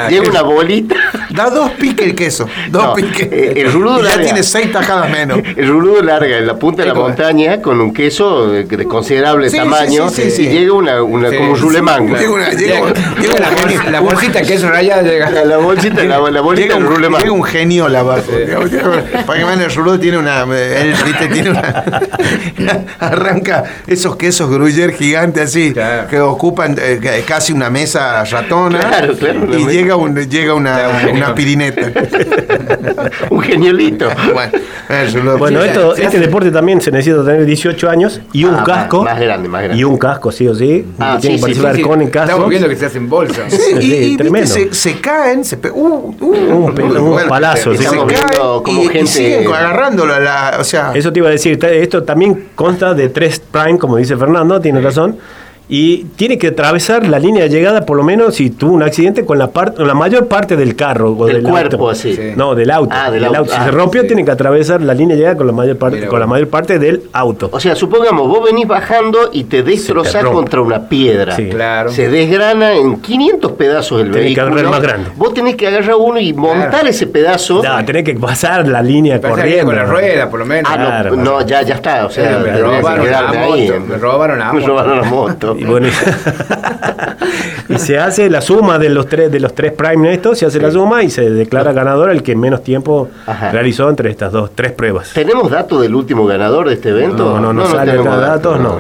llega 0.08 0.28
una 0.28 0.42
bolita. 0.42 0.94
Da 1.30 1.50
dos 1.50 1.70
piques 1.72 2.06
el 2.06 2.14
queso. 2.14 2.46
Dos 2.70 2.94
piques. 2.94 3.28
Eh, 3.32 3.54
el 3.56 3.72
ruludo 3.72 4.02
ya 4.04 4.20
tiene 4.20 4.42
seis 4.42 4.70
tajadas 4.70 5.10
menos. 5.10 5.40
El 5.56 5.66
ruludo 5.66 6.02
larga 6.02 6.36
en 6.36 6.46
la 6.46 6.56
punta 6.56 6.82
de 6.82 6.88
la 6.88 6.94
montaña 6.94 7.62
con 7.62 7.80
un 7.80 7.92
queso 7.92 8.50
de 8.50 8.84
considerable 8.84 9.50
tamaño 9.50 10.08
y 10.16 10.46
llega 10.46 10.72
una, 10.72 11.02
una 11.02 11.34
como 11.34 11.52
un 11.52 11.58
rulemán. 11.58 12.06
Llega 12.66 12.82
una, 12.82 12.92
llega 13.20 13.90
la, 13.90 14.00
bolsita 14.00 14.42
que 14.42 14.54
es 14.54 14.62
raya 14.62 15.02
llega. 15.02 15.30
La, 15.30 15.56
bolsita, 15.58 16.04
la, 16.04 16.18
bolsita 16.18 16.74
llega 16.74 16.76
un, 16.76 17.02
llega 17.02 17.32
un 17.32 17.44
genio 17.44 17.88
la 17.88 18.02
base. 18.02 18.46
Para 19.26 19.56
que 19.56 19.64
el 19.64 19.74
rulo 19.74 19.98
tiene 19.98 20.18
una. 20.18 20.42
Él, 20.42 20.94
tiene 21.32 21.50
una. 21.50 21.84
arranca 22.98 23.64
esos 23.86 24.16
quesos 24.16 24.50
gruyer 24.50 24.92
gigantes 24.92 25.44
así, 25.44 25.74
que 26.10 26.20
ocupan 26.20 26.76
eh, 26.80 27.24
casi 27.26 27.52
una 27.52 27.70
mesa 27.70 28.24
ratona. 28.24 28.80
Claro, 28.80 29.14
claro, 29.14 29.58
y 29.58 29.66
llega, 29.66 29.96
un, 29.96 30.16
llega 30.28 30.54
una, 30.54 31.10
una 31.12 31.34
pirineta. 31.34 31.92
un 33.30 33.40
geniolito. 33.40 34.08
Bueno, 34.32 35.38
bueno 35.38 35.62
esto, 35.62 35.96
este 35.96 36.18
deporte 36.18 36.50
también 36.50 36.80
se 36.80 36.90
necesita 36.90 37.24
tener 37.24 37.44
18 37.44 37.90
años 37.90 38.20
y 38.32 38.44
un 38.44 38.54
ah, 38.54 38.64
casco. 38.64 39.04
Más, 39.04 39.18
grande, 39.18 39.48
más 39.48 39.62
grande. 39.62 39.80
Y 39.80 39.84
un 39.84 39.98
casco, 39.98 40.32
sí 40.32 40.48
o 40.48 40.54
sí. 40.54 40.84
Ah, 40.98 41.18
tiene 41.20 41.36
que 41.36 41.42
participar 41.42 41.80
con 41.80 42.02
el 42.02 42.10
casco. 42.10 42.48
Viendo 42.58 42.68
que 42.68 42.76
se 42.76 42.86
hacen 42.86 43.08
bolsas. 43.08 43.52
y, 43.80 44.16
y 44.16 44.46
se, 44.46 44.74
se, 44.74 45.00
caen, 45.00 45.44
se 45.44 45.56
uh, 45.56 45.70
uh, 45.74 46.14
un, 46.20 46.96
un 46.96 47.28
palazo. 47.28 47.74
Se, 47.74 47.84
caen 47.84 48.38
como 48.62 48.82
y, 48.82 48.86
gente... 48.86 49.00
y 49.00 49.06
siguen 49.06 49.46
agarrándolo. 49.48 50.14
A 50.14 50.20
la, 50.20 50.56
o 50.60 50.64
sea. 50.64 50.92
Eso 50.94 51.12
te 51.12 51.18
iba 51.20 51.28
a 51.28 51.32
decir. 51.32 51.62
Esto 51.64 52.02
también 52.02 52.48
consta 52.54 52.94
de 52.94 53.08
tres 53.08 53.38
prime, 53.40 53.78
como 53.78 53.96
dice 53.96 54.16
Fernando, 54.16 54.60
tiene 54.60 54.80
razón 54.80 55.18
y 55.68 56.04
tiene 56.16 56.38
que 56.38 56.48
atravesar 56.48 57.06
la 57.08 57.18
línea 57.18 57.42
de 57.44 57.48
llegada, 57.48 57.84
por 57.84 57.96
lo 57.96 58.04
menos 58.04 58.36
si 58.36 58.50
tuvo 58.50 58.72
un 58.72 58.84
accidente, 58.84 59.24
con 59.24 59.38
la, 59.38 59.50
parte 59.50 59.84
la 59.84 59.94
mayor 59.94 60.28
parte 60.28 60.56
del 60.56 60.76
carro 60.76 61.16
o 61.18 61.26
del, 61.26 61.42
cuerpo, 61.42 61.90
auto. 61.90 62.08
No, 62.36 62.54
del 62.54 62.70
auto. 62.70 62.94
Ah, 62.96 63.10
del, 63.10 63.24
auto. 63.24 63.50
Si 63.50 63.56
se 63.56 63.56
ah, 63.56 63.70
rompió, 63.72 64.06
tiene 64.06 64.24
que 64.24 64.30
atravesar 64.30 64.80
la 64.82 64.94
línea 64.94 65.16
de 65.16 65.22
llegada 65.22 65.36
con 65.36 65.46
la 65.46 65.52
mayor 65.52 65.76
parte, 65.76 66.06
con 66.06 66.20
la 66.20 66.26
mayor 66.26 66.48
parte 66.48 66.78
del 66.78 67.02
auto. 67.12 67.48
O 67.52 67.58
sea, 67.58 67.74
supongamos, 67.74 68.28
vos 68.28 68.44
venís 68.44 68.68
bajando 68.68 69.30
y 69.32 69.44
te 69.44 69.64
destrozás 69.64 70.24
contra 70.24 70.60
una 70.60 70.88
piedra. 70.88 71.34
Claro. 71.34 71.90
Se 71.90 72.08
desgrana 72.08 72.74
en 72.74 73.00
500 73.00 73.52
pedazos 73.52 74.02
el 74.02 74.10
vehículo. 74.10 74.54
Que 74.54 74.62
más 74.62 74.80
grande. 74.80 75.10
Vos 75.16 75.34
tenés 75.34 75.56
que 75.56 75.66
agarrar 75.66 75.96
uno 75.96 76.20
y 76.20 76.32
montar 76.32 76.86
ese 76.86 77.08
pedazo. 77.08 77.62
No, 77.62 77.84
tenés 77.84 78.04
que 78.04 78.14
pasar 78.14 78.68
la 78.68 78.82
línea 78.82 79.20
corriendo. 79.20 79.66
Con 79.66 79.76
la 79.76 79.84
rueda, 79.84 80.30
por 80.30 80.40
lo 80.40 80.46
menos. 80.46 80.70
Ah, 80.72 81.04
no, 81.12 81.44
ya, 81.44 81.62
ya 81.62 81.74
está. 81.74 82.06
O 82.06 82.10
sea, 82.10 82.38
me, 82.38 82.56
robaron 82.56 83.10
la 83.10 83.32
moto, 83.32 83.80
me 83.80 83.96
robaron 83.96 84.38
la 84.38 84.44
moto. 84.52 84.60
Me 84.60 84.66
robaron 84.66 85.00
la 85.00 85.04
moto. 85.04 85.55
Y 85.58 85.64
bueno, 85.64 85.88
y 87.68 87.78
se 87.78 87.98
hace 87.98 88.30
la 88.30 88.40
suma 88.40 88.78
de 88.78 88.88
los 88.90 89.06
tres 89.06 89.30
de 89.30 89.40
los 89.40 89.54
tres 89.54 89.72
prime 89.72 90.12
estos, 90.12 90.38
se 90.38 90.46
hace 90.46 90.60
la 90.60 90.70
suma 90.70 91.02
y 91.02 91.10
se 91.10 91.30
declara 91.30 91.72
ganador 91.72 92.10
el 92.10 92.22
que 92.22 92.36
menos 92.36 92.62
tiempo 92.62 93.08
realizó 93.52 93.88
entre 93.88 94.10
estas 94.10 94.32
dos 94.32 94.50
tres 94.54 94.72
pruebas. 94.72 95.12
¿Tenemos 95.12 95.50
datos 95.50 95.80
del 95.82 95.94
último 95.94 96.26
ganador 96.26 96.68
de 96.68 96.74
este 96.74 96.90
evento? 96.90 97.24
No, 97.24 97.40
no, 97.40 97.52
no, 97.52 97.66
sale 97.66 97.96
datos, 97.96 98.60
no. 98.60 98.78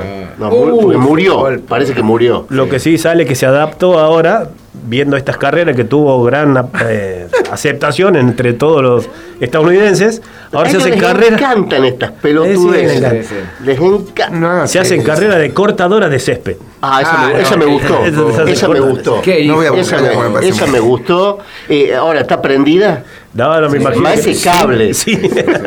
murió, 0.98 1.46
parece 1.68 1.94
que 1.94 2.02
murió. 2.02 2.46
Lo 2.50 2.68
que 2.68 2.78
sí 2.78 2.98
sale 2.98 3.26
que 3.26 3.34
se 3.34 3.46
adaptó 3.46 3.98
ahora 3.98 4.48
viendo 4.84 5.16
estas 5.16 5.36
carreras 5.36 5.74
que 5.76 5.84
tuvo 5.84 6.22
gran 6.24 6.70
eh, 6.84 7.26
aceptación 7.50 8.16
entre 8.16 8.52
todos 8.52 8.82
los 8.82 9.08
estadounidenses, 9.40 10.22
ahora 10.52 10.70
se 10.70 10.76
hacen 10.76 10.98
carreras. 10.98 11.40
Les 11.40 11.40
encantan 11.40 11.84
estas 11.84 12.12
pelotudes. 12.12 13.28
les 13.64 13.78
encanta. 13.78 14.66
se 14.66 14.78
hacen 14.78 15.02
carreras 15.02 15.38
de 15.38 15.52
cortadora 15.52 16.08
de 16.08 16.18
césped. 16.18 16.56
Ah, 16.82 17.00
esa, 17.02 17.56
me, 17.56 17.64
ah, 17.64 17.68
gustó. 17.68 18.04
esa 18.46 18.68
me 18.68 18.80
gustó. 18.80 19.22
No 19.44 19.54
voy 19.56 19.66
a 19.66 19.74
esa, 19.80 19.98
me, 19.98 20.48
esa 20.48 20.66
me 20.66 20.78
gustó. 20.78 21.38
Eh, 21.68 21.94
ahora, 21.94 22.20
¿está 22.20 22.40
prendida? 22.40 23.04
No, 23.36 23.60
no 23.60 23.68
me 23.68 23.76
imagino. 23.76 24.02
Más 24.02 24.26
ese 24.26 24.42
cable. 24.42 24.94
Sí. 24.94 25.20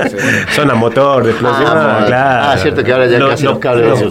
Son 0.55 0.69
a 0.71 0.73
motor 0.73 1.23
de 1.23 1.31
explosión. 1.31 1.67
Ah, 1.67 2.03
claro. 2.07 2.45
Ah, 2.49 2.57
cierto 2.57 2.83
que 2.83 2.91
ahora 2.91 3.05
ya 3.05 3.19
casi 3.19 3.43
los 3.43 3.59
cables. 3.59 4.01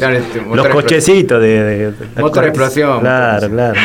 Los, 0.53 0.69
cochecitos 0.69 1.43
de, 1.43 1.93
motor 2.17 2.45
de 2.45 2.49
explosión. 2.51 3.01
Claro, 3.01 3.51
claro. 3.51 3.81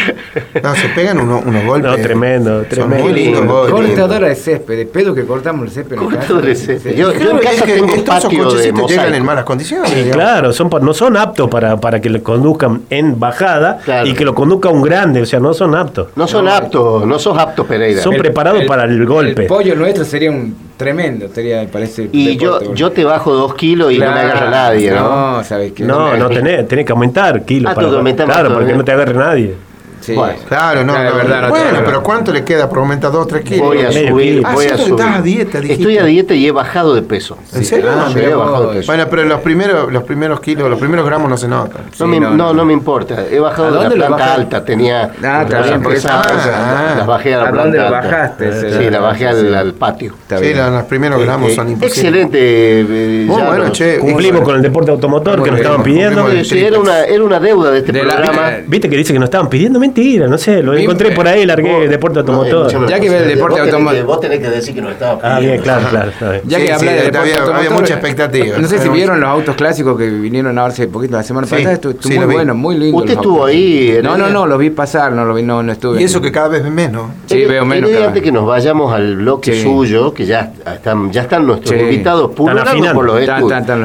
No, 0.62 0.76
se 0.76 0.90
pegan 0.90 1.20
unos, 1.20 1.44
unos 1.44 1.66
golpes. 1.66 1.92
No, 1.92 1.98
tremendo, 1.98 2.62
tremendo. 2.64 3.04
Muy 3.04 3.14
lindos. 3.14 3.72
Cortadora 3.72 4.28
de 4.28 4.36
césped, 4.36 4.78
de 4.78 4.86
pedo 4.86 5.16
que 5.16 5.26
cortamos 5.26 5.66
el 5.66 5.72
césped. 5.72 5.96
Cortadora 5.96 6.48
de 6.48 6.56
césped. 6.56 6.96
Yo, 6.96 7.12
yo 7.14 7.32
en 7.32 7.38
casa 7.40 7.66
tengo 7.66 7.94
un 7.94 8.04
patio 8.04 8.52
de 8.52 8.72
llegan 8.88 9.16
en 9.16 9.26
malas 9.26 9.44
condiciones. 9.44 9.90
Sí, 9.90 10.10
claro, 10.12 10.54
son, 10.54 10.70
no 10.82 10.94
son 10.94 11.18
aptos 11.18 11.50
para, 11.50 11.78
para 11.78 12.00
que 12.00 12.10
le 12.12 12.22
conduzcan 12.22 12.84
en 12.92 13.20
bajada 13.20 13.80
y 14.06 14.14
que 14.14 14.24
lo 14.24 14.36
conduzca 14.36 14.70
un 14.70 14.84
grande, 14.84 15.24
o 15.24 15.26
sea, 15.26 15.40
no 15.40 15.54
son 15.54 15.74
aptos. 15.76 16.10
No 16.16 16.28
son 16.28 16.48
aptos, 16.48 17.08
no 17.08 17.18
sos 17.18 17.38
aptos, 17.38 17.66
Pereira. 17.66 18.02
Son 18.02 18.16
preparados 18.16 18.64
para 18.66 18.84
el 18.84 19.04
golpe 19.06 19.48
nuestro 19.76 20.06
sería 20.06 20.32
un 20.32 20.56
tremendo, 20.78 21.28
sería, 21.34 21.66
parece. 21.68 22.10
Y 22.12 22.38
yo, 22.38 22.74
yo 22.74 22.92
te 22.92 23.04
bajo 23.04 23.34
dos 23.34 23.56
kilos 23.56 23.92
y 23.92 23.98
no 23.98 24.12
me 24.12 24.20
agarra 24.20 24.50
nadie, 24.50 24.92
¿no? 24.92 25.38
No, 25.38 25.44
¿sabes 25.44 25.72
qué? 25.72 25.84
No, 25.84 26.16
no, 26.18 26.30
tenés, 26.30 26.68
tenés 26.68 26.86
que 26.86 26.92
aumentar 26.92 27.44
kilos. 27.46 27.72
Ah, 27.72 27.76
para, 27.76 28.26
claro, 28.26 28.54
porque 28.54 28.74
no 28.74 28.84
te 28.84 28.92
agarre 28.92 29.14
nadie. 29.14 29.56
Sí. 30.04 30.16
Claro, 30.50 30.84
no. 30.84 30.94
verdad, 30.94 31.48
bueno, 31.48 31.80
pero 31.86 32.04
¿cuánto 32.04 32.34
le 32.34 32.44
queda 32.44 32.68
por 32.68 32.80
aumentar 32.80 33.10
2 33.10 33.26
3 33.26 33.44
kilos? 33.44 33.68
Voy 33.68 33.80
a 33.80 33.92
subir, 33.92 34.44
ah, 34.46 34.54
voy 34.54 34.66
a 34.66 34.78
subir. 34.78 34.92
Estás 34.92 35.16
a 35.16 35.22
dieta, 35.22 35.60
Estoy 35.60 35.98
a 35.98 36.04
dieta 36.04 36.34
y 36.34 36.46
he 36.46 36.52
bajado 36.52 36.94
de 36.94 37.04
peso. 37.04 37.38
¿En 37.54 37.64
serio? 37.64 37.90
Ah, 37.90 38.12
he 38.14 38.34
bajado 38.34 38.68
de 38.72 38.80
peso. 38.80 38.88
Bueno, 38.88 39.08
pero 39.10 39.24
los 39.24 39.40
primeros, 39.40 39.94
los 39.94 40.04
primeros 40.04 40.42
kilos, 40.42 40.70
los 40.70 40.78
primeros 40.78 41.06
gramos 41.06 41.30
no 41.30 41.38
se 41.38 41.48
notan. 41.48 41.84
No, 41.98 42.08
me, 42.08 42.20
no, 42.20 42.54
no, 42.54 42.66
me 42.66 42.74
importa. 42.74 43.24
He 43.32 43.40
bajado 43.40 43.90
de 43.90 43.96
la 43.96 44.08
planta 44.08 44.34
alta. 44.34 44.66
Tenía. 44.66 45.12
Ah, 45.24 45.46
también, 45.50 45.82
porque 45.82 46.02
ah, 46.06 46.96
las 46.98 47.08
bajé 47.08 47.36
a 47.36 47.44
la 47.44 47.52
planta 47.52 47.88
alta. 47.88 48.02
bajaste? 48.02 48.78
Sí, 48.78 48.90
la 48.90 49.00
bajé 49.00 49.28
al 49.28 49.74
patio. 49.74 50.16
Sí, 50.28 50.54
los 50.54 50.84
primeros 50.84 51.22
gramos 51.22 51.54
son 51.54 51.70
imposibles. 51.70 51.98
Excelente. 51.98 52.40
Eh, 52.42 53.26
bueno, 53.28 53.70
che. 53.72 54.00
Cumplimos 54.00 54.42
con 54.42 54.58
el 54.58 54.62
deporte 54.62 54.92
automotor 54.92 55.42
que 55.42 55.52
nos 55.52 55.60
estaban 55.62 55.82
pidiendo. 55.82 56.28
Era 56.30 57.24
una 57.24 57.40
deuda 57.40 57.72
de 57.72 57.80
este 57.80 57.94
programa. 57.94 58.52
Viste 58.68 58.90
que 58.90 58.98
dice 58.98 59.14
que 59.14 59.20
nos 59.20 59.28
estaban 59.28 59.50
pidiendo 59.50 59.80
mentira, 59.94 60.28
no 60.28 60.38
sé, 60.38 60.64
lo 60.64 60.74
encontré 60.74 61.12
por 61.12 61.28
ahí, 61.28 61.46
largué 61.46 61.88
deporte 61.88 62.20
automotor. 62.20 62.88
ya 62.88 63.00
que 63.00 63.10
ve 63.10 63.18
el 63.20 63.28
deporte 63.28 63.60
automotor. 63.62 64.04
Vos 64.04 64.20
tenés 64.20 64.40
que 64.40 64.50
decir 64.50 64.74
que 64.74 64.82
no 64.82 64.90
estaba 64.90 65.20
Ah, 65.24 65.40
bien, 65.40 65.62
claro, 65.62 65.88
claro. 65.90 66.12
Ya 66.46 66.58
que 66.60 66.74
hablé 66.74 66.92
de 66.94 67.02
deporte 67.04 67.34
automotor. 67.34 67.56
Había 67.56 67.70
mucha 67.70 67.94
expectativa. 67.94 68.58
No 68.58 68.68
sé 68.68 68.80
si 68.80 68.90
vieron 68.90 69.20
los 69.20 69.30
autos 69.30 69.56
clásicos 69.56 69.98
que 69.98 70.10
vinieron 70.10 70.58
a 70.58 70.64
verse 70.64 70.88
poquito 70.88 71.16
la 71.16 71.24
semana 71.24 71.48
pasada. 71.48 71.74
Estuvo 71.74 72.16
muy 72.16 72.34
bueno, 72.34 72.56
muy 72.56 72.78
lindo. 72.78 72.98
¿Usted 72.98 73.14
estuvo 73.14 73.46
ahí? 73.46 74.00
No, 74.04 74.18
no, 74.18 74.30
no, 74.30 74.46
lo 74.46 74.58
vi 74.58 74.70
pasar, 74.70 75.12
no 75.12 75.26
lo 75.26 75.34
vi, 75.34 75.44
no, 75.44 75.62
no 75.62 75.72
estuve. 75.72 76.02
Y 76.02 76.06
eso 76.06 76.22
que 76.22 76.32
cada 76.32 76.48
vez 76.48 76.64
menos. 76.64 77.10
Sí, 77.26 77.46
veo 77.46 77.66
menos. 77.66 77.90
antes 77.94 78.24
que 78.24 78.32
nos 78.32 78.46
vayamos 78.46 78.94
al 78.94 79.18
bloque 79.18 79.62
suyo, 79.62 80.14
que 80.14 80.26
ya 80.26 80.52
están, 80.66 81.12
ya 81.12 81.22
están 81.22 81.46
nuestros 81.46 81.80
invitados 81.80 82.32
pululando 82.32 82.94
por 82.94 83.06
los 83.06 83.30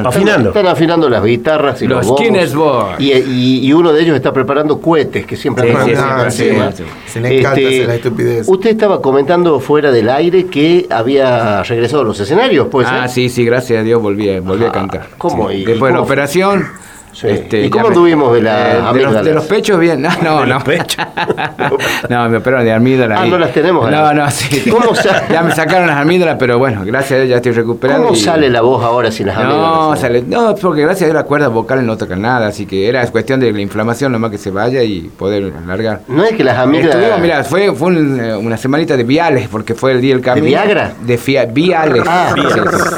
afinando. 0.05 0.49
Están 0.49 0.67
afinando 0.67 1.09
las 1.09 1.23
guitarras 1.23 1.81
y 1.81 1.87
los, 1.87 2.05
los 2.05 2.19
y, 2.99 3.73
uno 3.73 3.93
de 3.93 4.01
ellos 4.01 4.15
está 4.15 4.33
preparando 4.33 4.79
cohetes, 4.79 5.25
que 5.25 5.35
siempre 5.35 5.71
se 6.29 7.21
le 7.21 7.39
encanta 7.39 7.59
este, 7.59 7.87
la 7.87 7.95
estupidez. 7.95 8.47
Usted 8.47 8.69
estaba 8.71 9.01
comentando 9.01 9.59
fuera 9.59 9.91
del 9.91 10.09
aire 10.09 10.45
que 10.45 10.87
había 10.89 11.63
regresado 11.63 12.01
a 12.01 12.05
los 12.05 12.19
escenarios, 12.19 12.67
pues. 12.69 12.87
Ah, 12.89 13.07
sí, 13.07 13.29
sí, 13.29 13.45
gracias 13.45 13.79
a 13.79 13.83
Dios 13.83 14.01
volví, 14.01 14.39
volví 14.39 14.65
a 14.65 14.71
cantar. 14.71 15.09
¿Cómo? 15.17 15.49
Sí. 15.49 15.65
Después 15.65 15.91
de 15.91 15.97
la 15.97 16.01
operación 16.01 16.65
este, 17.23 17.65
¿Y 17.65 17.69
cómo 17.69 17.91
tuvimos 17.91 18.33
de 18.33 18.41
la 18.41 18.91
eh, 18.91 19.23
de, 19.23 19.33
los, 19.33 19.45
pechos 19.45 19.79
bien? 19.79 20.01
No, 20.23 20.45
no, 20.45 20.59
no. 20.59 20.59
no, 22.09 22.29
me 22.29 22.37
operaron 22.37 22.65
de 22.65 22.73
amígdala. 22.73 23.21
Ah, 23.21 23.25
no 23.25 23.37
las 23.37 23.51
tenemos. 23.51 23.89
No, 23.89 24.13
no, 24.13 24.29
sí. 24.29 24.69
¿Cómo 24.69 24.93
ya 25.31 25.41
me 25.41 25.53
sacaron 25.53 25.87
las 25.87 25.97
amígdalas, 25.97 26.37
pero 26.39 26.57
bueno, 26.59 26.81
gracias 26.85 27.11
a 27.11 27.15
Dios 27.17 27.29
ya 27.29 27.35
estoy 27.37 27.53
recuperado. 27.53 28.03
¿Cómo 28.03 28.15
sale 28.15 28.49
la 28.49 28.61
voz 28.61 28.83
ahora 28.83 29.11
sin 29.11 29.27
las 29.27 29.37
amígdalas? 29.37 29.67
No, 29.67 29.95
sale, 29.95 30.23
no, 30.23 30.55
porque 30.55 30.81
gracias 30.81 31.03
a 31.03 31.05
Dios 31.05 31.15
las 31.15 31.23
cuerdas 31.25 31.51
vocales 31.51 31.83
no 31.83 31.97
tocan 31.97 32.21
nada, 32.21 32.47
así 32.47 32.65
que 32.65 32.87
era 32.87 33.05
cuestión 33.07 33.39
de 33.39 33.51
la 33.51 33.61
inflamación 33.61 34.11
nomás 34.11 34.31
que 34.31 34.37
se 34.37 34.51
vaya 34.51 34.83
y 34.83 35.01
poder 35.01 35.53
alargar. 35.63 36.01
No 36.07 36.23
es 36.23 36.33
que 36.33 36.43
las 36.43 36.57
amígdalas. 36.57 37.19
mira, 37.19 37.43
fue, 37.43 37.73
fue 37.73 37.93
eh, 37.93 38.35
una 38.35 38.57
semanita 38.57 38.95
de 38.95 39.03
viales, 39.03 39.47
porque 39.49 39.73
fue 39.73 39.93
el 39.93 40.01
día 40.01 40.13
del 40.13 40.23
cambio. 40.23 40.43
¿De 40.43 40.49
Viagra? 40.49 40.93
De 41.01 41.17
viales. 41.51 42.03
Ah, 42.07 42.33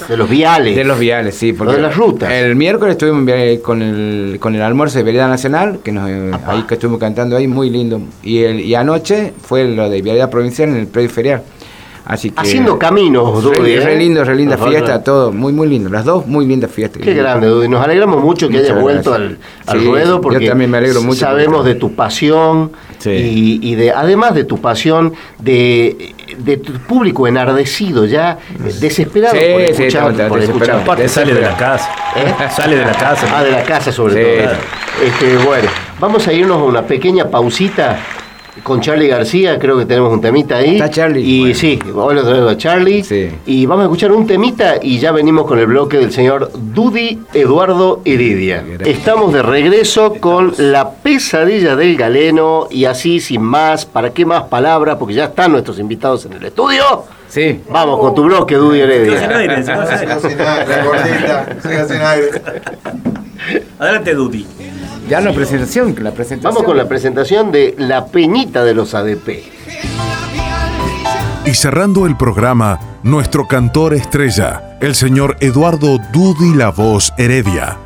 de 0.08 0.18
los 0.18 0.30
viales. 0.30 0.76
De 0.76 0.84
los 0.84 1.00
viales, 1.00 1.36
sí. 1.36 1.54
Porque 1.54 1.78
de. 1.78 2.42
El 2.42 2.56
miércoles 2.56 2.94
estuvimos 2.94 3.30
con 3.62 3.82
el, 3.82 4.01
con 4.40 4.56
el 4.56 4.62
almuerzo 4.62 4.98
de 4.98 5.04
Vereda 5.04 5.28
Nacional, 5.28 5.80
que 5.84 5.92
nos, 5.92 6.10
eh, 6.10 6.32
ahí 6.46 6.64
que 6.64 6.76
estuvimos 6.76 7.00
cantando 7.00 7.38
ahí, 7.38 7.48
muy 7.48 7.70
lindo. 7.70 8.02
Y, 8.24 8.40
el, 8.40 8.60
y 8.60 8.76
anoche 8.76 9.34
fue 9.42 9.66
lo 9.66 9.90
de 9.90 10.02
Vialidad 10.02 10.30
Provincial 10.30 10.70
en 10.70 10.76
el 10.76 10.88
predio 10.88 11.10
ferial. 11.10 11.44
Así 12.12 12.30
que, 12.30 12.42
Haciendo 12.42 12.78
caminos, 12.78 13.42
Dudy. 13.42 13.78
Re, 13.80 13.94
¿eh? 13.94 13.98
lindo, 13.98 14.22
re 14.26 14.36
linda 14.36 14.58
fiesta, 14.58 15.02
todo, 15.02 15.32
muy, 15.32 15.54
muy 15.54 15.70
lindo. 15.70 15.90
Las 15.90 16.04
dos 16.04 16.28
muy 16.28 16.46
lindas 16.46 16.70
fiestas. 16.70 17.02
Qué 17.02 17.14
grande, 17.14 17.48
Dudy. 17.48 17.70
Nos 17.70 17.82
alegramos 17.82 18.22
mucho 18.22 18.50
que 18.50 18.58
hayas 18.58 18.82
vuelto 18.82 19.14
al, 19.14 19.38
ruedo 19.82 20.20
porque 20.20 20.44
yo 20.44 20.50
también 20.50 20.70
me 20.70 20.80
alegro 20.80 21.02
mucho 21.04 21.22
sabemos 21.22 21.64
de 21.64 21.76
tu 21.76 21.96
pasión 21.96 22.74
y, 23.06 23.76
de 23.76 23.92
además 23.92 24.36
de 24.36 24.44
tu 24.44 24.60
pasión 24.60 25.14
de, 25.40 26.14
de 26.38 26.58
tu 26.58 26.74
público 26.80 27.30
enardecido, 27.30 28.06
ya 28.06 28.38
desesperado 28.82 29.34
por 29.34 29.62
escuchar. 29.62 30.28
por 30.28 31.00
escuchar. 31.00 31.08
Sale 31.08 31.34
de 31.34 31.42
la 31.42 31.56
casa. 31.56 31.90
¿Eh? 32.18 32.50
Sale 32.54 32.76
de 32.76 32.86
la 32.88 32.92
casa. 32.92 33.26
Ah, 33.34 33.42
de 33.42 33.52
la 33.52 33.64
casa 33.64 33.90
sobre 33.90 34.42
todo. 34.42 34.54
Este, 35.02 35.38
bueno, 35.46 35.70
vamos 35.98 36.28
a 36.28 36.34
irnos 36.34 36.58
a 36.58 36.64
una 36.66 36.82
pequeña 36.82 37.30
pausita 37.30 37.98
con 38.64 38.82
Charlie 38.82 39.08
García, 39.08 39.58
creo 39.60 39.78
que 39.78 39.86
tenemos 39.86 40.12
un 40.14 40.22
temita 40.22 40.58
ahí. 40.58 40.76
Está 40.76 40.90
Charlie. 40.90 41.22
Y 41.22 41.54
sí, 41.54 41.80
hoy 41.94 42.16
lo 42.16 42.24
traigo 42.24 42.50
a 42.50 42.58
Charlie. 42.58 43.04
Y 43.46 43.66
vamos 43.66 43.84
a 43.84 43.86
escuchar 43.86 44.12
un 44.12 44.28
temita 44.28 44.76
y 44.82 45.00
ya 45.00 45.12
venimos 45.12 45.46
con 45.46 45.60
el 45.60 45.68
bloque 45.68 45.98
del 45.98 46.12
señor 46.12 46.52
Dudy 46.54 47.20
Eduardo 47.34 48.02
Heredia. 48.06 48.64
Estamos 48.86 49.34
de 49.34 49.42
regreso 49.42 50.16
con 50.20 50.54
la 50.58 50.92
pesadilla 50.92 51.76
del 51.76 51.98
galeno 51.98 52.68
y 52.70 52.86
así 52.86 53.20
sin 53.20 53.42
más, 53.42 53.86
¿para 53.86 54.12
qué 54.12 54.26
más 54.26 54.44
palabras? 54.44 54.98
Porque 54.98 55.14
ya 55.14 55.26
están 55.26 55.52
nuestros 55.52 55.80
invitados 55.80 56.26
en 56.26 56.34
el 56.34 56.46
estudio. 56.46 56.84
Sí. 57.28 57.62
Vamos 57.70 58.00
con 58.00 58.14
tu 58.14 58.24
bloque, 58.24 58.56
Dudy 58.56 58.82
Heredia. 58.82 59.26
Adelante, 63.80 64.14
Dudy. 64.14 64.46
Ya 65.08 65.20
la 65.20 65.34
presentación, 65.34 65.96
la 66.00 66.12
presentación. 66.12 66.54
Vamos 66.54 66.64
con 66.64 66.78
la 66.78 66.88
presentación 66.88 67.52
de 67.52 67.76
La 67.78 68.06
Peñita 68.06 68.64
de 68.64 68.74
los 68.74 68.94
ADP. 68.94 69.44
Y 71.46 71.54
cerrando 71.54 72.06
el 72.06 72.16
programa, 72.16 72.80
nuestro 73.04 73.48
cantor 73.48 73.94
estrella, 73.94 74.78
el 74.80 74.96
señor 74.96 75.38
Eduardo 75.40 75.98
Dudi 76.14 76.54
La 76.54 76.70
Voz 76.70 77.14
Heredia, 77.18 77.78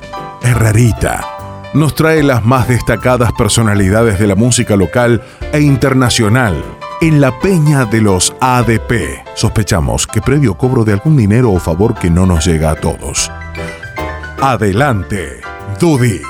Herrerita, 0.44 1.26
nos 1.74 1.96
trae 1.96 2.22
las 2.22 2.46
más 2.46 2.68
destacadas 2.68 3.32
personalidades 3.34 4.20
de 4.20 4.28
la 4.28 4.36
música 4.36 4.76
local 4.76 5.24
e 5.52 5.62
internacional 5.62 6.64
en 7.02 7.22
la 7.22 7.38
Peña 7.40 7.86
de 7.86 8.02
los 8.02 8.36
ADP. 8.40 9.24
Sospechamos 9.36 10.06
que 10.06 10.22
previo 10.22 10.56
cobro 10.58 10.84
de 10.84 10.94
algún 10.94 11.18
dinero 11.18 11.52
o 11.52 11.60
favor 11.60 11.96
que 11.96 12.10
no 12.10 12.26
nos 12.26 12.46
llega 12.46 12.72
a 12.72 12.76
todos. 12.76 13.32
Adelante, 14.42 15.42
Dudi. 15.80 16.22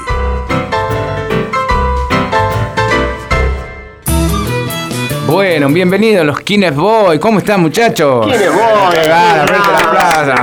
Bueno, 5.28 5.70
bienvenidos 5.70 6.24
los 6.24 6.40
Kines 6.42 6.76
Boy. 6.76 7.18
¿Cómo 7.18 7.40
están, 7.40 7.60
muchachos? 7.60 8.26
Kines 8.28 8.54
Boy. 8.54 9.08
la 9.08 9.46
plaza. 9.92 10.36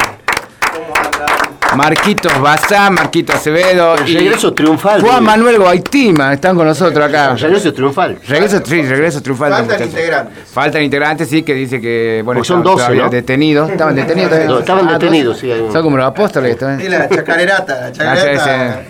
Marquitos 1.76 2.40
Bazá, 2.40 2.90
Marquito 2.90 3.32
Acevedo. 3.32 3.94
El 3.94 4.12
regreso 4.12 4.52
triunfal. 4.52 5.00
Juan 5.00 5.22
Manuel 5.22 5.58
Guaitima 5.58 6.32
están 6.32 6.56
con 6.56 6.66
nosotros 6.66 7.06
acá. 7.06 7.34
regreso 7.36 7.72
triunfal. 7.72 8.18
Regreso, 8.26 8.60
sí, 8.64 8.82
regreso 8.82 9.22
triunfal. 9.22 9.52
Faltan 9.52 9.82
integrantes. 9.82 10.48
Faltan 10.50 10.82
integrantes, 10.82 11.28
sí, 11.28 11.42
que 11.44 11.54
dice 11.54 11.80
que. 11.80 12.22
Bueno, 12.24 12.42
son 12.42 12.62
12, 12.62 12.94
¿no? 12.96 13.08
detenidos. 13.08 13.70
Estaban 13.70 13.94
detenidos. 13.94 14.32
estaban 14.60 14.88
ah, 14.88 14.98
detenidos, 14.98 15.38
sí. 15.38 15.50
Son 15.72 15.82
como 15.82 15.96
los 15.96 16.06
apóstoles. 16.06 16.56
Sí, 16.58 16.88
la 16.88 17.08
chacarerata. 17.08 17.80
La 17.82 17.92
chacarerata. 17.92 18.82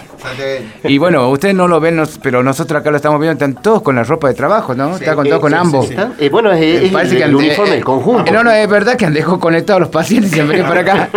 Y 0.85 0.99
bueno, 0.99 1.29
ustedes 1.31 1.55
no 1.55 1.69
lo 1.69 1.81
ven, 1.81 2.03
pero 2.23 2.43
nosotros 2.43 2.81
acá 2.81 2.91
lo 2.91 2.97
estamos 2.97 3.21
viendo, 3.21 3.33
están 3.33 3.63
todos 3.63 3.83
con 3.83 3.97
la 3.97 4.05
ropa 4.05 4.29
de 4.29 4.35
trabajo, 4.35 4.75
¿no? 4.75 4.97
Está 4.97 5.15
con, 5.15 5.27
todos 5.27 5.41
con 5.41 5.55
ambos. 5.55 5.91
Eh, 6.19 6.29
bueno, 6.31 6.53
es, 6.53 6.91
Parece 6.91 7.23
el, 7.23 7.31
que 7.31 7.37
uniforme, 7.37 7.77
el 7.77 7.85
conjunto. 7.85 8.33
No, 8.33 8.43
no, 8.45 8.51
es 8.51 8.69
verdad 8.69 8.97
que 8.97 9.07
han 9.07 9.15
dejado 9.15 9.39
conectados 9.39 9.81
los 9.81 9.91
pacientes 9.91 10.35
y 10.37 10.41
han 10.41 10.49
venido 10.49 10.67
para 10.67 10.81
acá. 10.81 11.09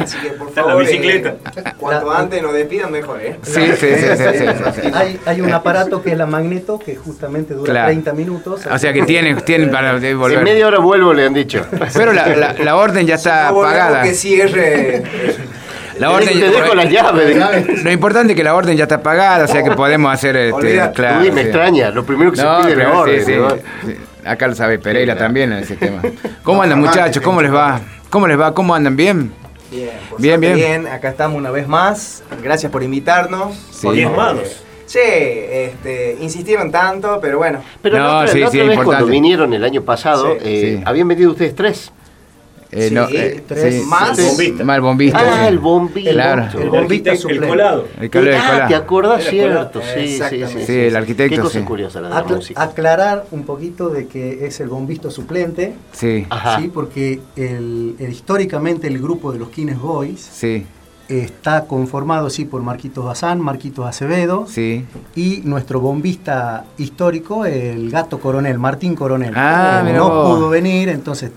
así 0.00 0.18
que 0.18 0.30
por 0.30 0.52
favor, 0.52 0.72
la 0.72 0.78
bicicleta. 0.78 1.34
cuanto 1.78 2.10
antes 2.10 2.42
nos 2.42 2.52
despidan, 2.52 2.90
mejor, 2.90 3.20
¿eh? 3.20 3.38
Sí, 3.42 3.66
sí, 3.78 3.86
sí. 3.96 4.06
sí, 4.16 4.90
hay, 4.92 5.20
hay, 5.24 5.40
un 5.40 5.52
aparato 5.52 6.02
que 6.02 6.12
es 6.12 6.18
la 6.18 6.26
magneto 6.26 6.78
que 6.78 6.96
justamente 6.96 7.54
dura 7.54 7.86
30 7.86 8.12
minutos. 8.12 8.66
O 8.70 8.78
sea 8.78 8.92
que 8.92 9.02
tienen, 9.02 9.40
tienen 9.42 9.70
para 9.70 9.92
volver. 9.92 10.38
En 10.38 10.44
media 10.44 10.66
hora 10.66 10.78
vuelvo, 10.78 11.12
le 11.12 11.26
han 11.26 11.34
dicho. 11.34 11.64
Pero 11.94 12.12
la, 12.12 12.52
la, 12.52 12.76
orden 12.76 13.06
ya 13.06 13.14
está 13.14 13.52
pagada. 13.52 14.02
que 14.02 14.14
cierre. 14.14 15.02
La 15.98 16.10
orden 16.10 16.40
te 16.40 16.50
dejo 16.50 16.74
las 16.74 16.90
llaves. 16.90 17.84
Lo 17.84 17.90
importante 17.90 18.32
es 18.32 18.36
que 18.36 18.44
la 18.44 18.54
orden 18.54 18.76
ya 18.76 18.84
está 18.84 19.02
pagada, 19.02 19.44
o 19.44 19.48
sea 19.48 19.62
que 19.62 19.70
podemos 19.72 20.12
hacer 20.12 20.36
este, 20.36 20.90
claro. 20.94 21.20
Uy, 21.22 21.30
me 21.30 21.42
extraña, 21.42 21.90
lo 21.90 22.04
primero 22.04 22.30
que 22.30 22.38
se 22.38 22.46
pide 22.62 22.72
es 22.72 22.78
la 22.78 22.92
orden. 22.92 23.62
Acá 24.24 24.48
lo 24.48 24.54
sabe 24.54 24.78
Pereira 24.78 25.16
también 25.16 25.52
en 25.52 25.60
ese 25.60 25.76
tema. 25.76 26.02
¿Cómo 26.42 26.62
andan 26.62 26.80
muchachos? 26.80 27.22
¿Cómo 27.22 27.40
les 27.40 27.54
va? 27.54 27.80
¿Cómo 28.10 28.26
les 28.26 28.38
va? 28.38 28.52
¿Cómo 28.54 28.74
andan? 28.74 28.96
¿Bien? 28.96 29.32
Bien, 29.70 29.90
bien, 30.18 30.40
bien. 30.40 30.54
bien. 30.54 30.86
Acá 30.86 31.10
estamos 31.10 31.38
una 31.38 31.50
vez 31.50 31.68
más. 31.68 32.22
Gracias 32.42 32.70
por 32.70 32.82
invitarnos. 32.82 33.56
Sí. 33.70 34.06
manos. 34.06 34.62
Sí, 34.86 35.00
este, 35.00 36.16
insistieron 36.20 36.70
tanto, 36.70 37.18
pero 37.20 37.38
bueno. 37.38 37.60
Pero 37.82 37.98
no, 37.98 38.04
la 38.04 38.18
otra, 38.18 38.28
sí, 38.28 38.38
la 38.38 38.48
otra 38.48 38.64
vez 38.64 38.78
cuando 38.78 39.06
vinieron 39.06 39.52
el 39.52 39.64
año 39.64 39.82
pasado, 39.82 40.36
eh, 40.40 40.80
habían 40.84 41.08
venido 41.08 41.32
ustedes 41.32 41.56
tres. 41.56 41.92
Eh, 42.72 42.88
sí, 42.88 43.16
eh, 43.16 43.44
tres 43.46 43.86
más. 43.86 44.18
Bombista. 44.18 44.64
Más 44.64 44.76
el 44.76 44.82
bombista. 44.82 45.18
Ah, 45.20 45.48
el 45.48 45.58
bombista. 45.58 46.12
Claro. 46.12 46.60
El 46.60 46.70
bombista 46.70 47.12
el 47.12 47.46
colado. 47.46 47.88
El 48.00 48.10
colado. 48.10 48.36
Ah, 48.42 48.66
¿te 48.68 48.74
acuerdas? 48.74 49.24
Cierto, 49.24 49.80
sí, 49.82 50.18
sí, 50.28 50.44
sí, 50.46 50.64
sí. 50.66 50.72
el 50.72 50.96
arquitecto. 50.96 51.36
Qué 51.36 51.42
cosa 51.42 51.64
curiosa 51.64 52.00
la 52.00 52.08
de 52.08 52.14
la 52.14 52.22
música. 52.24 52.62
Aclarar 52.62 53.26
un 53.30 53.44
poquito 53.44 53.88
de 53.88 54.06
que 54.06 54.46
es 54.46 54.60
el 54.60 54.68
bombista 54.68 55.10
suplente. 55.10 55.74
Sí. 55.92 56.26
Ajá. 56.28 56.60
Sí, 56.60 56.68
porque 56.72 57.20
el, 57.36 57.96
el, 57.98 58.10
históricamente 58.10 58.88
el 58.88 58.98
grupo 58.98 59.32
de 59.32 59.38
los 59.38 59.50
Kines 59.50 59.78
Boys. 59.78 60.20
Sí 60.20 60.66
está 61.08 61.66
conformado 61.66 62.30
sí 62.30 62.44
por 62.44 62.62
Marquitos 62.62 63.04
Bazán, 63.04 63.40
Marquitos 63.40 63.86
Acevedo 63.86 64.46
sí. 64.48 64.84
y 65.14 65.40
nuestro 65.44 65.80
bombista 65.80 66.64
histórico, 66.78 67.44
el 67.44 67.90
gato 67.90 68.18
coronel, 68.18 68.58
Martín 68.58 68.94
Coronel. 68.94 69.32
Ah, 69.36 69.84
no 69.94 70.08
pudo 70.08 70.48
venir, 70.48 70.88
entonces 70.88 71.30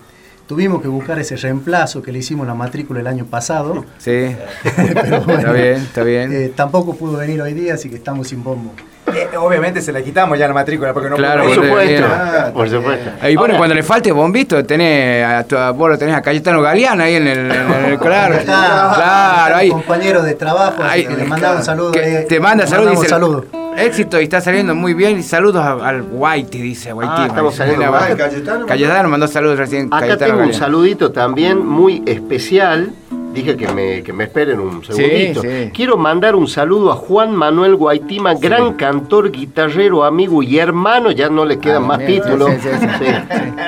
Tuvimos 0.50 0.82
que 0.82 0.88
buscar 0.88 1.16
ese 1.20 1.36
reemplazo 1.36 2.02
que 2.02 2.10
le 2.10 2.18
hicimos 2.18 2.44
la 2.44 2.54
matrícula 2.54 2.98
el 2.98 3.06
año 3.06 3.24
pasado. 3.24 3.84
Sí. 3.98 4.10
está 4.64 5.52
bien, 5.52 5.76
está 5.76 6.02
bien. 6.02 6.32
Eh, 6.32 6.52
tampoco 6.56 6.96
pudo 6.96 7.18
venir 7.18 7.40
hoy 7.40 7.54
día, 7.54 7.74
así 7.74 7.88
que 7.88 7.94
estamos 7.94 8.26
sin 8.26 8.42
bombo. 8.42 8.72
Eh, 9.14 9.28
obviamente 9.36 9.80
se 9.80 9.92
la 9.92 10.02
quitamos 10.02 10.36
ya 10.36 10.48
la 10.48 10.54
matrícula 10.54 10.92
porque 10.92 11.08
no 11.08 11.14
claro, 11.14 11.44
por 11.44 11.54
supuesto, 11.54 12.04
ah, 12.04 12.50
por 12.52 12.68
supuesto. 12.68 13.28
Y 13.28 13.36
bueno, 13.36 13.58
cuando 13.58 13.76
le 13.76 13.84
falte 13.84 14.10
bombito, 14.10 14.64
tenés 14.64 15.24
a 15.24 15.44
tu, 15.44 15.54
vos 15.76 15.90
lo 15.90 15.96
tenés 15.96 16.16
a 16.16 16.22
Cayetano 16.22 16.60
Galeano 16.60 17.04
ahí 17.04 17.14
en 17.14 17.28
el, 17.28 17.52
en 17.52 17.96
claro. 17.98 18.36
claro, 18.44 19.54
ahí. 19.54 19.68
compañero 19.68 20.20
de 20.20 20.34
trabajo, 20.34 20.82
ahí, 20.82 21.06
que 21.06 21.14
le 21.14 21.26
mandaba 21.26 21.58
un 21.58 21.64
saludo. 21.64 21.92
te 21.92 22.40
manda 22.40 22.66
saludos 22.66 22.96
dice. 22.96 23.08
Saludo. 23.08 23.59
Éxito 23.82 24.20
y 24.20 24.24
está 24.24 24.40
saliendo 24.40 24.74
muy 24.74 24.94
bien. 24.94 25.18
Y 25.18 25.22
saludos 25.22 25.64
al 25.64 26.04
White, 26.10 26.58
dice 26.58 26.92
White. 26.92 27.12
Ah, 27.14 27.26
estamos 27.28 27.54
saliendo. 27.54 27.90
Cayetano, 28.16 28.66
Cayetano 28.66 29.08
mandó 29.08 29.26
saludos 29.26 29.58
recién. 29.58 29.88
Acá 29.92 30.16
tengo 30.16 30.42
un 30.42 30.54
saludito 30.54 31.12
también 31.12 31.64
muy 31.66 32.02
especial 32.06 32.92
dije 33.32 33.56
que 33.56 33.68
me, 33.68 34.02
que 34.02 34.12
me 34.12 34.24
esperen 34.24 34.60
un 34.60 34.84
segundito. 34.84 35.42
Quiero 35.72 35.96
mandar 35.96 36.34
un 36.34 36.48
saludo 36.48 36.92
a 36.92 36.96
Juan 36.96 37.34
Manuel 37.34 37.76
Guaitima, 37.76 38.34
gran 38.34 38.74
cantor, 38.74 39.30
guitarrero, 39.30 40.04
amigo 40.04 40.42
y 40.42 40.58
hermano, 40.58 41.10
ya 41.10 41.28
no 41.28 41.44
le 41.44 41.58
quedan 41.58 41.86
más 41.86 42.04
títulos. 42.04 42.50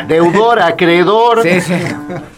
Deudor, 0.09 0.61
acreedor. 0.61 1.43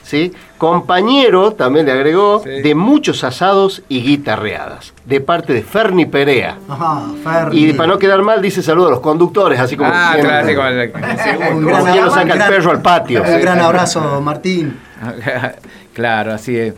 Sí, 0.02 0.32
Compañero, 0.58 1.52
también 1.52 1.84
le 1.84 1.92
agregó, 1.92 2.40
de 2.40 2.74
muchos 2.74 3.22
asados 3.24 3.82
y 3.88 4.00
guitarreadas, 4.00 4.94
de 5.04 5.20
parte 5.20 5.52
de 5.52 5.62
Ferni 5.62 6.06
Perea. 6.06 6.56
Ajá, 6.68 7.02
Ferni. 7.22 7.64
Y 7.64 7.72
para 7.74 7.88
no 7.88 7.98
quedar 7.98 8.22
mal, 8.22 8.40
dice 8.40 8.62
saludo 8.62 8.86
a 8.86 8.90
los 8.92 9.00
conductores, 9.00 9.60
así 9.60 9.76
como. 9.76 9.90
Ah, 9.92 10.16
claro, 10.18 10.92
como, 11.50 11.70
como 11.70 12.10
saca 12.10 12.32
el 12.32 12.38
perro 12.38 12.70
al 12.70 12.80
patio. 12.80 13.22
Un 13.22 13.40
gran 13.40 13.60
abrazo, 13.60 14.20
Martín. 14.22 14.78
claro, 15.92 16.32
así 16.32 16.56
es. 16.56 16.74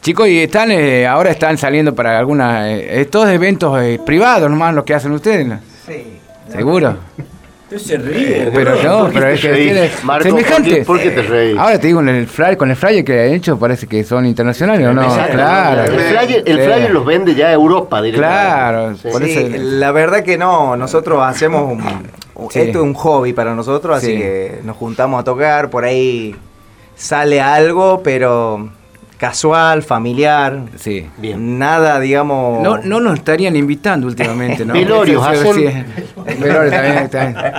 Chicos, 0.00 0.28
y 0.28 0.38
están 0.38 0.70
eh, 0.70 1.06
ahora 1.06 1.30
están 1.30 1.58
saliendo 1.58 1.94
para 1.94 2.18
algunas. 2.18 2.66
Eh, 2.66 3.00
estos 3.00 3.28
eventos 3.28 3.80
eh, 3.82 4.00
privados 4.04 4.48
nomás 4.48 4.74
lo 4.74 4.84
que 4.84 4.94
hacen 4.94 5.12
ustedes. 5.12 5.46
Sí. 5.86 6.18
¿Seguro? 6.50 6.96
se 7.76 7.98
ríe. 7.98 8.50
Pero 8.54 8.82
no, 8.82 9.10
pero 9.12 9.28
es 9.28 9.40
que 9.40 9.52
tiene 9.52 9.90
semejante. 10.22 10.84
¿por 10.84 10.98
qué, 11.00 11.10
te 11.10 11.22
reís? 11.22 11.58
Ahora 11.58 11.78
te 11.78 11.88
digo, 11.88 11.98
con 11.98 12.08
el 12.08 12.26
flyer, 12.26 12.56
con 12.56 12.70
el 12.70 12.76
flyer 12.76 13.04
que 13.04 13.20
han 13.20 13.32
hecho 13.34 13.58
parece 13.58 13.86
que 13.86 14.04
son 14.04 14.24
internacionales, 14.24 14.86
¿o 14.86 14.94
no? 14.94 15.02
Claro. 15.30 15.84
El 15.84 16.00
flyer, 16.00 16.42
el 16.46 16.60
flyer 16.60 16.90
los 16.90 17.04
vende 17.04 17.34
ya 17.34 17.48
a 17.48 17.52
Europa 17.52 18.00
directamente. 18.00 19.02
Claro. 19.02 19.26
Sí. 19.26 19.48
la 19.58 19.92
verdad 19.92 20.22
que 20.22 20.38
no, 20.38 20.76
nosotros 20.76 21.22
hacemos 21.22 21.70
un, 21.70 21.84
esto 22.54 22.78
es 22.78 22.84
un 22.84 22.94
hobby 22.94 23.34
para 23.34 23.54
nosotros, 23.54 23.96
así 23.96 24.16
que 24.16 24.60
nos 24.64 24.76
juntamos 24.76 25.20
a 25.20 25.24
tocar, 25.24 25.68
por 25.68 25.84
ahí 25.84 26.34
sale 26.96 27.40
algo, 27.40 28.00
pero 28.02 28.70
casual, 29.18 29.82
familiar. 29.82 30.62
Sí. 30.76 31.06
Bien. 31.18 31.58
Nada, 31.58 32.00
digamos. 32.00 32.62
No, 32.62 32.78
no 32.78 33.00
nos 33.00 33.14
estarían 33.18 33.56
invitando 33.56 34.06
últimamente, 34.06 34.64
¿no? 34.64 34.72
Velorios, 34.74 35.26
hacen... 35.26 35.86
Velorios 36.40 36.70
también, 36.70 37.10
también. 37.10 37.54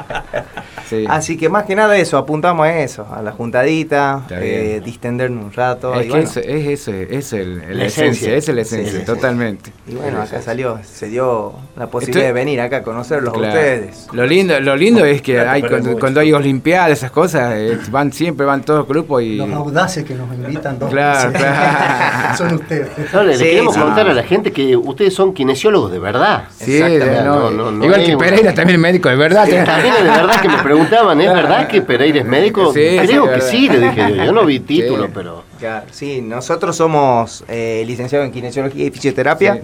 Así 1.07 1.37
que 1.37 1.49
más 1.49 1.65
que 1.65 1.75
nada 1.75 1.97
eso, 1.97 2.17
apuntamos 2.17 2.65
a 2.65 2.79
eso, 2.79 3.07
a 3.11 3.21
la 3.21 3.31
juntadita, 3.31 4.23
eh, 4.29 4.81
distendernos 4.83 5.45
un 5.45 5.53
rato. 5.53 5.93
Es 5.93 6.11
que 6.11 6.19
es, 6.19 6.37
eso, 6.37 6.91
es 6.91 7.33
el, 7.33 7.77
la, 7.77 7.85
esencia, 7.85 8.35
es 8.35 8.47
la 8.49 8.61
esencia, 8.61 9.05
totalmente. 9.05 9.71
Y 9.87 9.95
bueno, 9.95 10.21
acá 10.21 10.41
salió, 10.41 10.79
se 10.83 11.07
dio 11.07 11.53
la 11.75 11.87
posibilidad 11.87 12.27
de 12.27 12.33
venir 12.33 12.61
acá 12.61 12.77
a 12.77 12.83
conocerlos 12.83 13.33
a 13.33 13.37
ustedes. 13.37 14.07
Lo 14.13 14.25
lindo, 14.25 14.59
lo 14.59 14.75
lindo 14.75 15.05
es 15.05 15.21
que 15.21 15.39
hay 15.39 15.61
cuando, 15.61 16.19
hay 16.19 16.33
olimpiadas, 16.33 16.91
esas 16.91 17.11
cosas, 17.11 17.53
eh, 17.55 17.77
van 17.89 18.11
siempre 18.11 18.45
van 18.45 18.61
todos 18.63 18.79
los 18.79 18.87
grupos 18.87 19.23
y. 19.23 19.37
Los 19.37 19.51
audaces 19.51 20.03
que 20.03 20.15
nos 20.15 20.33
invitan 20.33 20.79
dos 20.79 20.89
Claro, 20.89 21.31
claro. 21.31 22.35
son 22.37 22.53
ustedes. 22.55 22.89
le, 23.13 23.37
queremos 23.37 23.77
contar 23.77 24.07
a 24.07 24.13
la 24.13 24.23
gente 24.23 24.51
que 24.51 24.75
ustedes 24.75 25.13
son 25.13 25.33
kinesiólogos 25.33 25.91
de 25.91 25.99
verdad. 25.99 26.43
Sí, 26.57 26.77
igual 26.77 28.05
que 28.05 28.17
Pereira 28.17 28.53
también 28.53 28.79
médico 28.79 29.09
de 29.09 29.15
verdad. 29.15 29.47
También 29.47 29.95
de 29.95 30.03
verdad 30.03 30.41
que 30.41 30.49
me 30.49 30.57
preguntaban, 30.79 31.21
¿es 31.21 31.33
verdad 31.33 31.67
que 31.67 31.81
Pereira 31.81 32.19
es 32.19 32.25
médico? 32.25 32.71
Creo 32.73 33.31
que 33.31 33.41
sí, 33.41 33.69
le 33.69 33.79
dije 33.79 34.15
yo. 34.15 34.25
Yo 34.25 34.31
no 34.31 34.45
vi 34.45 34.59
título, 34.59 35.09
pero. 35.13 35.43
Claro, 35.59 35.85
sí, 35.91 36.21
nosotros 36.21 36.75
somos 36.75 37.43
eh, 37.47 37.83
licenciados 37.85 38.25
en 38.25 38.31
kinesiología 38.31 38.85
y 38.85 38.91
fisioterapia. 38.91 39.61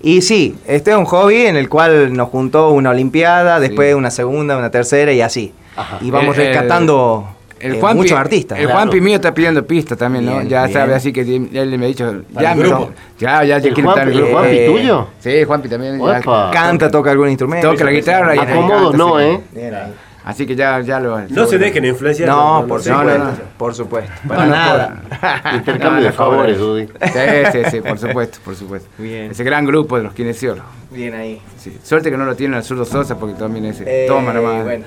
Y 0.00 0.20
sí, 0.20 0.56
este 0.66 0.90
es 0.90 0.96
un 0.96 1.06
hobby 1.06 1.46
en 1.46 1.56
el 1.56 1.68
cual 1.68 2.12
nos 2.12 2.28
juntó 2.28 2.70
una 2.70 2.90
olimpiada, 2.90 3.58
después 3.58 3.94
una 3.94 4.10
segunda, 4.10 4.56
una 4.56 4.70
tercera 4.70 5.12
y 5.12 5.20
así. 5.20 5.54
Y 6.02 6.10
vamos 6.10 6.36
rescatando 6.36 7.26
el 7.64 7.76
eh, 7.76 7.94
muchos 7.94 8.18
artistas. 8.18 8.58
El 8.58 8.66
Juanpi 8.66 9.00
mío 9.00 9.14
está 9.14 9.32
pidiendo 9.32 9.66
pista 9.66 9.96
también, 9.96 10.26
¿no? 10.26 10.42
ya 10.42 10.68
sabe, 10.68 10.94
así 10.94 11.12
que 11.12 11.22
él 11.22 11.78
me 11.78 11.86
ha 11.86 11.88
dicho, 11.88 12.22
ya, 12.38 12.54
me 12.54 12.68
ya, 12.68 13.44
ya, 13.44 13.58
ya 13.58 13.60
quiere 13.60 13.88
estar 13.88 14.02
en 14.02 14.08
el 14.08 14.20
grupo. 14.20 14.32
¿Juanpi 14.32 14.66
tuyo? 14.66 15.06
Sí, 15.20 15.44
Juanpi 15.44 15.68
también. 15.68 16.00
Canta, 16.52 16.90
toca 16.90 17.10
algún 17.10 17.30
instrumento. 17.30 17.70
Toca 17.70 17.84
la 17.84 17.90
guitarra. 17.92 18.36
y 18.36 18.38
Acomodos 18.38 18.94
no, 18.94 19.18
¿eh? 19.18 19.40
Así 20.24 20.46
que 20.46 20.56
ya, 20.56 20.80
ya 20.80 20.98
lo. 21.00 21.20
No 21.28 21.46
se 21.46 21.58
dejen 21.58 21.84
influenciar. 21.84 22.30
No, 22.30 22.64
por, 22.66 22.82
supuesto, 22.82 23.42
por 23.58 23.74
supuesto. 23.74 24.12
Para 24.26 24.46
nada. 24.46 25.02
Intercambio 25.54 26.02
de 26.02 26.12
favores, 26.12 26.58
Dudy. 26.58 26.86
Sí, 26.86 27.20
sí, 27.52 27.58
sí, 27.70 27.80
por 27.82 27.98
supuesto, 27.98 28.38
por 28.42 28.56
supuesto. 28.56 28.88
Bien. 28.96 29.32
Ese 29.32 29.44
gran 29.44 29.66
grupo 29.66 29.98
de 29.98 30.04
los 30.04 30.14
kinesiólogos. 30.14 30.70
Bien 30.90 31.14
ahí. 31.14 31.42
Sí. 31.58 31.76
Suerte 31.82 32.10
que 32.10 32.16
no 32.16 32.24
lo 32.24 32.34
tiene 32.36 32.56
el 32.56 32.62
zurdo 32.64 32.86
Sosa 32.86 33.18
porque 33.18 33.34
también 33.34 33.66
ese. 33.66 33.84
Eh, 33.86 34.06
toma 34.06 34.32
nomás. 34.32 34.64
Bueno. 34.64 34.86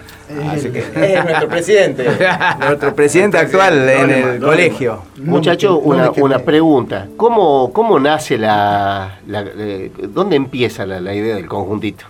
Así 0.49 0.69
que. 0.69 0.79
Es 0.95 1.23
nuestro 1.23 1.49
presidente. 1.49 2.07
nuestro 2.59 2.95
presidente 2.95 3.37
actual 3.37 3.87
en 3.89 4.09
el 4.09 4.39
colegio. 4.41 5.03
Muchacho, 5.17 5.77
una, 5.77 6.09
una 6.17 6.39
pregunta. 6.39 7.07
¿Cómo, 7.15 7.71
cómo 7.71 7.99
nace 7.99 8.39
la. 8.39 9.19
la 9.27 9.45
eh, 9.55 9.91
¿Dónde 10.09 10.35
empieza 10.35 10.83
la, 10.87 10.99
la 10.99 11.13
idea 11.13 11.35
del 11.35 11.45
conjuntito? 11.45 12.05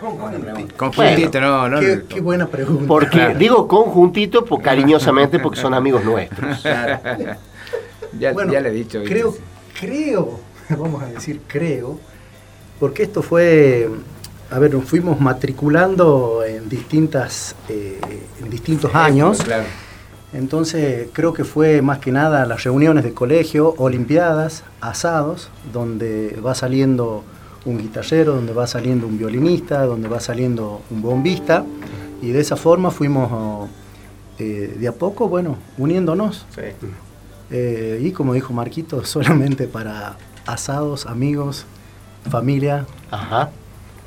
Conjuntito, 0.00 1.40
no, 1.40 1.68
no. 1.68 1.80
Qué, 2.08 2.20
buena 2.20 2.46
pregunta. 2.46 2.84
Porque 2.86 3.34
digo 3.38 3.68
conjuntito 3.68 4.44
por, 4.44 4.62
cariñosamente 4.62 5.38
porque 5.38 5.60
son 5.60 5.74
amigos 5.74 6.04
nuestros. 6.04 6.62
ya, 6.62 7.38
ya, 8.18 8.60
le 8.60 8.68
he 8.68 8.72
dicho. 8.72 9.02
Creo, 9.04 9.34
creo, 9.78 10.40
vamos 10.70 11.02
a 11.02 11.06
decir 11.06 11.42
creo, 11.46 11.98
porque 12.78 13.02
esto 13.02 13.22
fue, 13.22 13.90
a 14.50 14.58
ver, 14.58 14.72
nos 14.72 14.84
fuimos 14.84 15.20
matriculando 15.20 16.42
en 16.46 16.68
distintas, 16.68 17.54
eh, 17.68 18.00
en 18.42 18.50
distintos 18.50 18.94
años. 18.94 19.42
Claro. 19.42 19.64
Entonces 20.32 21.08
creo 21.12 21.32
que 21.32 21.44
fue 21.44 21.82
más 21.82 21.98
que 21.98 22.12
nada 22.12 22.46
las 22.46 22.62
reuniones 22.62 23.04
de 23.04 23.12
colegio, 23.12 23.74
olimpiadas, 23.78 24.62
asados, 24.80 25.50
donde 25.72 26.38
va 26.44 26.54
saliendo 26.54 27.24
un 27.64 27.78
guitarrero, 27.78 28.34
donde 28.34 28.52
va 28.52 28.66
saliendo 28.66 29.06
un 29.06 29.18
violinista, 29.18 29.84
donde 29.84 30.08
va 30.08 30.20
saliendo 30.20 30.82
un 30.90 31.02
bombista, 31.02 31.64
y 32.22 32.30
de 32.30 32.40
esa 32.40 32.56
forma 32.56 32.90
fuimos 32.90 33.68
eh, 34.38 34.76
de 34.78 34.88
a 34.88 34.92
poco, 34.92 35.28
bueno, 35.28 35.56
uniéndonos. 35.78 36.46
Eh, 37.50 38.00
y 38.02 38.12
como 38.12 38.34
dijo 38.34 38.52
Marquito, 38.52 39.04
solamente 39.04 39.66
para 39.66 40.16
asados, 40.46 41.06
amigos, 41.06 41.66
familia. 42.30 42.86
Ajá. 43.10 43.50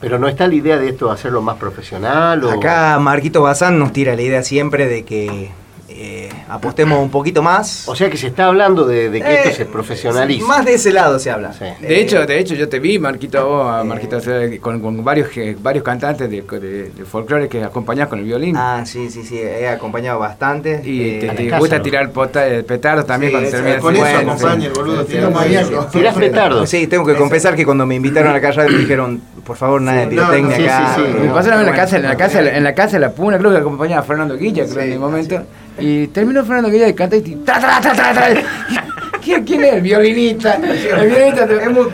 Pero 0.01 0.19
no 0.19 0.27
está 0.27 0.47
la 0.47 0.55
idea 0.55 0.77
de 0.77 0.89
esto 0.89 1.09
hacerlo 1.11 1.41
más 1.41 1.57
profesional. 1.57 2.45
Acá 2.49 2.99
Marquito 2.99 3.41
Bazán 3.41 3.79
nos 3.79 3.93
tira 3.93 4.15
la 4.15 4.21
idea 4.21 4.43
siempre 4.43 4.87
de 4.87 5.05
que 5.05 5.51
eh, 5.95 6.29
apostemos 6.49 6.99
un 6.99 7.09
poquito 7.09 7.41
más. 7.41 7.87
O 7.87 7.95
sea 7.95 8.09
que 8.09 8.17
se 8.17 8.27
está 8.27 8.47
hablando 8.47 8.85
de, 8.85 9.11
que 9.11 9.33
esto 9.35 9.49
eh, 9.49 9.53
se 9.53 9.65
profesionalice. 9.65 10.43
Más 10.45 10.65
de 10.65 10.73
ese 10.73 10.91
lado 10.91 11.19
se 11.19 11.31
habla. 11.31 11.53
De 11.81 11.99
hecho, 11.99 12.25
de 12.25 12.39
hecho 12.39 12.55
yo 12.55 12.67
te 12.69 12.79
vi, 12.79 12.99
Marquito, 12.99 13.47
vos, 13.47 13.85
Marquito, 13.85 14.19
con, 14.61 15.03
varios 15.03 15.29
varios 15.61 15.83
cantantes 15.83 16.29
de, 16.29 17.05
folclore 17.05 17.47
que 17.47 17.63
acompañás 17.63 18.07
con 18.07 18.19
el 18.19 18.25
violín. 18.25 18.55
Ah, 18.57 18.83
sí, 18.85 19.09
sí, 19.09 19.23
sí, 19.23 19.37
he 19.37 19.67
acompañado 19.67 20.19
bastante. 20.19 20.81
Y 20.83 21.19
te, 21.19 21.47
eh, 21.47 21.57
gusta 21.57 21.81
tirar 21.81 22.11
petardo 22.11 23.03
también 23.03 23.31
cuando 23.31 23.49
terminas. 23.49 23.81
Con 23.81 23.95
eso 23.95 24.05
acompaña 24.05 24.67
el 24.67 24.73
boludo, 24.73 25.05
tirás 25.05 26.15
petardo. 26.15 26.65
Sí, 26.65 26.87
tengo 26.87 27.05
que 27.05 27.15
confesar 27.15 27.55
que 27.55 27.65
cuando 27.65 27.85
me 27.85 27.95
invitaron 27.95 28.31
a 28.31 28.33
la 28.33 28.41
casa 28.41 28.63
me 28.63 28.77
dijeron, 28.77 29.21
por 29.43 29.57
favor, 29.57 29.81
nada 29.81 30.01
de 30.01 30.07
pirotecnia 30.07 30.55
acá. 30.57 30.97
Me 31.21 31.29
pasó 31.29 31.53
en 31.53 31.65
la 31.65 31.73
casa, 31.73 31.97
en 31.97 32.03
la 32.03 32.15
casa, 32.15 32.57
en 32.57 32.63
la 32.63 32.73
casa 32.73 32.93
de 32.93 32.99
la 32.99 33.11
Puna, 33.11 33.37
creo 33.37 33.51
que 33.51 33.57
acompañaba 33.57 34.01
a 34.01 34.05
Fernando 34.05 34.37
Guilla, 34.37 34.65
creo 34.65 34.81
en 34.81 34.93
el 34.93 34.99
momento. 34.99 35.43
Y 35.79 36.07
terminó 36.07 36.43
Fernando 36.43 36.69
Guilla 36.69 36.87
y 36.87 36.93
canta 36.93 37.15
y 37.15 37.21
tra, 37.21 37.59
tra, 37.59 37.81
tra, 37.81 37.93
tra, 37.93 38.13
tra. 38.13 38.27
¿Quién, 39.23 39.43
¿Quién 39.45 39.63
es 39.63 39.73
el 39.73 39.81
violinista? 39.81 40.55
El 40.55 41.07
violinista 41.07 41.45
es, 41.45 41.71
muy, 41.71 41.85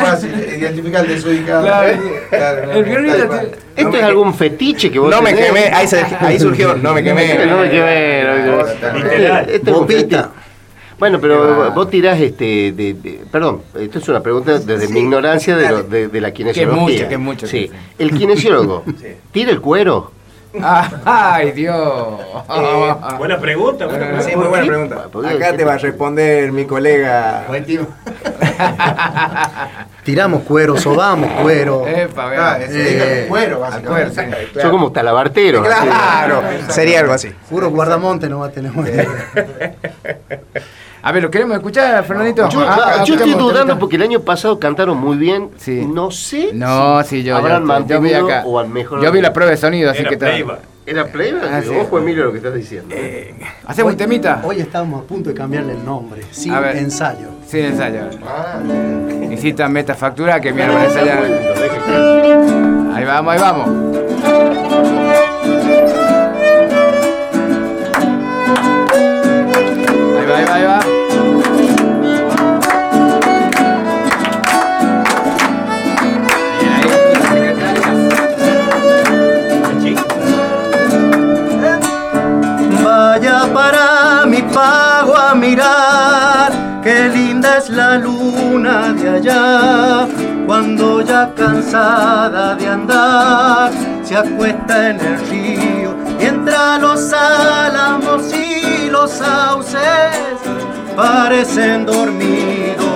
fácil 0.00 0.30
identificar 0.58 1.04
el 1.04 1.08
desubicado. 1.08 1.62
Claro, 1.62 1.98
claro, 2.30 2.72
el 2.72 2.84
violinista. 2.84 3.42
¿Esto 3.76 3.96
es 3.96 4.02
algún 4.02 4.34
fetiche 4.34 4.90
que 4.90 4.98
vos 4.98 5.10
No 5.10 5.20
me 5.22 5.34
quemé, 5.34 5.70
ahí, 5.72 5.86
ahí 6.20 6.38
surgió, 6.38 6.74
no 6.76 6.94
me 6.94 7.02
quemé. 7.02 7.46
no 7.46 7.58
me 7.58 7.70
quemé. 7.70 8.24
No 8.24 8.56
me 8.92 9.02
quemé. 9.02 9.54
Esto 9.54 9.86
es 9.88 10.26
Bueno, 10.98 11.20
pero 11.20 11.72
vos 11.72 11.90
tirás 11.90 12.18
este, 12.20 12.72
de, 12.72 12.94
de, 12.94 13.20
perdón, 13.30 13.62
esto 13.78 13.98
es 13.98 14.08
una 14.08 14.22
pregunta 14.22 14.58
desde 14.58 14.88
mi 14.88 15.00
ignorancia 15.00 15.56
de, 15.56 15.68
lo, 15.68 15.82
de, 15.82 16.08
de, 16.08 16.20
la 16.20 16.32
kinesiología. 16.32 16.86
Que 16.86 16.92
mucho, 16.92 17.08
que 17.08 17.18
mucho. 17.18 17.46
Sí. 17.46 17.70
El 17.98 18.12
kinesiólogo, 18.12 18.84
¿tira 19.32 19.50
el 19.50 19.60
cuero? 19.60 20.17
¡Ay, 21.04 21.52
Dios! 21.52 22.20
Eh, 22.50 22.94
buena 23.16 23.38
pregunta. 23.38 23.86
Buena 23.86 24.22
Sí, 24.22 24.36
muy 24.36 24.46
buena 24.46 24.66
pregunta. 24.66 25.08
Acá 25.28 25.56
te 25.56 25.64
va 25.64 25.74
a 25.74 25.78
responder 25.78 26.52
mi 26.52 26.64
colega. 26.64 27.44
Tiramos 30.04 30.42
cuero, 30.42 30.76
sobamos 30.78 31.30
cuero. 31.42 31.86
Epa, 31.86 32.32
ah, 32.36 32.58
eh, 32.60 33.26
cuero, 33.28 33.60
básicamente. 33.60 34.60
Yo 34.62 34.70
como 34.70 34.90
talabartero. 34.90 35.62
Claro, 35.62 36.42
sería 36.68 37.00
algo 37.00 37.12
así. 37.12 37.30
Puro 37.48 37.70
guardamonte 37.70 38.28
no 38.28 38.40
va 38.40 38.46
a 38.46 38.50
tener. 38.50 38.72
A 41.02 41.12
ver, 41.12 41.22
¿lo 41.22 41.30
queremos 41.30 41.56
escuchar, 41.56 42.04
Fernandito? 42.04 42.48
Yo, 42.48 42.60
ah, 42.60 42.96
ah, 42.98 43.04
estoy 43.06 43.34
dudando 43.34 43.78
porque 43.78 43.96
el 43.96 44.02
año 44.02 44.20
pasado 44.20 44.58
cantaron 44.58 44.98
muy 44.98 45.16
bien. 45.16 45.50
Sí. 45.56 45.86
No 45.86 46.10
sé. 46.10 46.50
No, 46.52 47.02
sí, 47.04 47.22
yo, 47.22 47.36
habrán 47.36 47.86
yo, 47.86 48.00
vi 48.00 48.12
acá. 48.14 48.42
o 48.44 48.58
al 48.58 48.68
mejor. 48.68 49.02
Yo 49.02 49.12
vi 49.12 49.20
la 49.20 49.32
prueba 49.32 49.50
de 49.50 49.56
sonido, 49.56 49.90
así 49.90 50.00
Era 50.00 50.10
que 50.10 50.16
playback. 50.16 50.60
¿Era 50.86 51.06
playback? 51.06 51.50
Ah, 51.52 51.62
sí. 51.62 51.70
Ojo, 51.78 51.98
Emilio, 51.98 52.24
lo 52.24 52.32
que 52.32 52.38
estás 52.38 52.54
diciendo. 52.54 52.94
Eh, 52.96 53.34
¿Hacemos 53.66 53.92
un 53.92 53.98
temita? 53.98 54.40
Hoy 54.42 54.60
estamos 54.60 55.04
a 55.04 55.06
punto 55.06 55.28
de 55.28 55.36
cambiarle 55.36 55.74
el 55.74 55.84
nombre. 55.84 56.22
Sin 56.30 56.54
ensayo. 56.54 57.28
Sin 57.46 57.66
ensayo. 57.66 58.08
Ah, 58.26 58.58
Necesita 58.64 59.68
meta 59.68 59.94
factura 59.94 60.40
que 60.40 60.52
mi 60.52 60.62
hermano 60.62 60.84
ensaya. 60.84 61.20
Ahí 62.94 63.04
vamos, 63.04 63.34
ahí 63.34 63.40
vamos. 63.40 64.07
Mirar, 85.48 86.52
qué 86.82 87.08
linda 87.08 87.58
es 87.58 87.70
la 87.70 87.98
luna 87.98 88.92
de 88.92 89.08
allá, 89.08 90.06
cuando 90.46 91.00
ya 91.00 91.32
cansada 91.34 92.54
de 92.54 92.66
andar, 92.68 93.70
se 94.02 94.16
acuesta 94.16 94.90
en 94.90 95.00
el 95.00 95.18
río, 95.28 95.94
mientras 96.18 96.80
los 96.80 97.12
álamos 97.12 98.32
y 98.34 98.90
los 98.90 99.10
sauces 99.10 100.36
parecen 100.96 101.86
dormidos. 101.86 102.86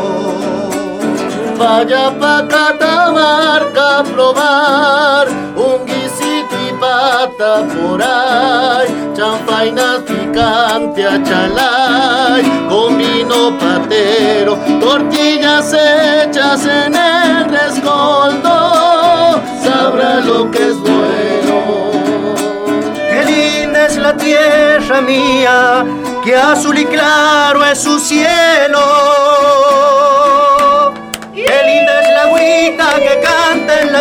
Vaya 1.58 2.10
pa' 2.18 2.42
Catamarca 2.48 3.98
a 3.98 4.04
probar 4.04 5.28
un 5.54 5.88
y 5.88 6.01
pata 6.82 7.52
por 7.74 8.02
ahí, 8.02 8.88
champainas 9.16 10.00
picante 10.08 11.06
a 11.06 11.22
chalay, 11.22 12.42
con 12.68 12.98
vino 12.98 13.56
patero, 13.58 14.58
tortillas 14.80 15.72
hechas 15.72 16.66
en 16.66 16.94
el 16.94 17.48
rescoldo, 17.48 19.40
sabrá 19.64 20.20
lo 20.20 20.50
que 20.50 20.70
es 20.70 20.78
bueno 20.80 21.82
es 23.86 23.96
la 23.96 24.16
tierra 24.16 25.00
mía, 25.00 25.84
que 26.24 26.36
azul 26.36 26.78
y 26.78 26.84
claro 26.84 27.64
es 27.64 27.78
su 27.78 27.98
cielo. 27.98 28.80
Qué 31.34 31.58
linda 31.68 32.00
es 32.02 32.08
la 32.14 32.22
agüita 32.22 32.94
que 32.96 33.20
canta 33.20 33.41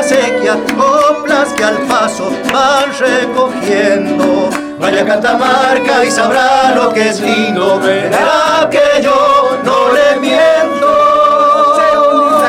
sequía, 0.04 0.58
coplas 0.78 1.50
que 1.54 1.64
al 1.64 1.78
paso 1.88 2.32
van 2.52 2.92
recogiendo. 2.98 4.50
Vaya 4.80 5.06
Catamarca 5.06 6.04
y 6.04 6.12
sabrá 6.12 6.74
lo 6.76 6.92
que 6.92 7.10
es 7.10 7.20
lindo, 7.20 7.80
verá 7.80 8.68
que 8.70 9.02
yo 9.02 9.58
no 9.64 9.92
le 9.94 10.20
miento. 10.20 10.88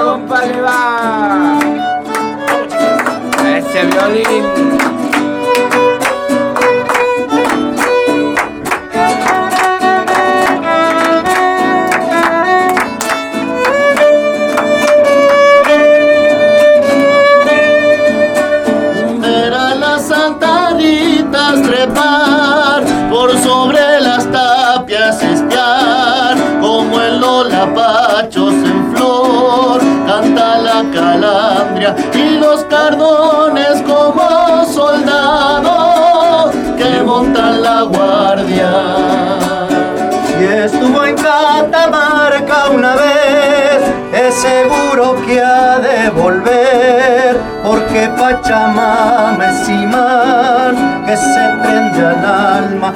compadre, 0.03 0.61
va. 0.61 1.59
Ese 3.45 3.85
violín. 3.85 4.62
Los 32.53 32.65
cardones 32.65 33.81
como 33.87 34.67
soldados 34.67 36.55
que 36.77 37.03
montan 37.03 37.63
la 37.63 37.81
guardia. 37.83 38.71
Si 40.27 40.45
estuvo 40.45 41.03
en 41.03 41.17
Catamarca 41.17 42.69
una 42.75 42.95
vez, 42.97 43.81
es 44.13 44.35
seguro 44.35 45.17
que 45.25 45.41
ha 45.41 45.79
de 45.79 46.11
volver, 46.11 47.41
porque 47.65 48.11
Pachamama 48.19 49.47
es 49.51 49.69
imán 49.71 51.05
que 51.07 51.17
se 51.17 51.45
prende 51.63 52.07
al 52.07 52.25
alma 52.27 52.93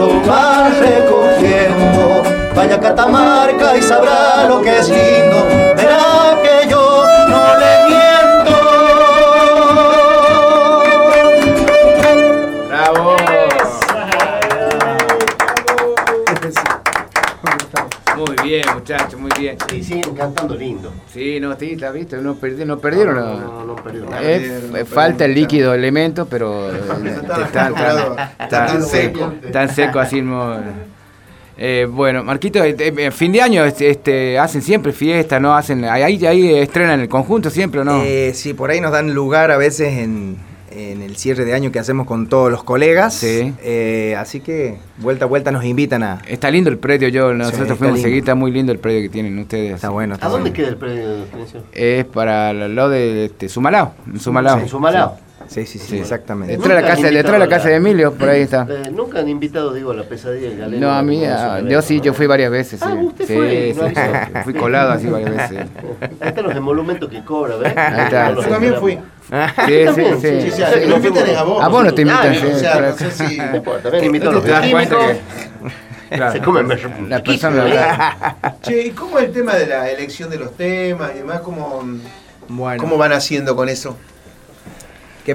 paso 0.00 0.22
va 0.28 0.70
recogiendo. 0.80 2.22
Vaya 2.54 2.76
a 2.76 2.80
Catamarca 2.80 3.76
y 3.76 3.82
sabrá 3.82 4.46
lo 4.48 4.62
que 4.62 4.78
es 4.78 4.88
lindo. 4.88 5.46
Verá 5.76 6.38
que 6.42 6.68
yo 6.68 7.04
no 7.28 7.58
le 7.58 7.88
miento. 7.88 8.56
¡Bravo! 12.68 13.16
Muy 18.16 18.36
bien, 18.42 18.66
muchachos, 18.74 19.18
muy 19.20 19.30
bien. 19.38 19.56
Sí, 19.68 19.82
siguen 19.82 20.14
cantando 20.14 20.54
lindo. 20.54 20.92
Sí, 21.12 21.40
no, 21.40 21.56
sí, 21.58 21.76
la 21.76 21.90
viste, 21.90 22.18
no, 22.18 22.34
perdieron, 22.34 22.68
no 22.68 22.78
perdieron. 22.78 23.14
No, 23.16 23.36
no, 23.36 23.64
no, 23.64 23.69
eh, 24.22 24.84
falta 24.86 25.24
el 25.24 25.34
líquido 25.34 25.74
elemento, 25.74 26.26
pero 26.26 26.70
está, 27.44 27.72
tan 28.48 28.82
seco. 28.82 29.34
Tan 29.52 29.68
seco 29.74 29.98
así. 29.98 30.22
Eh, 31.62 31.86
bueno, 31.90 32.24
Marquito, 32.24 32.64
eh, 32.64 32.74
eh, 32.78 33.10
fin 33.10 33.32
de 33.32 33.42
año 33.42 33.62
este, 33.66 33.90
este, 33.90 34.38
hacen 34.38 34.62
siempre 34.62 34.92
fiesta, 34.92 35.38
¿no? 35.38 35.54
Hacen, 35.54 35.84
ahí, 35.84 36.24
ahí 36.24 36.54
estrenan 36.54 37.00
el 37.00 37.08
conjunto 37.10 37.50
siempre, 37.50 37.82
¿o 37.82 37.84
no? 37.84 38.02
Eh, 38.02 38.32
sí, 38.34 38.54
por 38.54 38.70
ahí 38.70 38.80
nos 38.80 38.92
dan 38.92 39.12
lugar 39.12 39.50
a 39.50 39.58
veces 39.58 39.92
en, 39.98 40.38
en 40.70 41.02
el 41.02 41.16
cierre 41.16 41.44
de 41.44 41.54
año 41.54 41.72
que 41.72 41.78
hacemos 41.78 42.06
con 42.06 42.28
todos 42.28 42.50
los 42.50 42.64
colegas. 42.64 43.14
Sí. 43.14 43.52
Eh, 43.62 44.14
así 44.18 44.40
que 44.40 44.76
vuelta 44.98 45.24
a 45.24 45.28
vuelta 45.28 45.50
nos 45.50 45.64
invitan 45.64 46.02
a. 46.02 46.22
Está 46.26 46.50
lindo 46.50 46.70
el 46.70 46.78
predio, 46.78 47.08
yo 47.08 47.34
nosotros 47.34 47.78
fuimos 47.78 48.00
seguir, 48.00 48.18
está 48.18 48.34
muy 48.34 48.50
lindo 48.50 48.72
el 48.72 48.78
predio 48.78 49.02
que 49.02 49.08
tienen 49.08 49.38
ustedes. 49.38 49.74
Está 49.74 49.90
bueno. 49.90 50.16
¿A 50.20 50.28
dónde 50.28 50.52
queda 50.52 50.68
el 50.68 50.76
predio? 50.76 51.24
Es 51.72 52.04
para 52.04 52.50
el 52.50 52.74
lado 52.74 52.90
de 52.90 53.26
este, 53.26 53.48
Sumalao. 53.48 53.92
Sumalao. 54.18 54.68
Sumalao. 54.68 55.29
Sí, 55.50 55.66
sí, 55.66 55.80
sí, 55.80 55.98
exactamente. 55.98 56.56
Detrás 56.56 56.76
de 56.76 56.82
la 56.82 56.88
casa, 56.88 57.10
detrás 57.10 57.32
de 57.32 57.38
la 57.40 57.48
casa 57.48 57.68
de 57.70 57.74
Emilio, 57.74 58.14
por 58.14 58.28
ahí 58.28 58.42
está. 58.42 58.68
Eh, 58.70 58.88
nunca 58.92 59.18
han 59.18 59.28
invitado, 59.28 59.74
digo, 59.74 59.90
a 59.90 59.94
la 59.94 60.04
pesadilla 60.04 60.48
del 60.48 60.58
galeno. 60.58 60.86
No, 60.86 60.92
a 60.92 61.02
mí, 61.02 61.22
yo 61.68 61.82
sí, 61.82 62.00
yo 62.00 62.14
fui 62.14 62.28
varias 62.28 62.52
veces. 62.52 62.80
Ah, 62.80 62.92
sí. 62.92 63.04
usted 63.04 63.26
fue. 63.26 63.74
Sí, 63.74 64.40
fui 64.44 64.54
colado 64.54 64.92
así 64.92 65.08
varias 65.08 65.30
veces. 65.30 65.66
Ahí 66.20 66.28
están 66.28 66.44
los 66.44 66.54
emolumentos 66.54 67.10
que 67.10 67.24
cobra, 67.24 67.56
¿ves? 67.56 67.76
Ahí 67.76 68.04
está. 68.04 68.32
Yo 68.32 68.42
también 68.42 68.76
fui. 68.76 68.92
Sí, 69.66 69.86
sí, 69.92 70.04
sí. 70.20 70.50
sí, 70.52 70.86
Lo 70.86 70.96
invitan 70.96 71.36
a 71.36 71.42
vos. 71.42 71.64
A 71.64 71.68
vos 71.68 71.84
no 71.84 71.94
te 71.94 72.02
invitan, 72.02 72.32
sí. 72.32 72.46
O 72.46 72.58
sea, 72.58 72.80
no 72.80 72.96
sé 72.96 73.10
si... 73.10 73.36
También 73.36 74.04
invito 74.04 74.30
a 74.30 74.32
los 74.32 74.44
químicos. 74.44 75.16
Claro. 76.10 76.32
Se 76.32 76.40
comen 76.40 76.68
la 77.08 77.22
persona. 77.22 78.58
Che, 78.62 78.86
¿y 78.86 78.90
cómo 78.90 79.18
es 79.18 79.26
el 79.26 79.32
tema 79.32 79.54
de 79.54 79.66
la 79.66 79.90
elección 79.90 80.30
de 80.30 80.38
los 80.38 80.56
temas 80.56 81.12
y 81.14 81.18
demás? 81.18 81.40
¿Cómo, 81.40 81.84
bueno. 82.48 82.82
¿cómo 82.82 82.98
van 82.98 83.12
haciendo 83.12 83.54
con 83.54 83.68
eso? 83.68 83.96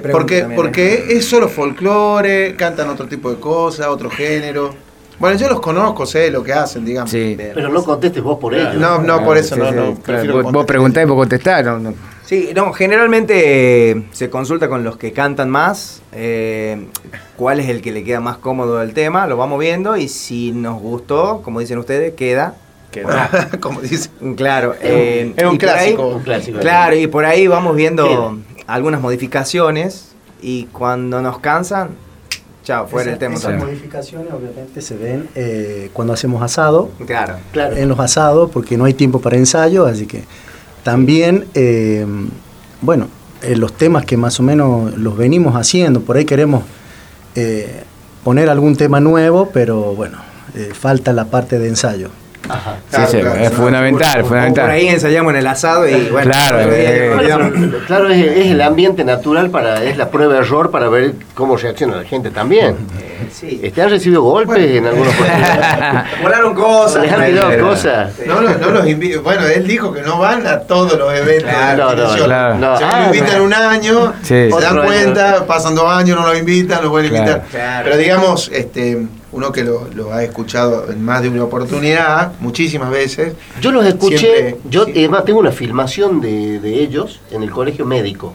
¿Qué 0.01 0.09
porque 0.09 0.39
también, 0.41 0.55
porque 0.61 0.93
¿eh? 0.93 1.05
es 1.17 1.25
solo 1.25 1.47
folclore, 1.49 2.55
cantan 2.55 2.89
otro 2.89 3.07
tipo 3.07 3.29
de 3.31 3.39
cosas, 3.39 3.87
otro 3.87 4.09
género. 4.09 4.73
Bueno, 5.17 5.37
yo 5.37 5.47
los 5.47 5.61
conozco, 5.61 6.05
sé 6.05 6.29
lo 6.29 6.43
que 6.43 6.51
hacen, 6.51 6.83
digamos. 6.85 7.09
Sí. 7.09 7.35
Pero 7.37 7.69
no 7.69 7.83
contestes 7.83 8.21
vos 8.21 8.37
por 8.37 8.53
ellos. 8.53 8.75
No, 8.75 8.99
no, 8.99 9.23
por 9.23 9.37
eso 9.37 9.55
Sí, 9.55 9.61
no. 9.61 9.69
sí. 9.69 9.75
no 9.75 9.95
Claro, 10.01 10.43
vos, 10.43 10.51
vos 10.51 10.65
preguntáis 10.65 11.05
y 11.05 11.09
vos 11.09 11.17
contestás. 11.17 11.63
No, 11.63 11.79
no. 11.79 11.93
Sí, 12.25 12.49
no, 12.55 12.73
generalmente 12.73 13.91
eh, 13.91 14.03
se 14.11 14.29
consulta 14.29 14.67
con 14.67 14.83
los 14.83 14.97
que 14.97 15.11
cantan 15.13 15.49
más, 15.49 16.01
eh, 16.11 16.87
cuál 17.37 17.59
es 17.59 17.69
el 17.69 17.81
que 17.81 17.91
le 17.91 18.03
queda 18.03 18.19
más 18.19 18.37
cómodo 18.37 18.79
del 18.79 18.93
tema, 18.93 19.27
lo 19.27 19.37
vamos 19.37 19.59
viendo 19.59 19.95
y 19.95 20.07
si 20.07 20.51
nos 20.51 20.81
gustó, 20.81 21.41
como 21.43 21.59
dicen 21.59 21.77
ustedes, 21.77 22.13
queda. 22.15 22.55
Como 23.59 23.81
dice. 23.81 24.09
Claro, 24.37 24.73
eh, 24.81 25.33
Es 25.35 25.43
un 25.43 25.49
ahí- 25.51 25.57
clásico. 25.57 26.07
Un 26.07 26.23
clásico. 26.23 26.59
Claro, 26.59 26.95
y 26.95 27.07
por 27.07 27.25
ahí 27.25 27.45
vamos 27.45 27.75
viendo 27.75 28.37
algunas 28.67 29.01
modificaciones 29.01 30.09
y 30.41 30.65
cuando 30.65 31.21
nos 31.21 31.39
cansan, 31.39 31.89
chao, 32.63 32.87
fuera 32.87 33.13
el 33.13 33.17
tema. 33.17 33.35
Esas 33.35 33.57
modificaciones 33.57 34.31
obviamente 34.33 34.81
se 34.81 34.97
ven 34.97 35.29
eh, 35.35 35.89
cuando 35.93 36.13
hacemos 36.13 36.41
asado, 36.41 36.89
Claro. 37.05 37.35
Claro. 37.51 37.75
en 37.77 37.89
los 37.89 37.99
asados, 37.99 38.49
porque 38.51 38.77
no 38.77 38.85
hay 38.85 38.93
tiempo 38.93 39.19
para 39.21 39.37
ensayo, 39.37 39.85
así 39.85 40.05
que 40.05 40.23
también, 40.83 41.45
eh, 41.53 42.05
bueno, 42.81 43.07
eh, 43.41 43.55
los 43.55 43.73
temas 43.73 44.05
que 44.05 44.17
más 44.17 44.39
o 44.39 44.43
menos 44.43 44.97
los 44.97 45.17
venimos 45.17 45.55
haciendo, 45.55 46.01
por 46.01 46.17
ahí 46.17 46.25
queremos 46.25 46.63
eh, 47.35 47.83
poner 48.23 48.49
algún 48.49 48.75
tema 48.75 48.99
nuevo, 48.99 49.49
pero 49.53 49.93
bueno, 49.95 50.17
eh, 50.55 50.71
falta 50.73 51.13
la 51.13 51.25
parte 51.25 51.59
de 51.59 51.67
ensayo. 51.69 52.09
Ajá. 52.49 52.75
Sí, 52.89 53.01
sí, 53.11 53.17
es 53.39 53.51
fundamental, 53.51 54.13
Por 54.21 54.29
fundamental. 54.29 54.69
ahí 54.69 54.87
ensayamos 54.87 55.31
en 55.33 55.39
el 55.39 55.47
asado 55.47 55.87
y 55.87 56.09
bueno. 56.09 56.31
Claro, 56.31 56.59
eh. 56.71 57.71
Claro, 57.87 58.09
es, 58.09 58.25
es 58.25 58.47
el 58.51 58.61
ambiente 58.61 59.03
natural 59.03 59.49
para, 59.49 59.83
es 59.83 59.97
la 59.97 60.09
prueba 60.09 60.33
de 60.33 60.39
error 60.39 60.71
para 60.71 60.87
ver 60.89 61.13
cómo 61.33 61.57
reacciona 61.57 61.95
la 61.97 62.03
gente 62.03 62.29
también. 62.31 62.75
Sí. 63.31 63.59
Este, 63.63 63.81
¿Han 63.81 63.89
recibido 63.89 64.21
golpes 64.21 64.57
en 64.77 64.85
algunos 64.85 65.13
Volaron 66.21 66.53
cosas. 66.53 67.03
¿Les 67.03 67.11
han 67.11 67.25
tirado 67.25 67.67
cosas? 67.69 68.11
No, 68.25 68.41
no, 68.41 68.49
no 68.57 68.69
los 68.71 68.85
invi- 68.85 69.21
Bueno, 69.21 69.45
él 69.47 69.67
dijo 69.67 69.91
que 69.91 70.01
no 70.01 70.19
van 70.19 70.45
a 70.47 70.59
todos 70.59 70.97
los 70.97 71.13
eventos. 71.13 71.49
Claro, 71.49 71.89
de 71.91 71.95
la 71.97 72.03
no, 72.17 72.25
claro. 72.25 72.55
no. 72.55 72.77
Se 72.77 72.83
Ah, 72.83 72.99
lo 73.09 73.15
invitan 73.15 73.41
un 73.41 73.53
año, 73.53 74.13
Sí. 74.21 74.27
se 74.27 74.49
dan 74.49 74.77
año. 74.77 74.83
cuenta, 74.85 75.45
pasan 75.45 75.75
dos 75.75 75.89
años, 75.91 76.17
no 76.19 76.27
lo 76.27 76.37
invitan, 76.37 76.83
lo 76.83 76.89
vuelven 76.89 77.21
a 77.21 77.23
Claro. 77.25 77.37
invitar. 77.39 77.49
Claro. 77.61 77.83
Pero 77.85 77.97
digamos, 77.97 78.51
este, 78.53 79.05
uno 79.35 79.51
que 79.51 79.63
lo, 79.65 79.87
lo 79.93 80.13
ha 80.13 80.23
escuchado 80.23 80.89
en 80.91 81.03
más 81.03 81.21
de 81.21 81.27
una 81.29 81.43
oportunidad, 81.43 82.31
muchísimas 82.39 82.89
veces. 82.89 83.33
Yo 83.61 83.71
los 83.71 83.85
escuché, 83.85 84.17
Siempre- 84.17 84.57
yo 84.69 84.83
además 84.83 85.25
tengo 85.25 85.39
una 85.39 85.51
filmación 85.51 86.21
de, 86.21 86.59
de 86.61 86.81
ellos 86.81 87.19
en 87.31 87.43
el 87.43 87.51
colegio 87.51 87.85
médico, 87.85 88.33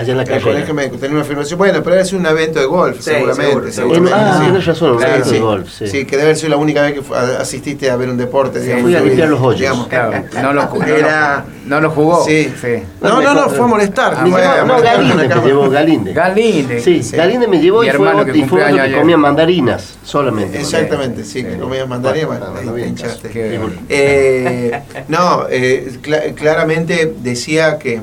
allá 0.00 0.10
en 0.12 0.16
la 0.16 0.22
El 0.24 0.28
calle. 0.28 0.42
colegio 0.44 0.74
médico 0.74 0.96
tenía 0.96 1.12
una 1.16 1.22
afirmación. 1.22 1.58
Bueno, 1.58 1.82
pero 1.82 1.96
es 2.00 2.12
un 2.12 2.26
evento 2.26 2.58
de 2.60 2.66
golf, 2.66 2.96
Sí, 2.98 3.02
seguramente. 3.04 3.44
seguro, 3.46 3.72
seguramente, 3.72 4.14
Ah, 4.14 4.34
sí. 4.38 4.44
tienes 4.44 4.66
razón, 4.66 4.96
un 4.96 5.02
evento 5.02 5.28
de 5.30 5.34
sí. 5.36 5.40
golf, 5.40 5.68
sí. 5.70 5.86
Sí, 5.86 6.04
que 6.04 6.10
debe 6.16 6.22
haber 6.22 6.36
sido 6.36 6.50
la 6.50 6.56
única 6.56 6.82
vez 6.82 6.94
que 6.94 7.14
asististe 7.38 7.90
a 7.90 7.96
ver 7.96 8.08
un 8.08 8.16
deporte. 8.16 8.60
digamos, 8.60 8.82
fui 8.84 8.94
a 8.94 9.00
limpiar 9.00 9.28
vida, 9.28 9.36
los 9.36 9.40
hoyos. 9.40 9.60
digamos. 9.60 9.86
Claro, 9.88 10.24
no 10.42 10.52
lo, 10.52 10.62
jugó, 10.62 10.84
Era- 10.84 11.44
no 11.66 11.80
lo 11.80 11.90
jugó. 11.90 12.24
Sí. 12.24 12.52
sí. 12.60 12.82
No, 13.00 13.20
no, 13.22 13.34
no, 13.34 13.48
fue 13.48 13.64
a 13.64 13.66
molestar. 13.66 14.22
Me 14.24 14.30
fue 14.30 14.44
a 14.44 14.54
llevó- 14.64 14.66
no, 14.66 14.82
Galinde 14.82 15.28
me 15.28 15.42
llevó, 15.46 15.70
Galinde. 15.70 16.12
Galinde. 16.12 16.80
Sí, 16.80 17.00
Galinde 17.16 17.46
me 17.48 17.60
llevó 17.60 17.84
y 17.84 17.90
fue, 17.90 18.24
que 18.32 18.38
y 18.38 18.42
fue 18.44 18.64
años 18.64 18.86
que 18.88 18.96
comía 18.98 19.16
mandarinas 19.16 19.98
solamente. 20.04 20.58
Exactamente, 20.58 21.24
sí, 21.24 21.44
que 21.44 21.56
comías 21.58 21.86
mandarina, 21.88 22.26
Bueno, 22.26 22.46
bueno, 22.50 22.54
bueno, 22.54 22.70
ahí 22.70 22.74
te 22.74 22.76
bien. 22.76 22.88
hinchaste. 22.90 23.28
Qué- 23.28 23.60
Eh, 23.88 24.80
no, 25.08 25.46
eh, 25.50 25.92
cla- 26.02 26.34
claramente 26.34 27.12
decía 27.22 27.78
que 27.78 28.00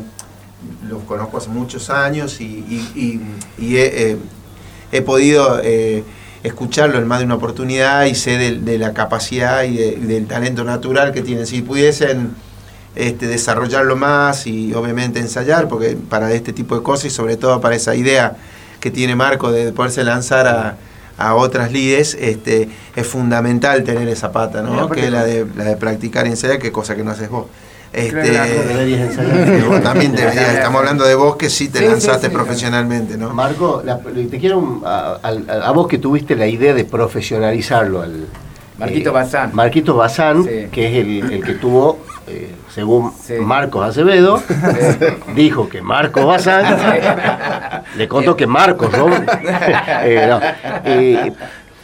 los 0.90 1.04
conozco 1.04 1.38
hace 1.38 1.50
muchos 1.50 1.90
años 1.90 2.40
y, 2.42 2.46
y- 2.46 2.92
y- 2.96 3.22
y 3.66 3.78
he, 3.78 4.12
eh, 4.12 4.18
he 4.92 5.02
podido 5.02 5.60
eh, 5.64 6.04
escucharlo 6.44 6.98
en 6.98 7.08
más 7.08 7.20
de 7.20 7.26
una 7.26 7.36
oportunidad 7.36 8.06
y 8.06 8.16
sé 8.16 8.38
de, 8.38 8.78
la 8.78 8.94
capacidad 8.94 9.64
y, 9.64 9.76
de- 9.78 9.88
y 10.02 10.06
del 10.06 10.28
talento 10.28 10.64
natural 10.64 11.12
que 11.12 11.22
tienen. 11.22 11.46
Si 11.48 11.62
pudiesen 11.62 12.32
este, 12.96 13.28
desarrollarlo 13.28 13.96
más 13.96 14.48
y 14.48 14.74
obviamente 14.74 15.20
ensayar, 15.20 15.68
porque 15.68 15.96
para 16.10 16.32
este 16.32 16.54
tipo 16.54 16.76
de 16.76 16.84
cosas 16.84 17.06
y 17.06 17.10
sobre 17.10 17.38
todo 17.38 17.60
para 17.62 17.76
esa 17.76 17.96
idea 17.96 18.38
que 18.80 18.92
tiene 18.92 19.16
Marco 19.16 19.52
de 19.52 19.72
poderse 19.74 20.04
lanzar 20.04 20.48
a, 20.48 20.78
a 21.18 21.36
otras 21.36 21.72
lides, 21.72 22.16
este, 22.20 22.70
es 22.96 23.08
fundamental 23.08 23.84
tener 23.84 24.08
esa 24.08 24.32
pata, 24.32 24.62
¿no? 24.62 24.88
Que 24.90 25.06
es 25.08 25.12
la 25.12 25.24
de, 25.26 25.46
la 25.56 25.64
de 25.66 25.76
practicar 25.78 26.26
y 26.28 26.30
ensayar, 26.30 26.60
que 26.60 26.72
cosa 26.72 26.96
que 26.96 27.04
no 27.04 27.12
haces 27.12 27.30
vos. 27.30 27.48
Este, 27.94 29.62
vos 29.68 29.82
también 29.84 30.14
deberías, 30.14 30.50
estamos 30.56 30.80
hablando 30.80 31.06
de 31.06 31.16
vos 31.16 31.36
que 31.38 31.50
sí 31.50 31.70
te 31.70 31.80
Sí, 31.80 31.86
lanzaste 31.86 32.28
sí. 32.28 32.34
profesionalmente, 32.34 33.18
¿no? 33.18 33.30
Marco, 33.34 33.82
la- 33.84 33.98
te 34.00 34.38
quiero 34.40 34.82
a, 34.86 35.20
a- 35.24 35.68
a 35.68 35.72
vos 35.72 35.88
que 35.88 35.98
tuviste 35.98 36.36
la 36.36 36.48
idea 36.48 36.74
de 36.74 36.84
profesionalizarlo 36.86 38.02
al 38.02 38.26
Marquito 38.78 39.10
eh, 39.10 39.14
Bazán. 39.14 39.52
Marquito 39.54 39.96
Bazán, 39.96 40.44
Sí. 40.44 40.68
que 40.72 40.88
es 40.88 41.06
el, 41.06 41.32
el 41.34 41.44
que 41.44 41.54
tuvo, 41.54 42.00
eh, 42.28 42.52
según 42.76 43.12
Sí. 43.24 43.34
Marcos 43.40 43.88
Acevedo, 43.90 44.44
dijo 45.36 45.68
que 45.70 45.82
Marcos 45.82 46.26
Bazán 46.26 46.66
le 47.98 48.08
contó 48.08 48.36
que 48.36 48.46
Marcos, 48.46 48.92
¿no? 48.96 49.08
Eh, 50.04 50.28
no. 50.30 50.40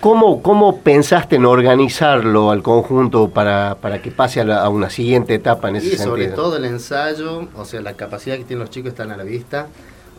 ¿Cómo, 0.04 0.42
¿Cómo 0.44 0.80
pensaste 0.82 1.38
en 1.38 1.46
organizarlo 1.46 2.52
al 2.52 2.62
conjunto 2.62 3.30
para, 3.30 3.76
para 3.82 4.02
que 4.02 4.12
pase 4.12 4.42
a, 4.42 4.44
la- 4.44 4.62
a 4.62 4.68
una 4.70 4.90
siguiente 4.90 5.34
etapa 5.34 5.70
en 5.70 5.78
ese 5.78 5.88
Y 5.88 5.90
sentido? 5.92 6.10
sobre 6.10 6.28
todo 6.28 6.58
el 6.58 6.66
ensayo, 6.66 7.48
o 7.56 7.64
sea, 7.64 7.80
la 7.82 7.94
capacidad 7.94 8.36
que 8.38 8.44
tienen 8.44 8.60
los 8.60 8.70
chicos 8.70 8.90
están 8.92 9.12
a 9.12 9.18
la 9.18 9.24
vista. 9.24 9.68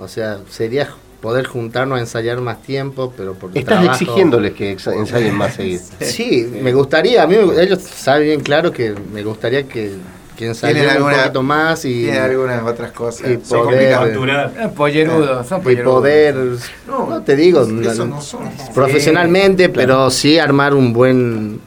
O 0.01 0.09
sea, 0.09 0.39
sería 0.49 0.89
poder 1.21 1.47
juntarnos 1.47 1.99
a 1.99 2.01
ensayar 2.01 2.41
más 2.41 2.63
tiempo, 2.63 3.13
pero 3.17 3.35
por 3.35 3.51
Estás 3.51 3.81
trabajo- 3.81 3.93
exigiéndoles 3.93 4.53
que 4.55 4.71
ensayen 4.73 5.35
más 5.37 5.55
seguido. 5.57 5.83
Sí, 6.01 6.51
me 6.63 6.73
gustaría, 6.73 7.23
a 7.23 7.27
mí 7.27 7.37
ellos 7.61 7.81
saben 7.83 8.25
bien 8.27 8.41
claro 8.41 8.73
que 8.73 8.95
me 9.13 9.23
gustaría 9.23 9.63
que, 9.69 9.93
ensayen 10.41 10.77
Tienen 10.77 10.91
un 10.91 10.97
alguna- 11.09 11.23
poquito 11.23 11.43
más 11.43 11.85
y, 11.85 12.03
Tiene 12.03 12.19
algunas 12.19 12.63
otras 12.65 12.93
cosas. 12.93 13.29
y 13.31 13.35
Son 13.45 13.65
poder, 13.67 13.95
complicadas. 13.97 14.53
Eh, 14.57 14.69
Pollerudos, 14.77 15.47
son 15.47 15.61
y 15.61 15.65
pollerudos. 15.65 15.95
poder, 15.95 16.35
No, 16.89 17.07
no 17.09 17.23
te 17.23 17.37
digo, 17.37 17.63
eso 17.63 18.07
no- 18.07 18.21
son. 18.21 18.41
profesionalmente, 18.75 19.69
pero 19.69 20.11
sí 20.11 20.39
armar 20.39 20.75
un 20.75 20.93
buen 20.93 21.61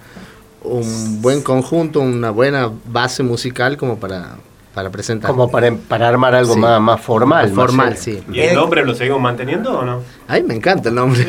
un 0.63 1.21
buen 1.21 1.41
conjunto, 1.43 2.01
una 2.01 2.29
buena 2.31 2.69
base 2.85 3.23
musical 3.23 3.77
como 3.77 3.97
para, 3.99 4.35
para 4.73 4.89
presentar. 4.89 5.31
Como 5.31 5.49
para, 5.49 5.73
para 5.73 6.09
armar 6.09 6.35
algo 6.35 6.55
Sí. 6.55 6.59
más, 6.59 6.81
más 6.81 6.99
formal. 6.99 7.45
Más 7.47 7.55
formal, 7.55 7.95
sí. 7.97 8.21
¿Y 8.33 8.41
el 8.41 8.53
nombre 8.55 8.83
lo 8.85 8.93
seguimos 8.93 9.21
manteniendo 9.21 9.79
o 9.79 9.85
no? 9.85 10.01
Ay, 10.29 10.43
me 10.43 10.55
encanta 10.55 10.89
el 10.89 10.95
nombre. 10.95 11.25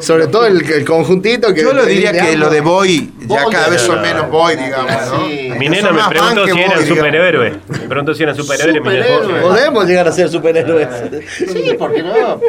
Sobre 0.00 0.28
todo 0.28 0.46
el, 0.46 0.84
conjuntito 0.84 1.52
que. 1.52 1.62
Yo 1.62 1.72
lo 1.72 1.84
diría 1.84 2.12
que 2.12 2.36
lo 2.36 2.48
de 2.48 2.60
Boy, 2.60 3.12
ya 3.26 3.44
cada 3.50 3.68
vez 3.68 3.80
son 3.80 4.00
menos 4.00 4.30
Boy, 4.30 4.54
digamos, 4.56 4.92
¿no? 5.12 5.26
Mi 5.58 5.68
nena 5.68 5.90
me 5.90 6.02
preguntó 6.08 6.46
si 6.46 6.60
era 6.60 6.86
superhéroe. 6.86 7.52
Me 7.68 7.78
preguntó 7.78 8.14
si 8.14 8.22
era 8.22 8.34
superhéroe. 8.34 9.40
Podemos 9.40 9.86
llegar 9.86 10.06
a 10.06 10.12
ser 10.12 10.28
superhéroes. 10.28 10.88
Sí, 11.36 11.74
¿por 11.76 11.92
qué 11.92 12.02
no? 12.02 12.40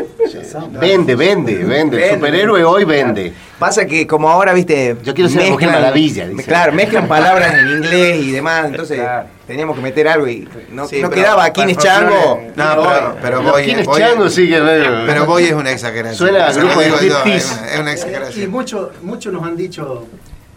Vende, 0.79 1.15
vende, 1.15 1.55
vende. 1.55 2.07
El 2.07 2.15
superhéroe 2.15 2.63
hoy 2.63 2.85
vende. 2.85 3.33
Pasa 3.59 3.85
que 3.85 4.07
como 4.07 4.29
ahora, 4.29 4.53
viste... 4.53 4.95
Yo 5.03 5.13
quiero 5.13 5.29
ser 5.29 5.51
mujer 5.51 5.69
maravilla. 5.69 6.27
Claro, 6.45 6.71
mezclan 6.71 7.07
palabras 7.09 7.53
en 7.55 7.67
inglés 7.67 8.23
y 8.23 8.31
demás, 8.31 8.67
entonces 8.67 9.01
teníamos 9.45 9.75
que 9.75 9.81
meter 9.81 10.07
algo 10.07 10.27
y 10.27 10.47
no, 10.71 10.87
no 10.89 11.09
quedaba 11.09 11.43
aquí 11.43 11.61
en 11.61 11.75
Chango. 11.75 12.41
No, 12.55 12.83
pero, 12.83 13.15
pero 13.21 13.41
voy, 13.41 13.69
es 13.69 13.87
Chango 13.87 14.29
sí 14.29 14.47
que 14.47 14.59
Pero 15.05 15.25
voy 15.25 15.43
es 15.45 15.53
una 15.53 15.71
exageración. 15.71 16.15
Suena 16.15 16.47
a 16.47 16.53
grupo 16.53 16.79
de 16.79 17.35
Es 17.35 17.59
una 17.79 17.91
exageración. 17.91 18.43
Y 18.45 18.47
muchos 18.47 18.89
muchos 19.01 19.33
nos 19.33 19.43
han 19.43 19.57
dicho 19.57 20.07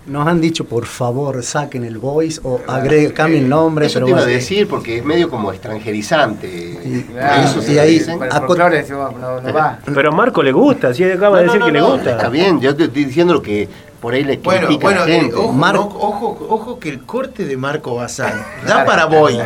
nos 0.06 0.26
han 0.26 0.40
dicho 0.40 0.64
por 0.64 0.86
favor 0.86 1.42
saquen 1.42 1.84
el 1.84 1.98
voice 1.98 2.40
o 2.42 2.60
agreguen, 2.66 3.12
cambien 3.12 3.44
el 3.44 3.48
nombre. 3.48 3.86
Eso 3.86 4.00
te 4.02 4.10
iba 4.10 4.20
a 4.20 4.26
decir 4.26 4.68
porque 4.68 4.98
es 4.98 5.04
medio 5.04 5.30
como 5.30 5.52
extranjerizante. 5.52 6.48
Y, 6.48 7.06
eso 7.44 7.72
y 7.72 7.78
ahí 7.78 8.02
Pero 9.94 10.08
a 10.08 10.14
Marco 10.14 10.42
le 10.42 10.52
gusta, 10.52 10.92
si 10.92 11.04
acaba 11.04 11.38
de 11.38 11.44
decir 11.44 11.62
que 11.62 11.72
le 11.72 11.80
gusta. 11.80 12.10
Está 12.12 12.28
bien, 12.28 12.60
yo 12.60 12.74
te 12.74 12.84
estoy 12.84 13.04
diciendo 13.04 13.34
lo 13.34 13.42
que 13.42 13.68
por 14.02 14.14
ahí 14.14 14.24
le 14.24 14.38
bueno, 14.38 14.66
bueno, 14.80 15.06
eh, 15.06 15.30
ojo, 15.32 15.96
ojo, 16.00 16.46
ojo, 16.50 16.78
que 16.80 16.88
el 16.88 17.02
corte 17.02 17.44
de 17.44 17.56
Marco 17.56 17.94
Bazán 17.94 18.34
da 18.66 18.84
para 18.84 19.04
Boy. 19.04 19.38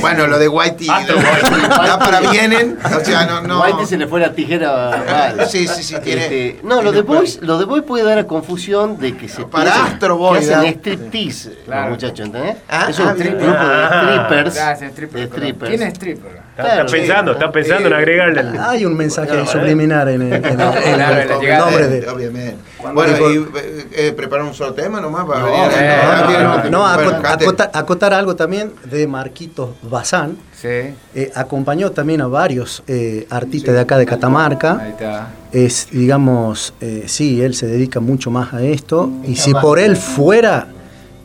bueno, 0.00 0.26
lo 0.26 0.40
de 0.40 0.48
Whitey 0.48 0.88
da 1.68 1.96
para 1.96 2.20
vienen. 2.32 2.76
O 2.84 3.04
sea, 3.04 3.24
no, 3.24 3.42
no. 3.42 3.62
Whitey 3.62 3.86
se 3.86 3.96
le 3.98 4.08
fue 4.08 4.18
la 4.18 4.32
tijera 4.32 5.46
Sí, 5.48 5.68
sí, 5.68 5.84
sí. 5.84 5.94
Tiene, 6.02 6.22
este, 6.24 6.60
no, 6.64 6.82
lo 6.82 6.90
de 6.90 7.02
Boy, 7.02 7.32
lo 7.42 7.56
de 7.56 7.64
Boy 7.64 7.82
puede 7.82 8.02
dar 8.02 8.18
a 8.18 8.26
confusión 8.26 8.98
de 8.98 9.16
que 9.16 9.28
se 9.28 9.44
para 9.44 9.84
Astro 9.84 10.16
Boy. 10.16 10.40
Que 10.40 10.52
hacen 10.52 10.74
striptease, 10.74 11.58
los 11.64 11.88
muchachos, 11.88 12.26
¿entendés? 12.26 12.56
Ah, 12.68 12.86
es 12.90 12.98
un 12.98 13.06
ah, 13.06 13.14
grupo 13.14 13.44
de 13.44 13.52
ah. 13.56 14.02
strippers. 14.02 15.12
de 15.12 15.26
strippers. 15.28 15.70
¿Quién 15.70 15.82
es 15.82 15.94
stripper? 15.94 16.42
Está, 16.58 16.84
pensando, 16.84 17.32
está 17.32 17.52
pensando 17.52 17.86
en 17.86 17.94
agregarle. 17.94 18.58
Hay 18.58 18.84
un 18.84 18.96
mensaje 18.96 19.46
subliminar 19.46 20.08
en 20.08 20.32
el, 20.32 20.42
nombre 20.42 21.86
de. 21.86 22.08
Obviamente. 22.08 22.71
Bueno, 22.94 23.30
y 23.30 23.36
eh, 23.36 23.86
eh, 23.92 24.12
preparar 24.12 24.46
un 24.46 24.54
solo 24.54 24.74
tema 24.74 25.00
nomás 25.00 25.26
para 25.26 25.44
venir. 25.44 26.70
No, 26.70 26.86
acotar, 26.86 28.14
algo 28.14 28.34
también 28.34 28.72
de 28.84 29.06
Marquitos 29.06 29.70
Bazán. 29.82 30.36
Sí. 30.60 30.94
Eh, 31.14 31.32
acompañó 31.34 31.90
también 31.90 32.20
a 32.20 32.26
varios 32.26 32.82
artistas 33.30 33.74
de 33.74 33.80
acá 33.80 33.98
de 33.98 34.06
Catamarca. 34.06 34.78
Ahí 34.80 34.90
está. 34.90 35.28
Es, 35.52 35.88
digamos, 35.90 36.74
sí, 37.06 37.42
él 37.42 37.54
se 37.54 37.66
dedica 37.66 38.00
mucho 38.00 38.30
más 38.30 38.52
a 38.54 38.62
esto. 38.62 39.10
Y 39.24 39.36
si 39.36 39.52
por 39.54 39.78
él 39.78 39.96
fuera, 39.96 40.68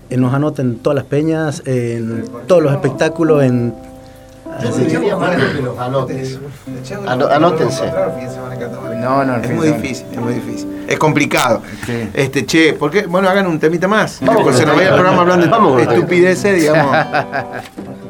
nos 0.10 0.34
anoten 0.34 0.80
todas 0.80 0.96
las 0.96 1.06
peñas, 1.06 1.64
en 1.66 2.26
todos 2.48 2.62
los 2.62 2.74
espectáculos, 2.74 3.44
en 3.44 3.74
que 4.60 5.62
los 5.62 5.78
anotes. 5.80 6.40
anótense. 7.08 7.92
No, 9.02 9.24
no, 9.24 9.36
es 9.38 9.52
muy 9.52 9.68
difícil, 9.68 10.08
es 10.12 10.20
muy 10.20 10.34
difícil. 10.34 10.86
Es 10.88 10.98
complicado. 10.98 11.62
Este, 12.14 12.46
che, 12.46 12.74
¿por 12.74 12.92
qué? 12.92 13.06
Bueno, 13.06 13.30
hagan 13.30 13.48
un 13.48 13.60
temita 13.60 13.88
más. 13.88 14.20
Porque 14.26 14.54
se 14.54 14.66
nos 14.66 14.76
vaya 14.76 14.90
el 14.90 14.96
programa 14.96 15.22
hablando 15.22 15.76
de 15.76 15.84
estupideces, 15.84 16.62
digamos. 16.62 16.96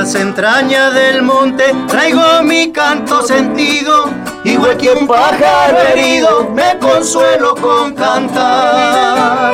las 0.00 0.14
entrañas 0.14 0.94
del 0.94 1.20
monte 1.20 1.74
traigo 1.86 2.42
mi 2.42 2.72
canto 2.72 3.20
sentido, 3.20 4.08
igual 4.44 4.78
que 4.78 4.92
un 4.92 5.06
pájaro 5.06 5.76
herido 5.92 6.48
me 6.54 6.78
consuelo 6.78 7.54
con 7.54 7.94
cantar. 7.94 9.52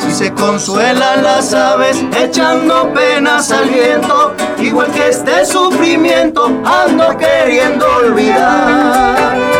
Si 0.00 0.14
se 0.14 0.32
consuelan 0.34 1.24
las 1.24 1.52
aves 1.52 2.04
echando 2.16 2.92
penas 2.94 3.50
al 3.50 3.70
viento, 3.70 4.36
igual 4.60 4.92
que 4.92 5.08
este 5.08 5.44
sufrimiento 5.44 6.46
ando 6.64 7.16
queriendo 7.16 7.84
olvidar. 7.96 9.57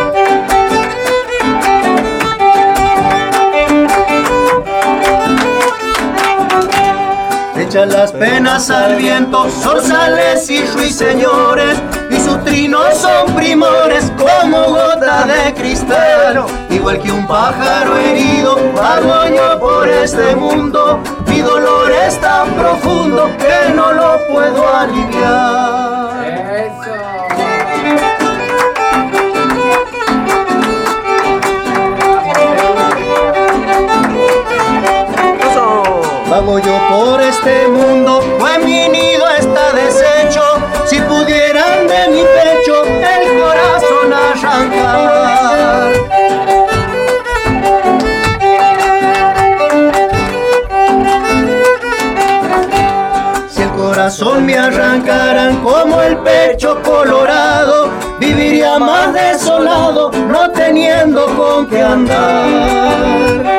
Echan 7.69 7.89
las 7.89 8.11
penas 8.11 8.71
al 8.71 8.95
viento, 8.95 9.47
zorzales 9.47 10.49
y 10.49 10.65
ruiseñores, 10.65 11.77
y 12.09 12.15
sus 12.15 12.43
trinos 12.43 12.97
son 12.97 13.35
primores 13.35 14.11
como 14.17 14.69
gota 14.69 15.27
de 15.27 15.53
cristal. 15.53 16.45
Igual 16.71 16.99
que 16.99 17.11
un 17.11 17.27
pájaro 17.27 17.95
herido, 17.95 18.55
vago 18.75 19.35
yo 19.35 19.59
por 19.59 19.87
este 19.87 20.35
mundo, 20.35 20.99
mi 21.27 21.41
dolor 21.41 21.91
es 21.91 22.19
tan 22.19 22.49
profundo 22.53 23.29
que 23.37 23.71
no 23.75 23.93
lo 23.93 24.17
puedo 24.31 24.75
aliviar. 24.75 26.18
Yo 36.57 36.79
por 36.89 37.21
este 37.21 37.67
mundo, 37.67 38.21
pues 38.39 38.57
mi 38.65 38.89
nido 38.89 39.23
está 39.37 39.71
deshecho. 39.71 40.41
Si 40.87 40.99
pudieran 40.99 41.87
de 41.87 42.07
mi 42.09 42.23
pecho 42.23 42.83
el 42.85 43.39
corazón 43.39 44.11
arrancar. 44.11 45.93
Si 53.47 53.61
el 53.61 53.69
corazón 53.69 54.45
me 54.47 54.57
arrancaran 54.57 55.57
como 55.57 56.01
el 56.01 56.17
pecho 56.17 56.81
colorado, 56.81 57.89
viviría 58.19 58.79
más 58.79 59.13
desolado, 59.13 60.09
no 60.11 60.49
teniendo 60.51 61.27
con 61.37 61.67
qué 61.67 61.83
andar. 61.83 63.58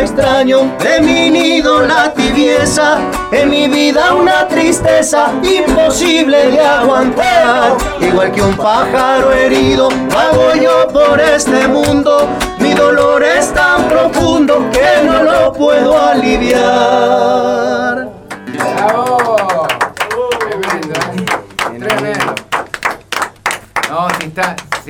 Extraño 0.00 0.76
de 0.78 1.00
mi 1.00 1.30
nido 1.30 1.82
la 1.82 2.12
tibieza, 2.12 2.98
en 3.32 3.50
mi 3.50 3.68
vida 3.68 4.14
una 4.14 4.48
tristeza 4.48 5.32
imposible 5.42 6.50
de 6.50 6.60
aguantar. 6.60 7.76
Igual 8.00 8.32
que 8.32 8.42
un 8.42 8.56
pájaro 8.56 9.32
herido, 9.32 9.88
vago 10.12 10.54
yo 10.54 10.88
por 10.88 11.20
este 11.20 11.68
mundo, 11.68 12.28
mi 12.58 12.72
dolor 12.72 13.22
es 13.22 13.52
tan 13.52 13.88
profundo 13.88 14.70
que 14.72 15.04
no 15.06 15.22
lo 15.22 15.52
puedo 15.52 16.00
aliviar. 16.00 17.49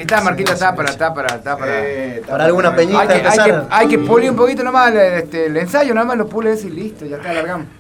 Está, 0.01 0.36
si 0.36 0.43
está, 0.43 0.74
para, 0.74 0.90
está 0.90 1.14
para, 1.14 1.36
está 1.36 1.56
para. 1.56 1.82
para 2.28 2.44
alguna 2.44 2.74
peñita. 2.74 3.01
Hay 3.01 3.09
que, 3.09 3.28
hay 3.28 3.39
que, 3.39 3.62
hay 3.70 3.89
que 3.89 3.98
pulir 3.98 4.31
un 4.31 4.36
poquito 4.36 4.62
nomás 4.62 4.94
este, 4.94 5.47
el 5.47 5.56
ensayo, 5.56 5.94
nada 5.94 6.06
más 6.06 6.16
lo 6.16 6.28
pules 6.28 6.64
y 6.64 6.70
listo, 6.70 7.06
ya 7.06 7.16
está, 7.16 7.31
alargamos 7.31 7.80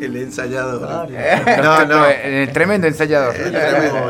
el, 0.00 0.16
ensayador. 0.16 1.08
No, 1.62 1.84
no. 1.86 2.06
El 2.06 2.52
tremendo 2.52 2.86
ensayador. 2.86 3.34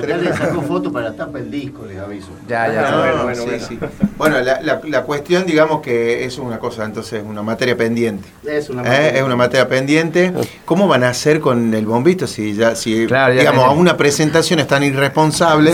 ya 0.07 0.17
le 0.17 0.33
sacó 0.33 0.63
foto 0.63 0.93
para 0.93 1.15
tapa 1.15 1.39
el 1.39 1.51
disco, 1.51 1.85
les 1.87 1.99
aviso. 1.99 2.29
Ya, 2.47 2.73
ya. 2.73 2.97
bueno, 2.97 3.25
bueno, 3.25 3.43
bueno. 4.17 4.41
la, 4.41 4.61
la, 4.61 4.81
la, 4.85 5.03
cuestión, 5.03 5.47
digamos 5.47 5.81
que 5.81 6.25
es 6.25 6.39
una 6.39 6.59
cosa, 6.59 6.85
entonces, 6.85 7.23
una 7.25 7.43
materia 7.43 7.77
pendiente. 7.77 8.29
Es 8.47 8.71
una 8.71 8.83
¿Eh? 8.83 8.85
materia, 8.85 9.11
es 9.11 9.23
una 9.23 9.37
materia 9.37 9.69
pendiente. 9.69 10.33
¿Cómo 10.65 10.87
van 10.89 11.05
a 11.05 11.11
hacer 11.11 11.41
con 11.41 11.75
el 11.75 11.87
bombito 11.87 12.27
si 12.27 12.55
ya, 12.55 12.75
si 12.75 13.07
digamos, 13.07 13.65
a 13.65 13.71
una 13.71 13.97
presentación 13.97 14.61
es 14.61 14.67
tan 14.67 14.83
irresponsable, 14.83 15.73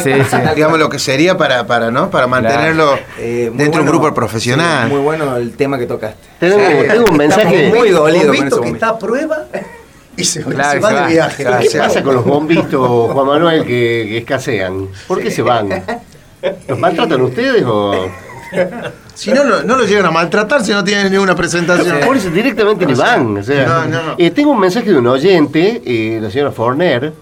digamos 0.55 0.79
lo 0.79 0.89
que 0.89 0.99
sería 0.99 1.37
para, 1.37 1.67
para, 1.67 1.91
¿no? 1.91 2.11
para 2.11 2.27
mantenerlo 2.27 2.99
eh, 3.19 3.51
dentro 3.55 3.83
de 3.83 3.87
un 3.87 3.99
grupo 3.99 4.15
profesional? 4.15 4.89
muy 4.89 5.01
bueno 5.01 5.37
el 5.37 5.53
tema 5.57 5.79
que 5.79 5.87
tocaste. 5.87 6.34
Tengo, 6.51 6.93
tengo 6.93 7.11
un 7.11 7.17
mensaje 7.17 7.73
muy 7.75 7.91
dolido 7.91 8.33
que 8.33 8.69
está 8.71 8.91
a 8.91 8.99
prueba 8.99 9.47
y 10.17 10.25
se, 10.25 10.43
va 10.43 11.07
de 11.07 11.13
viaje. 11.13 11.45
¿Qué 11.45 11.79
pasa 11.79 12.03
con 12.03 12.15
los 12.15 12.25
bombitos, 12.25 13.13
Juan 13.13 13.27
Manuel, 13.27 13.65
que, 13.65 14.19
escasean? 14.19 14.89
¿Por 15.07 15.21
qué 15.21 15.31
se 15.31 15.43
van? 15.43 15.69
¿Los 16.69 16.79
maltratan 16.79 17.21
ustedes 17.23 17.65
o.? 17.67 18.09
Si 19.15 19.33
no, 19.33 19.45
no, 19.45 19.77
lo 19.77 19.85
llegan 19.85 20.07
a 20.07 20.11
maltratar 20.11 20.65
si 20.65 20.73
no 20.73 20.83
tienen 20.85 21.11
ninguna 21.11 21.35
presentación. 21.35 22.01
Por 22.01 22.17
eso 22.17 22.31
directamente 22.31 22.87
le 22.87 22.95
van. 22.95 23.43
Eh, 24.19 24.31
tengo 24.31 24.53
un 24.53 24.61
mensaje 24.61 24.91
de 24.91 24.99
un 24.99 25.07
oyente, 25.07 25.83
eh, 25.85 26.19
la 26.21 26.31
señora 26.31 26.51
Forner, 26.53 27.13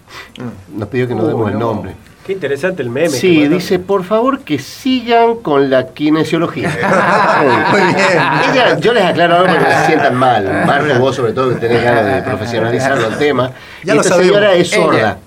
nos 0.74 0.88
pidió 0.88 1.06
que 1.06 1.14
nos 1.14 1.28
demos 1.28 1.50
el 1.50 1.58
nombre. 1.58 1.94
Qué 2.24 2.34
interesante 2.34 2.82
el 2.82 2.88
meme. 2.88 3.08
Sí, 3.08 3.48
dice, 3.48 3.80
por 3.80 4.04
favor 4.04 4.40
que 4.40 4.60
sigan 4.60 5.38
con 5.42 5.70
la 5.70 5.88
kinesiología. 5.88 6.70
Muy 7.72 7.80
bien. 7.80 8.62
yo 8.80 8.92
les 8.92 9.02
aclaro 9.02 9.38
ahora 9.38 9.54
para 9.54 9.68
que 9.68 9.74
se 9.74 9.86
sientan 9.86 10.14
mal. 10.14 10.64
Marco, 10.64 11.00
vos 11.00 11.16
sobre 11.16 11.32
todo 11.32 11.48
que 11.48 11.56
tenés 11.56 11.82
ganas 11.82 12.14
de 12.14 12.22
profesionalizar 12.22 12.96
el 12.96 13.18
tema. 13.18 13.50
Ya 13.82 13.94
Esta 13.94 14.16
señora 14.18 14.54
es 14.54 14.70
sorda. 14.70 15.18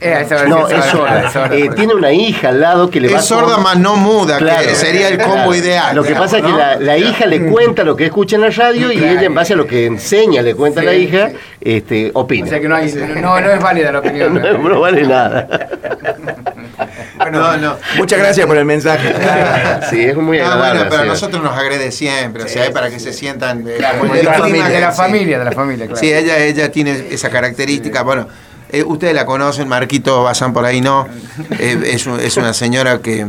no, 0.48 0.70
es 0.70 0.86
sorda. 0.86 1.50
Eh, 1.52 1.70
tiene 1.76 1.96
una 1.96 2.14
hija 2.14 2.50
al 2.50 2.62
lado 2.62 2.90
que 2.90 3.02
le 3.02 3.10
va 3.10 3.20
Es 3.20 3.26
sorda 3.26 3.58
más 3.58 3.78
no 3.78 3.98
muda, 3.98 4.40
que 4.40 4.76
sería 4.76 5.10
el 5.10 5.22
combo 5.22 5.54
ideal. 5.54 5.94
Lo 5.94 6.04
que 6.04 6.16
pasa 6.16 6.38
es 6.38 6.46
que 6.46 6.52
la, 6.80 6.98
hija 6.98 7.26
le 7.26 7.46
cuenta 7.48 7.84
lo 7.84 7.98
que 7.98 8.06
escucha 8.06 8.38
en 8.38 8.44
la 8.44 8.50
radio 8.52 8.90
y 8.90 9.04
ella 9.04 9.24
en 9.24 9.36
base 9.36 9.52
a 9.52 9.58
lo 9.58 9.68
que 9.68 9.86
enseña, 9.86 10.42
le 10.42 10.56
cuenta 10.56 10.80
a 10.80 10.84
la 10.86 10.94
hija, 10.94 11.32
este, 11.60 12.12
opina. 12.14 12.46
O 12.46 12.50
sea 12.50 12.62
que 12.62 12.70
no, 12.70 12.76
hay, 12.76 12.90
no, 13.22 13.42
no 13.42 13.52
es 13.52 13.62
válida 13.62 13.92
la 13.92 14.00
opinión. 14.00 14.34
no 14.64 14.80
vale 14.80 15.04
nada. 15.04 15.48
No, 17.32 17.58
no. 17.58 17.78
Muchas 17.98 18.20
gracias 18.20 18.46
por 18.46 18.58
el 18.58 18.66
mensaje. 18.66 19.14
sí, 19.90 20.02
es 20.02 20.16
muy 20.16 20.40
agradable. 20.40 20.74
bueno, 20.74 20.90
pero 20.90 21.02
a 21.04 21.06
nosotros 21.06 21.44
nos 21.44 21.58
agrede 21.58 21.92
siempre, 21.92 22.44
o 22.44 22.48
sea, 22.48 22.66
es 22.66 22.72
para 22.72 22.90
que 22.90 23.00
se 23.00 23.14
sientan 23.14 23.64
de, 23.64 23.80
la, 23.80 23.94
familia, 23.94 24.68
de 24.70 24.80
la 24.82 24.92
familia, 24.92 25.40
de 25.40 25.46
la 25.46 25.52
familia, 25.52 25.86
claro. 25.86 26.00
Sí, 26.00 26.14
ella, 26.14 26.38
ella 26.40 26.72
tiene 26.72 27.08
esa 27.12 27.30
característica, 27.30 28.04
bueno, 28.04 28.28
eh, 28.70 28.84
ustedes 28.84 29.14
la 29.14 29.26
conocen, 29.26 29.68
Marquito 29.68 30.24
Bazán 30.24 30.54
por 30.54 30.66
ahí 30.66 30.82
no, 30.82 31.08
eh, 31.60 31.78
es, 31.86 32.08
es, 32.08 32.38
una 32.38 32.54
señora 32.54 33.00
que 33.00 33.28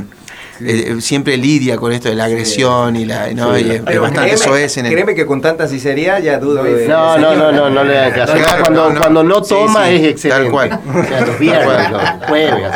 eh, 0.60 0.96
siempre 1.00 1.36
lidia 1.36 1.76
con 1.76 1.92
esto 1.92 2.08
de 2.08 2.14
la 2.14 2.24
agresión 2.24 2.96
y 2.96 3.04
la 3.04 3.30
¿no? 3.32 3.58
y 3.58 3.70
es, 3.70 4.00
bastante 4.00 4.36
soez 4.38 4.78
en 4.78 4.86
el... 4.86 4.92
Créeme 4.92 5.14
que 5.14 5.26
con 5.26 5.42
tanta 5.42 5.68
sinceridad 5.68 6.22
ya 6.22 6.38
dudo 6.38 6.64
de... 6.64 6.88
No, 6.88 7.18
no, 7.18 7.34
no, 7.34 7.52
no, 7.52 7.68
no 7.68 7.84
le 7.84 7.94
da 7.94 8.12
caso. 8.12 8.32
cuando, 8.62 8.90
no, 8.90 9.00
cuando 9.00 9.22
no 9.22 9.42
toma 9.42 9.90
es 9.90 10.04
excelente. 10.04 10.44
Tal 10.44 10.50
cual. 10.50 10.80
O 10.88 11.04
sea, 11.04 11.20
los 11.26 11.38
viernes, 11.38 11.90
los 11.90 12.02
jueves. 12.26 12.72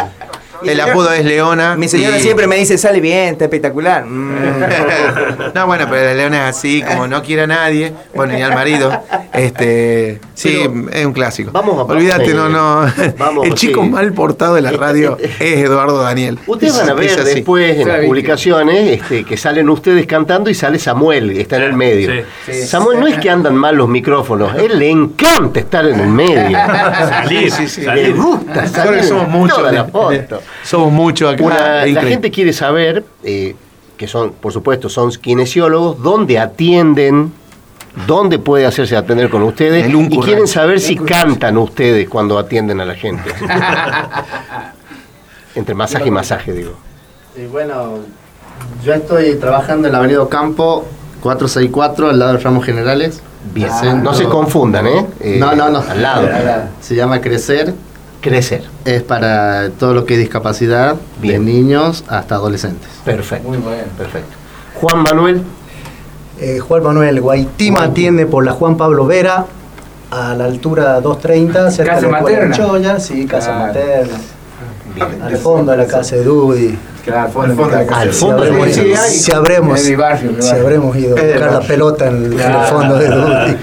El 0.65 0.81
apodo 0.81 1.13
es 1.13 1.25
Leona. 1.25 1.77
Mi 1.77 1.89
señora 1.89 2.19
siempre 2.19 2.47
me 2.47 2.57
dice, 2.57 2.79
sale 2.79 3.01
bien, 3.01 3.33
está 3.35 3.45
espectacular. 3.45 4.05
Mm. 4.11 5.55
no, 5.55 5.67
bueno, 5.67 5.87
pero 5.89 6.07
la 6.07 6.15
Leona 6.15 6.49
es 6.49 6.57
así, 6.57 6.83
como 6.83 7.07
no 7.07 7.23
quiere 7.23 7.43
a 7.43 7.47
nadie, 7.47 7.93
bueno, 8.15 8.35
ni 8.35 8.43
al 8.43 8.55
marido. 8.55 9.03
Este, 9.33 10.21
sí, 10.41 10.59
es 10.93 11.07
un 11.07 11.13
clásico. 11.13 11.51
Vamos 11.53 11.79
a 11.79 11.83
Olvídate, 11.83 12.35
no, 12.35 12.49
no. 12.49 12.87
el 13.45 13.55
chico 13.55 13.83
mal 13.83 14.13
portado 14.13 14.55
de 14.55 14.63
la 14.63 14.73
radio 14.73 15.17
es 15.21 15.41
Eduardo 15.41 16.03
Daniel. 16.03 16.39
Ustedes 16.47 16.77
van 16.77 16.91
a 16.91 16.95
ver 16.95 17.25
después 17.25 17.79
en 17.79 17.89
las 17.89 18.05
publicaciones 18.05 19.01
este, 19.01 19.25
que 19.25 19.37
salen 19.37 19.69
ustedes 19.69 20.07
cantando 20.07 20.51
y 20.51 20.55
sale 20.55 20.79
Samuel, 20.79 21.31
está 21.31 21.57
en 21.57 21.63
el 21.63 21.73
medio. 21.75 22.25
Samuel 22.67 23.01
no 23.01 23.07
es 23.07 23.19
que 23.19 23.31
andan 23.31 23.55
mal 23.55 23.77
los 23.77 23.89
micrófonos, 23.89 24.55
él 24.57 24.79
le 24.79 24.91
encanta 24.91 25.61
estar 25.61 25.87
en 25.87 26.01
el 26.01 26.09
medio. 26.09 26.57
Salir, 27.11 27.51
sí, 27.51 27.69
sí, 27.69 27.83
Le 27.83 28.13
gusta 28.13 28.67
salir 28.67 29.05
somos 29.05 29.29
muchos. 29.29 29.59
Somos 30.63 30.93
muchos 30.93 31.35
acá. 31.35 31.87
la 31.87 32.03
gente 32.03 32.31
quiere 32.31 32.53
saber, 32.53 33.05
eh, 33.23 33.55
que 33.97 34.07
son, 34.09 34.33
por 34.33 34.53
supuesto, 34.53 34.89
son 34.89 35.11
kinesiólogos, 35.11 36.03
dónde 36.03 36.39
atienden, 36.39 37.33
dónde 38.07 38.39
puede 38.39 38.67
hacerse 38.67 38.97
atender 38.97 39.31
con 39.31 39.43
ustedes 39.43 39.89
y 39.89 40.21
quieren 40.21 40.47
saber 40.47 40.81
si 40.81 40.97
cantan 40.97 41.59
ustedes 41.59 42.09
cuando 42.09 42.39
atienden 42.39 42.81
a 42.81 42.85
la 42.85 42.95
gente. 42.95 43.31
Entre 45.55 45.75
masaje 45.75 46.09
y 46.09 46.11
masaje, 46.11 46.53
digo. 46.53 46.73
Y 47.37 47.47
bueno, 47.47 47.99
yo 48.85 48.95
estoy 48.95 49.35
trabajando 49.35 49.89
en 49.89 49.93
la 49.93 49.99
Avenida 49.99 50.27
Campo 50.29 50.87
464, 51.23 52.11
al 52.11 52.19
lado 52.19 52.33
de 52.35 52.39
Ramos 52.39 52.65
Generales. 52.65 53.21
Bien, 53.53 54.03
no 54.03 54.15
se 54.15 54.25
confundan, 54.25 54.87
¿eh? 54.87 55.07
no, 55.39 55.55
no, 55.55 55.71
no. 55.71 55.81
Al 55.81 56.03
lado. 56.03 56.29
Se 56.81 56.95
llama 56.95 57.21
Crecer 57.21 57.75
crecer. 58.21 58.63
Es 58.85 59.03
para 59.03 59.71
todo 59.71 59.95
lo 59.95 60.05
que 60.05 60.15
es 60.15 60.21
discapacidad, 60.21 60.97
de 61.21 61.39
niños 61.39 62.05
hasta 62.09 62.37
adolescentes. 62.37 62.89
Perfecto. 63.05 63.49
Muy 63.49 63.59
bien. 63.59 63.87
Perfecto. 63.97 64.37
Juan 64.81 65.03
Manuel. 65.03 65.43
Eh, 66.41 66.59
Juan 66.59 66.83
Manuel 66.83 67.21
Guaitima 67.21 67.85
atiende 67.85 68.25
por 68.25 68.45
la 68.45 68.53
Juan 68.53 68.77
Pablo 68.79 69.07
Vera 69.07 69.45
a 70.11 70.35
la 70.35 70.45
altura 70.47 71.01
230, 71.01 71.71
cerca 71.71 71.95
casa 71.95 72.07
de 72.07 72.13
materna. 72.13 72.57
Choya, 72.57 72.99
sí, 72.99 73.27
casa 73.27 73.59
materna. 73.59 74.19
Al 75.23 75.37
fondo 75.37 75.73
de 75.73 75.79
la 75.79 75.87
casa 75.87 76.17
de 76.17 76.25
Dudy. 76.25 76.79
Claro, 77.05 77.27
al 77.27 77.33
fondo, 77.33 77.67
de 77.67 77.73
la 77.73 77.87
casa. 77.87 78.01
Al 78.01 78.13
fondo 78.13 78.43
de 78.43 78.73
si, 78.73 78.95
si, 78.97 79.33
habremos, 79.33 79.81
si 79.81 79.95
habremos 79.95 80.97
ido 80.97 81.17
a 81.17 81.23
buscar 81.23 81.53
la 81.53 81.61
pelota 81.61 82.09
en 82.09 82.33
el, 82.33 82.41
fondo 82.69 82.97
de 82.97 83.09
Dudy. 83.09 83.57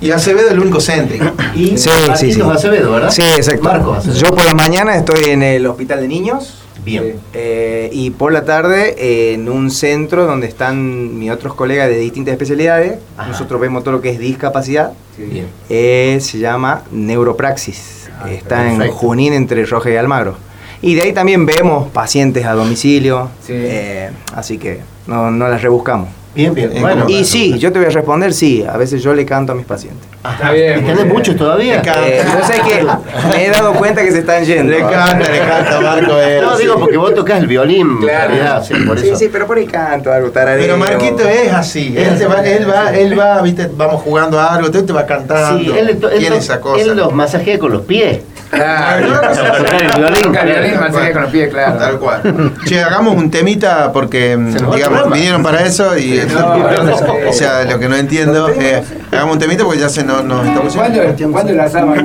Y 0.00 0.10
Acevedo 0.12 0.46
es 0.46 0.52
el 0.52 0.60
único 0.60 0.80
céntrico. 0.80 1.26
sí, 1.52 1.76
sí, 1.76 2.32
sí. 2.32 2.40
Acevedo, 2.40 2.92
¿verdad? 2.92 3.10
Sí, 3.10 3.22
exacto. 3.22 3.98
Yo 4.14 4.30
por 4.30 4.44
la 4.44 4.54
mañana 4.54 4.96
estoy 4.96 5.24
en 5.30 5.42
el 5.42 5.66
hospital 5.66 6.00
de 6.00 6.08
niños. 6.08 6.59
Bien. 6.90 7.20
Eh, 7.34 7.90
y 7.92 8.10
por 8.10 8.32
la 8.32 8.44
tarde 8.44 9.32
en 9.32 9.48
un 9.48 9.70
centro 9.70 10.26
donde 10.26 10.46
están 10.46 11.18
mis 11.18 11.30
otros 11.30 11.54
colegas 11.54 11.88
de 11.88 11.96
distintas 11.98 12.32
especialidades. 12.32 12.98
Nosotros 13.28 13.60
vemos 13.60 13.84
todo 13.84 13.92
lo 13.92 14.00
que 14.00 14.10
es 14.10 14.18
discapacidad. 14.18 14.92
Bien. 15.16 15.46
Eh, 15.68 16.18
se 16.20 16.38
llama 16.38 16.82
Neuropraxis. 16.90 18.08
Ah, 18.20 18.30
Está 18.30 18.70
en 18.72 18.90
Junín 18.90 19.32
entre 19.32 19.64
Roja 19.64 19.90
y 19.90 19.96
Almagro. 19.96 20.36
Y 20.82 20.94
de 20.94 21.02
ahí 21.02 21.12
también 21.12 21.44
vemos 21.44 21.88
pacientes 21.90 22.46
a 22.46 22.54
domicilio. 22.54 23.28
Eh, 23.48 24.10
así 24.34 24.58
que 24.58 24.80
no, 25.06 25.30
no 25.30 25.48
las 25.48 25.62
rebuscamos. 25.62 26.08
Bien, 26.34 26.54
bien. 26.54 26.70
Bueno, 26.80 27.08
y 27.08 27.24
sí, 27.24 27.58
yo 27.58 27.72
te 27.72 27.80
voy 27.80 27.88
a 27.88 27.90
responder, 27.90 28.32
sí. 28.32 28.64
A 28.64 28.76
veces 28.76 29.02
yo 29.02 29.12
le 29.14 29.26
canto 29.26 29.52
a 29.52 29.54
mis 29.54 29.66
pacientes. 29.66 30.06
Está 30.22 30.52
bien. 30.52 30.80
¿Y 30.80 30.82
tenés 30.82 31.06
muchos 31.06 31.34
todavía? 31.34 31.80
Eh, 31.80 32.22
no 32.24 32.46
sé 32.46 32.60
que 32.60 32.86
me 33.28 33.46
he 33.46 33.50
dado 33.50 33.72
cuenta 33.72 34.02
que 34.02 34.12
se 34.12 34.18
están 34.18 34.44
yendo. 34.44 34.70
Le 34.70 34.80
canta, 34.80 35.30
le 35.30 35.38
canta, 35.38 35.80
Marco. 35.80 36.12
no, 36.42 36.58
digo 36.58 36.78
porque 36.78 36.96
vos 36.98 37.14
tocas 37.14 37.40
el 37.40 37.46
violín. 37.46 37.98
Claro. 37.98 38.62
sí, 38.62 38.74
por 38.86 38.98
eso. 38.98 39.16
sí, 39.16 39.24
sí, 39.24 39.30
pero 39.32 39.46
por 39.46 39.56
ahí 39.56 39.66
canto 39.66 40.12
algo 40.12 40.30
tarareo. 40.30 40.62
Pero 40.62 40.76
Marquito 40.76 41.26
es 41.26 41.52
así. 41.52 41.94
Él, 41.96 42.18
va, 42.30 42.44
él 42.44 42.70
va, 42.70 42.94
él 42.94 43.18
va, 43.18 43.40
viste, 43.40 43.70
vamos 43.74 44.02
jugando 44.02 44.38
a 44.38 44.54
algo, 44.54 44.70
tú 44.70 44.84
te 44.84 44.92
vas 44.92 45.04
cantando. 45.04 45.58
Sí, 45.58 45.70
él, 45.70 45.88
él, 45.88 46.18
tiene 46.18 46.36
esa 46.36 46.60
cosa. 46.60 46.82
Él 46.82 46.96
los 46.96 47.12
masajea 47.14 47.58
con 47.58 47.72
los 47.72 47.82
pies. 47.82 48.20
Claro, 48.50 49.06
el 49.06 49.96
violín, 49.96 50.34
el 50.34 51.12
con 51.12 51.22
los 51.22 51.30
pies, 51.30 51.50
claro. 51.50 51.78
Tal 51.78 51.98
cual. 51.98 52.52
Che, 52.66 52.82
hagamos 52.82 53.16
un 53.16 53.30
temita 53.30 53.92
porque 53.92 54.36
digamos, 54.36 55.10
vinieron 55.10 55.42
para 55.42 55.64
eso 55.64 55.96
y 55.96 56.18
o 57.28 57.32
sea, 57.32 57.64
lo 57.64 57.78
que 57.78 57.88
no 57.88 57.96
entiendo, 57.96 58.48
eh, 58.50 58.82
hagamos 59.12 59.34
un 59.34 59.38
temita 59.38 59.64
porque 59.64 59.80
ya 59.80 59.88
se 59.88 60.02
nos, 60.10 60.24
nos 60.24 60.46
estamos 60.46 60.76
¿Cuándo, 60.76 61.32
¿Cuándo 61.32 61.52
lanzamos 61.52 61.98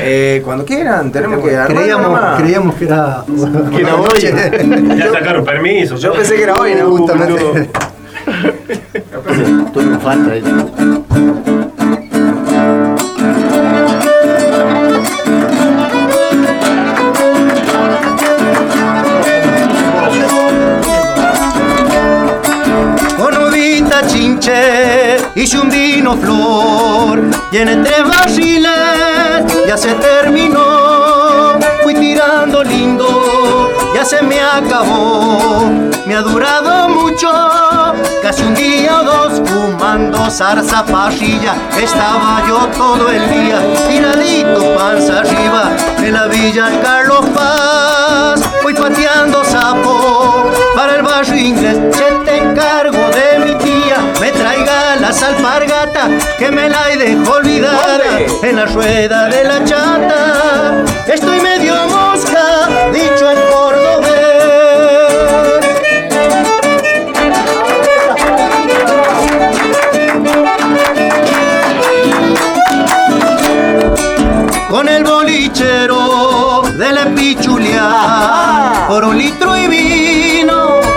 eh, 0.00 0.42
Cuando 0.44 0.64
quieran, 0.64 1.10
tenemos 1.12 1.38
que 1.40 1.58
creíamos, 1.66 2.20
creíamos 2.38 2.74
que 2.74 2.84
era, 2.84 3.24
que 3.70 3.80
era 3.80 3.96
hoy. 3.96 4.20
ya 4.98 5.12
sacaron 5.12 5.44
permiso. 5.44 5.96
Yo 5.96 6.12
pensé 6.12 6.36
que 6.36 6.42
era 6.42 6.54
hoy, 6.54 6.74
¿no? 6.74 6.90
Justamente. 6.90 7.70
Tú 9.72 9.82
no 9.82 10.00
falta 10.00 10.32
ahí. 10.32 10.42
Hice 25.34 25.58
un 25.58 25.70
vino 25.70 26.16
flor 26.16 27.22
y 27.50 27.58
tres 27.58 28.04
barriles 28.04 29.66
ya 29.66 29.76
se 29.76 29.92
terminó. 29.94 31.58
Fui 31.82 31.94
tirando 31.94 32.62
lindo, 32.62 33.70
ya 33.94 34.04
se 34.04 34.22
me 34.22 34.40
acabó. 34.40 35.70
Me 36.06 36.16
ha 36.16 36.22
durado 36.22 36.88
mucho, 36.88 37.30
casi 38.22 38.42
un 38.42 38.54
día 38.54 39.00
o 39.00 39.04
dos 39.04 39.42
fumando 39.48 40.30
zarza 40.30 40.84
parrilla. 40.84 41.54
Estaba 41.80 42.42
yo 42.46 42.58
todo 42.76 43.10
el 43.10 43.28
día 43.30 43.60
tiradito 43.88 44.74
panza 44.76 45.20
arriba 45.20 45.70
en 45.98 46.12
la 46.12 46.26
villa 46.26 46.70
Carlos 46.82 47.26
Paz. 47.34 48.40
Fui 48.62 48.74
pateando 48.74 49.44
sapo 49.44 50.50
para 50.74 50.96
el 50.96 51.02
barrio 51.02 51.36
inglés. 51.36 51.78
Se 51.92 52.10
te 52.24 52.36
encargo 52.38 52.98
de 52.98 53.44
mi 53.44 53.61
las 55.12 55.22
alpargatas 55.24 56.08
que 56.38 56.50
me 56.50 56.70
la 56.70 56.88
dejó 56.96 57.32
olvidada 57.34 58.18
en 58.42 58.56
la 58.56 58.64
rueda 58.64 59.28
de 59.28 59.44
la 59.44 59.62
chata. 59.62 60.84
Estoy 61.06 61.38
medio 61.38 61.74
mosca, 61.86 62.90
dicho 62.90 63.30
en 63.30 63.38
cordobés. 63.50 64.22
fichero 75.52 76.62
de 76.78 76.92
la 76.92 77.04
pichulia 77.14 78.86
por 78.88 79.04
un 79.04 79.18
litro 79.18 79.56
y 79.56 79.66
vino 79.66 80.91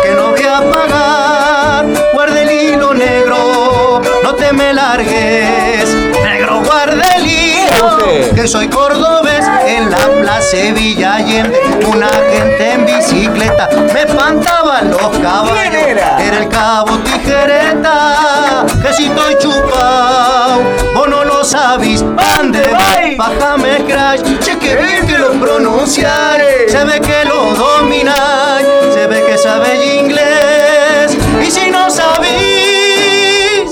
que 8.46 8.52
soy 8.52 8.68
cordobés 8.68 9.44
en 9.66 9.90
la 9.90 9.98
plaza 10.22 10.58
Villa 10.76 11.16
Allende, 11.16 11.60
una 11.88 12.08
gente 12.08 12.74
en 12.74 12.86
bicicleta 12.86 13.68
me 13.92 14.02
espantaban 14.04 14.92
los 14.92 15.18
caballos. 15.18 15.82
Era? 15.88 16.24
el 16.24 16.48
cabo 16.50 16.96
tijereta, 17.00 18.64
que 18.84 18.94
si 18.94 19.06
estoy 19.06 19.36
chupado, 19.40 20.62
vos 20.94 21.08
no 21.08 21.26
lo 21.26 21.44
sabís, 21.44 22.06
ande, 22.40 22.70
bájame 23.18 23.84
crash, 23.88 24.22
cheque 24.42 24.76
bien 24.76 25.08
que 25.08 25.18
lo 25.18 25.32
pronunciar, 25.32 26.40
se 26.68 26.86
ve 26.86 27.02
que 27.02 27.26
lo 27.26 27.56
domináis, 27.56 28.68
se 28.94 29.08
ve 29.08 29.24
que 29.28 29.40
sabéis 29.40 30.04
inglés, 30.04 31.18
y 31.42 31.50
si 31.50 31.72
no 31.72 31.90
sabís, 31.90 33.72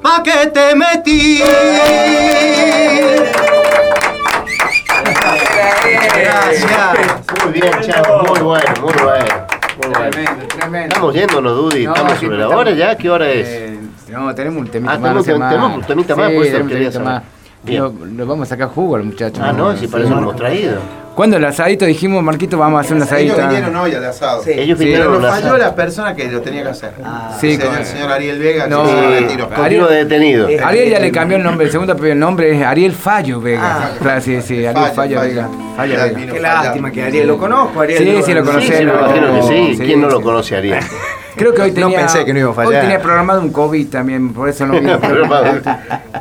¿pa' 0.00 0.22
qué 0.22 0.46
te 0.46 0.74
metí? 0.76 1.42
Gracias. 6.24 7.44
Muy 7.44 7.52
bien, 7.52 7.72
chavo, 7.80 8.22
muy 8.24 8.40
bueno, 8.40 8.74
muy 8.80 8.92
bueno. 9.02 9.24
Tremendo, 9.80 10.46
tremendo. 10.48 10.88
Estamos 10.88 11.14
yéndonos, 11.14 11.56
Dudy. 11.56 11.84
estamos 11.84 12.18
sobre 12.18 12.38
la 12.38 12.48
hora 12.48 12.70
ya. 12.72 12.96
¿Qué 12.96 13.10
hora 13.10 13.30
es? 13.30 13.48
Eh, 13.48 13.78
no, 14.10 14.34
tenemos 14.34 14.60
un 14.60 14.68
temita 14.68 14.92
ah, 14.92 14.98
más. 14.98 15.24
Tenemos, 15.24 15.76
un 15.76 15.82
temita 15.82 16.16
más, 16.16 16.30
pues 16.32 16.52
eso 16.52 16.66
quería 16.66 16.92
saber. 16.92 17.22
Lo, 17.64 18.26
vamos 18.26 18.48
a 18.48 18.50
sacar 18.50 18.68
jugo 18.68 18.96
al 18.96 19.04
muchacho. 19.04 19.40
Ah, 19.42 19.52
no, 19.52 19.76
si 19.76 19.86
para 19.88 20.04
eso 20.04 20.14
lo 20.14 20.20
hemos 20.20 20.36
traído. 20.36 20.78
Cuando 21.14 21.36
el 21.36 21.44
asadito 21.44 21.84
dijimos, 21.84 22.22
Marquito, 22.22 22.56
vamos 22.56 22.78
a 22.78 22.80
hacer 22.80 22.96
un 22.96 23.02
asadito. 23.02 23.34
Ellos 23.34 23.48
vinieron 23.48 23.76
hoy 23.76 23.94
al 23.94 24.04
asado. 24.04 24.42
Sí. 24.42 24.50
Ellos 24.54 24.78
vinieron. 24.78 25.08
Pero 25.08 25.20
nos 25.20 25.30
falló 25.30 25.58
la 25.58 25.74
persona 25.74 26.14
que 26.14 26.28
lo 26.28 26.40
tenía 26.40 26.62
que 26.62 26.68
hacer. 26.70 26.94
Ah, 27.04 27.36
sí, 27.38 27.58
con 27.58 27.74
el 27.74 27.84
señor 27.84 28.10
Ariel 28.10 28.38
Vega, 28.38 28.66
no, 28.66 28.84
que 28.84 29.20
retiro. 29.20 29.48
Ariel, 29.54 29.86
detenido. 29.88 30.48
Eh, 30.48 30.58
Ariel 30.58 30.90
ya 30.90 30.98
le 30.98 31.12
cambió 31.12 31.36
el 31.36 31.42
nombre, 31.42 31.66
el 31.66 31.72
segundo 31.72 31.92
el 31.92 32.18
nombre 32.18 32.56
es 32.56 32.62
Ariel 32.64 32.92
Fallo 32.92 33.40
Vega. 33.40 33.60
Ah, 33.62 33.90
claro, 34.00 34.20
sí, 34.22 34.40
sí, 34.40 34.64
Ariel 34.64 34.92
Fallo, 34.94 35.20
Vega. 35.20 35.50
Fallo 35.76 35.96
Vega. 36.02 36.32
Qué 36.32 36.40
lástima 36.40 36.90
que 36.90 37.02
Ariel 37.02 37.28
lo 37.28 37.38
conozco, 37.38 37.80
Ariel. 37.82 37.98
Sí, 37.98 38.22
sí, 38.24 38.34
lo 38.34 38.44
conocemos. 38.44 38.76
Sí, 38.78 38.84
me 38.84 38.92
imagino 38.92 39.34
que 39.34 39.42
sí. 39.76 39.82
¿Quién 39.82 40.00
no 40.00 40.08
lo 40.08 40.22
conoce, 40.22 40.56
Ariel? 40.56 40.80
Creo 41.36 41.54
que 41.54 41.62
hoy 41.62 41.72
tenía. 41.72 41.88
No 41.88 42.06
pensé 42.06 42.24
que 42.24 42.32
no 42.32 42.40
iba 42.40 42.50
a 42.50 42.54
fallar. 42.54 42.72
Hoy 42.72 42.80
tenía 42.80 43.00
programado 43.00 43.40
un 43.40 43.52
COVID 43.52 43.88
también, 43.88 44.32
por 44.32 44.48
eso 44.48 44.66
no 44.66 44.74
vino. 44.80 44.98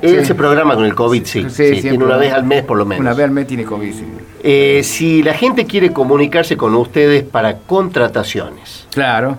Ese 0.02 0.36
programa 0.36 0.76
con 0.76 0.86
el 0.86 0.96
COVID, 0.96 1.26
sí. 1.26 1.50
sí, 1.50 1.82
tiene 1.82 2.04
una 2.04 2.18
vez 2.18 2.34
al 2.34 2.44
mes 2.44 2.64
por 2.64 2.78
lo 2.78 2.86
menos. 2.86 3.02
Una 3.02 3.14
vez 3.14 3.26
al 3.26 3.32
mes 3.32 3.48
tiene 3.48 3.66
COVID, 3.66 3.94
sí. 3.94 4.06
Eh, 4.44 4.82
si 4.84 5.22
la 5.22 5.34
gente 5.34 5.66
quiere 5.66 5.94
comunicarse 5.94 6.58
con 6.58 6.74
ustedes 6.76 7.24
para 7.24 7.60
contrataciones. 7.60 8.88
Claro. 8.92 9.38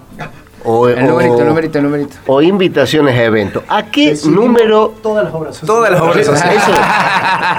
O, 0.65 0.89
el 0.89 1.05
numerito, 1.05 1.41
el 1.41 1.49
numerito, 1.49 1.79
el 1.79 1.85
numerito. 1.85 2.17
O 2.27 2.41
invitaciones 2.41 3.19
a 3.19 3.25
eventos. 3.25 3.65
¿A 3.69 3.87
qué 3.87 4.17
número? 4.27 4.95
Todas 5.03 5.25
las 5.25 5.35
obras 5.35 5.57
sociales. 5.57 5.75
Todas 5.75 5.91
las 5.91 6.01
obras 6.01 6.25
sociales. 6.25 6.63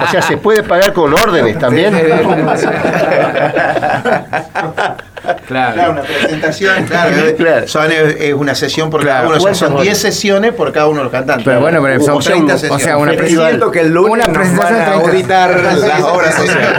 o 0.04 0.06
sea, 0.10 0.22
se 0.22 0.38
puede 0.38 0.62
pagar 0.62 0.94
con 0.94 1.12
órdenes 1.12 1.58
también. 1.58 1.94
Claro. 5.46 5.92
una 5.92 6.02
presentación, 6.02 6.84
claro. 7.36 7.68
Son, 7.68 7.90
es 7.90 8.34
una 8.34 8.54
sesión 8.54 8.90
por 8.90 9.04
cada 9.04 9.28
uno. 9.28 9.54
son 9.54 9.80
10 9.80 9.98
sesiones 9.98 10.52
por 10.52 10.72
cada 10.72 10.88
uno 10.88 10.98
de 10.98 11.04
los 11.04 11.12
cantantes. 11.12 11.44
Pero 11.44 11.60
bueno, 11.60 11.80
pero 11.82 12.00
son 12.00 12.18
30 12.20 12.58
sesiones. 12.58 12.82
O 12.82 12.84
sea, 12.84 12.96
una 12.96 13.12
presentación 13.12 13.70
que 13.70 13.80
el 13.80 13.92
lunes 13.92 14.26
una 14.26 14.32
presentación 14.32 14.78
van 14.78 14.88
a 14.88 14.94
auditar 14.94 15.60
las 15.62 16.02
obras 16.02 16.34
sociales. 16.34 16.78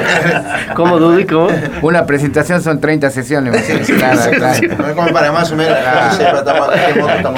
¿Cómo, 0.76 1.00
Dudy? 1.00 1.26
¿Cómo? 1.26 1.50
Una 1.82 2.06
presentación 2.06 2.62
son 2.62 2.80
30 2.80 3.10
sesiones. 3.10 3.66
claro, 3.86 4.32
claro. 4.32 4.96
como 4.96 5.08
para 5.10 5.32
más 5.32 5.52
o 5.52 5.56
menos. 5.56 5.78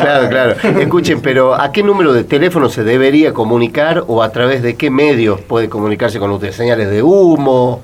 Claro, 0.02 0.30
claro. 0.30 0.56
Escuchen, 0.80 1.22
pero 1.22 1.56
¿a 1.56 1.72
qué 1.72 1.84
número 1.84 2.14
de 2.14 2.24
teléfono 2.24 2.70
se 2.70 2.84
debería 2.84 3.34
comunicar 3.34 4.04
o 4.08 4.24
a 4.24 4.32
través 4.32 4.62
de 4.62 4.76
qué 4.76 4.90
medios 4.90 5.42
puede 5.42 5.70
comunicarse 5.70 6.20
con 6.20 6.32
ustedes? 6.32 6.56
¿Señales 6.56 6.90
de 6.90 7.02
humo? 7.04 7.82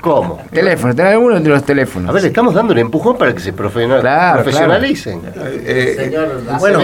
¿Cómo? 0.00 0.40
Teléfono, 0.50 0.94
tener 0.94 1.12
alguno 1.12 1.40
de 1.40 1.48
los 1.48 1.64
teléfonos. 1.64 2.10
A 2.10 2.12
ver, 2.12 2.24
estamos 2.24 2.54
dando 2.58 2.72
un 2.72 2.78
empujón 2.78 3.16
para 3.16 3.32
que 3.32 3.40
se 3.40 3.52
profesionalicen. 3.52 5.20
Eh, 5.64 5.94
Señor 5.96 6.42
bueno, 6.58 6.80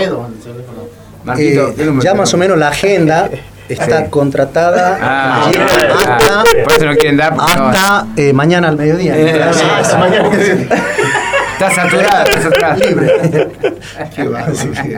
eh, 1.37 1.93
ya 2.01 2.15
más 2.15 2.33
o 2.33 2.37
menos 2.37 2.57
la 2.59 2.69
agenda 2.69 3.29
está 3.69 4.09
contratada 4.11 4.99
ah, 5.01 5.51
hasta, 5.51 6.45
por 6.65 6.73
eso 6.73 6.85
no 6.87 6.95
quieren 6.95 7.17
dar 7.17 7.35
hasta 7.39 8.07
eh, 8.17 8.33
mañana 8.33 8.69
al 8.69 8.77
mediodía. 8.77 9.15
mañana. 9.99 10.31
Está 11.55 11.71
saturada, 11.71 12.25
está 12.25 12.43
saturada. 12.43 12.75
Libre. 12.75 13.44
Qué 14.15 14.29
va, 14.29 14.47
sí, 14.53 14.71
sí. 14.75 14.95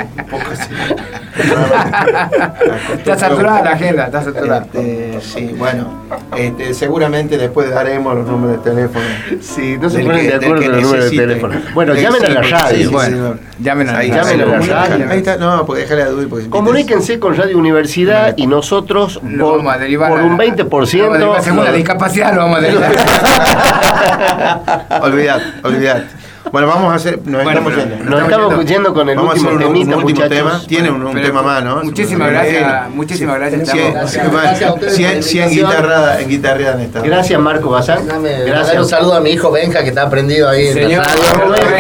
Está 2.98 3.18
saturada 3.18 3.62
la 3.62 3.70
agenda, 3.72 4.06
está 4.06 4.22
saturada. 4.22 4.66
Este, 4.72 5.20
sí, 5.20 5.54
bueno, 5.56 6.02
este, 6.36 6.74
seguramente 6.74 7.38
después 7.38 7.70
daremos 7.70 8.14
los 8.14 8.26
números 8.26 8.64
de 8.64 8.70
teléfono. 8.70 9.04
Sí, 9.40 9.76
no 9.80 9.90
se 9.90 10.02
ponen 10.02 10.26
de 10.26 10.34
acuerdo 10.34 10.62
con 10.62 10.72
los 10.72 10.82
números 10.82 11.10
de 11.10 11.16
teléfono. 11.16 11.54
Bueno, 11.74 11.94
llamen 11.94 12.24
a 12.24 12.28
la 12.28 12.42
radio. 12.42 12.90
bueno, 12.90 13.38
llamen 13.58 13.88
a 13.88 14.02
la 14.02 14.60
radio. 14.60 15.10
Ahí 15.10 15.18
está, 15.18 15.36
no, 15.36 15.66
pues 15.66 15.82
déjale 15.82 16.02
a 16.02 16.08
Duy. 16.08 16.28
Comuníquense 16.48 17.18
con 17.18 17.36
Radio 17.36 17.58
Universidad 17.58 18.34
y 18.36 18.46
nosotros 18.46 19.18
por, 19.18 19.62
por 19.62 20.20
un 20.20 20.38
20%. 20.38 21.40
Según 21.40 21.64
la 21.64 21.72
discapacidad 21.72 22.34
lo 22.34 22.42
vamos 22.42 22.58
a 22.58 22.62
derivar. 22.62 22.92
olvidad, 25.02 25.40
olvidad. 25.62 26.04
Bueno, 26.52 26.68
vamos 26.68 26.92
a 26.92 26.96
hacer. 26.96 27.20
Nos 27.26 27.46
estamos 27.46 27.74
yendo. 27.74 27.96
Nos 28.04 28.22
estamos 28.22 28.64
yendo 28.64 28.94
con 28.94 29.08
el 29.08 29.18
último, 29.18 29.50
un, 29.50 29.58
temita, 29.58 29.96
último 29.96 30.28
tema. 30.28 30.62
Tiene 30.66 30.90
un, 30.90 31.14
tema 31.14 31.42
más, 31.42 31.64
¿no? 31.64 31.82
Muchísimas 31.84 32.30
gracias. 32.30 32.90
Muchísimas 32.90 33.38
gracias. 33.38 34.94
100, 34.94 35.22
100 35.22 35.50
guitarradas 35.50 36.20
en 36.20 36.28
guitarreada 36.28 36.82
esta. 36.82 37.00
Gracias, 37.00 37.40
Marco 37.40 37.70
Bazán. 37.70 38.06
Gracias. 38.46 38.78
Un 38.78 38.88
saludo 38.88 39.14
a 39.14 39.20
mi 39.20 39.30
hijo 39.30 39.50
Benja 39.50 39.82
que 39.82 39.88
está 39.88 40.02
aprendido 40.02 40.48
ahí 40.48 40.68
en 40.68 40.98
la 40.98 41.04
radio. 41.04 41.22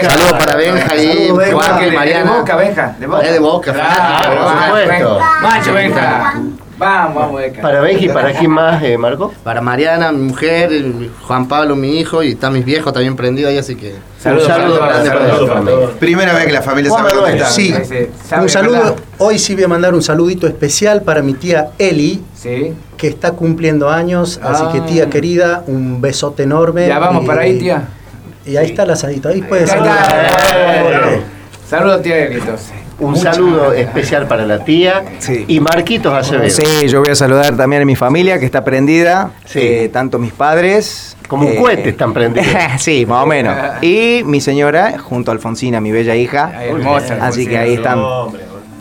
Saludos 0.08 0.32
para 0.32 0.56
Benja 0.56 0.96
y 0.96 1.32
Mariana. 1.92 2.32
De 2.32 2.38
Boca, 2.38 2.56
Benja. 2.56 2.94
Es 3.22 3.32
de 3.32 3.38
Boca. 3.38 3.72
Por 3.72 4.64
supuesto. 4.64 5.20
Macho, 5.42 5.72
Benja. 5.72 6.34
Vamos, 6.78 7.14
vamos, 7.14 7.42
Para 7.62 7.80
Benji, 7.80 8.08
¿para 8.08 8.32
quién 8.34 8.50
más, 8.50 8.82
eh, 8.82 8.98
Marco? 8.98 9.32
Para 9.42 9.62
Mariana, 9.62 10.12
mi 10.12 10.24
mujer, 10.24 10.70
Juan 11.26 11.48
Pablo, 11.48 11.74
mi 11.74 11.98
hijo, 11.98 12.22
y 12.22 12.32
están 12.32 12.52
mis 12.52 12.66
viejos 12.66 12.92
también 12.92 13.16
prendidos 13.16 13.50
ahí, 13.50 13.58
así 13.58 13.76
que. 13.76 13.94
Saludos, 14.18 14.46
saludo 14.46 15.46
saludo, 15.46 15.90
Primera 15.98 16.34
vez 16.34 16.46
que 16.46 16.52
la 16.52 16.60
familia 16.62 16.90
sabe 16.90 17.14
dónde 17.14 17.36
está. 17.36 17.46
Sí, 17.50 17.74
un 18.38 18.48
saludo. 18.48 18.96
Hoy 19.18 19.38
sí 19.38 19.54
voy 19.54 19.64
a 19.64 19.68
mandar 19.68 19.94
un 19.94 20.02
saludito 20.02 20.46
especial 20.46 21.02
para 21.02 21.22
mi 21.22 21.32
tía 21.32 21.70
Eli, 21.78 22.22
que 22.96 23.08
está 23.08 23.32
cumpliendo 23.32 23.88
años, 23.88 24.38
así 24.42 24.64
que 24.72 24.80
tía 24.82 25.04
ah. 25.04 25.10
querida, 25.10 25.64
un 25.66 26.02
besote 26.02 26.42
enorme. 26.42 26.88
Ya 26.88 26.98
vamos 26.98 27.24
para 27.24 27.42
ahí, 27.42 27.58
tía. 27.58 27.88
Y 28.44 28.56
ahí 28.56 28.66
está 28.66 28.82
el 28.82 28.90
asadito, 28.90 29.30
ahí 29.30 29.40
puede 29.40 29.66
saludar. 29.66 30.30
Saludos, 31.68 32.02
tía 32.02 32.26
Eli, 32.26 32.34
entonces. 32.36 32.85
Un 32.98 33.16
saludo 33.16 33.74
especial 33.74 34.26
para 34.26 34.46
la 34.46 34.64
tía 34.64 35.04
y 35.46 35.60
Marquitos 35.60 36.14
Acevedo. 36.14 36.48
Sí, 36.48 36.88
yo 36.88 37.00
voy 37.00 37.10
a 37.10 37.14
saludar 37.14 37.54
también 37.54 37.82
a 37.82 37.84
mi 37.84 37.94
familia 37.94 38.38
que 38.38 38.46
está 38.46 38.64
prendida, 38.64 39.32
eh, 39.54 39.90
tanto 39.92 40.18
mis 40.18 40.32
padres. 40.32 41.14
Como 41.28 41.46
un 41.46 41.52
eh, 41.52 41.56
cohete 41.56 41.90
están 41.90 42.14
prendidos. 42.14 42.48
sí, 42.78 43.04
más 43.04 43.24
o 43.24 43.26
menos. 43.26 43.54
Y 43.82 44.22
mi 44.24 44.40
señora, 44.40 44.98
junto 44.98 45.30
a 45.30 45.34
Alfonsina, 45.34 45.80
mi 45.80 45.92
bella 45.92 46.16
hija. 46.16 46.64
hermosa. 46.64 47.18
Así 47.20 47.46
que 47.46 47.58
ahí 47.58 47.74
están. 47.74 48.00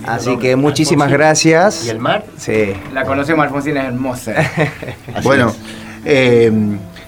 Así 0.06 0.38
que 0.38 0.56
muchísimas 0.56 1.12
gracias. 1.12 1.86
¿Y 1.86 1.90
el 1.90 2.00
mar? 2.00 2.24
Sí. 2.38 2.74
La 2.94 3.04
conocemos, 3.04 3.44
Alfonsina 3.44 3.82
es 3.82 3.88
hermosa. 3.88 4.34
bueno, 5.24 5.54
eh, 6.06 6.52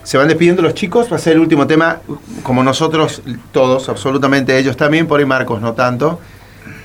se 0.03 0.17
van 0.17 0.27
despidiendo 0.27 0.61
los 0.61 0.73
chicos, 0.73 1.09
va 1.09 1.15
a 1.15 1.19
ser 1.19 1.33
el 1.33 1.39
último 1.39 1.67
tema, 1.67 1.99
como 2.43 2.63
nosotros 2.63 3.21
todos, 3.53 3.87
absolutamente 3.87 4.57
ellos 4.57 4.75
también, 4.75 5.07
por 5.07 5.19
ahí 5.19 5.25
Marcos 5.25 5.61
no 5.61 5.73
tanto 5.73 6.19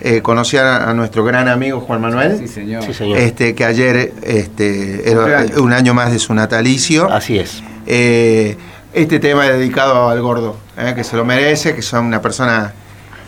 eh, 0.01 0.21
conocí 0.23 0.57
a, 0.57 0.93
nuestro 0.95 1.25
gran 1.25 1.49
amigo 1.49 1.81
Juan 1.81 2.01
Manuel. 2.01 2.39
Sí, 2.39 2.49
señor. 2.49 2.85
Este, 3.17 3.55
que 3.55 3.65
ayer 3.65 4.13
este, 4.23 5.11
era 5.11 5.47
un 5.59 5.73
año 5.73 5.95
más 5.95 6.13
de 6.13 6.19
su 6.19 6.35
natalicio. 6.35 7.11
Así 7.11 7.39
es. 7.39 7.63
Eh, 7.87 8.57
este 8.93 9.19
tema 9.19 9.47
es 9.47 9.53
dedicado 9.55 10.09
al 10.09 10.21
gordo, 10.21 10.57
eh, 10.77 10.93
que 10.95 11.05
se 11.05 11.17
lo 11.17 11.25
merece, 11.25 11.75
que 11.75 11.81
es 11.81 11.93
una 11.93 12.21
persona 12.21 12.73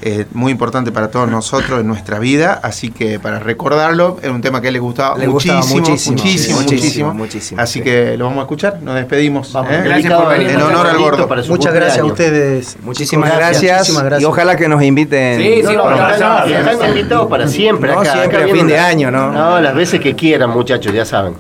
eh, 0.07 0.27
muy 0.35 0.53
importante 0.53 0.93
para 0.93 1.09
todos 1.09 1.31
nosotros 1.31 1.81
en 1.81 1.87
nuestra 1.87 2.19
vida, 2.19 2.61
así 2.63 2.91
que 2.91 3.19
para 3.19 3.39
recordarlo, 3.39 4.19
era 4.23 4.33
un 4.33 4.43
tema 4.43 4.61
que 4.61 4.71
le 4.71 4.79
gustaba, 4.79 5.17
muchísimo, 5.17 5.81
muchísimo, 5.81 6.61
muchísimo, 6.61 7.15
muchísimo, 7.15 7.61
Así 7.63 7.81
que 7.81 8.15
lo 8.19 8.27
vamos 8.27 8.41
a 8.41 8.43
escuchar, 8.43 8.83
nos 8.83 8.97
despedimos. 8.97 9.55
¿eh? 9.55 9.83
Gracias 9.83 10.13
por 10.13 10.29
venir. 10.29 10.51
En 10.51 10.61
honor 10.61 10.87
al 10.89 10.99
gordo. 10.99 11.27
Muchas 11.49 11.73
gracias 11.73 12.01
a 12.01 12.05
ustedes. 12.05 12.77
Muchísimas 12.83 13.35
gracias, 13.35 13.91
Y 14.21 14.25
ojalá 14.27 14.57
que 14.57 14.69
nos 14.69 14.83
inviten. 14.83 15.41
Sí, 15.41 15.63
sí, 15.67 15.75
no, 15.75 15.91
están 15.91 16.91
invitados 16.91 17.27
para 17.29 17.49
siempre. 17.49 17.91
No, 17.91 18.05
siempre 18.05 18.45
a 18.45 18.49
fin 18.49 18.67
de 18.67 18.79
año, 18.79 19.11
¿no? 19.11 19.33
No, 19.33 19.59
las 19.59 19.75
veces 19.75 20.01
que 20.01 20.15
quieran, 20.15 20.51
muchachos, 20.51 20.93
ya 20.93 21.07
saben. 21.07 21.35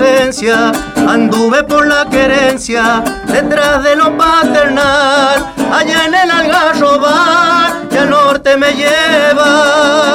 Herencia, 0.00 0.72
anduve 1.08 1.62
por 1.64 1.86
la 1.86 2.06
querencia, 2.08 3.02
detrás 3.26 3.82
de 3.82 3.96
lo 3.96 4.16
paternal, 4.16 5.52
allá 5.72 6.06
en 6.06 6.14
el 6.14 6.30
algarrobar, 6.30 7.88
que 7.88 7.98
al 7.98 8.10
norte 8.10 8.56
me 8.56 8.72
lleva. 8.72 10.12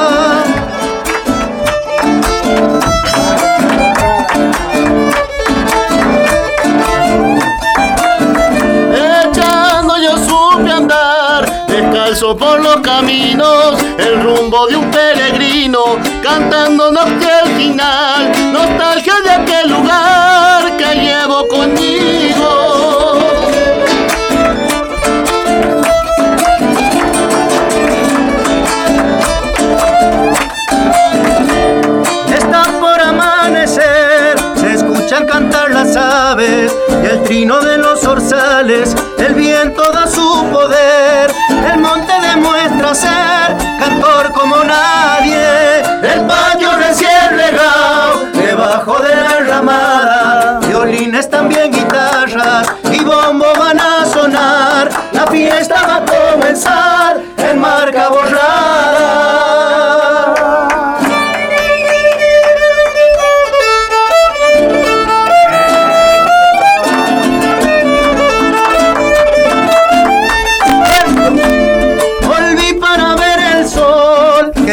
por 12.36 12.60
los 12.60 12.80
caminos, 12.80 13.78
el 13.96 14.22
rumbo 14.22 14.66
de 14.66 14.76
un 14.76 14.90
peregrino, 14.90 15.98
cantando 16.22 16.88
el 16.88 16.94
final, 17.58 18.52
nostalgia 18.52 19.14
de 19.24 19.30
aquel 19.30 19.68
lugar 19.68 20.76
que 20.76 20.94
llevo 20.94 21.48
conmigo. 21.48 23.18
Está 32.32 32.62
por 32.78 33.00
amanecer, 33.00 34.38
se 34.54 34.74
escuchan 34.74 35.26
cantar 35.26 35.72
las 35.72 35.96
aves 35.96 36.72
y 37.02 37.06
el 37.06 37.24
trino 37.24 37.58
de 37.58 37.78
los 37.78 38.04
orzales, 38.06 38.94
el 39.18 39.34
viento 39.34 39.82
da 39.92 40.06
su 40.06 40.46
poder 40.52 41.34
el 41.72 41.80
monte 41.80 42.12
demuestra 42.20 42.94
ser 42.94 43.56
También 51.30 51.70
guitarras 51.70 52.66
y 52.92 53.04
bombo 53.04 53.46
van 53.58 53.78
a 53.78 54.04
sonar. 54.06 54.88
La 55.12 55.26
fiesta 55.26 55.86
va 55.86 55.96
a 55.96 56.04
comenzar 56.04 57.20
en 57.38 57.60
marca 57.60 58.08
borrada. 58.08 59.38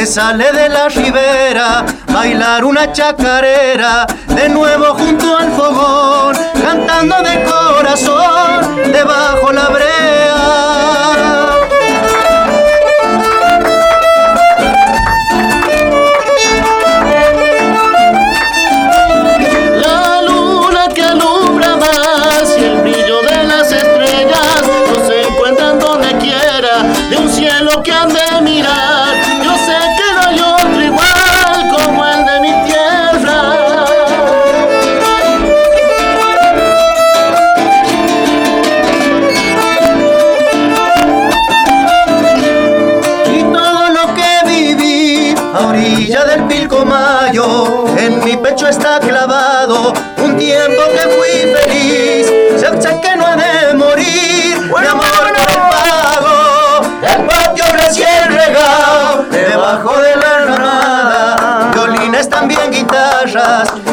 sale 0.05 0.51
de 0.51 0.69
la 0.69 0.87
ribera, 0.87 1.83
bailar 2.07 2.63
una 2.63 2.91
chacarera, 2.91 4.05
de 4.27 4.49
nuevo 4.49 4.93
junto 4.93 5.35
al 5.35 5.51
fogón, 5.51 6.35
cantando 6.65 7.21
de 7.21 7.43
corazón, 7.43 8.91
debajo 8.91 9.51
la 9.51 9.69
brea. 9.69 9.84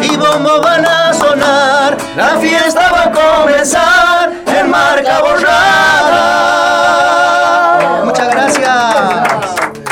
Y 0.03 0.16
bombo 0.16 0.61
van 0.62 0.85
a 0.85 1.12
sonar, 1.12 1.97
la 2.16 2.39
fiesta 2.39 2.91
va 2.91 3.05
a 3.05 3.12
comenzar 3.12 4.33
en 4.47 4.70
marca 4.70 5.20
borrada. 5.20 6.23
Muchas 8.05 8.31
gracias. 8.31 8.73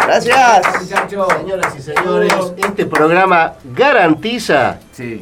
Gracias. 0.07 0.63
Señoras 1.09 1.73
y 1.79 1.83
señores, 1.83 2.33
este 2.57 2.85
programa 2.87 3.53
garantiza 3.77 4.79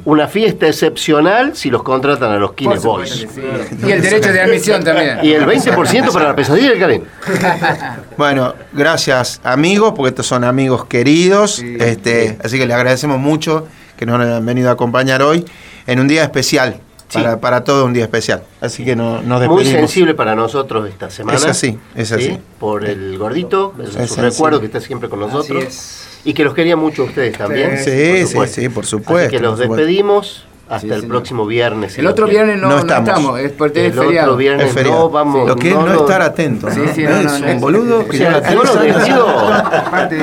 una 0.06 0.26
fiesta 0.28 0.66
excepcional 0.66 1.54
si 1.54 1.68
los 1.70 1.82
contratan 1.82 2.32
a 2.32 2.36
los 2.36 2.54
Kines 2.54 2.82
Boys. 2.82 3.26
Y 3.86 3.90
el 3.92 4.00
derecho 4.00 4.32
de 4.32 4.40
admisión 4.40 4.82
también. 4.82 5.18
Y 5.22 5.32
el 5.32 5.44
20% 5.46 6.10
para 6.12 6.28
la 6.28 6.36
pesadilla 6.36 6.70
del 6.70 6.78
Karen. 6.78 7.04
Bueno, 8.16 8.54
gracias 8.72 9.40
amigos, 9.44 9.92
porque 9.94 10.08
estos 10.08 10.26
son 10.26 10.42
amigos 10.42 10.86
queridos. 10.86 11.60
este, 11.60 12.38
Así 12.42 12.58
que 12.58 12.66
les 12.66 12.74
agradecemos 12.74 13.18
mucho 13.18 13.68
que 13.98 14.06
nos 14.06 14.20
han 14.20 14.46
venido 14.46 14.70
a 14.70 14.72
acompañar 14.72 15.22
hoy 15.22 15.44
en 15.86 16.00
un 16.00 16.08
día 16.08 16.22
especial. 16.22 16.80
Para, 17.12 17.40
para, 17.40 17.64
todo 17.64 17.86
un 17.86 17.94
día 17.94 18.04
especial. 18.04 18.42
Así 18.60 18.84
que 18.84 18.94
no, 18.94 19.22
nos 19.22 19.40
despedimos. 19.40 19.64
Muy 19.64 19.64
sensible 19.64 20.14
para 20.14 20.34
nosotros 20.34 20.86
esta 20.90 21.08
semana. 21.08 21.38
Es 21.38 21.46
así, 21.46 21.78
es 21.94 22.12
así. 22.12 22.38
Por 22.60 22.84
el 22.84 23.16
gordito, 23.16 23.74
es, 23.82 24.10
un 24.12 24.24
recuerdo 24.24 24.60
que 24.60 24.66
está 24.66 24.78
siempre 24.78 25.08
con 25.08 25.20
nosotros. 25.20 26.04
Y 26.24 26.34
que 26.34 26.44
los 26.44 26.52
quería 26.52 26.76
mucho 26.76 27.04
ustedes 27.04 27.38
también. 27.38 27.78
Sí, 27.78 28.26
sí, 28.26 28.38
sí, 28.46 28.68
por 28.68 28.84
supuesto. 28.84 29.28
Así 29.28 29.36
que 29.36 29.40
los 29.40 29.58
despedimos. 29.58 30.44
Hasta 30.68 30.94
el 30.94 31.06
próximo 31.06 31.46
viernes. 31.46 31.96
El 31.98 32.06
otro 32.06 32.26
viernes 32.26 32.60
no, 32.60 32.78
estamos. 32.78 33.40
es 33.40 33.52
porque 33.52 33.86
el 33.86 33.98
otro 33.98 34.36
viernes 34.36 34.74
no 34.84 35.08
vamos. 35.10 35.48
Lo 35.48 35.56
que 35.56 35.70
es 35.70 35.74
no, 35.74 36.00
estar 36.00 36.22
atento. 36.22 36.70
Sí, 36.70 36.82
sí, 36.94 37.04
es 37.04 37.40
un 37.40 37.60
boludo 37.60 38.06
que 38.06 38.18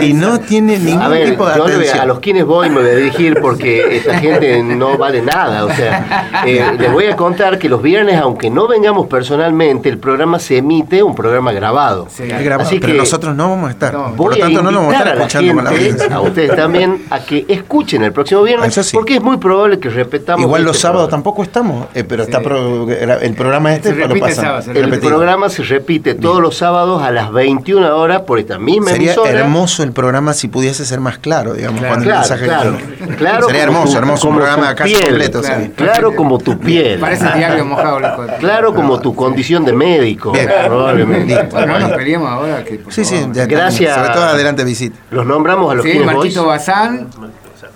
y 0.02 0.14
no 0.14 0.40
tiene 0.40 0.78
ningún 0.78 1.14
tipo 1.26 1.46
de 1.48 1.54
atención. 1.54 2.00
a 2.00 2.06
los 2.06 2.20
quienes 2.20 2.46
voy 2.46 2.70
me 2.70 2.82
voy 2.82 2.90
a 2.90 2.96
dirigir 2.96 3.40
porque 3.42 3.98
esta 3.98 4.20
gente 4.20 4.62
no 4.62 4.98
vale 4.98 5.22
nada. 5.22 5.66
O 5.66 5.74
sea, 5.74 6.44
eh, 6.46 6.64
les 6.78 6.92
voy 6.92 7.06
a 7.06 7.16
contar 7.16 7.58
que 7.58 7.70
los 7.70 7.82
viernes, 7.82 8.20
aunque 8.20 8.50
no 8.50 8.68
vengamos 8.68 9.08
personalmente, 9.08 9.90
el 9.90 9.98
programa 9.98 10.40
se 10.40 10.58
emite, 10.58 11.02
un 11.02 11.16
programa 11.16 11.52
grabado. 11.52 12.08
Sí, 12.10 12.24
grabado 12.26 12.68
Así 12.68 12.80
pero 12.80 12.94
que 12.94 13.00
nosotros 13.00 13.36
no 13.36 13.50
vamos 13.50 13.70
a 13.70 13.72
estar. 13.72 14.16
Por 14.16 14.32
lo 14.32 14.38
tanto, 14.38 14.62
no 14.62 14.72
nos 14.72 14.82
vamos 14.82 14.96
a 14.96 14.98
estar 14.98 15.18
escuchando 15.18 15.62
a, 15.62 15.64
la 15.64 16.16
a 16.16 16.22
ustedes 16.22 16.56
también 16.56 17.06
a 17.10 17.20
que 17.20 17.46
escuchen 17.48 18.04
el 18.04 18.12
próximo 18.12 18.44
viernes, 18.44 18.92
porque 18.94 19.16
es 19.16 19.22
muy 19.22 19.38
probable 19.38 19.80
que 19.80 19.90
repetamos 19.90 20.35
Igual 20.40 20.64
los 20.64 20.80
sábados 20.80 21.10
tampoco 21.10 21.44
estamos, 21.44 21.88
eh, 21.94 22.04
pero 22.04 22.24
está 22.24 22.38
el 22.38 23.34
programa 23.36 23.74
este 23.74 23.94
se 23.94 24.08
lo 24.08 24.20
pasa. 24.20 24.60
El 24.74 25.00
programa 25.00 25.50
se 25.50 25.64
repite 25.64 26.16
todos 26.16 26.42
los 26.42 26.58
sábados 26.58 27.02
a 27.02 27.12
las 27.12 27.32
21 27.32 27.98
horas 27.98 28.22
por 28.22 28.40
esta 28.40 28.58
misma 28.58 28.92
Sería 28.92 29.16
hermoso 29.26 29.84
el 29.84 29.92
programa 29.92 30.34
si 30.34 30.48
pudiese 30.48 30.86
ser 30.86 31.00
más 31.00 31.18
claro, 31.18 31.54
digamos, 31.54 31.80
claro, 31.80 31.96
cuando 31.96 32.12
el 32.12 32.18
mensaje 32.18 32.46
claro, 32.46 32.78
claro, 33.18 33.48
Sería 33.48 33.64
hermoso, 33.64 33.98
hermoso 33.98 34.30
un 34.30 34.36
programa 34.36 34.76
casi 34.76 34.94
completo. 34.94 35.42
Claro, 35.76 36.16
como 36.16 36.38
tu 36.38 36.58
piel. 36.60 37.00
Parece 37.00 37.26
diario 37.36 37.66
mojado. 37.66 38.00
Claro 38.40 38.74
como 38.74 39.00
tu 39.00 39.16
condición 39.16 39.66
de 39.66 39.74
médico. 39.74 40.32
Bien. 40.32 40.50
Probablemente. 40.66 41.50
no 41.52 41.80
nos 41.80 41.92
peleemos 41.92 42.30
ahora. 42.30 42.64
Que, 42.64 42.82
sí, 42.90 43.06
sí, 43.06 43.26
gracias. 43.34 43.96
Sobre 43.96 44.10
todo 44.10 44.24
adelante 44.24 44.64
visita. 44.64 44.98
Los 45.12 45.26
nombramos 45.26 45.72
a 45.72 45.76
los 45.76 45.86
sí, 45.86 46.00
Marquito 46.00 46.46
Bazán. 46.46 47.10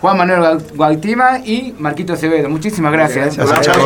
Juan 0.01 0.17
Manuel 0.17 0.59
Gualtima 0.75 1.39
y 1.39 1.75
Marquito 1.77 2.13
Acevedo. 2.13 2.49
Muchísimas 2.49 2.91
gracias. 2.91 3.35
gracias, 3.37 3.77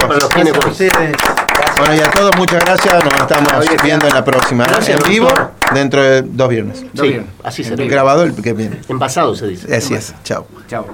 Bueno, 1.77 1.95
y 1.95 1.99
a 1.99 2.11
todos 2.11 2.35
muchas 2.37 2.63
gracias. 2.63 3.03
Nos 3.03 3.13
estamos 3.15 3.65
viendo 3.83 4.07
en 4.07 4.13
la 4.13 4.23
próxima. 4.23 4.65
Gracias, 4.65 5.03
en 5.03 5.09
vivo 5.09 5.29
dentro 5.73 6.03
de 6.03 6.21
dos 6.21 6.49
viernes. 6.49 6.85
Sí, 6.93 7.19
así 7.43 7.63
será. 7.63 7.83
Grabado 7.85 8.23
el 8.23 8.35
que 8.35 8.53
viene. 8.53 8.79
Envasado 8.87 9.35
se 9.35 9.47
dice. 9.47 9.75
Así 9.75 9.95
es. 9.95 10.13
Chao. 10.23 10.45
Chao. 10.67 10.85